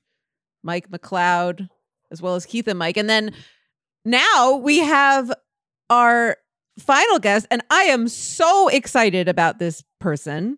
Mike 0.62 0.90
McCloud, 0.90 1.68
as 2.10 2.20
well 2.22 2.34
as 2.34 2.46
Keith 2.46 2.66
and 2.68 2.78
Mike. 2.78 2.96
And 2.96 3.08
then 3.08 3.32
now 4.04 4.56
we 4.56 4.78
have 4.78 5.32
our 5.88 6.36
final 6.78 7.18
guest, 7.18 7.46
and 7.50 7.62
I 7.70 7.82
am 7.84 8.08
so 8.08 8.68
excited 8.68 9.28
about 9.28 9.58
this 9.58 9.82
person, 10.00 10.56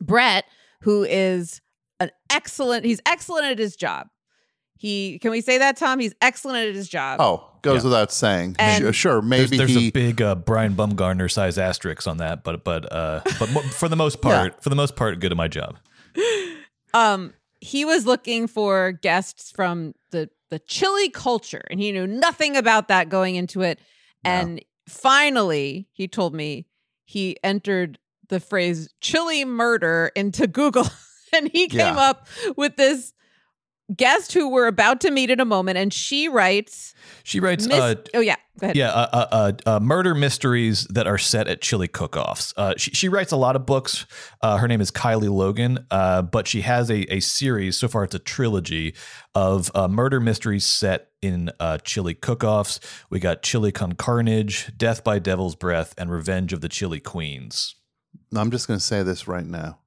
Brett, 0.00 0.44
who 0.82 1.02
is 1.04 1.60
an 2.00 2.10
excellent. 2.30 2.84
He's 2.84 3.00
excellent 3.06 3.46
at 3.46 3.58
his 3.58 3.74
job. 3.76 4.08
He 4.76 5.18
can 5.20 5.30
we 5.30 5.40
say 5.40 5.58
that, 5.58 5.76
Tom? 5.76 5.98
He's 5.98 6.14
excellent 6.20 6.68
at 6.68 6.74
his 6.74 6.88
job. 6.88 7.20
Oh, 7.20 7.48
goes 7.62 7.78
Yeah. 7.82 7.84
without 7.84 8.12
saying. 8.12 8.56
And- 8.58 8.82
Sure, 8.82 8.92
sure, 8.92 9.12
There's, 9.22 9.50
maybe 9.50 9.56
there's 9.56 9.70
he. 9.74 9.88
a 9.88 9.92
big 9.92 10.20
uh, 10.20 10.34
Brian 10.34 10.74
Baumgartner 10.74 11.28
size 11.28 11.56
asterisk 11.58 12.06
on 12.06 12.18
that, 12.18 12.44
but 12.44 12.64
but 12.64 12.92
uh, 12.92 13.20
but 13.38 13.48
for 13.48 13.88
the 13.88 13.96
most 13.96 14.20
part, 14.20 14.62
for 14.62 14.68
the 14.68 14.76
most 14.76 14.94
part, 14.96 15.18
good 15.20 15.30
at 15.32 15.36
my 15.38 15.48
job. 15.48 15.78
um 16.94 17.32
he 17.60 17.84
was 17.84 18.04
looking 18.04 18.46
for 18.46 18.92
guests 18.92 19.50
from 19.50 19.94
the 20.10 20.28
the 20.54 20.60
chili 20.60 21.08
culture 21.10 21.62
and 21.68 21.80
he 21.80 21.90
knew 21.90 22.06
nothing 22.06 22.56
about 22.56 22.86
that 22.86 23.08
going 23.08 23.34
into 23.34 23.62
it 23.62 23.80
and 24.24 24.64
finally 24.88 25.88
he 25.92 26.06
told 26.06 26.32
me 26.32 26.64
he 27.04 27.36
entered 27.42 27.98
the 28.28 28.38
phrase 28.38 28.88
chili 29.00 29.44
murder 29.44 30.12
into 30.14 30.46
google 30.46 30.86
and 31.34 31.48
he 31.48 31.66
came 31.66 31.96
Yeah. 31.96 32.10
up 32.10 32.28
with 32.56 32.76
this 32.76 33.12
guest 33.96 34.32
who 34.32 34.48
we're 34.48 34.66
about 34.66 35.00
to 35.00 35.10
meet 35.10 35.30
in 35.30 35.40
a 35.40 35.44
moment 35.44 35.76
and 35.76 35.92
she 35.92 36.28
writes 36.28 36.94
She 37.22 37.40
writes, 37.40 37.66
Miss- 37.66 37.78
uh, 37.78 37.94
oh 38.14 38.20
yeah 38.20 38.36
go 38.58 38.66
ahead 38.66 38.76
yeah, 38.76 38.90
uh, 38.90 39.08
uh, 39.12 39.26
uh, 39.66 39.76
uh, 39.76 39.80
murder 39.80 40.14
mysteries 40.14 40.86
that 40.90 41.06
are 41.06 41.18
set 41.18 41.48
at 41.48 41.60
chili 41.60 41.88
cook-offs. 41.88 42.54
Uh, 42.56 42.74
she, 42.76 42.92
she 42.92 43.08
writes 43.08 43.32
a 43.32 43.36
lot 43.36 43.56
of 43.56 43.66
books. 43.66 44.06
Uh, 44.40 44.56
her 44.56 44.68
name 44.68 44.80
is 44.80 44.90
Kylie 44.90 45.30
Logan, 45.30 45.86
uh, 45.90 46.22
but 46.22 46.46
she 46.46 46.62
has 46.62 46.90
a, 46.90 47.12
a 47.12 47.20
series. 47.20 47.76
So 47.76 47.88
far, 47.88 48.04
it's 48.04 48.14
a 48.14 48.18
trilogy 48.20 48.94
of 49.34 49.70
uh, 49.74 49.88
murder 49.88 50.20
mysteries 50.20 50.64
set 50.64 51.08
in 51.20 51.50
uh, 51.58 51.78
chili 51.78 52.14
cook-offs. 52.14 52.80
We 53.10 53.18
got 53.18 53.42
Chili 53.42 53.72
Con 53.72 53.92
Carnage, 53.92 54.72
Death 54.76 55.02
by 55.02 55.18
Devil's 55.18 55.56
Breath, 55.56 55.94
and 55.98 56.10
Revenge 56.10 56.52
of 56.52 56.60
the 56.60 56.68
Chili 56.68 57.00
Queens. 57.00 57.74
I'm 58.36 58.50
just 58.50 58.68
going 58.68 58.78
to 58.78 58.84
say 58.84 59.02
this 59.02 59.26
right 59.26 59.46
now. 59.46 59.78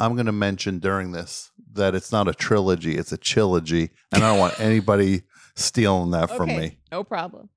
I'm 0.00 0.14
going 0.14 0.26
to 0.26 0.32
mention 0.32 0.78
during 0.78 1.12
this 1.12 1.50
that 1.74 1.94
it's 1.94 2.10
not 2.10 2.26
a 2.26 2.34
trilogy; 2.34 2.96
it's 2.96 3.12
a 3.12 3.18
trilogy, 3.18 3.90
and 4.12 4.24
I 4.24 4.30
don't 4.30 4.38
want 4.38 4.58
anybody 4.58 5.22
stealing 5.54 6.10
that 6.12 6.30
from 6.30 6.48
me. 6.48 6.78
no 6.90 7.04
problem 7.04 7.50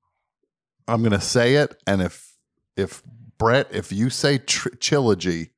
I'm 0.86 1.00
going 1.00 1.12
to 1.12 1.20
say 1.20 1.56
it, 1.56 1.80
and 1.86 2.02
if 2.02 2.36
if 2.76 3.02
Brett, 3.38 3.68
if 3.70 3.90
you 3.90 4.10
say 4.10 4.38
tr- 4.38 4.68
trilogy, 4.80 5.50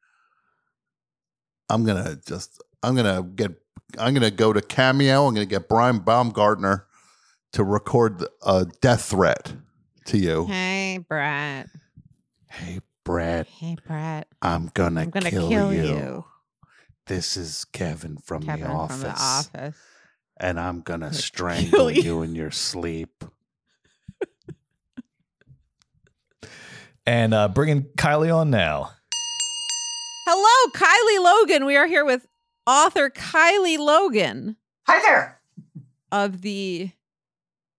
I'm 1.69 1.85
going 1.85 2.03
to 2.03 2.21
just 2.27 2.63
I'm 2.83 2.95
going 2.95 3.13
to 3.17 3.29
get 3.29 3.53
I'm 3.99 4.15
going 4.15 4.23
to 4.23 4.31
go 4.31 4.53
to 4.53 4.61
Cameo. 4.63 5.27
I'm 5.27 5.35
going 5.35 5.47
to 5.47 5.51
get 5.51 5.69
Brian 5.69 5.99
Baumgartner 5.99 6.87
to 7.53 7.65
record 7.65 8.25
a 8.45 8.67
death 8.81 9.07
threat 9.07 9.55
to 10.07 10.19
you. 10.19 10.45
hey 10.47 10.99
brett 11.09 11.69
Hey, 12.49 12.81
Brett, 13.05 13.47
hey 13.47 13.77
brett 13.87 14.29
I'm 14.41 14.71
gonna, 14.75 15.03
i'm 15.03 15.11
gonna 15.11 15.31
kill, 15.31 15.49
kill, 15.49 15.73
you. 15.73 16.25
You, 17.09 17.17
This 17.17 17.37
is 17.37 17.65
Kevin 17.67 18.17
from 18.19 18.43
kevin 18.43 18.65
the 18.65 18.69
office. 18.71 18.97
from 19.01 19.11
the 19.11 19.19
office 19.19 19.77
and 20.39 20.61
I'm 20.61 20.81
gonna 20.83 21.13
strangle 21.13 21.91
you. 21.91 22.03
you 22.03 22.23
in 22.23 22.35
your 22.35 22.51
sleep. 22.51 23.25
And 27.09 27.33
uh, 27.35 27.47
bringing 27.49 27.85
Kylie 27.97 28.35
on 28.37 28.51
now. 28.51 28.91
Hello, 30.27 30.73
Kylie 30.75 31.25
Logan. 31.25 31.65
We 31.65 31.77
are 31.77 31.87
here 31.87 32.05
with 32.05 32.27
author 32.67 33.11
Kylie 33.11 33.79
Logan 33.79 34.57
Hi 34.89 35.01
there. 35.03 35.41
of 36.11 36.43
the 36.43 36.91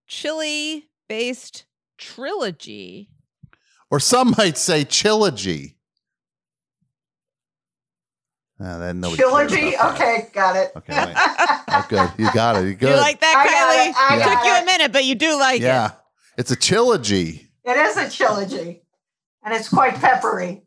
chili 0.06 0.88
based 1.08 1.66
trilogy. 1.98 3.10
Or 3.90 4.00
some 4.00 4.34
might 4.38 4.56
say 4.56 4.84
trilogy. 4.84 5.76
Ah, 8.60 8.78
then 8.78 9.00
nobody 9.00 9.22
cares 9.22 9.50
Trilogy. 9.52 9.76
Okay, 9.78 10.28
got 10.32 10.56
it. 10.56 10.72
Okay. 10.76 11.04
wait. 11.06 11.14
Oh, 11.16 11.86
good. 11.88 12.10
You 12.18 12.32
got 12.32 12.56
it. 12.56 12.66
You 12.66 12.74
good. 12.74 12.90
You 12.90 12.96
like 12.96 13.20
that, 13.20 13.36
I 13.36 13.44
got 13.46 13.52
Kylie? 13.76 13.90
it, 13.90 13.96
I 13.96 14.16
It 14.16 14.24
got 14.24 14.34
took 14.34 14.44
you 14.46 14.62
a 14.62 14.64
minute, 14.64 14.92
but 14.92 15.04
you 15.04 15.14
do 15.14 15.38
like 15.38 15.60
it. 15.60 15.64
yeah. 15.64 15.92
It's 16.36 16.50
a 16.50 16.56
trilogy. 16.56 17.48
It 17.64 17.76
is 17.76 17.96
a 17.96 18.10
trilogy, 18.10 18.82
and 19.44 19.54
it's 19.54 19.68
quite 19.68 19.94
peppery. 19.96 20.62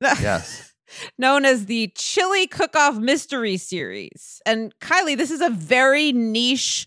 Yes. 0.02 0.72
Known 1.18 1.44
as 1.44 1.66
the 1.66 1.92
Chili 1.96 2.46
Cook 2.46 2.74
Off 2.76 2.96
Mystery 2.96 3.56
Series. 3.56 4.40
And 4.46 4.72
Kylie, 4.80 5.16
this 5.16 5.30
is 5.30 5.40
a 5.40 5.50
very 5.50 6.12
niche 6.12 6.86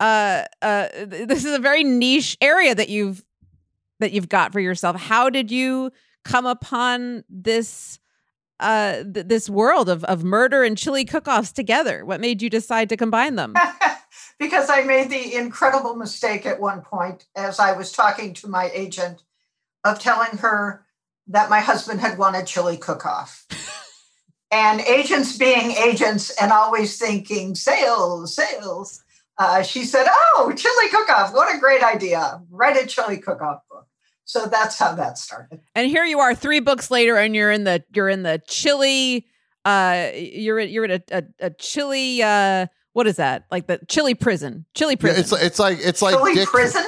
uh 0.00 0.44
uh 0.62 0.86
this 1.06 1.44
is 1.44 1.52
a 1.54 1.58
very 1.58 1.82
niche 1.82 2.36
area 2.40 2.72
that 2.74 2.88
you've 2.88 3.24
that 4.00 4.12
you've 4.12 4.28
got 4.28 4.52
for 4.52 4.60
yourself. 4.60 4.96
How 4.96 5.28
did 5.30 5.50
you 5.50 5.90
come 6.24 6.46
upon 6.46 7.24
this 7.28 7.98
uh 8.60 9.04
th- 9.04 9.26
this 9.26 9.48
world 9.48 9.88
of 9.88 10.04
of 10.04 10.24
murder 10.24 10.62
and 10.62 10.76
chili 10.76 11.04
cook-offs 11.04 11.52
together? 11.52 12.04
What 12.04 12.20
made 12.20 12.42
you 12.42 12.50
decide 12.50 12.88
to 12.90 12.96
combine 12.96 13.36
them? 13.36 13.54
because 14.38 14.70
I 14.70 14.82
made 14.82 15.10
the 15.10 15.34
incredible 15.34 15.96
mistake 15.96 16.46
at 16.46 16.60
one 16.60 16.82
point 16.82 17.26
as 17.34 17.58
I 17.58 17.72
was 17.72 17.92
talking 17.92 18.34
to 18.34 18.48
my 18.48 18.70
agent 18.72 19.22
of 19.84 19.98
telling 19.98 20.38
her 20.38 20.86
that 21.26 21.50
my 21.50 21.60
husband 21.60 22.00
had 22.00 22.18
won 22.18 22.34
a 22.34 22.44
chili 22.44 22.76
cook 22.76 23.04
off. 23.04 23.46
and 24.50 24.80
agents 24.80 25.36
being 25.36 25.72
agents 25.72 26.30
and 26.40 26.52
always 26.52 26.98
thinking 26.98 27.54
sales, 27.54 28.34
sales, 28.34 29.02
uh, 29.38 29.62
she 29.62 29.84
said, 29.84 30.06
Oh, 30.08 30.52
chili 30.56 30.88
cook 30.90 31.08
off. 31.10 31.32
What 31.32 31.54
a 31.54 31.58
great 31.58 31.82
idea. 31.82 32.40
Write 32.50 32.82
a 32.82 32.86
chili 32.86 33.18
cook 33.18 33.42
off 33.42 33.62
book. 33.70 33.87
So 34.28 34.44
that's 34.46 34.78
how 34.78 34.94
that 34.94 35.16
started. 35.16 35.60
and 35.74 35.88
here 35.88 36.04
you 36.04 36.20
are 36.20 36.34
3 36.34 36.60
books 36.60 36.90
later 36.90 37.16
and 37.16 37.34
you're 37.34 37.50
in 37.50 37.64
the 37.64 37.82
you're 37.94 38.10
in 38.10 38.22
the 38.24 38.40
chili 38.46 39.26
uh 39.64 40.10
you're 40.14 40.60
you're 40.60 40.84
in 40.84 40.90
a 40.90 41.00
a, 41.10 41.22
a 41.40 41.50
chili 41.50 42.22
uh 42.22 42.66
what 42.92 43.06
is 43.06 43.16
that? 43.16 43.44
Like 43.50 43.66
the 43.68 43.78
chili 43.88 44.14
prison. 44.14 44.66
Chili 44.74 44.92
Yeah, 44.94 45.00
prison. 45.00 45.20
it's 45.20 45.32
it's 45.32 45.58
like 45.58 45.78
it's 45.80 46.02
like 46.02 46.14
chili 46.16 46.34
Dick, 46.34 46.48
prison? 46.48 46.84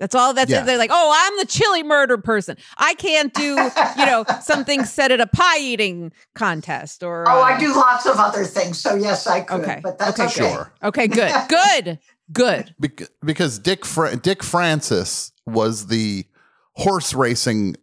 That's 0.00 0.14
all. 0.16 0.34
That's 0.34 0.50
Yeah. 0.50 0.62
it. 0.62 0.66
They're 0.66 0.76
like, 0.78 0.90
oh, 0.92 1.12
I'm 1.14 1.38
the 1.38 1.46
chili 1.46 1.82
murder 1.84 2.18
person. 2.18 2.56
I 2.78 2.94
can't 2.94 3.32
do, 3.32 3.70
you 3.96 4.06
know, 4.06 4.24
something 4.42 4.84
set 4.84 5.12
at 5.12 5.20
a 5.20 5.26
pie 5.28 5.58
eating 5.60 6.10
contest 6.34 7.02
or. 7.04 7.24
Oh, 7.28 7.40
uh, 7.42 7.44
I 7.44 7.58
do 7.58 7.72
lots 7.74 8.04
of 8.06 8.16
other 8.18 8.44
things. 8.44 8.78
So 8.78 8.96
yes, 8.96 9.26
I 9.28 9.42
could, 9.42 9.60
Okay. 9.60 9.80
but 9.82 9.98
that's 9.98 10.18
Okay, 10.18 10.26
okay. 10.26 10.52
Sure. 10.52 10.72
Okay, 10.82 11.06
good, 11.06 11.32
good, 11.48 11.98
good. 12.32 12.74
Bec- 12.78 13.08
because 13.24 13.58
Dick 13.58 13.84
Fra- 13.84 14.16
Dick 14.16 14.42
Francis 14.42 15.32
was 15.46 15.86
the 15.88 16.24
horse 16.72 17.14
racing 17.14 17.76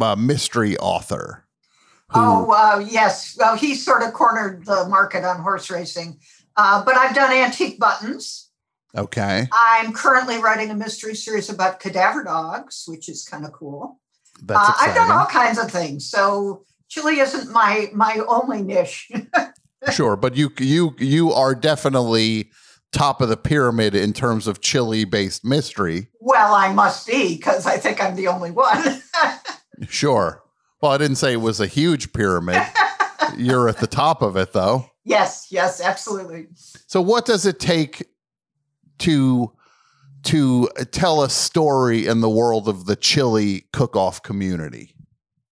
uh, 0.00 0.16
mystery 0.16 0.76
author. 0.78 1.44
who- 2.10 2.20
Oh, 2.20 2.50
uh, 2.52 2.78
yes. 2.78 3.36
Well, 3.38 3.56
he 3.56 3.74
sort 3.74 4.02
of 4.02 4.12
cornered 4.12 4.64
the 4.64 4.86
market 4.88 5.24
on 5.24 5.40
horse 5.40 5.70
racing. 5.70 6.18
Uh, 6.56 6.84
but 6.84 6.96
I've 6.96 7.14
done 7.14 7.32
antique 7.32 7.78
buttons. 7.78 8.50
okay, 8.96 9.46
I'm 9.52 9.92
currently 9.92 10.38
writing 10.38 10.70
a 10.70 10.74
mystery 10.74 11.14
series 11.14 11.50
about 11.50 11.80
cadaver 11.80 12.24
dogs, 12.24 12.84
which 12.86 13.08
is 13.10 13.24
kind 13.28 13.44
of 13.44 13.52
cool. 13.52 14.00
that's 14.42 14.58
Uh, 14.68 14.72
exciting. 14.72 14.90
I've 14.90 14.96
done 15.08 15.18
all 15.18 15.26
kinds 15.26 15.58
of 15.58 15.70
things. 15.70 16.08
So 16.08 16.64
chili 16.88 17.18
isn't 17.20 17.50
my 17.52 17.90
my 17.92 18.20
only 18.26 18.62
niche. 18.62 19.10
sure, 19.92 20.16
but 20.16 20.34
you 20.36 20.50
you 20.58 20.94
you 20.98 21.32
are 21.32 21.54
definitely 21.54 22.50
top 22.92 23.20
of 23.20 23.28
the 23.28 23.36
pyramid 23.36 23.94
in 23.94 24.12
terms 24.12 24.46
of 24.46 24.60
chili 24.60 25.04
based 25.04 25.44
mystery. 25.44 26.08
well, 26.20 26.54
I 26.54 26.72
must 26.72 27.06
be 27.06 27.36
because 27.36 27.66
I 27.66 27.76
think 27.76 28.02
I'm 28.02 28.16
the 28.16 28.28
only 28.28 28.50
one. 28.50 29.02
Sure. 29.90 30.42
Well, 30.80 30.92
I 30.92 30.96
didn't 30.96 31.16
say 31.16 31.34
it 31.34 31.40
was 31.42 31.60
a 31.60 31.66
huge 31.66 32.14
pyramid. 32.14 32.62
You're 33.36 33.68
at 33.68 33.76
the 33.76 33.86
top 33.86 34.22
of 34.22 34.34
it, 34.36 34.54
though. 34.54 34.86
yes, 35.04 35.48
yes, 35.50 35.82
absolutely. 35.82 36.46
So, 36.86 37.02
what 37.02 37.26
does 37.26 37.44
it 37.44 37.60
take 37.60 38.06
to 39.00 39.52
to 40.24 40.68
tell 40.92 41.22
a 41.22 41.28
story 41.28 42.06
in 42.06 42.20
the 42.22 42.30
world 42.30 42.68
of 42.68 42.86
the 42.86 42.96
chili 42.96 43.66
cook-off 43.74 44.22
community? 44.22 44.94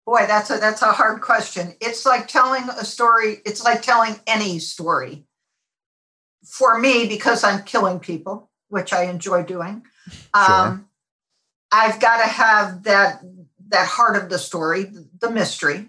Boy, 0.06 0.24
that's 0.28 0.50
a 0.50 0.58
that's 0.58 0.82
a 0.82 0.92
hard 0.92 1.20
question. 1.20 1.74
It's 1.80 2.06
like 2.06 2.28
telling 2.28 2.68
a 2.68 2.84
story. 2.84 3.38
It's 3.44 3.64
like 3.64 3.82
telling 3.82 4.20
any 4.28 4.60
story. 4.60 5.24
For 6.44 6.78
me, 6.78 7.06
because 7.06 7.44
I'm 7.44 7.62
killing 7.64 8.00
people, 8.00 8.50
which 8.68 8.92
I 8.92 9.04
enjoy 9.04 9.44
doing, 9.44 9.84
um, 10.34 10.88
I've 11.70 12.00
got 12.00 12.18
to 12.18 12.28
have 12.28 12.82
that 12.84 13.22
that 13.68 13.86
heart 13.86 14.22
of 14.22 14.28
the 14.28 14.38
story, 14.38 14.90
the 15.18 15.30
mystery. 15.30 15.88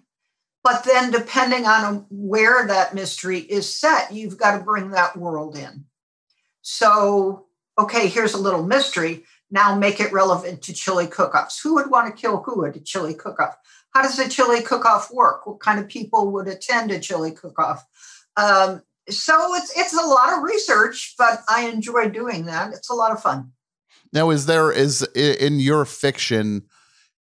But 0.64 0.86
then, 0.86 1.12
depending 1.12 1.66
on 1.66 2.06
where 2.10 2.66
that 2.68 2.94
mystery 2.94 3.40
is 3.40 3.74
set, 3.74 4.14
you've 4.14 4.38
got 4.38 4.58
to 4.58 4.64
bring 4.64 4.92
that 4.92 5.18
world 5.18 5.58
in. 5.58 5.86
So, 6.62 7.48
okay, 7.78 8.08
here's 8.08 8.34
a 8.34 8.42
little 8.42 8.64
mystery. 8.64 9.24
Now 9.52 9.76
make 9.76 10.00
it 10.00 10.14
relevant 10.14 10.62
to 10.64 10.74
chili 10.74 11.08
cook-offs. 11.08 11.60
Who 11.62 11.76
would 11.76 11.92
want 11.92 12.08
to 12.08 12.22
kill 12.22 12.38
who 12.38 12.66
at 12.66 12.78
a 12.78 12.80
chili 12.80 13.14
cook-off? 13.14 13.58
how 13.94 14.02
does 14.02 14.20
a 14.20 14.28
chili 14.28 14.62
cook-off 14.62 15.12
work? 15.14 15.46
What 15.46 15.60
kind 15.60 15.80
of 15.80 15.88
people 15.88 16.32
would 16.32 16.48
attend 16.48 16.92
a 16.92 17.00
chili 17.00 17.32
cook-off? 17.32 17.86
Um, 18.36 18.82
so 19.10 19.56
it's 19.56 19.78
it's 19.78 19.94
a 19.94 20.06
lot 20.06 20.34
of 20.34 20.44
research, 20.44 21.16
but 21.18 21.40
I 21.50 21.68
enjoy 21.68 22.10
doing 22.10 22.46
that. 22.46 22.74
It's 22.74 22.90
a 22.90 22.94
lot 22.94 23.12
of 23.12 23.22
fun. 23.22 23.52
Now, 24.12 24.30
is 24.30 24.46
there 24.46 24.72
is 24.72 25.02
in 25.16 25.60
your 25.60 25.86
fiction? 25.86 26.64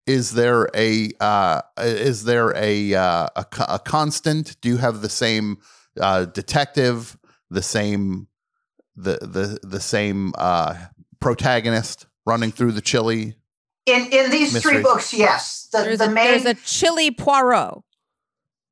Is 0.07 0.31
there 0.31 0.69
a 0.73 1.11
uh, 1.19 1.61
is 1.77 2.23
there 2.23 2.55
a 2.55 2.93
uh, 2.93 3.27
a, 3.35 3.45
a 3.67 3.79
constant? 3.79 4.59
Do 4.61 4.69
you 4.69 4.77
have 4.77 5.01
the 5.01 5.09
same 5.09 5.57
uh, 5.99 6.25
detective, 6.25 7.17
the 7.49 7.61
same 7.61 8.27
the 8.95 9.19
the 9.21 9.59
the 9.61 9.79
same 9.79 10.33
uh, 10.37 10.75
protagonist 11.19 12.07
running 12.25 12.51
through 12.51 12.71
the 12.71 12.81
chili? 12.81 13.35
In 13.85 14.07
in 14.11 14.31
these 14.31 14.53
Mystery. 14.53 14.75
three 14.75 14.83
books, 14.83 15.13
yes, 15.13 15.67
the 15.71 15.79
There's, 15.79 15.99
the 15.99 16.05
a, 16.05 16.09
main 16.09 16.25
there's 16.25 16.45
a 16.45 16.53
chili 16.55 17.11
Poirot. 17.11 17.83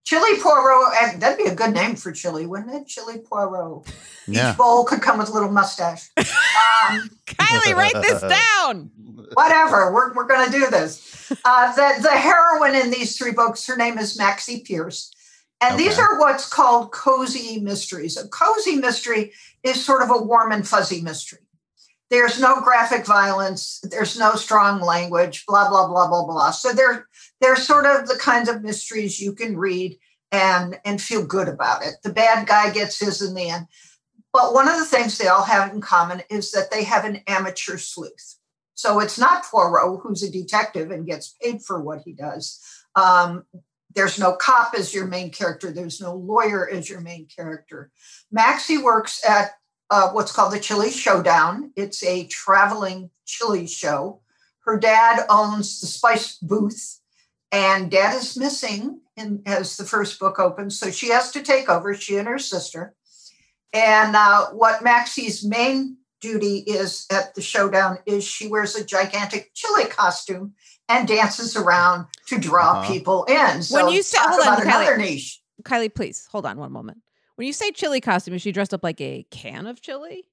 Chili 0.07 0.39
Poirot, 0.39 1.19
that'd 1.19 1.37
be 1.37 1.51
a 1.51 1.53
good 1.53 1.73
name 1.73 1.97
for 1.97 2.13
chili, 2.13 2.45
wouldn't 2.45 2.73
it? 2.73 2.87
Chili 2.87 3.19
Poirot. 3.19 3.85
Yeah. 4.25 4.51
Each 4.51 4.57
bowl 4.57 4.85
could 4.85 5.01
come 5.01 5.17
with 5.17 5.27
a 5.27 5.33
little 5.33 5.51
mustache. 5.51 6.09
um, 6.17 7.09
Kylie, 7.25 7.75
write 7.75 7.93
this 7.93 8.21
down. 8.61 8.89
whatever. 9.33 9.91
We're, 9.91 10.13
we're 10.13 10.27
going 10.27 10.45
to 10.45 10.51
do 10.51 10.69
this. 10.69 11.33
Uh, 11.43 11.75
the, 11.75 12.01
the 12.03 12.11
heroine 12.11 12.73
in 12.73 12.89
these 12.89 13.17
three 13.17 13.33
books, 13.33 13.67
her 13.67 13.75
name 13.75 13.97
is 13.97 14.17
Maxie 14.17 14.61
Pierce. 14.61 15.11
And 15.59 15.77
these 15.77 15.99
are 15.99 16.19
what's 16.19 16.47
called 16.47 16.93
cozy 16.93 17.59
mysteries. 17.59 18.15
A 18.15 18.29
cozy 18.29 18.77
mystery 18.77 19.33
is 19.63 19.83
sort 19.83 20.03
of 20.03 20.11
a 20.11 20.23
warm 20.23 20.53
and 20.53 20.65
fuzzy 20.65 21.01
mystery. 21.01 21.39
There's 22.09 22.39
no 22.39 22.61
graphic 22.61 23.05
violence, 23.05 23.81
there's 23.83 24.17
no 24.17 24.35
strong 24.35 24.79
language, 24.79 25.45
blah, 25.45 25.67
blah, 25.67 25.87
blah, 25.87 26.07
blah, 26.07 26.25
blah. 26.25 26.51
So 26.51 26.71
they're, 26.71 27.07
they're 27.41 27.55
sort 27.55 27.85
of 27.85 28.07
the 28.07 28.17
kinds 28.17 28.49
of 28.49 28.63
mysteries 28.63 29.19
you 29.19 29.33
can 29.33 29.57
read 29.57 29.97
and, 30.31 30.79
and 30.83 31.01
feel 31.01 31.25
good 31.25 31.47
about 31.47 31.83
it. 31.83 31.95
The 32.03 32.13
bad 32.13 32.47
guy 32.47 32.71
gets 32.71 32.99
his 32.99 33.21
in 33.21 33.33
the 33.33 33.49
end. 33.49 33.67
But 34.33 34.53
one 34.53 34.67
of 34.67 34.77
the 34.77 34.85
things 34.85 35.17
they 35.17 35.27
all 35.27 35.43
have 35.43 35.73
in 35.73 35.81
common 35.81 36.21
is 36.29 36.51
that 36.51 36.69
they 36.69 36.83
have 36.83 37.05
an 37.05 37.21
amateur 37.27 37.77
sleuth. 37.77 38.35
So 38.73 38.99
it's 38.99 39.17
not 39.17 39.43
Poirot, 39.43 40.01
who's 40.01 40.21
a 40.21 40.31
detective 40.31 40.91
and 40.91 41.07
gets 41.07 41.35
paid 41.41 41.63
for 41.63 41.81
what 41.81 42.01
he 42.05 42.13
does. 42.13 42.61
Um, 42.95 43.45
there's 43.95 44.19
no 44.19 44.33
cop 44.33 44.75
as 44.77 44.93
your 44.93 45.07
main 45.07 45.31
character, 45.31 45.71
there's 45.71 45.99
no 45.99 46.13
lawyer 46.13 46.69
as 46.69 46.87
your 46.87 47.01
main 47.01 47.25
character. 47.25 47.89
Maxie 48.31 48.77
works 48.77 49.27
at 49.27 49.53
uh, 49.89 50.09
what's 50.09 50.31
called 50.31 50.53
the 50.53 50.59
Chili 50.59 50.91
Showdown. 50.91 51.71
It's 51.75 52.03
a 52.03 52.27
traveling 52.27 53.09
chili 53.25 53.65
show. 53.65 54.21
Her 54.65 54.77
dad 54.77 55.25
owns 55.29 55.81
the 55.81 55.87
spice 55.87 56.37
booth, 56.37 56.96
and 57.51 57.89
dad 57.91 58.15
is 58.15 58.37
missing 58.37 59.01
in, 59.15 59.41
as 59.45 59.77
the 59.77 59.85
first 59.85 60.19
book 60.19 60.39
opens. 60.39 60.79
So 60.79 60.91
she 60.91 61.09
has 61.09 61.31
to 61.31 61.41
take 61.41 61.69
over, 61.69 61.93
she 61.93 62.17
and 62.17 62.27
her 62.27 62.39
sister. 62.39 62.93
And 63.73 64.15
uh, 64.15 64.47
what 64.47 64.83
Maxie's 64.83 65.45
main 65.45 65.97
duty 66.21 66.59
is 66.59 67.05
at 67.11 67.35
the 67.35 67.41
showdown 67.41 67.99
is 68.05 68.23
she 68.23 68.47
wears 68.47 68.75
a 68.75 68.83
gigantic 68.83 69.51
chili 69.53 69.85
costume 69.85 70.53
and 70.89 71.07
dances 71.07 71.55
around 71.55 72.07
to 72.27 72.39
draw 72.39 72.79
Uh-huh. 72.79 72.91
people 72.91 73.23
in. 73.25 73.61
So 73.61 73.83
When 73.85 73.93
you 73.93 74.01
say- 74.01 74.17
hold 74.21 74.45
on, 74.47 74.57
Kylie. 74.65 74.97
niche. 74.97 75.41
Kylie, 75.63 75.93
please 75.93 76.27
hold 76.31 76.45
on 76.45 76.57
one 76.57 76.71
moment. 76.71 76.99
When 77.35 77.45
you 77.45 77.53
say 77.53 77.71
chili 77.71 78.01
costume, 78.01 78.33
is 78.33 78.41
she 78.41 78.51
dressed 78.51 78.73
up 78.73 78.83
like 78.83 78.99
a 79.01 79.25
can 79.31 79.67
of 79.67 79.81
chili? 79.81 80.25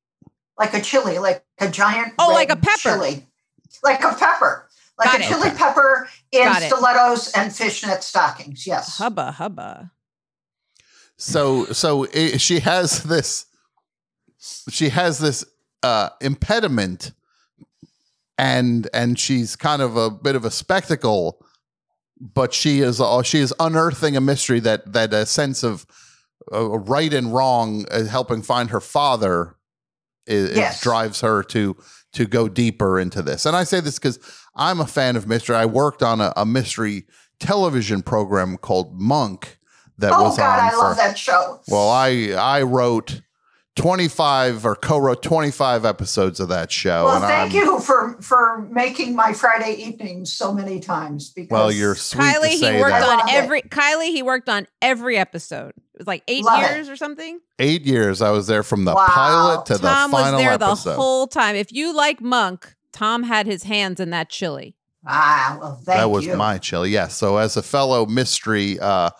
like 0.57 0.73
a 0.73 0.81
chili, 0.81 1.19
like 1.19 1.45
a 1.59 1.69
giant. 1.69 2.15
Oh, 2.19 2.31
like 2.33 2.49
a 2.49 2.55
pepper. 2.57 2.79
Chili. 2.79 3.27
Like 3.83 4.05
a 4.05 4.15
pepper. 4.15 4.64
Like 4.99 5.11
Got 5.13 5.21
a 5.21 5.25
it. 5.25 5.29
chili 5.29 5.49
Okay. 5.49 5.57
pepper 5.57 6.09
in 6.33 6.45
Got 6.45 6.63
it. 6.63 6.67
stilettos 6.73 7.33
and 7.33 7.55
fishnet 7.55 8.03
stockings. 8.05 8.67
Yes. 8.67 8.99
Hubba 8.99 9.33
hubba. 9.33 9.91
So 11.17 11.67
so 11.67 12.07
i 12.15 12.37
she 12.39 12.61
has 12.61 13.03
this 13.05 13.47
she 14.71 14.89
has 14.91 15.19
this 15.19 15.45
uh 15.83 16.11
impediment 16.21 17.13
and 18.39 18.89
and 18.93 19.19
she's 19.19 19.57
kind 19.57 19.81
of 19.83 19.97
a 19.97 20.11
bit 20.11 20.35
of 20.37 20.45
a 20.45 20.51
spectacle 20.51 21.45
but 22.21 22.53
she 22.53 22.81
is 22.81 23.01
uh, 23.01 23.23
she 23.23 23.39
is 23.39 23.55
unearthing 23.61 24.17
a 24.17 24.21
mystery 24.21 24.61
that 24.61 24.93
that 24.93 25.13
a 25.13 25.25
sense 25.27 25.63
of 25.63 25.87
uh, 26.53 26.69
right 26.79 27.13
and 27.15 27.33
wrong 27.33 27.87
uh, 27.91 28.05
helping 28.05 28.43
find 28.43 28.71
her 28.71 28.81
father 28.81 29.57
is, 30.27 30.51
is 30.51 30.57
Yes. 30.57 30.81
drives 30.83 31.21
her 31.21 31.43
to 31.45 31.77
to 32.13 32.27
go 32.27 32.49
deeper 32.49 32.99
into 32.99 33.23
this 33.23 33.47
and 33.47 33.55
i 33.57 33.63
say 33.65 33.79
this 33.81 33.99
because 33.99 34.19
i'm 34.57 34.81
a 34.81 34.87
fan 34.87 35.17
of 35.17 35.27
mystery 35.27 35.57
i 35.57 35.65
worked 35.65 36.03
on 36.03 36.21
a, 36.21 36.33
a 36.37 36.45
mystery 36.47 37.05
television 37.41 38.03
program 38.03 38.57
called 38.57 38.99
monk 39.01 39.59
that 39.99 40.13
oh 40.13 40.23
was 40.25 40.37
God, 40.39 40.59
on 40.59 40.67
I 40.67 40.71
for, 40.71 40.77
love 40.79 40.97
that 40.97 41.17
show. 41.19 41.61
well, 41.69 41.89
I 41.89 42.31
I 42.37 42.63
wrote 42.63 43.21
25 43.77 44.65
or 44.65 44.77
co-wrote 44.77 45.21
25 45.23 45.85
episodes 45.85 46.39
of 46.39 46.49
that 46.49 46.71
show. 46.71 47.05
well, 47.07 47.17
and 47.17 47.25
thank 47.25 47.51
I'm, 47.53 47.57
you 47.57 47.81
for 47.81 48.17
for 48.23 48.67
making 48.71 49.17
my 49.17 49.33
Friday 49.33 49.75
evenings 49.75 50.33
so 50.33 50.53
many 50.55 50.79
times. 50.81 51.31
Because 51.31 51.51
Well, 51.51 51.73
you're 51.73 51.95
sweet 51.97 52.23
Kylie, 52.23 52.43
to 52.43 52.49
he 52.51 52.59
say 52.59 52.81
worked 52.81 52.91
that. 52.91 53.03
I 53.03 53.13
on 53.13 53.19
love 53.19 53.29
it. 53.29 53.35
every 53.35 53.63
Kylie, 53.63 54.11
he 54.11 54.23
worked 54.23 54.49
on 54.49 54.67
every 54.81 55.17
episode. 55.17 55.71
It 55.95 55.99
was 55.99 56.07
like 56.07 56.23
eight 56.29 56.45
Love 56.45 56.63
it. 56.63 56.71
years 56.71 56.89
or 56.89 56.97
something. 56.97 57.41
Eight 57.59 57.83
years 57.83 58.23
I 58.23 58.31
was 58.31 58.47
there 58.47 58.63
from 58.63 58.85
the 58.85 58.95
Wow. 58.95 59.07
pilot 59.09 59.67
to 59.67 59.73
the 59.79 59.89
Tom 59.89 60.13
was 60.13 60.23
final 60.23 60.39
there 60.39 60.53
episode. 60.53 60.91
the 60.91 60.97
whole 60.97 61.27
time. 61.27 61.57
If 61.57 61.73
you 61.73 61.95
like 61.95 62.21
Monk, 62.21 62.75
Tom 62.95 63.25
had 63.25 63.47
his 63.47 63.65
hands 63.65 64.01
in 64.01 64.11
that 64.11 64.31
chili. 64.31 64.77
ah, 65.07 65.59
well, 65.61 65.75
thank 65.75 65.99
that 65.99 66.11
was 66.11 66.25
you. 66.25 66.37
my 66.37 66.57
chili. 66.57 66.91
Yes. 66.91 67.17
So 67.17 67.37
as 67.37 67.57
a 67.57 67.63
fellow 67.63 68.07
mystery 68.07 68.79
uh, 68.81 69.11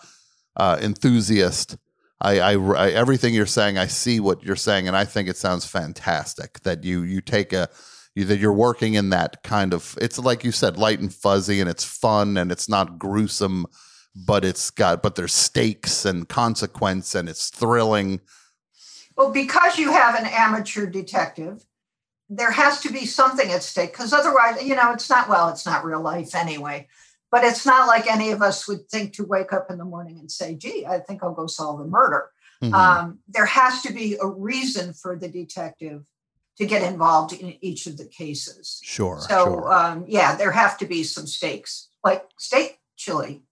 uh, 0.55 0.79
enthusiast, 0.81 1.77
I, 2.21 2.39
I, 2.39 2.53
I 2.53 2.89
everything 2.91 3.33
you're 3.33 3.45
saying, 3.45 3.77
I 3.77 3.87
see 3.87 4.19
what 4.19 4.41
you're 4.41 4.55
saying, 4.55 4.87
and 4.87 4.95
I 4.95 5.03
think 5.03 5.27
it 5.27 5.37
sounds 5.37 5.65
fantastic 5.65 6.61
that 6.61 6.83
you 6.83 7.03
you 7.03 7.21
take 7.21 7.51
a 7.51 7.69
you, 8.15 8.23
that 8.25 8.39
you're 8.39 8.53
working 8.53 8.93
in 8.93 9.09
that 9.09 9.43
kind 9.43 9.73
of. 9.73 9.97
It's 10.01 10.17
like 10.17 10.43
you 10.45 10.53
said, 10.53 10.77
light 10.77 10.99
and 10.99 11.13
fuzzy, 11.13 11.59
and 11.59 11.69
it's 11.69 11.83
fun, 11.83 12.37
and 12.37 12.51
it's 12.51 12.69
not 12.69 12.97
gruesome, 12.97 13.65
but 14.15 14.45
it's 14.45 14.71
got 14.71 15.03
but 15.03 15.15
there's 15.15 15.33
stakes 15.33 16.05
and 16.05 16.27
consequence, 16.29 17.13
and 17.13 17.27
it's 17.27 17.49
thrilling. 17.49 18.21
Well, 19.17 19.31
because 19.31 19.77
you 19.77 19.91
have 19.91 20.15
an 20.15 20.25
amateur 20.25 20.85
detective, 20.85 21.65
there 22.29 22.51
has 22.51 22.81
to 22.81 22.91
be 22.91 23.05
something 23.05 23.51
at 23.51 23.63
stake 23.63 23.91
because 23.91 24.13
otherwise, 24.13 24.63
you 24.63 24.75
know, 24.75 24.91
it's 24.91 25.09
not 25.09 25.29
well, 25.29 25.49
it's 25.49 25.65
not 25.65 25.85
real 25.85 26.01
life 26.01 26.33
anyway. 26.35 26.87
But 27.31 27.43
it's 27.43 27.65
not 27.65 27.87
like 27.87 28.07
any 28.07 28.31
of 28.31 28.41
us 28.41 28.67
would 28.67 28.87
think 28.89 29.13
to 29.13 29.25
wake 29.25 29.51
up 29.51 29.67
in 29.69 29.77
the 29.77 29.83
morning 29.83 30.19
and 30.19 30.31
say, 30.31 30.55
gee, 30.55 30.85
I 30.85 30.99
think 30.99 31.21
I'll 31.21 31.33
go 31.33 31.47
solve 31.47 31.81
a 31.81 31.85
murder. 31.85 32.29
Mhm. 32.63 32.73
Um, 32.73 33.19
there 33.27 33.45
has 33.45 33.81
to 33.81 33.91
be 33.91 34.15
a 34.21 34.27
reason 34.27 34.93
for 34.93 35.17
the 35.17 35.27
detective 35.27 36.03
to 36.57 36.65
get 36.65 36.81
involved 36.83 37.33
in 37.33 37.57
each 37.61 37.87
of 37.87 37.97
the 37.97 38.05
cases. 38.05 38.79
sure. 38.83 39.19
So, 39.19 39.43
sure. 39.43 39.73
um, 39.73 40.05
yeah, 40.07 40.35
there 40.35 40.51
have 40.51 40.77
to 40.77 40.85
be 40.85 41.03
some 41.03 41.27
stakes, 41.27 41.89
like 42.03 42.25
steak 42.37 42.79
chili. 42.95 43.43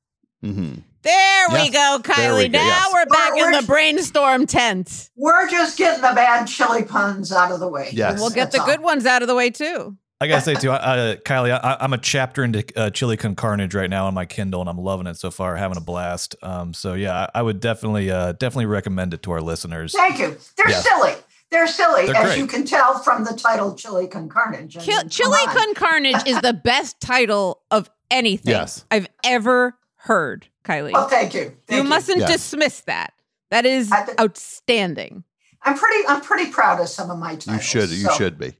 hmm 0.41 0.76
There 1.04 1.46
we 1.52 1.70
go, 1.70 2.00
There 2.06 2.34
we 2.36 2.46
Kylie. 2.48 2.52
go, 2.52 2.58
Now 2.60 2.66
yes. 2.66 2.90
we're 2.94 3.06
back 3.06 3.34
We're- 3.36 3.46
in 3.56 3.62
the 3.62 3.68
brainstorm 3.68 4.46
tent. 4.48 5.10
We're 5.16 5.50
just 5.50 5.78
getting 5.78 6.02
the 6.02 6.14
bad 6.16 6.46
chili 6.46 6.84
puns 6.84 7.32
out 7.32 7.52
of 7.52 7.60
the 7.60 7.68
way. 7.68 7.90
Yes. 7.92 8.20
We'll 8.20 8.30
get 8.30 8.52
That's 8.52 8.56
the 8.56 8.62
all. 8.62 8.68
good 8.68 8.82
ones 8.82 9.06
out 9.06 9.22
of 9.22 9.28
the 9.28 9.36
way 9.36 9.50
too. 9.50 9.98
I 10.22 10.28
gotta 10.28 10.42
say 10.42 10.54
too, 10.56 10.72
uh, 10.72 11.16
Kylie, 11.18 11.52
I, 11.52 11.78
I'm 11.82 11.92
a 11.92 11.98
chapter 11.98 12.46
into 12.46 12.64
uh, 12.78 12.90
Chili 12.92 13.18
Con 13.18 13.36
Carnage 13.36 13.76
right 13.76 13.90
now 13.90 14.06
on 14.08 14.14
my 14.14 14.24
Kindle, 14.26 14.62
and 14.62 14.70
I'm 14.70 14.78
loving 14.78 15.06
it 15.08 15.18
so 15.18 15.30
far, 15.30 15.58
having 15.58 15.76
a 15.76 15.82
blast. 15.82 16.38
Um, 16.42 16.74
so 16.74 16.94
yeah, 16.94 17.28
I, 17.34 17.40
I 17.40 17.42
would 17.42 17.60
definitely, 17.60 18.10
uh, 18.10 18.32
definitely 18.32 18.68
recommend 18.68 19.14
it 19.14 19.22
to 19.24 19.32
our 19.34 19.42
listeners. 19.42 19.92
Thank 19.94 20.20
you. 20.20 20.38
They're 20.56 20.70
Yeah. 20.70 20.80
silly. 20.80 21.14
They're 21.52 21.68
silly, 21.68 22.06
They're 22.08 22.16
as 22.16 22.24
great. 22.28 22.38
you 22.38 22.48
can 22.48 22.66
tell 22.66 23.00
from 23.00 23.26
the 23.26 23.34
title 23.34 23.76
Chili 23.76 24.08
Con 24.08 24.30
Carnage. 24.30 24.78
I 24.78 24.82
Ki- 24.82 24.96
mean, 24.96 25.10
Chili. 25.10 25.38
Con 25.46 25.74
Carnage 25.76 26.26
is 26.26 26.40
the 26.40 26.54
best 26.54 27.02
title 27.02 27.62
of 27.70 27.90
anything 28.10 28.52
Yes. 28.52 28.86
I've 28.90 29.08
ever 29.26 29.78
heard, 29.98 30.48
Kylie. 30.64 30.94
Well, 30.94 31.07
thank 31.10 31.34
you. 31.34 31.56
Thank 31.68 31.84
you 31.84 31.90
mustn't 31.90 32.19
Yes. 32.19 32.31
dismiss 32.31 32.81
that. 32.81 33.14
That 33.52 33.65
is 33.65 33.90
th- 33.90 34.18
outstanding. 34.19 35.23
I'm 35.61 35.77
pretty. 35.77 36.07
I'm 36.07 36.22
pretty 36.22 36.52
proud 36.52 36.80
of 36.80 36.90
some 36.90 37.10
of 37.11 37.18
my 37.19 37.35
titles. 37.35 37.48
You 37.56 37.61
should. 37.61 37.90
You 37.90 38.06
so 38.06 38.14
should 38.14 38.38
be. 38.38 38.53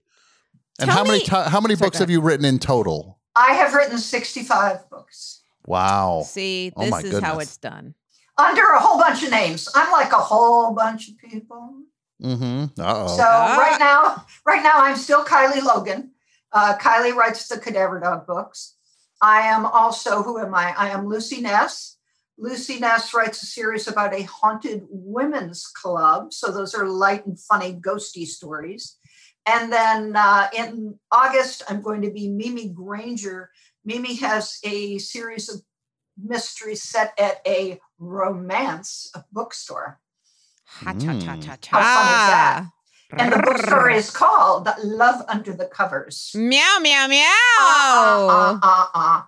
And 0.80 0.89
Tell 0.89 0.97
how 0.97 1.03
many 1.03 1.19
me- 1.19 1.25
ti 1.25 1.31
how 1.35 1.59
many 1.61 1.75
books 1.75 1.97
have 1.99 2.09
you 2.09 2.21
written 2.21 2.45
in 2.45 2.59
total? 2.59 3.19
I 3.35 3.53
have 3.53 3.73
written 3.73 3.97
65 3.97 4.89
books 4.89 5.41
Wow. 5.65 6.23
See, 6.27 6.71
Oh 6.75 6.81
this 6.84 6.91
my 6.91 6.99
is 6.99 7.19
how 7.19 7.39
it's 7.39 7.57
done. 7.57 7.95
under 8.38 8.61
a 8.63 8.80
whole 8.80 8.99
bunch 8.99 9.23
of 9.23 9.31
names. 9.31 9.69
I'm 9.73 9.91
like 9.91 10.11
a 10.11 10.17
whole 10.17 10.73
bunch 10.73 11.09
of 11.09 11.17
people. 11.17 11.73
Mm-hmm. 12.21 12.80
Uh 12.80 12.84
oh. 12.85 13.07
So 13.17 13.23
Ah. 13.25 13.57
right 13.57 13.80
now, 13.80 14.25
right 14.45 14.61
now, 14.63 14.73
I'm 14.75 14.95
still 14.97 15.23
Kylie 15.25 15.63
Logan. 15.63 16.11
Uh, 16.51 16.77
Kylie 16.77 17.13
writes 17.15 17.47
the 17.47 17.59
Cadaver 17.59 17.99
Dog 17.99 18.27
books. 18.27 18.75
I 19.24 19.44
am 19.48 19.66
also 19.66 20.22
who 20.22 20.38
am 20.38 20.54
I? 20.54 20.74
I 20.78 20.90
am 20.90 21.08
Lucy 21.08 21.40
Ness. 21.40 21.98
Lucy 22.38 22.78
Ness 22.78 23.14
writes 23.14 23.41
a 23.41 23.45
series 23.45 23.88
about 23.88 24.14
a 24.14 24.24
haunted 24.24 24.84
women's 24.90 25.66
club. 25.68 26.34
So 26.34 26.52
those 26.52 26.76
are 26.76 26.86
light 26.86 27.26
and 27.26 27.40
funny, 27.40 27.74
ghosty 27.74 28.26
stories. 28.28 28.98
And 29.45 29.72
then 29.72 30.18
uh, 30.18 30.50
in 30.54 31.00
August, 31.10 31.64
I'm 31.70 31.82
going 31.82 32.02
to 32.02 32.12
be 32.12 32.28
Mimi 32.28 32.68
Granger. 32.68 33.50
Mimi 33.86 34.16
has 34.16 34.60
a 34.66 34.98
series 34.98 35.48
of 35.48 35.62
mysteries 36.22 36.84
set 36.84 37.14
at 37.18 37.40
a 37.48 37.80
romance 38.00 39.10
bookstore. 39.32 40.02
Ha 40.66 40.94
cha 40.94 41.14
cha 41.20 41.36
Mm. 41.36 41.62
cha 41.62 41.78
How 41.80 41.95
fun 41.95 42.08
is 42.08 42.26
that? 42.28 42.66
And 43.18 43.31
the 43.31 43.40
bookstore 43.40 43.90
is 43.90 44.10
called 44.10 44.68
Love 44.84 45.23
Under 45.27 45.53
the 45.53 45.65
Covers. 45.65 46.31
Meow 46.35 46.80
meow 46.81 47.07
meow. 47.07 47.27
Uh, 47.60 48.60
uh, 48.61 48.85
uh. 48.94 49.22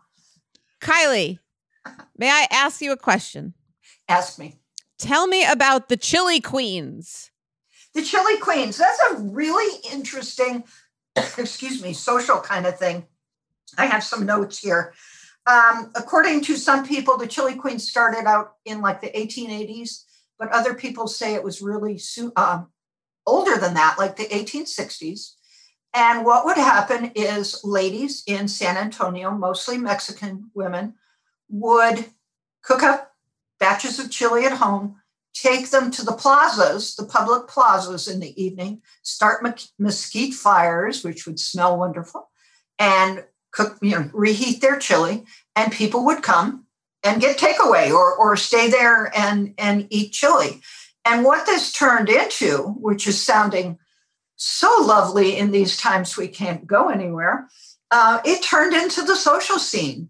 Kylie, 0.81 1.39
may 2.17 2.29
I 2.29 2.47
ask 2.51 2.81
you 2.81 2.91
a 2.91 2.97
question? 2.97 3.53
Ask 4.07 4.39
me. 4.39 4.55
Tell 4.97 5.27
me 5.27 5.45
about 5.45 5.89
the 5.89 5.97
Chili 5.97 6.39
Queens. 6.39 7.31
The 7.93 8.01
Chili 8.01 8.37
Queens, 8.39 8.77
that's 8.77 8.99
a 9.11 9.17
really 9.21 9.81
interesting, 9.91 10.63
excuse 11.15 11.81
me, 11.81 11.93
social 11.93 12.39
kind 12.39 12.65
of 12.65 12.77
thing. 12.77 13.05
I 13.77 13.85
have 13.85 14.03
some 14.03 14.25
notes 14.25 14.59
here. 14.59 14.93
Um, 15.47 15.91
according 15.95 16.41
to 16.41 16.57
some 16.57 16.85
people, 16.85 17.17
the 17.17 17.27
Chili 17.27 17.55
Queens 17.55 17.87
started 17.87 18.25
out 18.25 18.55
in 18.65 18.81
like 18.81 19.01
the 19.01 19.11
1880s, 19.11 20.03
but 20.39 20.51
other 20.51 20.73
people 20.73 21.07
say 21.07 21.35
it 21.35 21.43
was 21.43 21.61
really 21.61 21.97
su- 21.97 22.33
um, 22.35 22.67
older 23.25 23.57
than 23.57 23.73
that, 23.73 23.95
like 23.97 24.15
the 24.15 24.25
1860s. 24.25 25.33
And 25.93 26.25
what 26.25 26.45
would 26.45 26.57
happen 26.57 27.11
is 27.15 27.63
ladies 27.63 28.23
in 28.27 28.47
San 28.47 28.75
Antonio, 28.75 29.31
mostly 29.31 29.77
Mexican 29.77 30.51
women, 30.53 30.95
would 31.49 32.05
cook 32.63 32.83
up 32.83 33.13
batches 33.59 33.99
of 33.99 34.11
chili 34.11 34.45
at 34.45 34.57
home, 34.57 34.97
take 35.33 35.69
them 35.69 35.91
to 35.91 36.03
the 36.03 36.11
plazas, 36.11 36.95
the 36.95 37.05
public 37.05 37.47
plazas 37.47 38.07
in 38.07 38.19
the 38.19 38.41
evening, 38.41 38.81
start 39.03 39.43
me- 39.43 39.51
mesquite 39.79 40.33
fires, 40.33 41.03
which 41.03 41.25
would 41.25 41.39
smell 41.39 41.77
wonderful, 41.77 42.29
and 42.77 43.23
cook, 43.51 43.77
you 43.81 43.91
know, 43.91 44.09
reheat 44.13 44.61
their 44.61 44.77
chili, 44.77 45.23
and 45.55 45.71
people 45.71 46.03
would 46.05 46.21
come 46.21 46.65
and 47.03 47.21
get 47.21 47.37
takeaway 47.37 47.91
or, 47.91 48.15
or 48.15 48.35
stay 48.35 48.69
there 48.69 49.11
and, 49.17 49.53
and 49.57 49.87
eat 49.89 50.11
chili. 50.11 50.61
And 51.05 51.23
what 51.23 51.45
this 51.45 51.71
turned 51.71 52.09
into, 52.09 52.75
which 52.79 53.07
is 53.07 53.23
sounding 53.23 53.77
so 54.35 54.81
lovely 54.81 55.37
in 55.37 55.51
these 55.51 55.77
times 55.77 56.17
we 56.17 56.27
can't 56.27 56.65
go 56.65 56.89
anywhere, 56.89 57.47
uh, 57.91 58.19
it 58.25 58.41
turned 58.41 58.73
into 58.73 59.03
the 59.03 59.15
social 59.15 59.59
scene. 59.59 60.09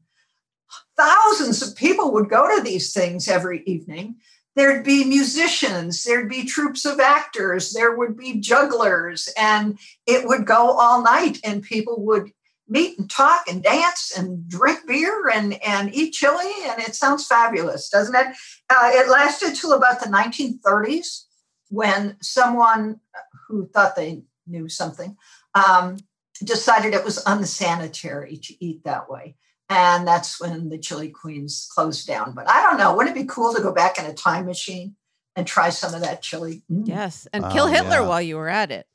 Thousands 0.98 1.62
of 1.62 1.76
people 1.76 2.14
would 2.14 2.30
go 2.30 2.56
to 2.56 2.64
these 2.64 2.94
things 2.94 3.28
every 3.28 3.62
evening. 3.66 4.16
There'd 4.56 4.86
be 4.86 5.04
musicians, 5.04 6.06
there'd 6.06 6.30
be 6.30 6.46
troops 6.46 6.86
of 6.86 7.02
actors, 7.02 7.74
there 7.74 7.94
would 7.94 8.18
be 8.18 8.40
jugglers, 8.40 9.28
and 9.38 9.78
it 10.08 10.26
would 10.26 10.46
go 10.46 10.72
all 10.72 11.04
night, 11.04 11.40
and 11.44 11.62
people 11.62 12.02
would 12.06 12.32
meet 12.68 12.98
and 12.98 13.10
talk 13.10 13.48
and 13.48 13.62
dance 13.64 14.12
and 14.18 14.48
drink 14.50 14.88
beer 14.88 15.30
and, 15.34 15.62
and 15.64 15.94
eat 15.94 16.12
chili. 16.14 16.52
And 16.68 16.82
it 16.82 16.96
sounds 16.96 17.28
fabulous, 17.28 17.90
doesn't 17.90 18.16
it? 18.16 18.28
Uh, 18.70 18.92
it 18.94 19.10
lasted 19.10 19.56
till 19.56 19.74
about 19.74 20.00
the 20.00 20.08
1930s 20.10 21.26
when 21.70 22.18
someone 22.22 23.00
who 23.48 23.68
thought 23.68 23.96
they 23.96 24.24
knew 24.48 24.68
something 24.70 25.16
um, 25.54 25.98
decided 26.44 26.94
it 26.94 27.06
was 27.06 27.24
unsanitary 27.26 28.38
to 28.38 28.66
eat 28.66 28.84
that 28.84 29.10
way. 29.10 29.36
And 29.70 30.08
that's 30.08 30.40
when 30.40 30.70
the 30.70 30.78
Chili 30.78 31.10
Queens 31.10 31.68
closed 31.74 32.06
down. 32.08 32.34
But 32.34 32.48
I 32.50 32.62
don't 32.64 32.78
know. 32.78 32.96
Wouldn't 32.96 33.16
it 33.16 33.20
be 33.20 33.28
cool 33.28 33.54
to 33.54 33.62
go 33.62 33.72
back 33.72 33.98
in 33.98 34.06
a 34.06 34.14
time 34.14 34.46
machine 34.46 34.96
and 35.36 35.48
try 35.48 35.70
some 35.70 35.96
of 35.96 36.02
that 36.02 36.22
chili? 36.22 36.64
Mm. 36.72 36.88
Yes, 36.88 37.28
and 37.34 37.46
Oh, 37.46 37.50
kill 37.50 37.68
Hitler 37.68 38.02
yeah. 38.02 38.08
while 38.08 38.22
you 38.22 38.38
were 38.38 38.50
at 38.50 38.72
it. 38.72 38.86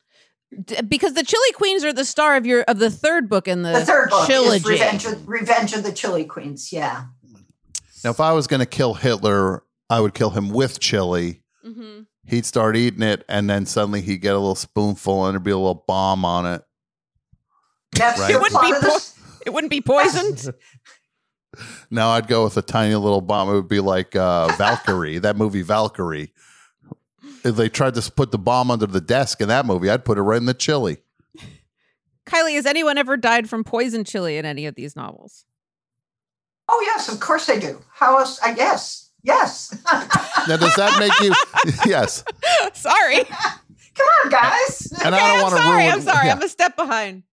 D- 0.65 0.83
because 0.83 1.15
the 1.15 1.23
Chili 1.23 1.53
Queens 1.53 1.85
are 1.85 1.93
the 1.93 2.05
star 2.05 2.37
of 2.37 2.45
your 2.45 2.63
of 2.63 2.79
the 2.79 2.91
third 2.91 3.29
book 3.29 3.47
in 3.47 3.63
the, 3.63 3.71
The 3.73 3.85
third 3.85 4.11
book 4.11 4.23
is 4.23 4.27
trilogy. 4.27 4.69
Revenge 4.69 5.05
of, 5.07 5.29
Revenge 5.29 5.73
of 5.75 5.83
the 5.85 5.93
Chili 5.93 6.25
Queens. 6.25 6.73
Yeah. 6.73 7.05
Now, 8.03 8.11
if 8.11 8.19
I 8.21 8.33
was 8.33 8.47
going 8.47 8.61
to 8.61 8.67
kill 8.67 8.95
Hitler, 8.95 9.63
I 9.89 10.01
would 10.01 10.15
kill 10.15 10.31
him 10.31 10.49
with 10.51 10.81
chili. 10.81 11.43
Mhm. 11.65 12.07
He'd 12.27 12.47
start 12.47 12.77
eating 12.77 13.03
it, 13.03 13.25
and 13.29 13.49
then 13.51 13.67
suddenly 13.67 14.01
he'd 14.01 14.19
get 14.19 14.35
a 14.35 14.39
little 14.39 14.55
spoonful, 14.55 15.27
and 15.27 15.35
there'd 15.35 15.43
be 15.45 15.51
a 15.51 15.57
little 15.57 15.85
bomb 15.87 16.25
on 16.25 16.47
it. 16.47 16.63
That's 17.93 18.19
Right. 18.21 18.31
It 18.31 18.41
wouldn't 18.41 18.63
be 18.63 18.73
of 18.73 18.81
this- 18.83 19.15
It 19.47 19.51
wouldn't 19.51 19.71
be 19.71 19.81
poisoned. 19.81 20.53
Now 21.91 22.11
I'd 22.11 22.29
go 22.29 22.45
with 22.45 22.57
a 22.57 22.63
tiny 22.63 22.95
little 22.95 23.21
bomb. 23.21 23.49
It 23.49 23.55
would 23.55 23.69
be 23.69 23.81
like 23.81 24.15
uh, 24.15 24.49
Valkyrie, 24.57 25.19
that 25.19 25.37
movie 25.37 25.63
Valkyrie. 25.63 26.33
If 27.45 27.57
they 27.57 27.69
tried 27.69 27.95
to 27.95 28.13
put 28.13 28.31
the 28.33 28.39
bomb 28.39 28.71
under 28.71 28.87
the 28.87 29.01
desk 29.01 29.41
in 29.41 29.49
that 29.49 29.67
movie, 29.67 29.89
I'd 29.91 30.05
put 30.05 30.19
it 30.19 30.23
right 30.23 30.37
in 30.37 30.47
the 30.47 30.55
chili. 30.55 30.99
Kylie, 32.27 32.55
has 32.55 32.67
anyone 32.67 32.99
ever 32.99 33.17
died 33.17 33.49
from 33.49 33.65
poison 33.65 34.05
chili 34.05 34.37
in 34.37 34.45
any 34.45 34.67
of 34.67 34.75
these 34.75 34.95
novels? 34.95 35.45
Oh, 36.69 36.81
yes, 36.87 37.09
of 37.13 37.19
course 37.19 37.47
they 37.47 37.59
do. 37.59 37.81
How 37.93 38.19
else? 38.19 38.39
I 38.41 38.53
guess. 38.55 39.11
Yes. 39.23 39.77
Now, 40.49 40.57
does 40.57 40.75
that 40.77 40.99
make 40.99 41.13
you? 41.21 41.35
yes. 41.91 42.25
Sorry. 42.73 43.25
Come 43.25 44.07
on, 44.25 44.31
guys. 44.31 44.91
And 45.05 45.15
Okay, 45.15 45.23
I 45.23 45.29
don't 45.29 45.37
I'm 45.37 45.43
want 45.43 45.55
to 45.57 45.61
sorry. 45.63 45.83
ruin. 45.83 45.93
I'm 45.93 46.01
sorry. 46.01 46.27
yeah. 46.27 46.33
I'm 46.35 46.43
a 46.43 46.49
step 46.49 46.77
behind. 46.77 47.25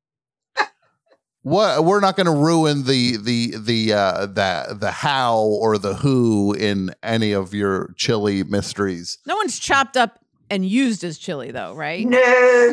What 1.48 1.86
we're 1.86 2.02
not 2.02 2.18
going 2.18 2.26
to 2.26 2.32
ruin 2.32 2.84
the 2.84 3.16
the 3.16 3.56
the 3.58 3.94
uh 3.94 4.26
the 4.26 4.78
the 4.78 4.92
how 4.92 5.38
or 5.38 5.78
the 5.78 5.96
who 5.96 6.54
in 6.54 6.94
any 7.02 7.32
of 7.32 7.54
your 7.54 7.94
chili 7.96 8.44
mysteries. 8.44 9.18
No 9.26 9.36
one's 9.38 9.58
chopped 9.58 9.96
up 9.96 10.20
and 10.50 10.66
used 10.66 11.04
as 11.04 11.18
chili, 11.18 11.52
though, 11.52 11.74
right? 11.74 12.06
No, 12.08 12.18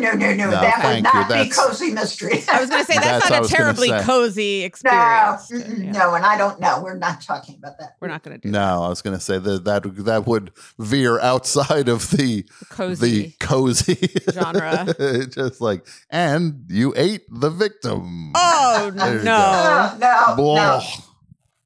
no, 0.00 0.12
no, 0.12 0.32
no. 0.34 0.34
No, 0.44 0.50
that 0.50 0.76
would 0.76 0.82
thank 0.82 1.06
you. 1.06 1.12
not 1.12 1.28
be 1.28 1.34
That's- 1.34 1.56
cozy 1.58 1.90
mystery. 1.92 2.42
I 2.52 2.60
was 2.60 2.70
going 2.70 2.84
to 2.84 2.92
say 2.92 2.98
that's, 2.98 3.28
That's 3.28 3.30
not 3.30 3.44
a 3.44 3.48
terribly 3.48 3.90
cozy 4.02 4.62
experience. 4.64 5.50
mm-mm, 5.50 5.84
Yeah. 5.86 5.92
no, 5.92 6.14
and 6.14 6.24
I 6.24 6.36
don't 6.38 6.60
know. 6.60 6.80
We're 6.82 6.96
not 6.96 7.20
talking 7.20 7.56
about 7.56 7.78
that. 7.78 7.96
We're 8.00 8.08
not 8.08 8.22
going 8.22 8.36
to 8.38 8.40
do 8.40 8.50
that. 8.52 8.58
No, 8.58 8.82
I 8.84 8.88
was 8.88 9.02
going 9.02 9.16
to 9.16 9.22
say 9.22 9.38
that 9.38 9.64
that 9.64 9.82
that 10.04 10.26
would 10.26 10.52
veer 10.78 11.18
outside 11.20 11.88
of 11.88 12.10
the 12.10 12.24
the 12.24 12.44
cozy. 12.70 13.22
the 13.22 13.30
cozy 13.40 14.08
genre. 14.32 14.94
Just 15.30 15.60
like, 15.60 15.86
and 16.10 16.64
you 16.68 16.92
ate 16.96 17.22
the 17.28 17.50
victim. 17.50 18.32
oh 18.34 18.90
There 18.94 19.22
no! 19.22 19.22
No, 19.22 19.96
no, 19.98 20.36
Blah. 20.36 20.54
no. 20.78 20.80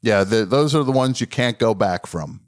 Yeah, 0.03 0.25
the, 0.25 0.45
those 0.45 0.75
are 0.75 0.85
the 0.85 0.93
ones 0.93 1.21
you 1.21 1.27
can't 1.27 1.59
go 1.59 1.75
back 1.75 2.07
from. 2.07 2.41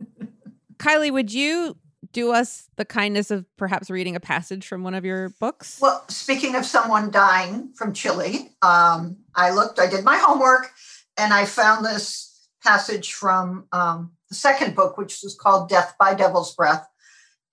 Kylie, 0.79 1.11
would 1.13 1.33
you 1.33 1.77
do 2.13 2.33
us 2.33 2.69
the 2.77 2.85
kindness 2.85 3.31
of 3.31 3.45
perhaps 3.57 3.91
reading 3.91 4.17
a 4.17 4.21
passage 4.21 4.67
from 4.67 4.83
one 4.83 4.95
of 4.95 5.05
your 5.05 5.31
books? 5.41 5.79
Well, 5.81 6.05
speaking 6.09 6.57
of 6.57 6.67
someone 6.67 7.11
dying 7.11 7.73
from 7.75 7.93
chili, 7.93 8.51
um, 8.63 9.17
I 9.35 9.51
looked, 9.51 9.79
I 9.79 9.87
did 9.87 10.05
my 10.05 10.17
homework, 10.17 10.73
and 11.17 11.33
I 11.33 11.45
found 11.45 11.85
this 11.85 12.49
passage 12.63 13.13
from 13.13 13.67
um, 13.73 14.13
the 14.29 14.35
second 14.35 14.75
book, 14.75 14.97
which 14.97 15.21
was 15.23 15.35
called 15.35 15.69
Death 15.69 15.95
by 15.99 16.15
Devil's 16.15 16.55
Breath. 16.55 16.87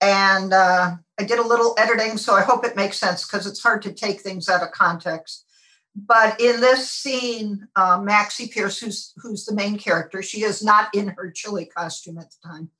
And 0.00 0.52
uh, 0.52 0.96
I 1.18 1.24
did 1.24 1.38
a 1.38 1.46
little 1.46 1.74
editing, 1.78 2.18
so 2.18 2.34
I 2.34 2.42
hope 2.42 2.64
it 2.64 2.76
makes 2.76 2.98
sense 2.98 3.26
because 3.26 3.46
it's 3.46 3.62
hard 3.62 3.82
to 3.82 3.92
take 3.92 4.20
things 4.20 4.48
out 4.48 4.62
of 4.62 4.70
context. 4.70 5.44
But 5.96 6.40
in 6.40 6.60
this 6.60 6.88
scene, 6.88 7.66
uh, 7.74 8.00
Maxie 8.00 8.46
Pierce, 8.46 8.78
who's 8.78 9.12
who's 9.16 9.44
the 9.44 9.54
main 9.54 9.76
character, 9.78 10.22
she 10.22 10.44
is 10.44 10.62
not 10.62 10.94
in 10.94 11.08
her 11.08 11.32
chili 11.32 11.64
costume 11.64 12.18
at 12.18 12.30
the 12.30 12.48
time. 12.48 12.70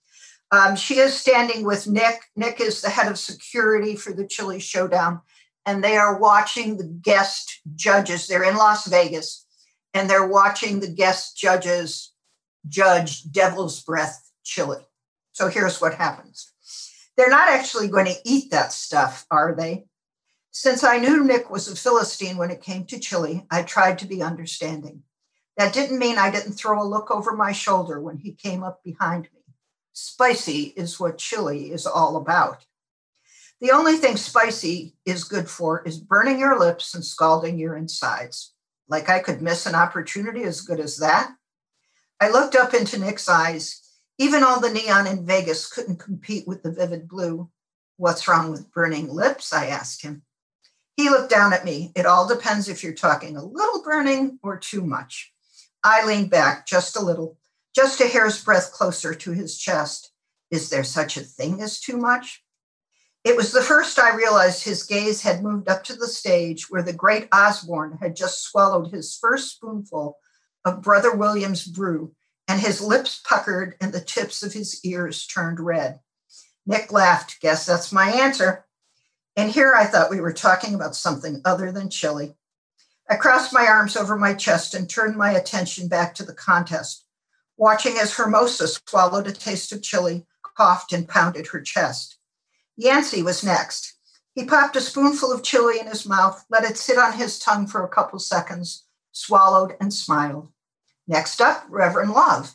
Um, 0.50 0.76
she 0.76 0.98
is 0.98 1.14
standing 1.14 1.64
with 1.64 1.86
Nick. 1.86 2.22
Nick 2.34 2.60
is 2.60 2.80
the 2.80 2.88
head 2.88 3.10
of 3.10 3.18
security 3.18 3.96
for 3.96 4.12
the 4.12 4.26
Chili 4.26 4.60
Showdown, 4.60 5.20
and 5.66 5.84
they 5.84 5.96
are 5.96 6.18
watching 6.18 6.76
the 6.76 6.86
guest 6.86 7.60
judges. 7.74 8.26
They're 8.26 8.48
in 8.48 8.56
Las 8.56 8.86
Vegas, 8.86 9.46
and 9.92 10.08
they're 10.08 10.26
watching 10.26 10.80
the 10.80 10.90
guest 10.90 11.36
judges 11.36 12.12
judge 12.66 13.30
Devil's 13.30 13.82
Breath 13.82 14.30
chili. 14.42 14.78
So 15.32 15.48
here's 15.48 15.80
what 15.80 15.94
happens. 15.94 16.52
They're 17.16 17.28
not 17.28 17.48
actually 17.48 17.88
going 17.88 18.06
to 18.06 18.16
eat 18.24 18.50
that 18.50 18.72
stuff, 18.72 19.26
are 19.30 19.54
they? 19.54 19.86
Since 20.50 20.82
I 20.82 20.98
knew 20.98 21.24
Nick 21.24 21.50
was 21.50 21.68
a 21.68 21.76
Philistine 21.76 22.36
when 22.36 22.50
it 22.50 22.62
came 22.62 22.84
to 22.86 22.98
chili, 22.98 23.46
I 23.50 23.62
tried 23.62 23.98
to 23.98 24.06
be 24.06 24.22
understanding. 24.22 25.02
That 25.56 25.72
didn't 25.72 25.98
mean 25.98 26.18
I 26.18 26.30
didn't 26.30 26.52
throw 26.52 26.82
a 26.82 26.86
look 26.86 27.10
over 27.10 27.32
my 27.32 27.52
shoulder 27.52 28.00
when 28.00 28.16
he 28.18 28.32
came 28.32 28.62
up 28.62 28.82
behind 28.82 29.24
me. 29.24 29.37
Spicy 30.00 30.74
is 30.76 31.00
what 31.00 31.18
chili 31.18 31.72
is 31.72 31.84
all 31.84 32.16
about. 32.16 32.64
The 33.60 33.72
only 33.72 33.96
thing 33.96 34.16
spicy 34.16 34.94
is 35.04 35.24
good 35.24 35.50
for 35.50 35.82
is 35.82 35.98
burning 35.98 36.38
your 36.38 36.56
lips 36.56 36.94
and 36.94 37.04
scalding 37.04 37.58
your 37.58 37.76
insides. 37.76 38.54
Like 38.88 39.08
I 39.08 39.18
could 39.18 39.42
miss 39.42 39.66
an 39.66 39.74
opportunity 39.74 40.44
as 40.44 40.60
good 40.60 40.78
as 40.78 40.98
that. 40.98 41.32
I 42.20 42.30
looked 42.30 42.54
up 42.54 42.74
into 42.74 43.00
Nick's 43.00 43.28
eyes. 43.28 43.82
Even 44.18 44.44
all 44.44 44.60
the 44.60 44.70
neon 44.70 45.08
in 45.08 45.26
Vegas 45.26 45.68
couldn't 45.68 45.98
compete 45.98 46.46
with 46.46 46.62
the 46.62 46.70
vivid 46.70 47.08
blue. 47.08 47.50
What's 47.96 48.28
wrong 48.28 48.52
with 48.52 48.70
burning 48.70 49.08
lips? 49.08 49.52
I 49.52 49.66
asked 49.66 50.02
him. 50.02 50.22
He 50.96 51.10
looked 51.10 51.30
down 51.30 51.52
at 51.52 51.64
me. 51.64 51.90
It 51.96 52.06
all 52.06 52.28
depends 52.28 52.68
if 52.68 52.84
you're 52.84 52.94
talking 52.94 53.36
a 53.36 53.44
little 53.44 53.82
burning 53.82 54.38
or 54.44 54.58
too 54.58 54.82
much. 54.82 55.32
I 55.82 56.04
leaned 56.04 56.30
back 56.30 56.68
just 56.68 56.96
a 56.96 57.04
little, 57.04 57.36
just 57.74 58.00
a 58.00 58.06
hair's 58.06 58.42
breadth 58.42 58.72
closer 58.72 59.14
to 59.14 59.32
his 59.32 59.58
chest. 59.58 60.12
Is 60.50 60.70
there 60.70 60.84
such 60.84 61.16
a 61.16 61.20
thing 61.20 61.60
as 61.60 61.80
too 61.80 61.96
much? 61.96 62.42
It 63.24 63.36
was 63.36 63.52
the 63.52 63.62
first 63.62 63.98
I 63.98 64.14
realized 64.14 64.64
his 64.64 64.84
gaze 64.84 65.22
had 65.22 65.42
moved 65.42 65.68
up 65.68 65.84
to 65.84 65.94
the 65.94 66.08
stage 66.08 66.70
where 66.70 66.82
the 66.82 66.92
great 66.92 67.28
Osborne 67.32 67.98
had 68.00 68.16
just 68.16 68.42
swallowed 68.42 68.90
his 68.90 69.16
first 69.16 69.52
spoonful 69.52 70.16
of 70.64 70.82
Brother 70.82 71.14
William's 71.14 71.66
brew, 71.66 72.14
and 72.46 72.60
his 72.60 72.80
lips 72.80 73.20
puckered 73.24 73.76
and 73.80 73.92
the 73.92 74.00
tips 74.00 74.42
of 74.42 74.52
his 74.52 74.84
ears 74.84 75.26
turned 75.26 75.60
red. 75.60 76.00
Nick 76.66 76.92
laughed. 76.92 77.40
Guess 77.40 77.66
that's 77.66 77.92
my 77.92 78.10
answer. 78.10 78.66
And 79.36 79.50
here 79.50 79.74
I 79.74 79.84
thought 79.84 80.10
we 80.10 80.20
were 80.20 80.32
talking 80.32 80.74
about 80.74 80.96
something 80.96 81.40
other 81.44 81.72
than 81.72 81.90
chili. 81.90 82.34
I 83.08 83.16
crossed 83.16 83.54
my 83.54 83.66
arms 83.66 83.96
over 83.96 84.16
my 84.16 84.34
chest 84.34 84.74
and 84.74 84.88
turned 84.88 85.16
my 85.16 85.30
attention 85.30 85.88
back 85.88 86.14
to 86.16 86.24
the 86.24 86.34
contest, 86.34 87.06
watching 87.58 87.98
as 87.98 88.14
Hermosa 88.14 88.68
swallowed 88.68 89.26
a 89.26 89.32
taste 89.32 89.72
of 89.72 89.82
chili, 89.82 90.24
coughed, 90.56 90.92
and 90.92 91.08
pounded 91.08 91.48
her 91.48 91.60
chest. 91.60 92.16
Yancey 92.76 93.22
was 93.22 93.44
next. 93.44 93.94
He 94.34 94.44
popped 94.44 94.76
a 94.76 94.80
spoonful 94.80 95.32
of 95.32 95.42
chili 95.42 95.80
in 95.80 95.88
his 95.88 96.06
mouth, 96.06 96.44
let 96.48 96.64
it 96.64 96.78
sit 96.78 96.96
on 96.96 97.14
his 97.14 97.38
tongue 97.38 97.66
for 97.66 97.84
a 97.84 97.88
couple 97.88 98.20
seconds, 98.20 98.86
swallowed, 99.10 99.76
and 99.80 99.92
smiled. 99.92 100.48
Next 101.08 101.40
up, 101.40 101.64
Reverend 101.68 102.12
Love. 102.12 102.54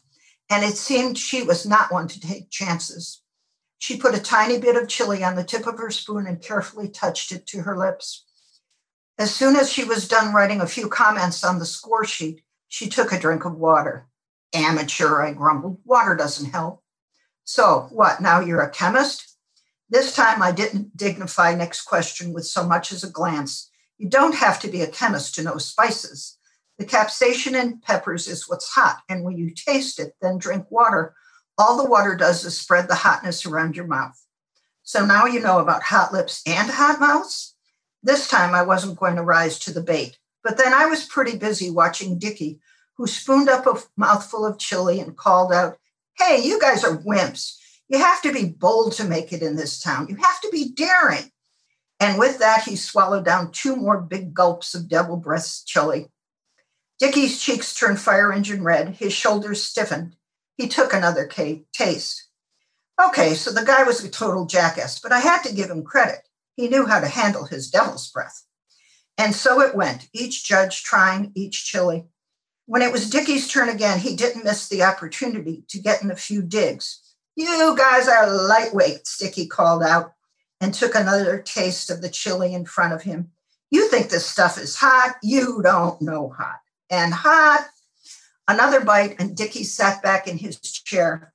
And 0.50 0.64
it 0.64 0.78
seemed 0.78 1.18
she 1.18 1.44
was 1.44 1.66
not 1.66 1.92
one 1.92 2.08
to 2.08 2.20
take 2.20 2.50
chances. 2.50 3.22
She 3.80 3.98
put 3.98 4.16
a 4.16 4.22
tiny 4.22 4.60
bit 4.60 4.78
of 4.78 4.88
chili 4.88 5.24
on 5.24 5.36
the 5.36 5.44
tip 5.44 5.68
of 5.68 5.78
her 5.78 5.92
spoon 5.92 6.26
and 6.26 6.42
carefully 6.42 6.88
touched 6.88 7.34
it 7.34 7.46
to 7.48 7.64
her 7.64 7.78
lips. 7.78 8.24
As 9.18 9.36
soon 9.36 9.58
as 9.58 9.70
she 9.70 9.84
was 9.84 10.08
done 10.08 10.34
writing 10.34 10.62
a 10.62 10.68
few 10.68 10.88
comments 10.88 11.44
on 11.44 11.60
the 11.60 11.66
score 11.66 12.06
sheet, 12.06 12.44
she 12.70 12.88
took 12.88 13.12
a 13.12 13.20
drink 13.20 13.44
of 13.44 13.56
water. 13.56 14.08
Amateur, 14.54 15.22
I 15.22 15.34
grumbled. 15.34 15.80
Water 15.86 16.16
doesn't 16.16 16.52
help. 16.52 16.82
So, 17.44 17.88
what, 17.92 18.22
now 18.22 18.40
you're 18.40 18.62
a 18.62 18.70
chemist? 18.70 19.38
This 19.90 20.16
time 20.16 20.42
I 20.42 20.52
didn't 20.52 20.96
dignify 20.96 21.56
Nick's 21.56 21.82
question 21.82 22.34
with 22.34 22.46
so 22.46 22.66
much 22.66 22.92
as 22.92 23.04
a 23.04 23.10
glance. 23.10 23.70
You 23.98 24.10
don't 24.10 24.36
have 24.36 24.60
to 24.62 24.68
be 24.68 24.82
a 24.82 24.88
chemist 24.88 25.36
to 25.36 25.44
know 25.44 25.58
spices. 25.58 26.38
The 26.78 26.86
capsaicin 26.86 27.54
in 27.54 27.80
peppers 27.80 28.28
is 28.28 28.50
what's 28.50 28.74
hot, 28.74 29.02
and 29.08 29.24
when 29.24 29.38
you 29.38 29.52
taste 29.54 30.00
it, 30.00 30.14
then 30.22 30.38
drink 30.38 30.66
water, 30.70 31.14
all 31.58 31.78
the 31.78 31.90
water 31.90 32.16
does 32.16 32.44
is 32.46 32.60
spread 32.60 32.88
the 32.88 32.96
hotness 32.96 33.46
around 33.46 33.76
your 33.76 33.86
mouth. 33.86 34.20
So 34.82 35.06
now 35.06 35.26
you 35.26 35.40
know 35.40 35.60
about 35.60 35.84
hot 35.84 36.12
lips 36.12 36.42
and 36.48 36.70
hot 36.70 37.00
mouths. 37.00 37.56
This 38.02 38.28
time 38.28 38.56
I 38.56 38.64
wasn't 38.64 39.00
going 39.00 39.16
to 39.16 39.24
rise 39.24 39.60
to 39.60 39.74
the 39.74 39.82
bait, 39.82 40.18
but 40.44 40.58
then 40.58 40.74
I 40.74 40.88
was 40.88 41.06
pretty 41.06 41.38
busy 41.38 41.70
watching 41.70 42.18
Dickie, 42.18 42.60
who 42.98 43.08
spooned 43.08 43.50
up 43.50 43.66
a 43.66 43.82
mouthful 43.98 44.46
of 44.46 44.60
chili 44.60 45.00
and 45.00 45.18
called 45.18 45.52
out, 45.52 45.78
Hey, 46.18 46.42
you 46.44 46.60
guys 46.60 46.84
are 46.84 46.98
wimps. 46.98 47.58
You 47.90 47.98
have 48.00 48.22
to 48.22 48.32
be 48.32 48.46
bold 48.46 48.94
to 48.94 49.04
make 49.04 49.34
it 49.34 49.42
in 49.42 49.56
this 49.56 49.80
town. 49.80 50.08
You 50.10 50.16
have 50.16 50.42
to 50.42 50.50
be 50.52 50.72
daring. 50.72 51.32
And 52.00 52.20
with 52.20 52.40
that, 52.40 52.64
he 52.64 52.76
swallowed 52.76 53.26
down 53.26 53.52
two 53.52 53.76
more 53.76 54.02
big 54.02 54.34
gulps 54.34 54.76
of 54.76 54.90
devil 54.90 55.18
breath 55.18 55.62
chili. 55.66 56.08
Dickie's 57.00 57.42
cheeks 57.42 57.74
turned 57.76 58.00
fire 58.00 58.32
engine 58.32 58.64
red. 58.64 58.90
His 58.90 59.14
shoulders 59.14 59.64
stiffened. 59.64 60.16
He 60.58 60.68
took 60.68 60.94
another 60.94 61.28
taste. 61.28 62.30
Okay, 63.04 63.34
so 63.34 63.52
the 63.52 63.66
guy 63.66 63.84
was 63.84 64.04
a 64.04 64.10
total 64.10 64.46
jackass, 64.46 65.00
but 65.00 65.12
I 65.12 65.20
had 65.20 65.42
to 65.44 65.54
give 65.54 65.70
him 65.70 65.84
credit. 65.84 66.28
He 66.56 66.68
knew 66.68 66.86
how 66.86 67.00
to 67.00 67.08
handle 67.08 67.46
his 67.46 67.70
devil's 67.70 68.10
breath. 68.10 68.44
And 69.18 69.36
so 69.36 69.62
it 69.62 69.76
went, 69.76 70.08
each 70.14 70.46
judge 70.46 70.84
trying 70.84 71.32
each 71.36 71.66
chili. 71.66 72.06
When 72.66 72.82
it 72.82 72.92
was 72.92 73.10
Dickie's 73.10 73.48
turn 73.48 73.70
again, 73.70 74.00
he 74.00 74.16
didn't 74.16 74.46
miss 74.46 74.70
the 74.70 74.84
opportunity 74.84 75.66
to 75.70 75.80
get 75.80 76.02
in 76.02 76.12
a 76.12 76.16
few 76.16 76.42
digs. 76.42 77.00
You 77.36 77.76
guys 77.78 78.08
are 78.08 78.28
lightweights, 78.28 79.18
Dickie 79.18 79.48
called 79.48 79.84
out 79.84 80.14
and 80.62 80.74
took 80.74 80.96
another 80.96 81.42
taste 81.42 81.90
of 81.90 82.02
the 82.02 82.10
chili 82.10 82.54
in 82.54 82.66
front 82.66 82.94
of 82.94 83.02
him. 83.02 83.32
You 83.70 83.90
think 83.90 84.10
this 84.10 84.26
stuff 84.26 84.58
is 84.58 84.78
hot? 84.78 85.16
You 85.22 85.62
don't 85.62 86.02
know 86.02 86.30
hot. 86.30 86.60
And 86.90 87.14
hot. 87.14 87.68
Another 88.48 88.80
bite, 88.80 89.16
and 89.20 89.36
Dickie 89.36 89.64
sat 89.64 90.02
back 90.02 90.28
in 90.28 90.38
his 90.38 90.60
chair. 90.60 91.34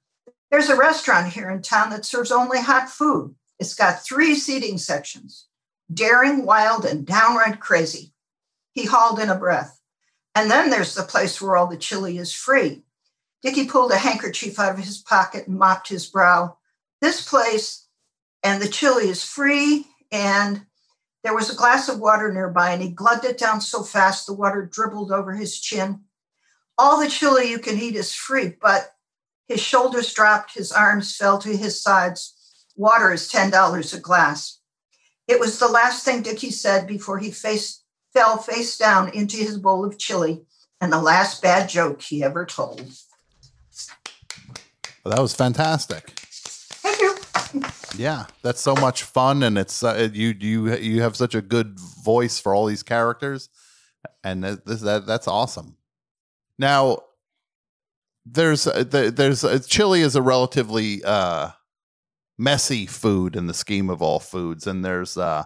There's 0.50 0.70
a 0.70 0.76
restaurant 0.76 1.32
here 1.32 1.50
in 1.50 1.60
town 1.60 1.90
that 1.90 2.06
serves 2.06 2.32
only 2.32 2.60
hot 2.60 2.88
food. 2.88 3.34
It's 3.58 3.74
got 3.74 4.02
three 4.02 4.34
seating 4.34 4.78
sections 4.78 5.46
daring, 5.92 6.46
wild, 6.46 6.84
and 6.84 7.06
downright 7.06 7.60
crazy. 7.60 8.12
He 8.72 8.84
hauled 8.84 9.18
in 9.18 9.30
a 9.30 9.34
breath. 9.34 9.77
And 10.34 10.50
then 10.50 10.70
there's 10.70 10.94
the 10.94 11.02
place 11.02 11.40
where 11.40 11.56
all 11.56 11.66
the 11.66 11.76
chili 11.76 12.18
is 12.18 12.32
free. 12.32 12.82
Dickie 13.42 13.66
pulled 13.66 13.92
a 13.92 13.98
handkerchief 13.98 14.58
out 14.58 14.72
of 14.72 14.84
his 14.84 14.98
pocket 14.98 15.46
and 15.48 15.58
mopped 15.58 15.88
his 15.88 16.06
brow. 16.06 16.56
This 17.00 17.28
place 17.28 17.86
and 18.42 18.62
the 18.62 18.68
chili 18.68 19.08
is 19.08 19.24
free. 19.24 19.86
And 20.10 20.66
there 21.24 21.34
was 21.34 21.50
a 21.50 21.56
glass 21.56 21.88
of 21.88 21.98
water 21.98 22.32
nearby, 22.32 22.70
and 22.70 22.82
he 22.82 22.88
glugged 22.88 23.24
it 23.24 23.38
down 23.38 23.60
so 23.60 23.82
fast 23.82 24.26
the 24.26 24.32
water 24.32 24.64
dribbled 24.64 25.10
over 25.10 25.34
his 25.34 25.60
chin. 25.60 26.00
All 26.76 27.00
the 27.00 27.08
chili 27.08 27.50
you 27.50 27.58
can 27.58 27.76
eat 27.78 27.96
is 27.96 28.14
free, 28.14 28.54
but 28.60 28.94
his 29.48 29.60
shoulders 29.60 30.14
dropped, 30.14 30.54
his 30.54 30.70
arms 30.70 31.16
fell 31.16 31.38
to 31.38 31.56
his 31.56 31.82
sides. 31.82 32.34
Water 32.76 33.12
is 33.12 33.30
$10 33.30 33.94
a 33.94 34.00
glass. 34.00 34.60
It 35.26 35.40
was 35.40 35.58
the 35.58 35.68
last 35.68 36.04
thing 36.04 36.22
Dickie 36.22 36.52
said 36.52 36.86
before 36.86 37.18
he 37.18 37.30
face, 37.30 37.82
fell 38.18 38.36
face 38.36 38.76
down 38.76 39.08
into 39.10 39.36
his 39.36 39.56
bowl 39.58 39.84
of 39.84 39.96
chili 39.96 40.42
and 40.80 40.92
the 40.92 41.00
last 41.00 41.40
bad 41.40 41.68
joke 41.68 42.02
he 42.02 42.24
ever 42.24 42.44
told. 42.44 42.80
Well, 45.04 45.14
that 45.14 45.22
was 45.22 45.36
fantastic. 45.36 46.10
Thank 46.10 47.00
you. 47.00 47.14
Yeah, 47.96 48.26
that's 48.42 48.60
so 48.60 48.74
much 48.74 49.04
fun, 49.04 49.44
and 49.44 49.56
it's 49.56 49.84
uh, 49.84 50.08
you 50.12 50.34
you 50.38 50.74
you 50.76 51.02
have 51.02 51.16
such 51.16 51.36
a 51.36 51.40
good 51.40 51.78
voice 52.04 52.40
for 52.40 52.54
all 52.54 52.66
these 52.66 52.82
characters, 52.82 53.48
and 54.24 54.42
that, 54.42 54.66
that 54.66 55.04
that's 55.06 55.28
awesome. 55.28 55.76
Now, 56.58 57.04
there's 58.26 58.66
uh, 58.66 58.84
there's 58.84 59.44
uh, 59.44 59.60
chili 59.66 60.00
is 60.00 60.16
a 60.16 60.22
relatively 60.22 61.02
uh, 61.04 61.50
messy 62.36 62.84
food 62.86 63.36
in 63.36 63.46
the 63.46 63.54
scheme 63.54 63.88
of 63.88 64.02
all 64.02 64.18
foods, 64.18 64.66
and 64.66 64.84
there's 64.84 65.16
uh, 65.16 65.44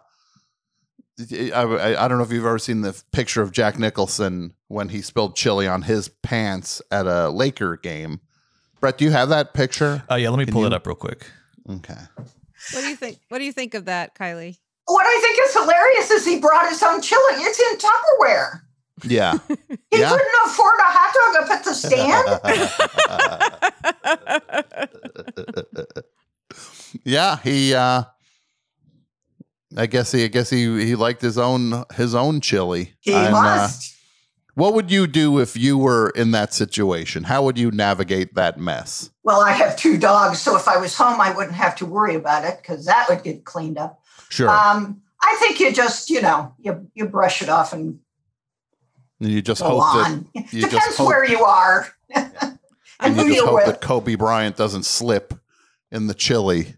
I, 1.20 1.60
I 1.62 2.04
I 2.04 2.08
don't 2.08 2.16
know 2.18 2.24
if 2.24 2.32
you've 2.32 2.44
ever 2.46 2.58
seen 2.58 2.80
the 2.80 3.00
picture 3.12 3.42
of 3.42 3.52
Jack 3.52 3.78
Nicholson 3.78 4.54
when 4.68 4.88
he 4.88 5.02
spilled 5.02 5.36
chili 5.36 5.68
on 5.68 5.82
his 5.82 6.08
pants 6.08 6.80
at 6.90 7.06
a 7.06 7.28
Laker 7.28 7.76
game. 7.76 8.20
Brett, 8.80 8.96
do 8.98 9.04
you 9.04 9.10
have 9.12 9.28
that 9.28 9.52
picture? 9.54 10.02
Oh 10.08 10.16
yeah, 10.16 10.30
let 10.30 10.38
me 10.38 10.46
Can 10.46 10.54
pull 10.54 10.62
you- 10.62 10.68
it 10.68 10.72
up 10.72 10.86
real 10.86 10.96
quick. 10.96 11.26
Okay. 11.68 11.94
What 12.72 12.80
do 12.80 12.88
you 12.88 12.96
think? 12.96 13.18
What 13.28 13.38
do 13.38 13.44
you 13.44 13.52
think 13.52 13.74
of 13.74 13.84
that, 13.84 14.14
Kylie? 14.16 14.56
What 14.86 15.06
I 15.06 15.20
think 15.20 15.38
is 15.46 15.52
hilarious 15.54 16.10
is 16.10 16.24
he 16.26 16.40
brought 16.40 16.68
his 16.68 16.82
own 16.82 17.00
chili. 17.02 17.34
It's 17.36 17.60
in 17.60 17.78
Tupperware. 17.78 18.62
Yeah. 19.04 19.38
He 19.90 19.98
Yeah. 20.00 20.08
couldn't 20.10 20.34
afford 20.46 20.78
a 20.78 20.82
hot 20.84 21.14
dog 21.14 21.36
up 21.44 21.50
at 21.50 21.64
the 21.64 21.74
stand. 21.74 22.40
yeah, 27.04 27.36
he 27.42 27.74
uh 27.74 28.04
I 29.76 29.86
guess 29.86 30.12
he 30.12 30.24
I 30.24 30.28
guess 30.28 30.50
he 30.50 30.84
he 30.84 30.94
liked 30.94 31.22
his 31.22 31.38
own 31.38 31.84
his 31.94 32.14
own 32.14 32.40
chili. 32.40 32.94
He 33.00 33.12
And, 33.14 33.34
uh, 33.34 33.42
must. 33.42 33.94
what 34.54 34.74
would 34.74 34.90
you 34.90 35.06
do 35.06 35.38
if 35.38 35.56
you 35.56 35.78
were 35.78 36.10
in 36.10 36.30
that 36.32 36.52
situation? 36.52 37.24
How 37.24 37.42
would 37.44 37.58
you 37.58 37.70
navigate 37.70 38.34
that 38.34 38.58
mess? 38.58 39.10
Well, 39.22 39.40
I 39.40 39.52
have 39.52 39.76
two 39.76 39.98
dogs, 39.98 40.40
so 40.40 40.56
if 40.56 40.68
I 40.68 40.76
was 40.76 40.94
home, 40.96 41.20
I 41.20 41.32
wouldn't 41.34 41.54
have 41.56 41.74
to 41.76 41.86
worry 41.86 42.14
about 42.14 42.44
it 42.44 42.58
because 42.60 42.84
that 42.86 43.06
would 43.08 43.22
get 43.22 43.44
cleaned 43.44 43.78
up. 43.78 44.00
Sure. 44.28 44.48
Um, 44.50 45.00
I 45.22 45.36
think 45.38 45.60
you 45.60 45.72
just, 45.72 46.10
you 46.10 46.20
know, 46.20 46.54
you 46.58 46.88
you 46.94 47.06
brush 47.06 47.42
it 47.42 47.48
off 47.48 47.72
and 47.72 48.00
you 49.20 49.40
just 49.40 49.60
go 49.62 49.68
hope 49.80 49.96
on. 50.06 50.28
that 50.34 50.52
you 50.52 50.62
Depends 50.62 50.96
hope, 50.96 51.06
where 51.06 51.24
you 51.24 51.44
are 51.44 51.86
and 52.14 52.32
and 53.00 53.16
you 53.16 53.34
just 53.34 53.44
hope 53.46 53.54
with. 53.54 53.66
that 53.66 53.80
Kobe 53.80 54.16
Bryant 54.16 54.56
doesn't 54.56 54.84
slip 54.84 55.34
in 55.90 56.08
the 56.08 56.14
chili 56.14 56.74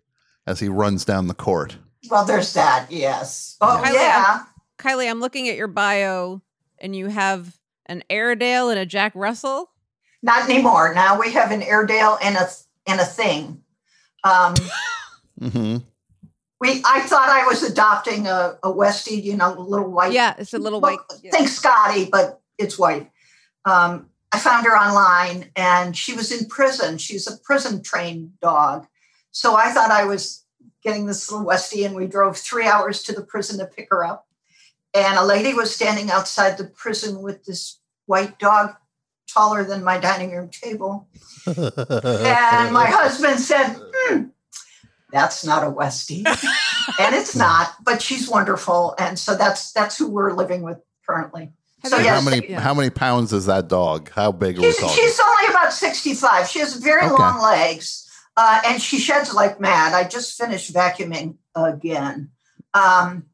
as 0.46 0.60
he 0.60 0.68
runs 0.68 1.04
down 1.04 1.26
the 1.28 1.34
court. 1.34 1.78
Well, 2.10 2.24
there's 2.24 2.52
that. 2.54 2.86
Yes. 2.90 3.56
Oh 3.60 3.82
Kylie, 3.84 3.94
yeah. 3.94 4.42
Kylie, 4.78 5.08
I'm 5.08 5.20
looking 5.20 5.48
at 5.48 5.56
your 5.56 5.68
bio, 5.68 6.42
and 6.78 6.94
you 6.94 7.08
have 7.08 7.56
an 7.86 8.02
Airedale 8.10 8.70
and 8.70 8.78
a 8.78 8.86
Jack 8.86 9.12
Russell. 9.14 9.70
Not 10.22 10.48
anymore. 10.48 10.94
Now 10.94 11.18
we 11.18 11.32
have 11.32 11.50
an 11.50 11.62
Airedale 11.62 12.18
and 12.22 12.36
a 12.36 12.48
and 12.86 13.00
a 13.00 13.04
thing. 13.04 13.62
Um, 14.24 14.54
hmm 15.40 15.76
we 16.64 16.82
I 16.84 17.00
thought 17.00 17.28
I 17.28 17.46
was 17.46 17.62
adopting 17.62 18.26
a, 18.26 18.58
a 18.62 18.72
Westie, 18.72 19.22
you 19.22 19.36
know, 19.36 19.52
little 19.52 19.90
white. 19.90 20.12
Yeah, 20.12 20.34
it's 20.38 20.54
a 20.54 20.58
little 20.58 20.80
white. 20.80 20.98
Well, 21.08 21.20
yeah. 21.22 21.30
Think 21.30 21.48
Scotty, 21.48 22.06
but 22.10 22.40
it's 22.58 22.78
white. 22.78 23.10
Um, 23.64 24.08
I 24.32 24.38
found 24.38 24.66
her 24.66 24.76
online, 24.76 25.50
and 25.56 25.96
she 25.96 26.14
was 26.14 26.32
in 26.32 26.48
prison. 26.48 26.98
She's 26.98 27.26
a 27.26 27.36
prison 27.38 27.82
trained 27.82 28.32
dog, 28.40 28.86
so 29.30 29.56
I 29.56 29.72
thought 29.72 29.90
I 29.90 30.04
was 30.04 30.43
getting 30.84 31.06
this 31.06 31.30
little 31.32 31.46
Westie, 31.46 31.86
and 31.86 31.96
we 31.96 32.06
drove 32.06 32.36
three 32.36 32.66
hours 32.66 33.02
to 33.04 33.12
the 33.12 33.22
prison 33.22 33.58
to 33.58 33.66
pick 33.66 33.88
her 33.90 34.04
up. 34.04 34.26
And 34.94 35.18
a 35.18 35.24
lady 35.24 35.54
was 35.54 35.74
standing 35.74 36.10
outside 36.10 36.56
the 36.56 36.64
prison 36.64 37.22
with 37.22 37.44
this 37.44 37.80
white 38.06 38.38
dog, 38.38 38.74
taller 39.26 39.64
than 39.64 39.82
my 39.82 39.98
dining 39.98 40.30
room 40.30 40.50
table. 40.50 41.08
And 41.46 42.72
my 42.72 42.86
husband 42.90 43.40
said, 43.40 43.74
hmm, 43.76 44.24
that's 45.10 45.44
not 45.44 45.64
a 45.64 45.70
Westie. 45.70 46.24
and 47.00 47.14
it's 47.14 47.34
not, 47.46 47.74
but 47.82 48.00
she's 48.00 48.28
wonderful. 48.28 48.94
And 48.98 49.18
so 49.18 49.34
that's 49.36 49.72
that's 49.72 49.98
who 49.98 50.08
we're 50.08 50.32
living 50.32 50.62
with 50.62 50.78
currently. 51.08 51.52
So 51.84 51.98
yes, 51.98 52.08
how 52.24 52.30
many 52.30 52.50
yeah. 52.50 52.60
how 52.60 52.74
many 52.74 52.90
pounds 52.90 53.32
is 53.32 53.46
that 53.46 53.68
dog? 53.68 54.10
How 54.10 54.32
big 54.32 54.58
are 54.58 54.62
we 54.62 54.72
she's, 54.72 54.92
she's 54.94 55.20
only 55.20 55.50
about 55.50 55.72
65. 55.72 56.48
She 56.48 56.60
has 56.60 56.74
very 56.76 57.04
Okay. 57.04 57.12
long 57.12 57.42
legs 57.42 58.03
uh, 58.36 58.60
and 58.66 58.82
she 58.82 58.98
sheds 58.98 59.32
like 59.32 59.60
mad. 59.60 59.94
I 59.94 60.08
just 60.08 60.36
finished 60.38 60.72
vacuuming 60.74 61.36
again. 61.54 62.30
Um, 62.72 63.26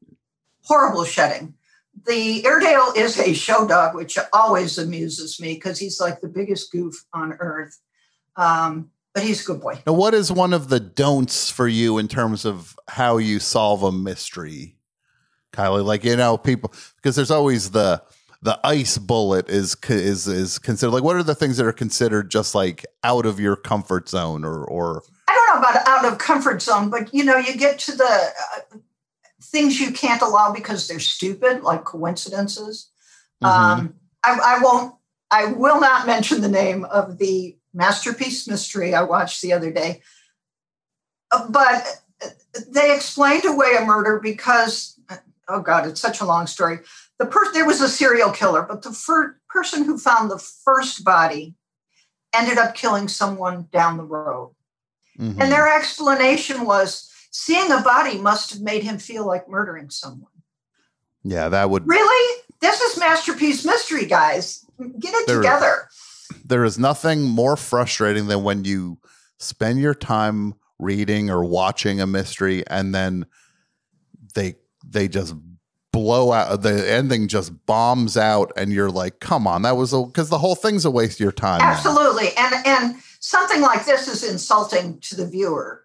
horrible 0.64 1.04
shedding. 1.04 1.54
The 2.06 2.44
Airedale 2.46 2.92
is 2.96 3.18
a 3.18 3.34
show 3.34 3.66
dog, 3.66 3.94
which 3.94 4.18
always 4.32 4.78
amuses 4.78 5.40
me 5.40 5.54
because 5.54 5.78
he's 5.78 6.00
like 6.00 6.20
the 6.20 6.28
biggest 6.28 6.72
goof 6.72 6.94
on 7.12 7.34
earth. 7.40 7.78
Um, 8.36 8.90
but 9.12 9.22
he's 9.22 9.42
a 9.42 9.46
good 9.52 9.60
boy. 9.60 9.82
Now, 9.86 9.94
what 9.94 10.14
is 10.14 10.30
one 10.30 10.52
of 10.52 10.68
the 10.68 10.80
don'ts 10.80 11.50
for 11.50 11.66
you 11.66 11.98
in 11.98 12.08
terms 12.08 12.44
of 12.44 12.78
how 12.88 13.16
you 13.18 13.38
solve 13.40 13.82
a 13.82 13.90
mystery, 13.90 14.76
Kylie? 15.52 15.84
Like 15.84 16.04
you 16.04 16.16
know, 16.16 16.38
people 16.38 16.72
because 16.96 17.16
there's 17.16 17.30
always 17.30 17.72
the 17.72 18.02
the 18.42 18.58
ice 18.64 18.96
bullet 18.98 19.48
is 19.48 19.76
is 19.88 20.26
is 20.26 20.58
considered 20.58 20.92
like 20.92 21.02
what 21.02 21.16
are 21.16 21.22
the 21.22 21.34
things 21.34 21.58
that 21.58 21.66
are 21.66 21.72
considered 21.72 22.30
just 22.30 22.54
like 22.54 22.86
out 23.04 23.26
of 23.26 23.38
your 23.38 23.54
comfort 23.54 24.08
zone 24.08 24.44
or 24.44 24.64
or 24.64 25.02
I 25.28 25.34
don't 25.34 25.62
know 25.62 25.68
about 25.68 25.86
out 25.86 26.12
of 26.12 26.18
comfort 26.18 26.60
zone, 26.60 26.90
but 26.90 27.14
you 27.14 27.22
know, 27.22 27.36
you 27.36 27.56
get 27.56 27.78
to 27.80 27.96
the 27.96 28.04
uh, 28.04 28.76
things 29.42 29.80
you 29.80 29.92
can't 29.92 30.22
allow 30.22 30.52
because 30.52 30.88
they're 30.88 30.98
stupid, 30.98 31.62
like 31.62 31.84
coincidences. 31.84 32.90
Um, 33.42 33.94
I, 34.24 34.38
I 34.44 34.58
won't. 34.60 34.94
I 35.30 35.46
will 35.46 35.80
not 35.80 36.06
mention 36.06 36.40
the 36.40 36.48
name 36.48 36.84
of 36.84 37.18
the 37.18 37.56
masterpiece 37.72 38.48
mystery 38.48 38.94
I 38.94 39.02
watched 39.02 39.40
the 39.40 39.52
other 39.52 39.70
day, 39.70 40.02
but 41.48 42.02
they 42.68 42.94
explained 42.94 43.44
away 43.44 43.76
a 43.78 43.84
murder 43.84 44.18
because 44.20 44.98
oh 45.48 45.60
god, 45.60 45.86
it's 45.86 46.00
such 46.00 46.20
a 46.20 46.26
long 46.26 46.46
story. 46.46 46.80
The 47.20 47.26
per- 47.26 47.52
there 47.52 47.66
was 47.66 47.80
a 47.82 47.88
serial 47.88 48.30
killer, 48.32 48.62
but 48.62 48.80
the 48.82 48.92
fir- 48.92 49.36
person 49.48 49.84
who 49.84 49.98
found 49.98 50.30
the 50.30 50.38
first 50.38 51.04
body 51.04 51.54
ended 52.34 52.56
up 52.58 52.74
killing 52.74 53.08
someone 53.08 53.68
down 53.72 53.96
the 53.98 54.04
road. 54.04 54.54
Mhm. 55.18 55.38
And 55.40 55.52
their 55.52 55.68
explanation 55.76 56.64
was 56.64 57.10
seeing 57.30 57.70
a 57.70 57.82
body 57.82 58.16
must 58.18 58.50
have 58.52 58.62
made 58.62 58.82
him 58.82 58.98
feel 58.98 59.26
like 59.26 59.48
murdering 59.48 59.90
someone. 59.90 60.26
yeah, 61.22 61.50
that 61.50 61.68
would 61.68 61.86
Really? 61.86 62.42
This 62.62 62.80
is 62.80 62.98
Masterpiece 62.98 63.62
Mystery, 63.66 64.06
guys. 64.06 64.64
Get 64.98 65.12
it 65.14 65.26
There- 65.26 65.36
together. 65.36 65.88
there 66.46 66.64
is 66.64 66.78
nothing 66.78 67.22
more 67.24 67.56
frustrating 67.58 68.26
than 68.28 68.42
when 68.42 68.64
you 68.64 68.98
spend 69.38 69.80
your 69.80 69.94
time 69.94 70.54
reading 70.78 71.28
or 71.28 71.44
watching 71.44 72.00
a 72.00 72.06
mystery 72.06 72.66
and 72.68 72.94
then 72.94 73.26
they 74.34 74.56
they 74.86 75.08
just 75.08 75.34
blow 75.92 76.32
out 76.32 76.62
the 76.62 76.90
ending 76.90 77.26
just 77.26 77.66
bombs 77.66 78.16
out 78.16 78.52
and 78.56 78.72
you're 78.72 78.90
like 78.90 79.18
come 79.18 79.46
on 79.46 79.62
that 79.62 79.76
was 79.76 79.92
a 79.92 80.02
because 80.02 80.28
the 80.28 80.38
whole 80.38 80.54
thing's 80.54 80.84
a 80.84 80.90
waste 80.90 81.14
of 81.14 81.20
your 81.20 81.32
time 81.32 81.58
now. 81.58 81.72
Absolutely. 81.72 82.28
And 82.36 82.54
and 82.66 82.96
something 83.20 83.60
like 83.60 83.84
this 83.84 84.08
is 84.08 84.28
insulting 84.28 84.98
to 85.00 85.16
the 85.16 85.26
viewer. 85.26 85.84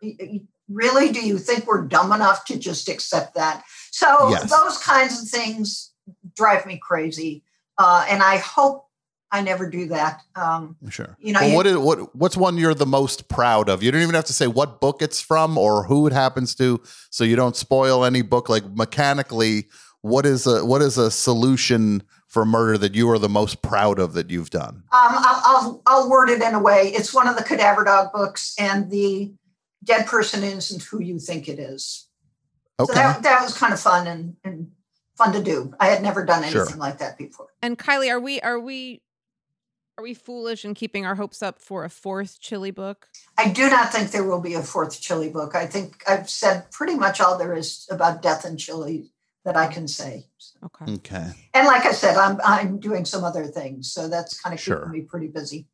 Really, 0.70 1.12
do 1.12 1.26
you 1.26 1.38
think 1.38 1.68
we're 1.68 1.84
dumb 1.84 2.12
enough 2.12 2.46
to 2.46 2.58
just 2.58 2.90
accept 2.90 3.36
that? 3.36 3.64
So 3.92 4.30
Yes. 4.30 4.50
those 4.50 4.78
kinds 4.80 5.22
of 5.22 5.28
things 5.30 5.92
drive 6.36 6.66
me 6.66 6.80
crazy. 6.82 7.44
Uh, 7.78 8.06
and 8.10 8.24
I 8.24 8.38
hope 8.38 8.88
I 9.32 9.42
never 9.42 9.70
do 9.70 9.88
that. 9.88 10.22
Um, 10.36 10.78
Sure. 10.90 11.18
You 11.20 11.34
know, 11.34 11.42
well, 11.42 11.56
what 11.56 11.68
is 11.68 11.78
what 11.78 12.16
what's 12.16 12.38
one 12.38 12.58
you're 12.58 12.74
the 12.74 12.86
most 12.86 13.28
proud 13.28 13.70
of? 13.70 13.84
You 13.84 13.92
don't 13.92 14.02
even 14.02 14.16
have 14.16 14.26
to 14.26 14.34
say 14.34 14.48
what 14.48 14.80
book 14.80 15.02
it's 15.02 15.20
from 15.20 15.58
or 15.58 15.84
who 15.84 16.08
it 16.08 16.14
happens 16.14 16.56
to, 16.56 16.82
so 17.10 17.24
you 17.24 17.36
don't 17.36 17.56
spoil 17.56 18.06
any 18.06 18.22
book. 18.22 18.50
Like 18.50 18.64
mechanically, 18.76 19.68
what 20.06 20.24
is 20.24 20.46
a 20.46 20.64
what 20.64 20.84
is 20.84 21.00
a 21.00 21.10
solution 21.10 22.04
for 22.28 22.46
murder 22.46 22.78
that 22.78 22.94
you 22.94 23.10
are 23.10 23.18
the 23.18 23.28
most 23.28 23.64
proud 23.64 23.98
of 23.98 24.14
that 24.14 24.30
you've 24.30 24.52
done? 24.52 24.76
Um, 24.76 24.84
I'll, 24.92 25.42
I'll, 25.46 25.82
I'll 25.88 26.10
word 26.10 26.30
it 26.30 26.44
in 26.44 26.54
a 26.54 26.60
way. 26.60 26.92
It's 26.94 27.12
one 27.12 27.28
of 27.28 27.36
the 27.36 27.44
cadaver 27.44 27.84
dog 27.84 28.14
books, 28.14 28.54
and 28.60 28.92
the 28.92 29.34
dead 29.84 30.06
person 30.06 30.44
isn't 30.44 30.84
who 30.84 31.02
you 31.02 31.18
think 31.18 31.50
it 31.50 31.58
is. 31.58 32.08
Okay. 32.80 32.94
So 32.94 33.00
that, 33.00 33.24
that 33.24 33.42
was 33.42 33.58
kind 33.58 33.74
of 33.74 33.80
fun 33.80 34.06
and, 34.06 34.36
and 34.44 34.72
fun 35.18 35.34
to 35.34 35.42
do. 35.42 35.74
I 35.80 35.88
had 35.88 36.04
never 36.04 36.24
done 36.24 36.44
anything 36.44 36.68
Sure. 36.68 36.78
like 36.78 37.00
that 37.00 37.18
before. 37.18 37.48
And 37.64 37.76
Kylie, 37.76 38.12
are 38.12 38.20
we 38.20 38.40
are 38.42 38.60
we 38.60 39.02
are 39.98 40.04
we 40.04 40.14
foolish 40.14 40.66
in 40.66 40.76
keeping 40.76 41.04
our 41.04 41.16
hopes 41.16 41.42
up 41.42 41.60
for 41.60 41.84
a 41.84 41.90
fourth 41.90 42.40
chili 42.40 42.70
book? 42.70 43.08
I 43.40 43.50
do 43.50 43.72
not 43.72 43.92
think 43.92 44.12
there 44.12 44.24
will 44.24 44.42
be 44.42 44.54
a 44.54 44.62
fourth 44.62 45.02
chili 45.02 45.30
book. 45.30 45.56
I 45.56 45.66
think 45.66 46.04
I've 46.08 46.30
said 46.30 46.70
pretty 46.70 46.94
much 46.94 47.20
all 47.20 47.40
there 47.40 47.56
is 47.56 47.88
about 47.90 48.22
death 48.22 48.46
and 48.46 48.60
chili 48.60 49.10
that 49.46 49.56
I 49.56 49.68
can 49.68 49.88
say. 49.88 50.26
Okay. 50.64 50.94
okay. 50.94 51.32
And 51.54 51.68
like 51.68 51.86
I 51.86 51.92
said, 51.92 52.18
I'm 52.18 52.40
I'm 52.44 52.80
doing 52.80 53.06
some 53.06 53.24
other 53.24 53.46
things, 53.46 53.92
so 53.92 54.10
that's 54.10 54.40
kind 54.42 54.54
of 54.54 54.60
Sure. 54.60 54.80
keeping 54.80 54.92
me 54.92 55.02
pretty 55.02 55.28
busy. 55.28 55.68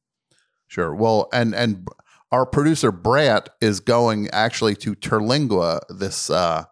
Sure. 0.68 0.94
Well, 0.94 1.30
and 1.34 1.56
and 1.56 1.88
our 2.32 2.46
producer 2.46 2.92
Brett 2.92 3.50
is 3.62 3.80
going 3.80 4.30
actually 4.30 4.76
to 4.76 4.94
Terlingua 4.96 5.82
this 5.90 6.30
uh, 6.30 6.66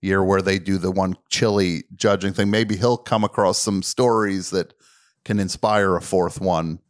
year, 0.00 0.22
where 0.22 0.42
they 0.42 0.58
do 0.58 0.78
the 0.78 0.90
one 0.90 1.16
chili 1.30 1.84
judging 1.94 2.32
thing. 2.32 2.50
Maybe 2.50 2.76
he'll 2.76 2.98
come 2.98 3.24
across 3.24 3.58
some 3.58 3.82
stories 3.82 4.50
that 4.50 4.74
can 5.24 5.38
inspire 5.38 5.96
a 5.96 6.02
fourth 6.02 6.40
one. 6.40 6.80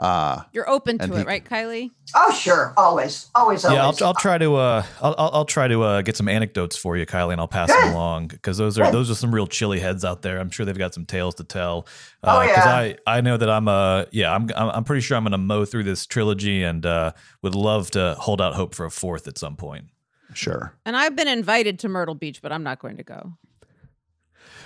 Uh, 0.00 0.44
You're 0.54 0.66
open 0.68 0.96
to 0.96 1.04
And 1.04 1.12
it, 1.12 1.18
he- 1.18 1.24
right, 1.24 1.44
Kylie? 1.44 1.90
Oh, 2.14 2.32
sure, 2.32 2.72
always, 2.76 3.28
always, 3.34 3.64
always. 3.66 3.76
Yeah, 3.76 3.84
I'll, 3.86 3.94
I'll 4.08 4.14
try 4.14 4.38
to 4.38 4.56
uh, 4.56 4.82
I'll, 5.02 5.14
I'll 5.18 5.30
I'll 5.34 5.44
try 5.44 5.68
to 5.68 5.82
uh, 5.82 6.00
get 6.02 6.16
some 6.16 6.26
anecdotes 6.26 6.74
for 6.74 6.96
you, 6.96 7.04
Kylie, 7.04 7.32
and 7.32 7.40
I'll 7.40 7.46
pass 7.46 7.68
them 7.68 7.92
along 7.92 8.28
because 8.28 8.56
those 8.56 8.78
are 8.78 8.90
those 8.90 9.10
are 9.10 9.14
some 9.14 9.32
real 9.34 9.46
chili 9.46 9.78
heads 9.78 10.02
out 10.02 10.22
there. 10.22 10.38
I'm 10.40 10.48
sure 10.50 10.64
they've 10.64 10.76
got 10.78 10.94
some 10.94 11.04
tales 11.04 11.34
to 11.34 11.44
tell. 11.44 11.86
Uh, 12.24 12.38
Oh, 12.38 12.42
yeah. 12.42 12.64
I 12.64 12.96
I 13.06 13.20
know 13.20 13.36
that 13.36 13.50
I'm 13.50 13.68
uh 13.68 14.06
yeah 14.10 14.34
I'm 14.34 14.48
I'm 14.56 14.70
I'm 14.70 14.84
pretty 14.84 15.02
sure 15.02 15.18
I'm 15.18 15.22
gonna 15.24 15.36
mow 15.38 15.66
through 15.66 15.84
this 15.84 16.06
trilogy 16.06 16.62
and 16.62 16.86
uh, 16.86 17.12
would 17.42 17.54
love 17.54 17.90
to 17.90 18.16
hold 18.18 18.40
out 18.40 18.54
hope 18.54 18.74
for 18.74 18.86
a 18.86 18.90
fourth 18.90 19.28
at 19.28 19.36
some 19.36 19.54
point, 19.54 19.84
sure. 20.32 20.74
And 20.86 20.96
I've 20.96 21.14
been 21.14 21.28
invited 21.28 21.78
to 21.80 21.88
Myrtle 21.90 22.14
Beach, 22.14 22.40
but 22.40 22.52
I'm 22.52 22.62
not 22.62 22.78
going 22.78 22.96
to 22.96 23.04
go. 23.04 23.34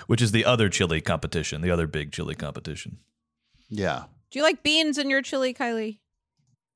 which 0.07 0.21
is 0.21 0.31
the 0.31 0.45
other 0.45 0.69
chili 0.69 1.01
competition, 1.01 1.61
the 1.61 1.71
other 1.71 1.87
big 1.87 2.11
chili 2.13 2.35
competition. 2.35 2.99
Yeah. 3.69 4.03
Do 4.35 4.39
you 4.39 4.43
like 4.43 4.63
beans 4.63 4.97
in 4.97 5.09
your 5.09 5.21
chili, 5.21 5.53
Kylie? 5.53 5.99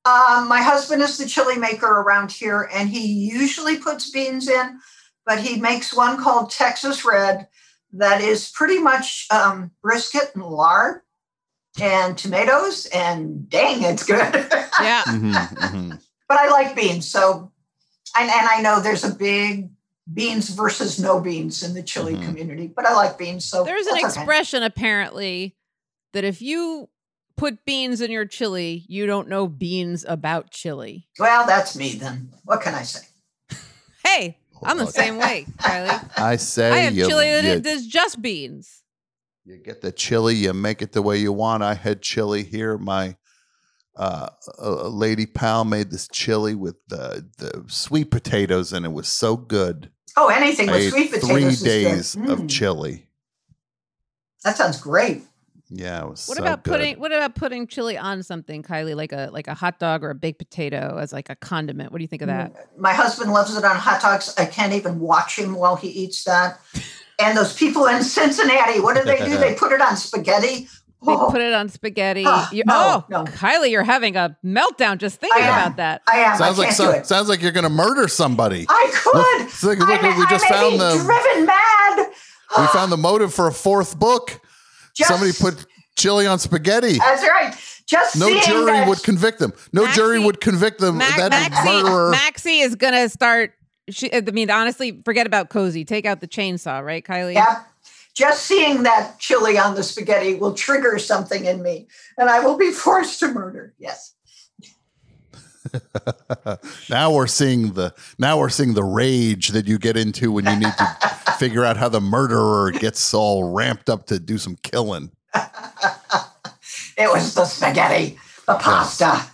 Um, 0.06 0.48
my 0.48 0.62
husband 0.62 1.02
is 1.02 1.18
the 1.18 1.26
chili 1.26 1.58
maker 1.58 1.88
around 1.88 2.32
here, 2.32 2.70
and 2.72 2.88
he 2.88 3.06
usually 3.06 3.76
puts 3.76 4.08
beans 4.10 4.48
in, 4.48 4.80
but 5.26 5.40
he 5.40 5.60
makes 5.60 5.92
one 5.92 6.16
called 6.16 6.50
Texas 6.50 7.04
Red 7.04 7.48
that 7.92 8.22
is 8.22 8.48
pretty 8.48 8.78
much 8.78 9.26
um, 9.30 9.72
brisket 9.82 10.30
and 10.34 10.42
lard 10.42 11.02
and 11.78 12.16
tomatoes, 12.16 12.86
and 12.94 13.46
dang, 13.50 13.82
it's 13.82 14.06
good. 14.06 14.34
Yeah. 14.80 15.02
Mhm, 15.04 15.32
mhm. 15.34 16.00
but 16.28 16.38
I 16.38 16.48
like 16.48 16.74
beans, 16.74 17.06
so 17.06 17.52
and, 18.18 18.30
and 18.30 18.48
I 18.48 18.62
know 18.62 18.80
there's 18.80 19.04
a 19.04 19.14
big 19.14 19.68
beans 20.10 20.48
versus 20.48 20.98
no 20.98 21.20
beans 21.20 21.62
in 21.62 21.74
the 21.74 21.82
chili 21.82 22.14
Mhm. 22.14 22.24
community, 22.24 22.72
but 22.74 22.86
I 22.86 22.94
like 22.94 23.18
beans. 23.18 23.44
So 23.44 23.64
There's 23.64 23.86
an 23.86 23.96
that's 24.00 24.16
okay. 24.16 24.22
expression 24.22 24.62
apparently 24.62 25.56
that 26.14 26.24
if 26.24 26.40
you 26.40 26.88
put 27.40 27.64
beans 27.64 28.02
in 28.02 28.10
your 28.10 28.26
chili, 28.26 28.84
you 28.86 29.06
don't 29.06 29.26
know 29.26 29.48
beans 29.48 30.04
about 30.06 30.50
chili. 30.50 31.08
Well, 31.18 31.46
that's 31.46 31.74
me 31.74 31.94
then. 31.94 32.28
What 32.44 32.60
can 32.60 32.74
I 32.74 32.82
say? 32.82 33.06
Hey, 34.04 34.36
I'm 34.62 34.76
the 34.76 34.86
same 34.86 35.16
way, 35.16 35.46
Kylie. 35.58 36.10
I 36.18 36.36
say 36.36 36.70
I 36.70 36.76
have 36.80 36.94
you, 36.94 37.08
chili 37.08 37.30
that 37.30 37.44
you, 37.64 37.70
is 37.70 37.86
just 37.86 38.20
beans. 38.20 38.82
you 39.46 39.56
get 39.56 39.80
the 39.80 39.90
chili, 39.90 40.34
you 40.34 40.52
make 40.52 40.82
it 40.82 40.92
the 40.92 41.00
way 41.00 41.16
you 41.16 41.32
want. 41.32 41.62
I 41.62 41.72
had 41.74 42.02
chili 42.02 42.44
here. 42.44 42.76
My 42.76 43.16
uh, 43.96 44.28
a 44.58 44.68
a 44.68 44.88
lady 44.88 45.24
pal 45.24 45.64
made 45.64 45.90
this 45.90 46.08
chili 46.08 46.54
with 46.54 46.76
the 46.88 47.26
the 47.38 47.64
sweet 47.68 48.10
potatoes, 48.10 48.72
and 48.74 48.84
it 48.84 48.92
was 48.92 49.08
so 49.08 49.36
good. 49.36 49.90
Oh, 50.14 50.28
anything 50.28 50.68
I 50.68 50.72
with 50.74 50.92
sweet 50.92 51.10
potatoes. 51.10 51.30
three 51.30 51.44
is 51.44 51.62
good. 51.62 51.66
days 51.68 52.14
of 52.16 52.40
Mm, 52.40 52.50
chili. 52.50 53.06
That 54.44 54.56
sounds 54.58 54.78
great. 54.80 55.22
Yeah, 55.72 56.02
it 56.02 56.10
was 56.10 56.26
What 56.26 56.38
so 56.38 56.42
about 56.42 56.64
good. 56.64 56.70
putting 56.72 56.98
what 56.98 57.12
about 57.12 57.34
putting 57.36 57.66
chili 57.68 57.96
on 57.96 58.22
something, 58.24 58.62
Kylie, 58.62 58.96
like 58.96 59.12
a 59.12 59.28
like 59.32 59.46
a 59.46 59.54
hot 59.54 59.78
dog 59.78 60.02
or 60.02 60.10
a 60.10 60.14
baked 60.14 60.38
potato 60.38 60.98
as 60.98 61.12
like 61.12 61.30
a 61.30 61.36
condiment? 61.36 61.92
What 61.92 61.98
do 61.98 62.02
you 62.04 62.08
think 62.08 62.22
of 62.22 62.28
that? 62.28 62.52
Mm, 62.54 62.80
my 62.80 62.92
husband 62.92 63.32
loves 63.32 63.56
it 63.56 63.64
on 63.64 63.76
hot 63.76 64.00
dogs. 64.02 64.34
I 64.36 64.46
can't 64.46 64.72
even 64.72 64.98
watch 64.98 65.38
him 65.38 65.54
while 65.54 65.76
he 65.76 65.88
eats 65.88 66.24
that. 66.24 66.60
And 67.22 67.36
those 67.36 67.52
people 67.54 67.84
in 67.84 68.02
Cincinnati, 68.02 68.80
what 68.80 68.96
do 68.96 69.02
they 69.04 69.18
do? 69.18 69.36
They 69.36 69.54
put 69.54 69.72
it 69.72 69.82
on 69.82 69.94
spaghetti. 69.98 70.60
They 71.04 71.12
Oh, 71.12 71.28
put 71.30 71.42
it 71.42 71.52
on 71.52 71.68
spaghetti. 71.68 72.24
Ah, 72.26 72.48
you- 72.50 72.64
no, 72.64 72.74
oh, 72.74 73.04
no. 73.10 73.24
Kylie, 73.24 73.70
you're 73.70 73.82
having 73.84 74.16
a 74.16 74.38
meltdown 74.42 74.96
just 74.96 75.20
thinking 75.20 75.42
am. 75.42 75.48
about 75.66 75.76
that. 75.76 76.00
I 76.08 76.20
am. 76.20 76.38
sounds 76.38 76.58
I 76.58 76.62
like 76.62 76.66
can't 76.68 76.76
so, 76.78 76.92
do 76.92 76.98
it. 76.98 77.06
sounds 77.06 77.28
like 77.28 77.42
you're 77.42 77.52
going 77.52 77.64
to 77.64 77.68
murder 77.68 78.08
somebody. 78.08 78.64
I 78.70 78.90
could. 78.90 79.42
It's 79.48 79.62
like, 79.62 79.78
look, 79.80 80.02
I'm, 80.02 80.18
we 80.18 80.24
just 80.28 80.46
I 80.46 80.48
may 80.48 80.56
found 80.56 80.72
be 80.72 80.78
the 80.78 81.04
driven 81.04 81.44
mad. 81.46 82.08
we 82.58 82.66
found 82.68 82.90
the 82.90 82.96
motive 82.96 83.34
for 83.34 83.48
a 83.48 83.52
fourth 83.52 83.98
book. 83.98 84.40
Just- 84.96 85.08
Somebody 85.10 85.32
put 85.32 85.66
chili 85.96 86.26
on 86.26 86.38
spaghetti. 86.38 86.98
That's 86.98 87.22
right. 87.22 87.54
Just 87.86 88.16
No 88.16 88.28
jury 88.40 88.64
that- 88.72 88.88
would 88.88 89.02
convict 89.02 89.38
them. 89.38 89.52
No 89.72 89.86
jury 89.88 90.18
would 90.18 90.40
convict 90.40 90.80
them. 90.80 90.98
Mac- 90.98 91.16
that 91.16 91.30
Maxie, 91.30 91.82
murderer. 91.82 92.10
Maxie 92.10 92.60
is 92.60 92.74
gonna 92.76 93.08
start. 93.08 93.52
She, 93.88 94.12
I 94.12 94.20
mean, 94.20 94.50
honestly, 94.50 95.02
forget 95.04 95.26
about 95.26 95.50
cozy. 95.50 95.84
Take 95.84 96.06
out 96.06 96.20
the 96.20 96.28
chainsaw, 96.28 96.84
right, 96.84 97.04
Kylie? 97.04 97.34
Yeah. 97.34 97.62
Just 98.14 98.44
seeing 98.46 98.82
that 98.84 99.18
chili 99.18 99.56
on 99.58 99.74
the 99.74 99.82
spaghetti 99.82 100.34
will 100.34 100.52
trigger 100.54 100.98
something 100.98 101.44
in 101.44 101.62
me, 101.62 101.88
and 102.18 102.28
I 102.30 102.40
will 102.40 102.56
be 102.56 102.70
forced 102.86 103.18
to 103.20 103.28
murder. 103.28 103.74
Yes. 103.78 104.14
now 106.90 107.12
we're 107.12 107.26
seeing 107.26 107.72
the 107.72 107.94
now 108.18 108.38
we're 108.38 108.48
seeing 108.48 108.74
the 108.74 108.84
rage 108.84 109.48
that 109.48 109.66
you 109.66 109.78
get 109.78 109.96
into 109.96 110.32
when 110.32 110.44
you 110.46 110.56
need 110.56 110.72
to 110.76 110.96
figure 111.38 111.64
out 111.64 111.76
how 111.76 111.88
the 111.88 112.00
murderer 112.00 112.70
gets 112.70 113.12
all 113.14 113.52
ramped 113.52 113.88
up 113.88 114.06
to 114.06 114.18
do 114.18 114.38
some 114.38 114.56
killing. 114.62 115.10
It 116.96 117.10
was 117.10 117.34
the 117.34 117.44
spaghetti, 117.44 118.18
the 118.46 118.54
pasta. 118.54 119.24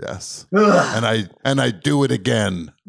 Yes. 0.00 0.46
Ugh. 0.54 0.96
And 0.96 1.04
I 1.04 1.24
and 1.44 1.60
I 1.60 1.70
do 1.70 2.04
it 2.04 2.12
again. 2.12 2.72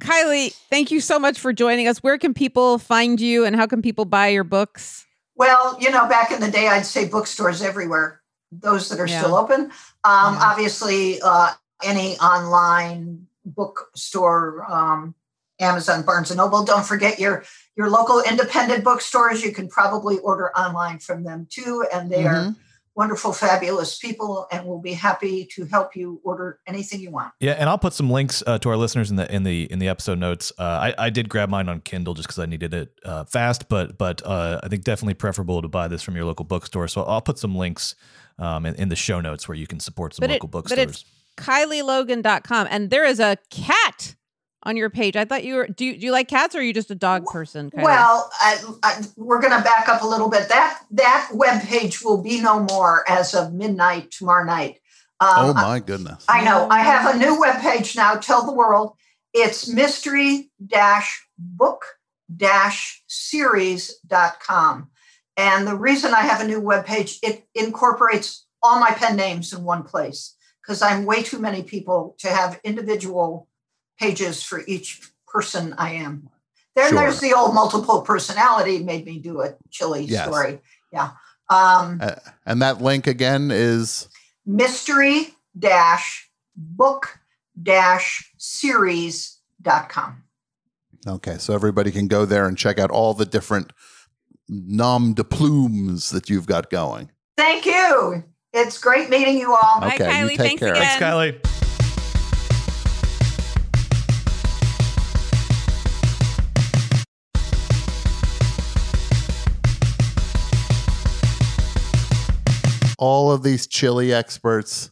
Kylie, 0.00 0.54
thank 0.70 0.90
you 0.90 1.00
so 1.00 1.18
much 1.18 1.38
for 1.38 1.52
joining 1.52 1.86
us. 1.86 2.02
Where 2.02 2.16
can 2.16 2.32
people 2.32 2.78
find 2.78 3.20
you, 3.20 3.44
and 3.44 3.54
how 3.54 3.66
can 3.66 3.82
people 3.82 4.06
buy 4.06 4.28
your 4.28 4.44
books? 4.44 5.06
Well, 5.36 5.76
you 5.80 5.90
know, 5.90 6.08
back 6.08 6.30
in 6.30 6.40
the 6.40 6.50
day, 6.50 6.68
I'd 6.68 6.86
say 6.86 7.06
bookstores 7.06 7.62
everywhere, 7.62 8.19
those 8.52 8.88
that 8.88 9.00
are 9.00 9.06
Yeah. 9.06 9.20
still 9.20 9.34
open. 9.36 9.70
Um, 10.04 10.34
Yeah. 10.34 10.40
Obviously, 10.42 11.20
uh, 11.22 11.50
any 11.82 12.18
online 12.18 13.26
bookstore, 13.44 14.66
um, 14.70 15.14
Amazon, 15.60 16.02
Barnes 16.02 16.30
and 16.30 16.38
Noble. 16.38 16.64
Don't 16.64 16.86
forget 16.86 17.18
your 17.18 17.44
your 17.76 17.90
local 17.90 18.20
independent 18.20 18.82
bookstores. 18.84 19.42
You 19.42 19.52
can 19.52 19.68
probably 19.68 20.18
order 20.18 20.50
online 20.56 20.98
from 20.98 21.22
them 21.22 21.46
too, 21.50 21.84
and 21.92 22.10
they 22.10 22.26
are 22.26 22.54
wonderful, 22.94 23.32
fabulous 23.32 23.98
people, 23.98 24.46
and 24.50 24.66
will 24.66 24.80
be 24.80 24.92
happy 24.92 25.46
to 25.46 25.64
help 25.66 25.94
you 25.94 26.20
order 26.24 26.58
anything 26.66 27.00
you 27.00 27.10
want. 27.10 27.32
Yeah, 27.40 27.52
and 27.52 27.68
I'll 27.68 27.78
put 27.78 27.92
some 27.92 28.10
links 28.10 28.42
uh, 28.46 28.58
to 28.58 28.68
our 28.70 28.76
listeners 28.76 29.10
in 29.10 29.16
the 29.16 29.32
in 29.32 29.42
the 29.42 29.70
in 29.70 29.78
the 29.78 29.88
episode 29.88 30.18
notes. 30.18 30.52
Uh, 30.58 30.62
I 30.62 31.06
I 31.06 31.10
did 31.10 31.28
grab 31.28 31.48
mine 31.48 31.68
on 31.68 31.80
Kindle 31.80 32.14
just 32.14 32.28
because 32.28 32.38
I 32.38 32.46
needed 32.46 32.74
it 32.74 32.98
uh, 33.04 33.24
fast, 33.24 33.68
but 33.68 33.98
but 33.98 34.24
uh, 34.24 34.60
I 34.62 34.68
think 34.68 34.84
definitely 34.84 35.14
preferable 35.14 35.62
to 35.62 35.68
buy 35.68 35.88
this 35.88 36.02
from 36.02 36.16
your 36.16 36.24
local 36.24 36.44
bookstore. 36.44 36.88
So 36.88 37.02
I'll 37.02 37.22
put 37.22 37.38
some 37.38 37.54
links 37.54 37.94
um, 38.40 38.66
in, 38.66 38.74
in 38.74 38.88
the 38.88 38.96
show 38.96 39.20
notes 39.20 39.46
where 39.46 39.56
you 39.56 39.66
can 39.68 39.78
support 39.78 40.14
some 40.14 40.22
But 40.22 40.30
it- 40.30 40.34
local 40.34 40.48
but 40.48 40.62
bookstores. 40.64 40.88
it's 40.90 41.04
KylieLogan.com, 41.36 42.66
and 42.70 42.90
there 42.90 43.04
is 43.04 43.20
a 43.20 43.36
cat 43.50 44.14
on 44.64 44.76
your 44.76 44.90
page. 44.90 45.16
I 45.16 45.24
thought 45.24 45.44
you 45.44 45.54
were. 45.54 45.66
Do 45.68 45.84
you, 45.86 45.96
do 45.96 46.04
you 46.06 46.12
like 46.12 46.28
cats, 46.28 46.54
or 46.54 46.58
are 46.58 46.62
you 46.62 46.74
just 46.74 46.90
a 46.90 46.94
dog 46.94 47.24
person? 47.26 47.70
Kylie? 47.70 47.82
Well, 47.84 48.30
I, 48.40 48.62
I, 48.82 49.02
we're 49.16 49.40
going 49.40 49.56
to 49.56 49.62
back 49.62 49.88
up 49.88 50.02
a 50.02 50.06
little 50.06 50.28
bit. 50.28 50.48
That 50.48 50.82
that 50.90 51.30
web 51.32 51.62
page 51.62 52.02
will 52.02 52.20
be 52.22 52.40
no 52.42 52.60
more 52.64 53.04
as 53.08 53.34
of 53.34 53.52
midnight 53.54 54.10
tomorrow 54.10 54.44
night. 54.44 54.80
Um, 55.20 55.28
oh 55.36 55.54
my 55.54 55.80
goodness. 55.80 56.24
I 56.28 56.42
know. 56.44 56.66
I 56.70 56.80
have 56.80 57.14
a 57.14 57.18
new 57.18 57.40
web 57.40 57.60
page 57.62 57.94
now. 57.96 58.16
Tell 58.16 58.44
the 58.44 58.52
world. 58.52 58.96
It's 59.32 59.68
mystery 59.68 60.50
dash 60.66 61.24
book 61.38 61.84
dash 62.36 63.02
series.com. 63.06 64.88
And 65.40 65.66
the 65.66 65.74
reason 65.74 66.12
I 66.12 66.20
have 66.20 66.42
a 66.42 66.46
new 66.46 66.60
web 66.60 66.84
page, 66.84 67.18
it 67.22 67.46
incorporates 67.54 68.44
all 68.62 68.78
my 68.78 68.90
pen 68.90 69.16
names 69.16 69.54
in 69.54 69.64
one 69.64 69.84
place 69.84 70.34
because 70.60 70.82
I'm 70.82 71.06
way 71.06 71.22
too 71.22 71.38
many 71.38 71.62
people 71.62 72.14
to 72.18 72.28
have 72.28 72.60
individual 72.62 73.48
pages 73.98 74.42
for 74.42 74.62
each 74.66 75.00
person 75.26 75.74
I 75.78 75.92
am. 75.92 76.28
Then 76.76 76.90
Sure. 76.90 76.98
there's 77.00 77.20
the 77.20 77.32
old 77.32 77.54
multiple 77.54 78.02
personality 78.02 78.84
made 78.84 79.06
me 79.06 79.18
do 79.18 79.40
a 79.40 79.54
chili 79.70 80.04
Yes. 80.04 80.26
story. 80.26 80.60
Yeah. 80.92 81.12
Um, 81.48 81.98
Uh, 82.02 82.16
and 82.44 82.60
that 82.60 82.82
link 82.82 83.06
again 83.06 83.50
is 83.50 84.08
mystery 84.44 85.34
dash 85.58 86.30
book 86.54 87.18
dash 87.60 88.30
series.com. 88.36 90.24
okay. 91.06 91.38
So 91.38 91.54
everybody 91.54 91.90
can 91.90 92.08
go 92.08 92.26
there 92.26 92.46
and 92.46 92.58
check 92.58 92.78
out 92.78 92.90
all 92.90 93.14
the 93.14 93.24
different 93.24 93.72
nom 94.50 95.14
de 95.14 95.22
plumes 95.24 96.10
that 96.10 96.28
you've 96.28 96.46
got 96.46 96.70
going. 96.70 97.10
Thank 97.36 97.64
you. 97.66 98.24
It's 98.52 98.78
great 98.78 99.08
meeting 99.08 99.38
you 99.38 99.54
all. 99.54 99.80
Bye, 99.80 99.94
Okay, 99.94 100.04
you 100.20 100.26
Kylie. 100.26 100.28
take 100.30 100.38
Thanks 100.38 100.60
care. 100.60 100.72
again. 100.72 100.82
Thanks, 100.98 101.02
Kylie. 101.04 101.40
All 112.98 113.32
of 113.32 113.42
these 113.42 113.66
chili 113.66 114.12
experts, 114.12 114.90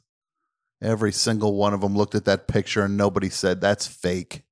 every 0.82 1.12
single 1.12 1.54
one 1.56 1.74
of 1.74 1.82
them 1.82 1.94
looked 1.94 2.14
at 2.14 2.24
that 2.24 2.48
picture 2.48 2.82
and 2.84 2.96
nobody 2.96 3.28
said 3.28 3.60
that's 3.60 3.86
fake. 3.86 4.44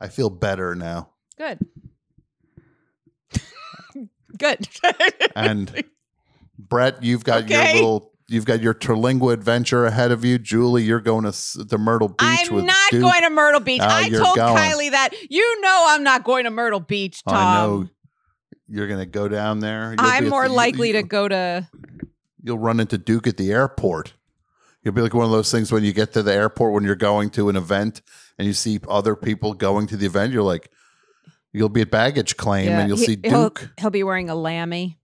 I 0.00 0.06
feel 0.08 0.30
better 0.30 0.76
now. 0.76 1.10
Good. 1.36 1.58
Good. 4.38 4.68
And 5.36 5.84
Brett, 6.58 7.02
you've 7.02 7.24
got 7.24 7.48
your 7.48 7.62
little, 7.74 8.12
you've 8.28 8.44
got 8.44 8.60
your 8.62 8.74
Terlingua 8.74 9.32
adventure 9.32 9.84
ahead 9.86 10.12
of 10.12 10.24
you. 10.24 10.38
Julie, 10.38 10.84
you're 10.84 11.00
going 11.00 11.24
to 11.24 11.66
to 11.66 11.78
Myrtle 11.78 12.08
Beach 12.08 12.18
I'm 12.50 12.64
not 12.66 12.90
Duke. 12.90 13.02
going 13.02 13.22
to 13.22 13.30
Myrtle 13.30 13.60
Beach. 13.60 13.80
Ah, 13.82 13.96
I 13.98 14.08
told 14.08 14.36
going. 14.36 14.56
Kylie 14.56 14.90
that. 14.92 15.10
You 15.28 15.60
know 15.60 15.84
I'm 15.88 16.02
not 16.04 16.22
going 16.24 16.44
to 16.44 16.50
Myrtle 16.50 16.80
Beach, 16.80 17.22
Tom. 17.24 17.36
I 17.36 17.54
know 17.66 17.88
you're 18.68 18.86
going 18.86 19.00
to 19.00 19.06
go 19.06 19.28
down 19.28 19.58
there. 19.60 19.90
You'll 19.90 20.00
I'm 20.00 20.28
more 20.28 20.44
the- 20.44 20.50
you- 20.50 20.56
likely 20.56 20.86
you- 20.88 20.94
to 20.94 21.02
go 21.02 21.26
to. 21.28 21.68
You'll 22.42 22.58
run 22.58 22.78
into 22.78 22.98
Duke 22.98 23.26
at 23.26 23.36
the 23.38 23.50
airport. 23.52 24.12
You'll 24.82 24.92
be 24.94 25.00
like 25.00 25.14
one 25.14 25.24
of 25.24 25.30
those 25.30 25.50
things 25.50 25.72
when 25.72 25.82
you 25.82 25.92
get 25.94 26.12
to 26.12 26.22
the 26.22 26.32
airport 26.34 26.74
when 26.74 26.84
you're 26.84 26.94
going 26.94 27.30
to 27.30 27.48
an 27.48 27.56
event 27.56 28.02
and 28.38 28.46
you 28.46 28.52
see 28.52 28.78
other 28.86 29.16
people 29.16 29.54
going 29.54 29.86
to 29.86 29.96
the 29.96 30.04
event. 30.04 30.30
You're 30.32 30.42
like, 30.42 30.70
you'll 31.54 31.70
be 31.70 31.80
at 31.80 31.90
baggage 31.90 32.36
claim 32.36 32.66
Yeah, 32.68 32.80
and 32.80 32.88
you'll 32.88 32.98
he- 32.98 33.06
see 33.06 33.18
he'll- 33.24 33.44
Duke. 33.44 33.70
He'll, 33.80 33.88
be 33.90 34.02
wearing 34.02 34.28
a 34.28 34.34
lammy. 34.34 34.98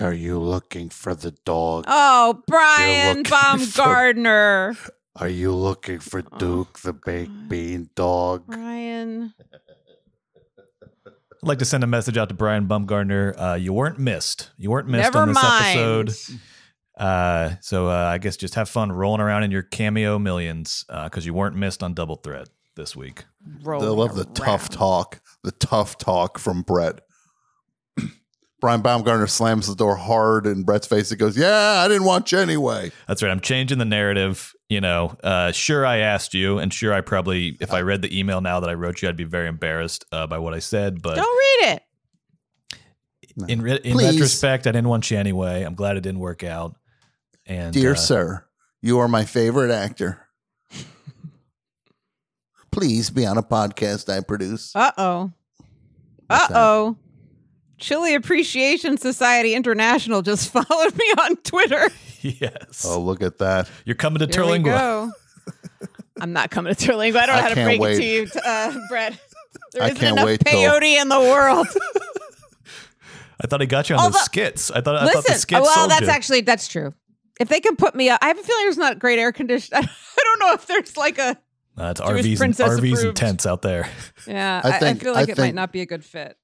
Are 0.00 0.12
you 0.12 0.38
looking 0.40 0.90
for 0.90 1.14
the 1.14 1.30
dog? 1.44 1.84
Oh, 1.86 2.42
Brian 2.48 3.18
looking 3.18 3.24
for- 3.66 3.82
Baumgartner. 3.82 4.76
Are 5.18 5.28
you 5.28 5.54
looking 5.54 6.00
for 6.00 6.22
Oh, 6.32 6.38
Duke 6.38 6.80
the 6.80 6.92
baked 6.92 7.48
bean 7.48 7.88
dog? 7.94 8.46
Brian. 8.46 9.32
I'd 11.06 11.48
like 11.48 11.58
to 11.60 11.64
send 11.64 11.84
a 11.84 11.86
message 11.86 12.18
out 12.18 12.28
to 12.28 12.34
Brian 12.34 12.66
Baumgartner. 12.66 13.34
Uh, 13.38 13.54
you 13.54 13.72
weren't 13.72 13.98
missed. 13.98 14.50
You 14.58 14.70
weren't 14.70 14.88
missed 14.88 15.04
Never 15.14 15.18
on 15.20 15.28
this 15.28 15.42
mind. 15.42 16.08
episode. 16.08 16.40
Uh, 16.98 17.50
so 17.60 17.88
uh, 17.88 17.92
I 17.92 18.18
guess 18.18 18.36
just 18.36 18.54
have 18.54 18.68
fun 18.68 18.90
rolling 18.90 19.20
around 19.20 19.42
in 19.44 19.50
your 19.50 19.62
cameo 19.62 20.18
millions 20.18 20.84
because 21.04 21.24
you 21.26 21.34
weren't 21.34 21.54
missed 21.56 21.82
on 21.82 21.94
Double 21.94 22.16
Threat 22.16 22.48
this 22.76 22.94
week. 22.94 23.24
I 23.66 23.76
love 23.76 24.14
the 24.14 24.24
tough 24.26 24.68
talk, 24.68 25.20
the 25.42 25.52
tough 25.52 25.98
talk 25.98 26.38
from 26.38 26.62
Brett. 26.62 27.00
Brian 28.60 28.80
Baumgartner 28.82 29.26
slams 29.26 29.66
the 29.66 29.74
door 29.74 29.96
hard 29.96 30.46
in 30.46 30.62
Brett's 30.62 30.86
face. 30.86 31.10
It 31.12 31.16
goes, 31.16 31.36
"Yeah, 31.36 31.82
I 31.84 31.88
didn't 31.88 32.04
want 32.04 32.32
you 32.32 32.38
anyway." 32.38 32.92
That's 33.08 33.22
right. 33.22 33.30
I'm 33.30 33.40
changing 33.40 33.78
the 33.78 33.84
narrative. 33.84 34.52
You 34.68 34.80
know, 34.80 35.16
uh, 35.22 35.52
sure, 35.52 35.86
I 35.86 35.98
asked 35.98 36.34
you, 36.34 36.58
and 36.58 36.72
sure, 36.74 36.92
I 36.92 37.00
probably, 37.00 37.56
if 37.60 37.72
I 37.72 37.82
read 37.82 38.02
the 38.02 38.18
email 38.18 38.40
now 38.40 38.58
that 38.60 38.68
I 38.68 38.74
wrote 38.74 39.00
you, 39.00 39.08
I'd 39.08 39.16
be 39.16 39.24
very 39.24 39.48
embarrassed 39.48 40.04
uh, 40.10 40.26
by 40.26 40.38
what 40.38 40.54
I 40.54 40.58
said. 40.58 41.02
But 41.02 41.16
Don't 41.16 41.38
read 41.62 41.74
it. 41.74 42.78
in 43.48 43.62
re- 43.62 43.80
in 43.84 43.92
Please. 43.92 44.12
retrospect, 44.12 44.66
I 44.66 44.72
didn't 44.72 44.88
want 44.88 45.10
you 45.10 45.18
anyway. 45.18 45.62
I'm 45.62 45.74
glad 45.74 45.96
it 45.96 46.00
didn't 46.02 46.20
work 46.20 46.42
out. 46.42 46.76
And 47.46 47.72
Dear 47.72 47.92
uh, 47.92 47.96
sir, 47.96 48.44
you 48.82 48.98
are 48.98 49.06
my 49.08 49.24
favorite 49.24 49.70
actor. 49.70 50.25
Please 52.76 53.08
be 53.08 53.24
on 53.24 53.38
a 53.38 53.42
podcast 53.42 54.12
I 54.14 54.20
produce. 54.20 54.76
Uh 54.76 54.90
oh. 54.98 55.32
Uh 56.28 56.46
oh. 56.50 56.96
Chili 57.78 58.14
Appreciation 58.14 58.98
Society 58.98 59.54
International 59.54 60.20
just 60.20 60.50
followed 60.52 60.94
me 60.94 61.04
on 61.22 61.36
Twitter. 61.36 61.88
yes, 62.20 62.84
Oh, 62.86 63.00
look 63.00 63.22
at 63.22 63.38
that! 63.38 63.70
you're 63.86 63.94
coming 63.96 64.18
to 64.18 64.26
Here 64.26 64.44
Terlingua. 64.44 64.64
go. 64.64 65.12
I'm 66.20 66.34
not 66.34 66.50
coming 66.50 66.74
to 66.74 66.86
Terlingua. 66.86 67.16
I 67.16 67.26
don't 67.26 67.34
know 67.36 67.40
I 67.40 67.42
how 67.42 67.48
to 67.48 67.54
can't 67.54 67.66
break 67.68 67.80
wait. 67.80 67.94
it 67.94 67.96
to 67.98 68.04
you, 68.04 68.40
uh, 68.44 68.78
Brett. 68.90 69.18
There 69.72 69.82
I 69.82 69.86
isn't 69.86 69.98
can't 69.98 70.12
enough 70.12 70.26
wait 70.26 70.40
till- 70.40 70.52
peyote 70.60 71.00
in 71.00 71.08
the 71.08 71.20
world. 71.20 71.66
I 73.40 73.46
thought 73.46 73.60
he 73.62 73.66
got 73.66 73.88
you 73.88 73.96
on 73.96 74.00
Although- 74.02 74.12
those 74.18 74.24
skits. 74.24 74.70
I 74.70 74.82
thought 74.82 74.96
I 74.96 75.04
thought 75.06 75.12
the 75.12 75.18
Listen, 75.18 75.38
skits 75.38 75.60
well, 75.62 75.74
sold 75.74 75.90
that's 75.90 76.02
you. 76.02 76.08
actually 76.08 76.40
that's 76.42 76.68
true. 76.68 76.92
If 77.40 77.48
they 77.48 77.60
can 77.60 77.76
put 77.76 77.94
me 77.94 78.08
up, 78.10 78.18
I 78.22 78.28
have 78.28 78.38
a 78.38 78.42
feeling 78.42 78.64
there's 78.64 78.78
not 78.78 78.98
great 78.98 79.18
air 79.18 79.32
conditioning. 79.32 79.82
I 80.18 80.22
don't 80.22 80.38
know 80.40 80.52
if 80.54 80.66
there's 80.66 80.96
like 80.96 81.18
a 81.18 81.36
Uh, 81.78 81.90
it's 81.90 82.00
Jewish 82.00 82.24
RVs 82.24 82.28
and 82.28 82.38
princess 82.38 82.80
RVs 82.80 83.04
and 83.04 83.16
tents 83.16 83.46
out 83.46 83.62
there. 83.62 83.88
yeah. 84.26 84.60
I 84.64 84.70
I, 84.70 84.88
I, 84.90 84.94
feel 84.94 85.12
like 85.12 85.28
I 85.28 85.32
it 85.32 85.38
might 85.38 85.54
not 85.54 85.72
be 85.72 85.82
a 85.82 85.86
good 85.86 86.04
fit. 86.04 86.36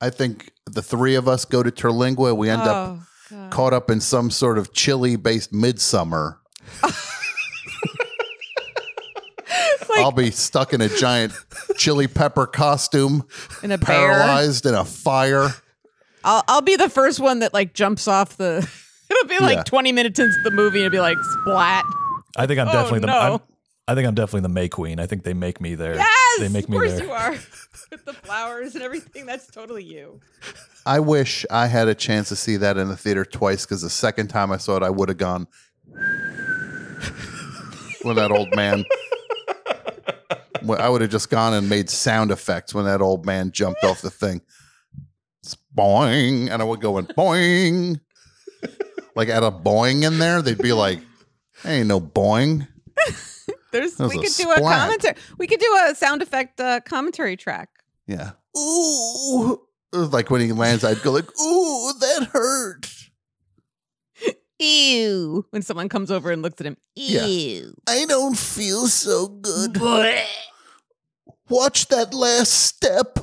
I 0.00 0.10
think 0.10 0.52
the 0.66 0.82
three 0.82 1.14
of 1.14 1.28
us 1.28 1.44
go 1.44 1.62
to 1.62 1.70
Terlingua. 1.70 2.36
We 2.36 2.48
end 2.50 2.62
up 2.62 2.98
oh, 2.98 3.06
God. 3.30 3.50
caught 3.50 3.72
up 3.72 3.90
in 3.90 4.00
some 4.00 4.30
sort 4.30 4.58
of 4.58 4.72
chili-based 4.72 5.52
Midsommar. 5.52 6.38
Like 9.94 10.04
I'll 10.04 10.12
be 10.12 10.30
stuck 10.32 10.72
in 10.72 10.80
a 10.80 10.88
giant 10.88 11.32
chili 11.76 12.08
pepper 12.08 12.46
costume, 12.46 13.24
in 13.62 13.70
a 13.70 13.78
bear. 13.78 13.86
paralyzed 13.86 14.66
in 14.66 14.74
a 14.74 14.84
fire. 14.84 15.50
I'll 16.24 16.42
I'll 16.48 16.62
be 16.62 16.74
the 16.76 16.88
first 16.88 17.20
one 17.20 17.40
that 17.40 17.54
like 17.54 17.74
jumps 17.74 18.08
off 18.08 18.36
the. 18.36 18.68
It'll 19.10 19.28
be 19.28 19.38
like 19.38 19.58
Yeah. 19.58 19.62
20 19.64 19.92
minutes 19.92 20.18
into 20.18 20.34
the 20.42 20.50
movie 20.50 20.78
and 20.78 20.86
it'll 20.86 20.96
be 20.96 21.00
like 21.00 21.18
splat. 21.18 21.84
I 22.36 22.46
think 22.46 22.58
I'm 22.58 22.68
Oh, 22.68 22.72
definitely 22.72 23.00
the. 23.00 23.06
no. 23.06 23.18
I'm, 23.18 23.40
I 23.86 23.94
think 23.94 24.08
I'm 24.08 24.14
definitely 24.14 24.40
the 24.42 24.48
May 24.48 24.68
Queen. 24.68 24.98
I 24.98 25.06
think 25.06 25.24
they 25.24 25.34
make 25.34 25.60
me 25.60 25.74
there. 25.74 25.96
Yes, 25.96 26.38
they 26.38 26.48
make 26.48 26.64
of 26.64 26.70
me 26.70 26.78
course 26.78 26.92
there. 26.94 27.04
you 27.04 27.10
are. 27.12 27.30
With 27.90 28.04
the 28.06 28.14
flowers 28.14 28.74
and 28.74 28.82
everything, 28.82 29.26
that's 29.26 29.46
totally 29.46 29.84
you. 29.84 30.20
I 30.86 31.00
wish 31.00 31.44
I 31.50 31.66
had 31.66 31.88
a 31.88 31.94
chance 31.94 32.28
to 32.30 32.36
see 32.36 32.56
that 32.56 32.78
in 32.78 32.88
the 32.88 32.96
theater 32.96 33.24
twice 33.26 33.66
because 33.66 33.82
the 33.82 33.90
second 33.90 34.28
time 34.28 34.50
I 34.50 34.56
saw 34.56 34.76
it, 34.78 34.82
I 34.82 34.90
would 34.90 35.10
have 35.10 35.18
gone 35.18 35.46
when 38.02 38.16
that 38.16 38.30
old 38.30 38.54
man. 38.56 38.84
I 40.78 40.88
would 40.88 41.02
have 41.02 41.10
just 41.10 41.28
gone 41.28 41.52
and 41.52 41.68
made 41.68 41.90
sound 41.90 42.30
effects 42.30 42.72
when 42.74 42.86
that 42.86 43.02
old 43.02 43.26
man 43.26 43.52
jumped 43.52 43.84
off 43.84 44.00
the 44.00 44.08
thing. 44.10 44.40
It's 45.42 45.58
boing, 45.76 46.48
and 46.50 46.62
I 46.62 46.64
would 46.64 46.80
go 46.80 46.96
and 46.96 47.06
boing. 47.08 48.00
Like 49.14 49.28
at 49.28 49.42
a 49.42 49.50
boing 49.50 50.04
in 50.04 50.18
there, 50.18 50.40
they'd 50.40 50.56
be 50.56 50.72
like, 50.72 51.00
"Ain't 51.66 51.86
no 51.88 52.00
boing." 52.00 52.66
There's 53.74 53.98
we 53.98 54.18
could 54.18 54.32
do 54.36 54.50
a 54.52 54.56
splat. 54.56 54.78
commentary. 54.78 55.14
We 55.36 55.48
could 55.48 55.58
do 55.58 55.78
a 55.90 55.94
sound 55.96 56.22
effect 56.22 56.60
uh, 56.60 56.78
commentary 56.80 57.36
track. 57.36 57.68
Yeah. 58.06 58.30
Ooh. 58.56 59.60
Like 59.92 60.30
when 60.30 60.40
he 60.40 60.52
lands, 60.52 60.84
I'd 60.84 61.02
go 61.02 61.10
like, 61.10 61.28
"Ooh, 61.40 61.92
that 61.98 62.28
hurt." 62.32 62.88
Ew. 64.60 65.44
When 65.50 65.62
someone 65.62 65.88
comes 65.88 66.12
over 66.12 66.30
and 66.30 66.40
looks 66.40 66.60
at 66.60 66.66
him. 66.68 66.76
Yeah. 66.94 67.26
Ew. 67.26 67.74
I 67.88 68.04
don't 68.04 68.38
feel 68.38 68.86
so 68.86 69.26
good. 69.26 69.80
Watch 71.48 71.88
that 71.88 72.14
last 72.14 72.52
step. 72.52 73.18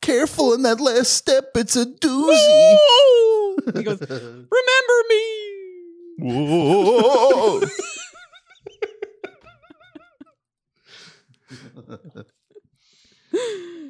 Careful 0.00 0.54
in 0.54 0.62
that 0.62 0.80
last 0.80 1.14
step. 1.14 1.50
It's 1.56 1.74
a 1.76 1.84
doozy. 1.86 3.76
He 3.76 3.82
goes, 3.82 4.00
remember 4.10 4.98
me. 5.08 5.52
Whoa. 6.18 7.62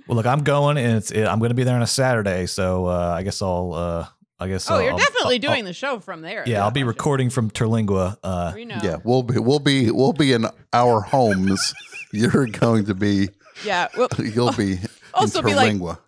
Well, 0.08 0.16
look, 0.16 0.26
I'm 0.26 0.42
going, 0.42 0.78
and 0.78 0.96
it's 0.96 1.10
it, 1.12 1.24
I'm 1.26 1.38
going 1.38 1.50
to 1.50 1.54
be 1.54 1.62
there 1.64 1.76
on 1.76 1.82
a 1.82 1.86
Saturday, 1.86 2.46
so 2.46 2.86
uh, 2.86 3.14
I 3.16 3.22
guess 3.22 3.40
I'll. 3.40 3.72
Uh, 3.72 4.06
I 4.40 4.48
guess. 4.48 4.68
Oh, 4.68 4.74
I'll, 4.74 4.82
you're 4.82 4.92
I'll- 4.92 4.98
definitely 4.98 5.34
I'll- 5.36 5.52
doing 5.54 5.64
the 5.64 5.72
show 5.72 6.00
from 6.00 6.20
there. 6.22 6.42
Yeah, 6.46 6.64
I'll 6.64 6.72
be 6.72 6.82
recording 6.82 7.30
from 7.30 7.50
Terlingua. 7.50 8.16
Uh, 8.22 8.52
We 8.54 8.64
know. 8.64 8.78
yeah, 8.82 8.96
we'll 9.04 9.22
be 9.22 9.38
we'll 9.38 9.60
be 9.60 9.90
we'll 9.92 10.12
be 10.12 10.32
in 10.32 10.46
our 10.72 11.00
homes. 11.00 11.72
You're 12.12 12.46
going 12.46 12.86
to 12.86 12.94
be 12.94 13.28
Yeah. 13.64 13.88
Well, 13.96 14.08
you'll 14.18 14.52
be 14.52 14.78
Also 15.14 15.38
in 15.38 15.44
be 15.46 15.54
like- 15.54 15.98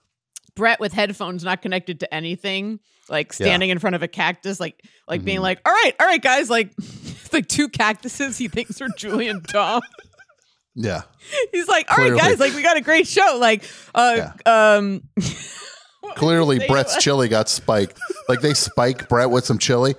Brett 0.57 0.81
with 0.81 0.93
headphones 0.93 1.43
not 1.45 1.63
connected 1.63 2.01
to 2.01 2.13
anything, 2.15 2.81
like 3.09 3.33
standing 3.33 3.71
in 3.71 3.79
front 3.79 3.97
of 3.97 4.03
a 4.03 4.09
cactus, 4.09 4.59
like 4.61 4.85
like 5.09 5.25
being 5.25 5.39
Mhm. 5.39 5.43
like, 5.43 5.61
"All 5.65 5.73
right, 5.73 5.93
all 6.01 6.07
right, 6.07 6.21
guys," 6.23 6.51
like 6.51 6.71
like 7.33 7.47
two 7.49 7.69
cactuses 7.69 8.37
he 8.39 8.49
thinks 8.49 8.81
are 8.83 8.89
Julie 8.97 9.29
and 9.29 9.47
Tom. 9.49 9.83
Yeah. 10.75 11.03
He's 11.53 11.69
like, 11.69 11.91
"All 11.91 11.97
right, 11.97 12.13
Clearly. 12.13 12.19
guys, 12.21 12.41
like 12.41 12.55
we 12.55 12.63
got 12.63 12.77
a 12.77 12.81
great 12.81 13.07
show." 13.07 13.39
Like, 13.41 13.65
uh, 13.95 14.31
um, 14.47 15.03
Clearly, 16.17 16.67
Brett's 16.69 16.97
chili 17.03 17.29
got 17.29 17.49
spiked. 17.49 17.99
Like 18.29 18.41
they 18.41 18.55
spike 18.55 19.09
Brett 19.09 19.31
with 19.31 19.45
some 19.45 19.59
chili. 19.59 19.95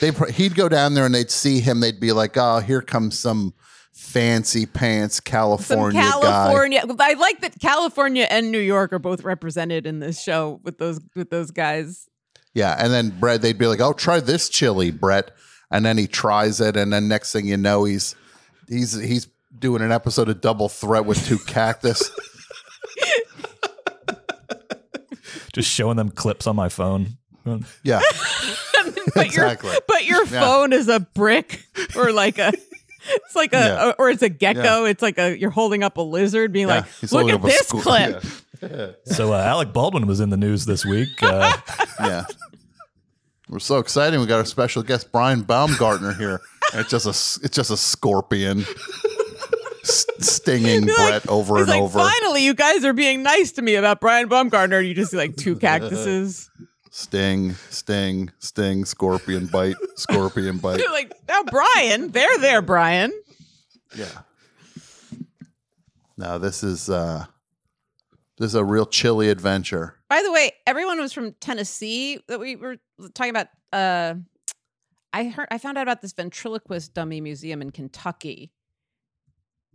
They 0.00 0.10
he'd 0.32 0.54
go 0.54 0.68
down 0.68 0.94
there 0.94 1.06
and 1.06 1.14
they'd 1.14 1.30
see 1.30 1.60
him. 1.60 1.80
They'd 1.80 2.00
be 2.00 2.12
like, 2.12 2.36
"Oh, 2.36 2.60
here 2.60 2.82
comes 2.82 3.18
some 3.18 3.54
fancy 3.92 4.66
pants 4.66 5.16
Some 5.16 5.22
California, 5.24 6.00
guy." 6.00 6.10
California. 6.10 6.82
I 7.00 7.14
like 7.14 7.40
that 7.40 7.58
California 7.60 8.26
and 8.28 8.52
New 8.52 8.60
York 8.60 8.92
are 8.92 8.98
both 8.98 9.24
represented 9.24 9.86
in 9.86 10.00
this 10.00 10.22
show 10.22 10.60
with 10.62 10.78
those 10.78 11.00
with 11.14 11.30
those 11.30 11.50
guys. 11.50 12.08
Yeah, 12.52 12.74
and 12.78 12.92
then 12.92 13.10
Brett, 13.18 13.42
they'd 13.42 13.58
be 13.58 13.66
like, 13.66 13.80
"Oh, 13.80 13.92
try 13.92 14.20
this 14.20 14.48
chili, 14.48 14.90
Brett," 14.90 15.30
and 15.70 15.84
then 15.84 15.96
he 15.98 16.06
tries 16.06 16.60
it, 16.60 16.76
and 16.76 16.92
then 16.92 17.08
next 17.08 17.32
thing 17.32 17.46
you 17.46 17.56
know, 17.56 17.84
he's 17.84 18.14
he's 18.68 18.92
he's 18.92 19.28
doing 19.58 19.82
an 19.82 19.92
episode 19.92 20.28
of 20.28 20.40
Double 20.40 20.68
Threat 20.68 21.04
with 21.06 21.24
two 21.26 21.38
cactus. 21.38 22.10
just 25.52 25.70
showing 25.70 25.96
them 25.96 26.10
clips 26.10 26.46
on 26.46 26.56
my 26.56 26.68
phone. 26.68 27.16
Yeah, 27.84 28.00
but 29.14 29.26
Exactly. 29.26 29.70
your 29.70 29.80
but 29.86 30.04
your 30.04 30.24
Yeah. 30.26 30.40
phone 30.40 30.72
is 30.72 30.88
a 30.88 30.98
brick 31.00 31.64
or 31.96 32.12
like 32.12 32.38
a 32.38 32.52
it's 33.08 33.36
like 33.36 33.52
a 33.52 33.56
Yeah. 33.58 33.92
or 33.98 34.10
it's 34.10 34.22
a 34.22 34.28
gecko. 34.28 34.84
It's 34.84 35.00
like 35.02 35.16
a 35.18 35.38
you're 35.38 35.50
holding 35.50 35.84
up 35.84 35.96
a 35.96 36.02
lizard, 36.02 36.52
being 36.52 36.66
yeah. 36.68 36.76
like, 36.78 36.88
He's 37.00 37.12
look 37.12 37.28
at 37.30 37.40
this 37.42 37.70
squ- 37.70 37.82
clip. 37.82 38.24
Yeah. 38.24 38.30
So 39.04 39.34
uh, 39.34 39.36
Alec 39.36 39.74
Baldwin 39.74 40.06
was 40.06 40.18
in 40.18 40.30
the 40.30 40.36
news 40.38 40.64
this 40.64 40.82
week. 40.84 41.22
Uh, 41.22 41.52
yeah. 42.00 42.24
We're 43.50 43.58
so 43.58 43.76
excited. 43.78 44.18
We 44.18 44.24
got 44.24 44.38
our 44.38 44.46
special 44.46 44.82
guest 44.82 45.12
Brian 45.12 45.42
Baumgartner 45.42 46.14
here. 46.14 46.40
It's 46.72 46.88
just 46.90 47.04
a 47.04 47.10
it's 47.44 47.54
just 47.54 47.70
a 47.70 47.76
scorpion 47.76 48.62
s- 48.62 48.66
stinging 49.86 50.86
like- 50.86 50.96
Brett 50.96 51.28
over 51.28 51.58
and 51.58 51.68
like, 51.68 51.82
over. 51.82 51.98
finally, 51.98 52.44
you 52.44 52.54
guys 52.54 52.84
are 52.84 52.92
being 52.92 53.22
nice 53.22 53.52
to 53.52 53.62
me 53.62 53.74
about 53.76 54.00
Brian 54.00 54.28
Baumgartner. 54.28 54.80
You 54.80 54.94
just 54.94 55.10
see 55.10 55.16
like 55.16 55.36
two 55.36 55.56
cactuses. 55.58 56.50
Sting, 56.90 57.52
sting, 57.70 58.30
sting, 58.38 58.84
scorpion 58.86 59.46
bite, 59.46 59.76
scorpion 59.96 60.56
bite. 60.62 60.78
You're 60.80 60.92
like, 60.92 61.12
now 61.28 61.42
Brian, 61.44 62.10
they're 62.10 62.38
there, 62.38 62.62
Brian. 62.62 63.12
Yeah. 63.94 64.06
No, 66.16 66.38
this 66.38 66.62
is 66.62 66.88
uh 66.88 67.26
this 68.38 68.48
is 68.48 68.54
a 68.54 68.64
real 68.64 68.86
chili 68.86 69.28
adventure. 69.28 69.94
By 70.08 70.22
the 70.22 70.32
way, 70.32 70.52
everyone 70.66 70.98
was 71.00 71.12
from 71.12 71.32
Tennessee 71.34 72.20
that 72.28 72.40
we 72.40 72.56
were 72.56 72.76
talking 73.14 73.30
about. 73.30 73.48
Uh, 73.72 74.14
I 75.12 75.24
heard, 75.24 75.48
I 75.50 75.58
found 75.58 75.78
out 75.78 75.82
about 75.82 76.02
this 76.02 76.12
ventriloquist 76.12 76.92
dummy 76.94 77.20
museum 77.22 77.62
in 77.62 77.70
Kentucky, 77.70 78.52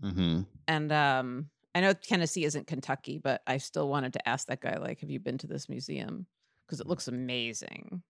Mm-hmm. 0.03 0.41
and 0.67 0.91
um, 0.91 1.49
I 1.75 1.81
know 1.81 1.93
Tennessee 1.93 2.43
isn't 2.43 2.67
Kentucky, 2.67 3.17
but 3.17 3.41
I 3.47 3.57
still 3.57 3.87
wanted 3.87 4.13
to 4.13 4.27
ask 4.27 4.47
that 4.47 4.61
guy, 4.61 4.77
like, 4.77 4.99
have 5.01 5.09
you 5.09 5.19
been 5.19 5.37
to 5.39 5.47
this 5.47 5.69
museum? 5.69 6.25
Because 6.65 6.79
it 6.79 6.87
looks 6.87 7.07
amazing. 7.07 8.01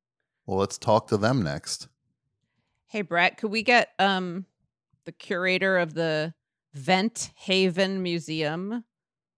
Well, 0.45 0.57
let's 0.57 0.77
talk 0.77 1.07
to 1.07 1.17
them 1.17 1.43
next. 1.43 1.87
Hey, 2.87 3.01
Brett, 3.01 3.37
could 3.37 3.51
we 3.51 3.63
get 3.63 3.89
um 3.99 4.45
the 5.05 5.11
curator 5.11 5.77
of 5.77 5.93
the 5.93 6.33
Vent 6.73 7.31
Haven 7.35 8.01
Museum 8.01 8.83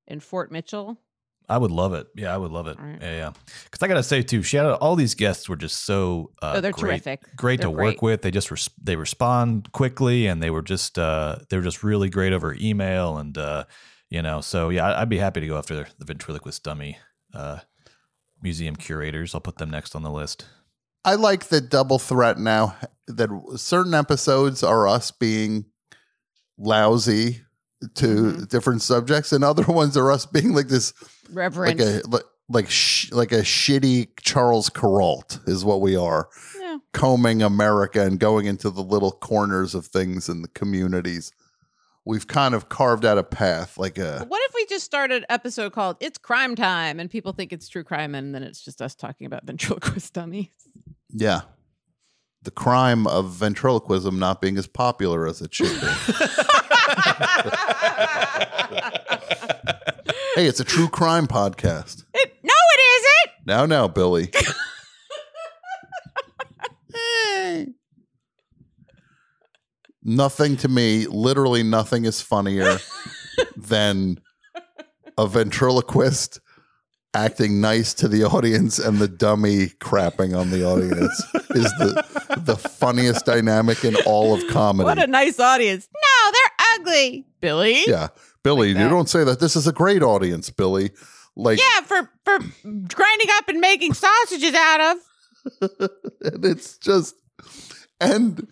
in 0.08 0.20
Fort 0.20 0.52
Mitchell? 0.52 1.00
I 1.50 1.58
would 1.58 1.72
love 1.72 1.94
it. 1.94 2.08
Yeah, 2.16 2.34
I 2.34 2.38
would 2.38 2.52
love 2.52 2.68
it. 2.68 2.80
All 2.80 2.86
right. 2.86 3.02
Yeah, 3.02 3.16
yeah. 3.16 3.32
Because 3.66 3.82
I 3.84 3.88
gotta 3.88 4.04
say 4.04 4.22
too, 4.22 4.42
shout 4.44 4.66
out 4.66 4.80
all 4.80 4.96
these 4.96 5.14
guests 5.16 5.48
were 5.50 5.56
just 5.56 5.86
so 5.86 6.32
uh, 6.42 6.54
oh, 6.56 6.62
they're 6.62 6.72
great, 6.72 7.04
terrific. 7.04 7.36
great 7.36 7.60
They're 7.60 7.70
to 7.70 7.76
work 7.76 8.02
with. 8.02 8.22
They 8.22 8.32
just 8.32 8.50
res- 8.52 8.70
they 8.82 8.96
respond 8.96 9.72
quickly, 9.72 10.28
and 10.28 10.42
they 10.42 10.50
were 10.50 10.62
just 10.62 10.98
uh, 10.98 11.38
they 11.50 11.58
were 11.58 11.64
just 11.64 11.84
really 11.84 12.10
great 12.10 12.34
over 12.34 12.56
email, 12.60 13.18
and 13.18 13.38
uh, 13.38 13.66
you 14.10 14.22
know, 14.22 14.42
so 14.42 14.70
yeah, 14.70 14.86
I- 14.88 15.02
I'd 15.02 15.10
be 15.10 15.18
happy 15.18 15.42
to 15.42 15.48
go 15.48 15.58
after 15.58 15.88
the 15.98 16.06
ventriloquist 16.06 16.64
dummy 16.64 16.98
uh, 17.34 17.60
museum 18.42 18.76
curators. 18.76 19.34
I'll 19.36 19.42
put 19.42 19.58
them 19.58 19.70
next 19.70 19.96
on 19.96 20.04
the 20.04 20.12
list. 20.12 20.46
I 21.06 21.16
like 21.16 21.46
the 21.46 21.60
double 21.60 22.00
threat 22.00 22.38
now 22.38 22.78
that 23.08 23.30
certain 23.58 23.94
episodes 23.94 24.64
are 24.64 24.88
us 24.88 25.12
being 25.12 25.66
lousy 26.58 27.42
to 27.96 28.06
Mm-hmm. 28.08 28.44
different 28.46 28.82
subjects, 28.82 29.32
and 29.32 29.44
other 29.44 29.64
ones 29.68 29.96
are 29.98 30.12
us 30.12 30.26
being 30.26 30.54
like 30.54 30.68
this, 30.68 30.94
Reverend. 31.32 31.80
like 31.80 31.88
a 31.88 32.02
like 32.08 32.24
like, 32.50 32.70
sh- 32.70 33.10
like 33.12 33.32
a 33.32 33.40
shitty 33.42 34.10
Charles 34.22 34.70
Kuralt 34.70 35.48
is 35.48 35.64
what 35.64 35.80
we 35.82 35.96
are, 35.96 36.28
Yeah. 36.60 36.78
combing 36.92 37.42
America 37.42 38.02
and 38.06 38.20
going 38.20 38.46
into 38.48 38.70
the 38.70 38.84
little 38.84 39.12
corners 39.12 39.74
of 39.74 39.86
things 39.88 40.28
in 40.28 40.42
the 40.42 40.50
communities. 40.50 41.32
We've 42.06 42.28
kind 42.28 42.54
of 42.54 42.68
carved 42.68 43.06
out 43.06 43.18
a 43.18 43.24
path, 43.24 43.78
like 43.78 43.98
a 43.98 44.26
What 44.28 44.42
if 44.50 44.54
we 44.54 44.66
just 44.66 44.84
started 44.84 45.20
an 45.24 45.26
episode 45.30 45.72
called 45.72 45.96
"It's 46.02 46.18
Crime 46.18 46.54
Time" 46.56 47.00
and 47.00 47.10
people 47.10 47.32
think 47.32 47.54
it's 47.54 47.70
true 47.70 47.86
crime, 47.86 48.14
and 48.14 48.36
then 48.36 48.44
it's 48.44 48.62
just 48.64 48.82
us 48.82 48.94
talking 48.94 49.26
about 49.26 49.46
ventriloquist 49.48 50.14
dummies? 50.14 50.50
yeah, 51.10 51.42
the 52.42 52.52
crime 52.52 53.08
of 53.08 53.32
ventriloquism 53.32 54.20
not 54.20 54.42
being 54.42 54.58
as 54.58 54.68
popular 54.68 55.26
as 55.26 55.42
it 55.42 55.54
should 55.54 55.80
be. 55.80 55.88
hey, 60.36 60.46
it's 60.48 60.60
a 60.60 60.64
true 60.64 60.88
crime 60.90 61.28
podcast. 61.28 62.04
It- 62.14 62.34
no, 62.44 62.54
it 62.54 62.80
isn't. 62.98 63.32
Now, 63.46 63.66
now, 63.66 63.88
Billy. 63.88 64.32
nothing 70.04 70.58
to 70.58 70.68
me, 70.68 71.08
literally 71.08 71.64
nothing 71.64 72.06
is 72.06 72.22
funnier 72.22 72.78
than 73.58 74.20
a 75.18 75.28
ventriloquist 75.28 76.40
acting 77.16 77.62
nice 77.62 77.94
to 77.94 78.08
the 78.08 78.24
audience 78.24 78.80
and 78.80 78.98
the 78.98 79.08
dummy 79.08 79.68
crapping 79.80 80.36
on 80.36 80.50
the 80.50 80.66
audience 80.66 81.24
is 81.52 81.66
the 81.78 82.04
the 82.40 82.58
funniest 82.58 83.24
dynamic 83.26 83.86
in 83.86 83.96
all 84.08 84.34
of 84.34 84.46
comedy. 84.48 84.86
What 84.86 84.98
a 84.98 85.06
nice 85.06 85.40
audience. 85.40 85.88
No, 86.86 86.92
ugly, 86.92 87.26
Billy. 87.42 87.84
yeah. 87.88 88.10
Billy, 88.44 88.70
you 88.70 88.90
don't 88.90 89.08
say 89.10 89.24
that. 89.24 89.40
This 89.40 89.56
is 89.56 89.68
a 89.68 89.72
great 89.72 90.04
audience, 90.04 90.50
Billy. 90.50 90.92
Like 91.36 91.60
Yeah, 91.60 91.82
for 91.86 92.10
for 92.26 92.40
grinding 92.64 93.28
up 93.38 93.48
and 93.48 93.60
making 93.60 93.94
sausages 93.94 94.54
out 94.54 94.82
of. 94.82 94.98
and 96.22 96.46
it's 96.46 96.78
just 96.78 97.16
and 98.00 98.48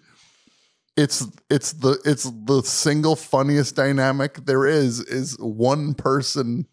it's 0.98 1.26
it's 1.49 1.74
the 1.74 1.99
it's 2.06 2.24
the 2.45 2.62
single 2.64 3.16
funniest 3.16 3.76
dynamic 3.76 4.45
there 4.45 4.66
is 4.66 4.99
is 4.99 5.38
one 5.40 5.94
person 5.94 6.68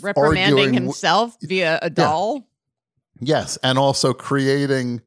reprimanding 0.00 0.42
arguing 0.44 0.72
w- 0.72 0.84
himself 0.86 1.36
via 1.42 1.78
a 1.82 1.88
doll. 1.90 2.48
yes 3.20 3.56
and 3.62 3.78
also 3.78 4.12
creating 4.12 5.00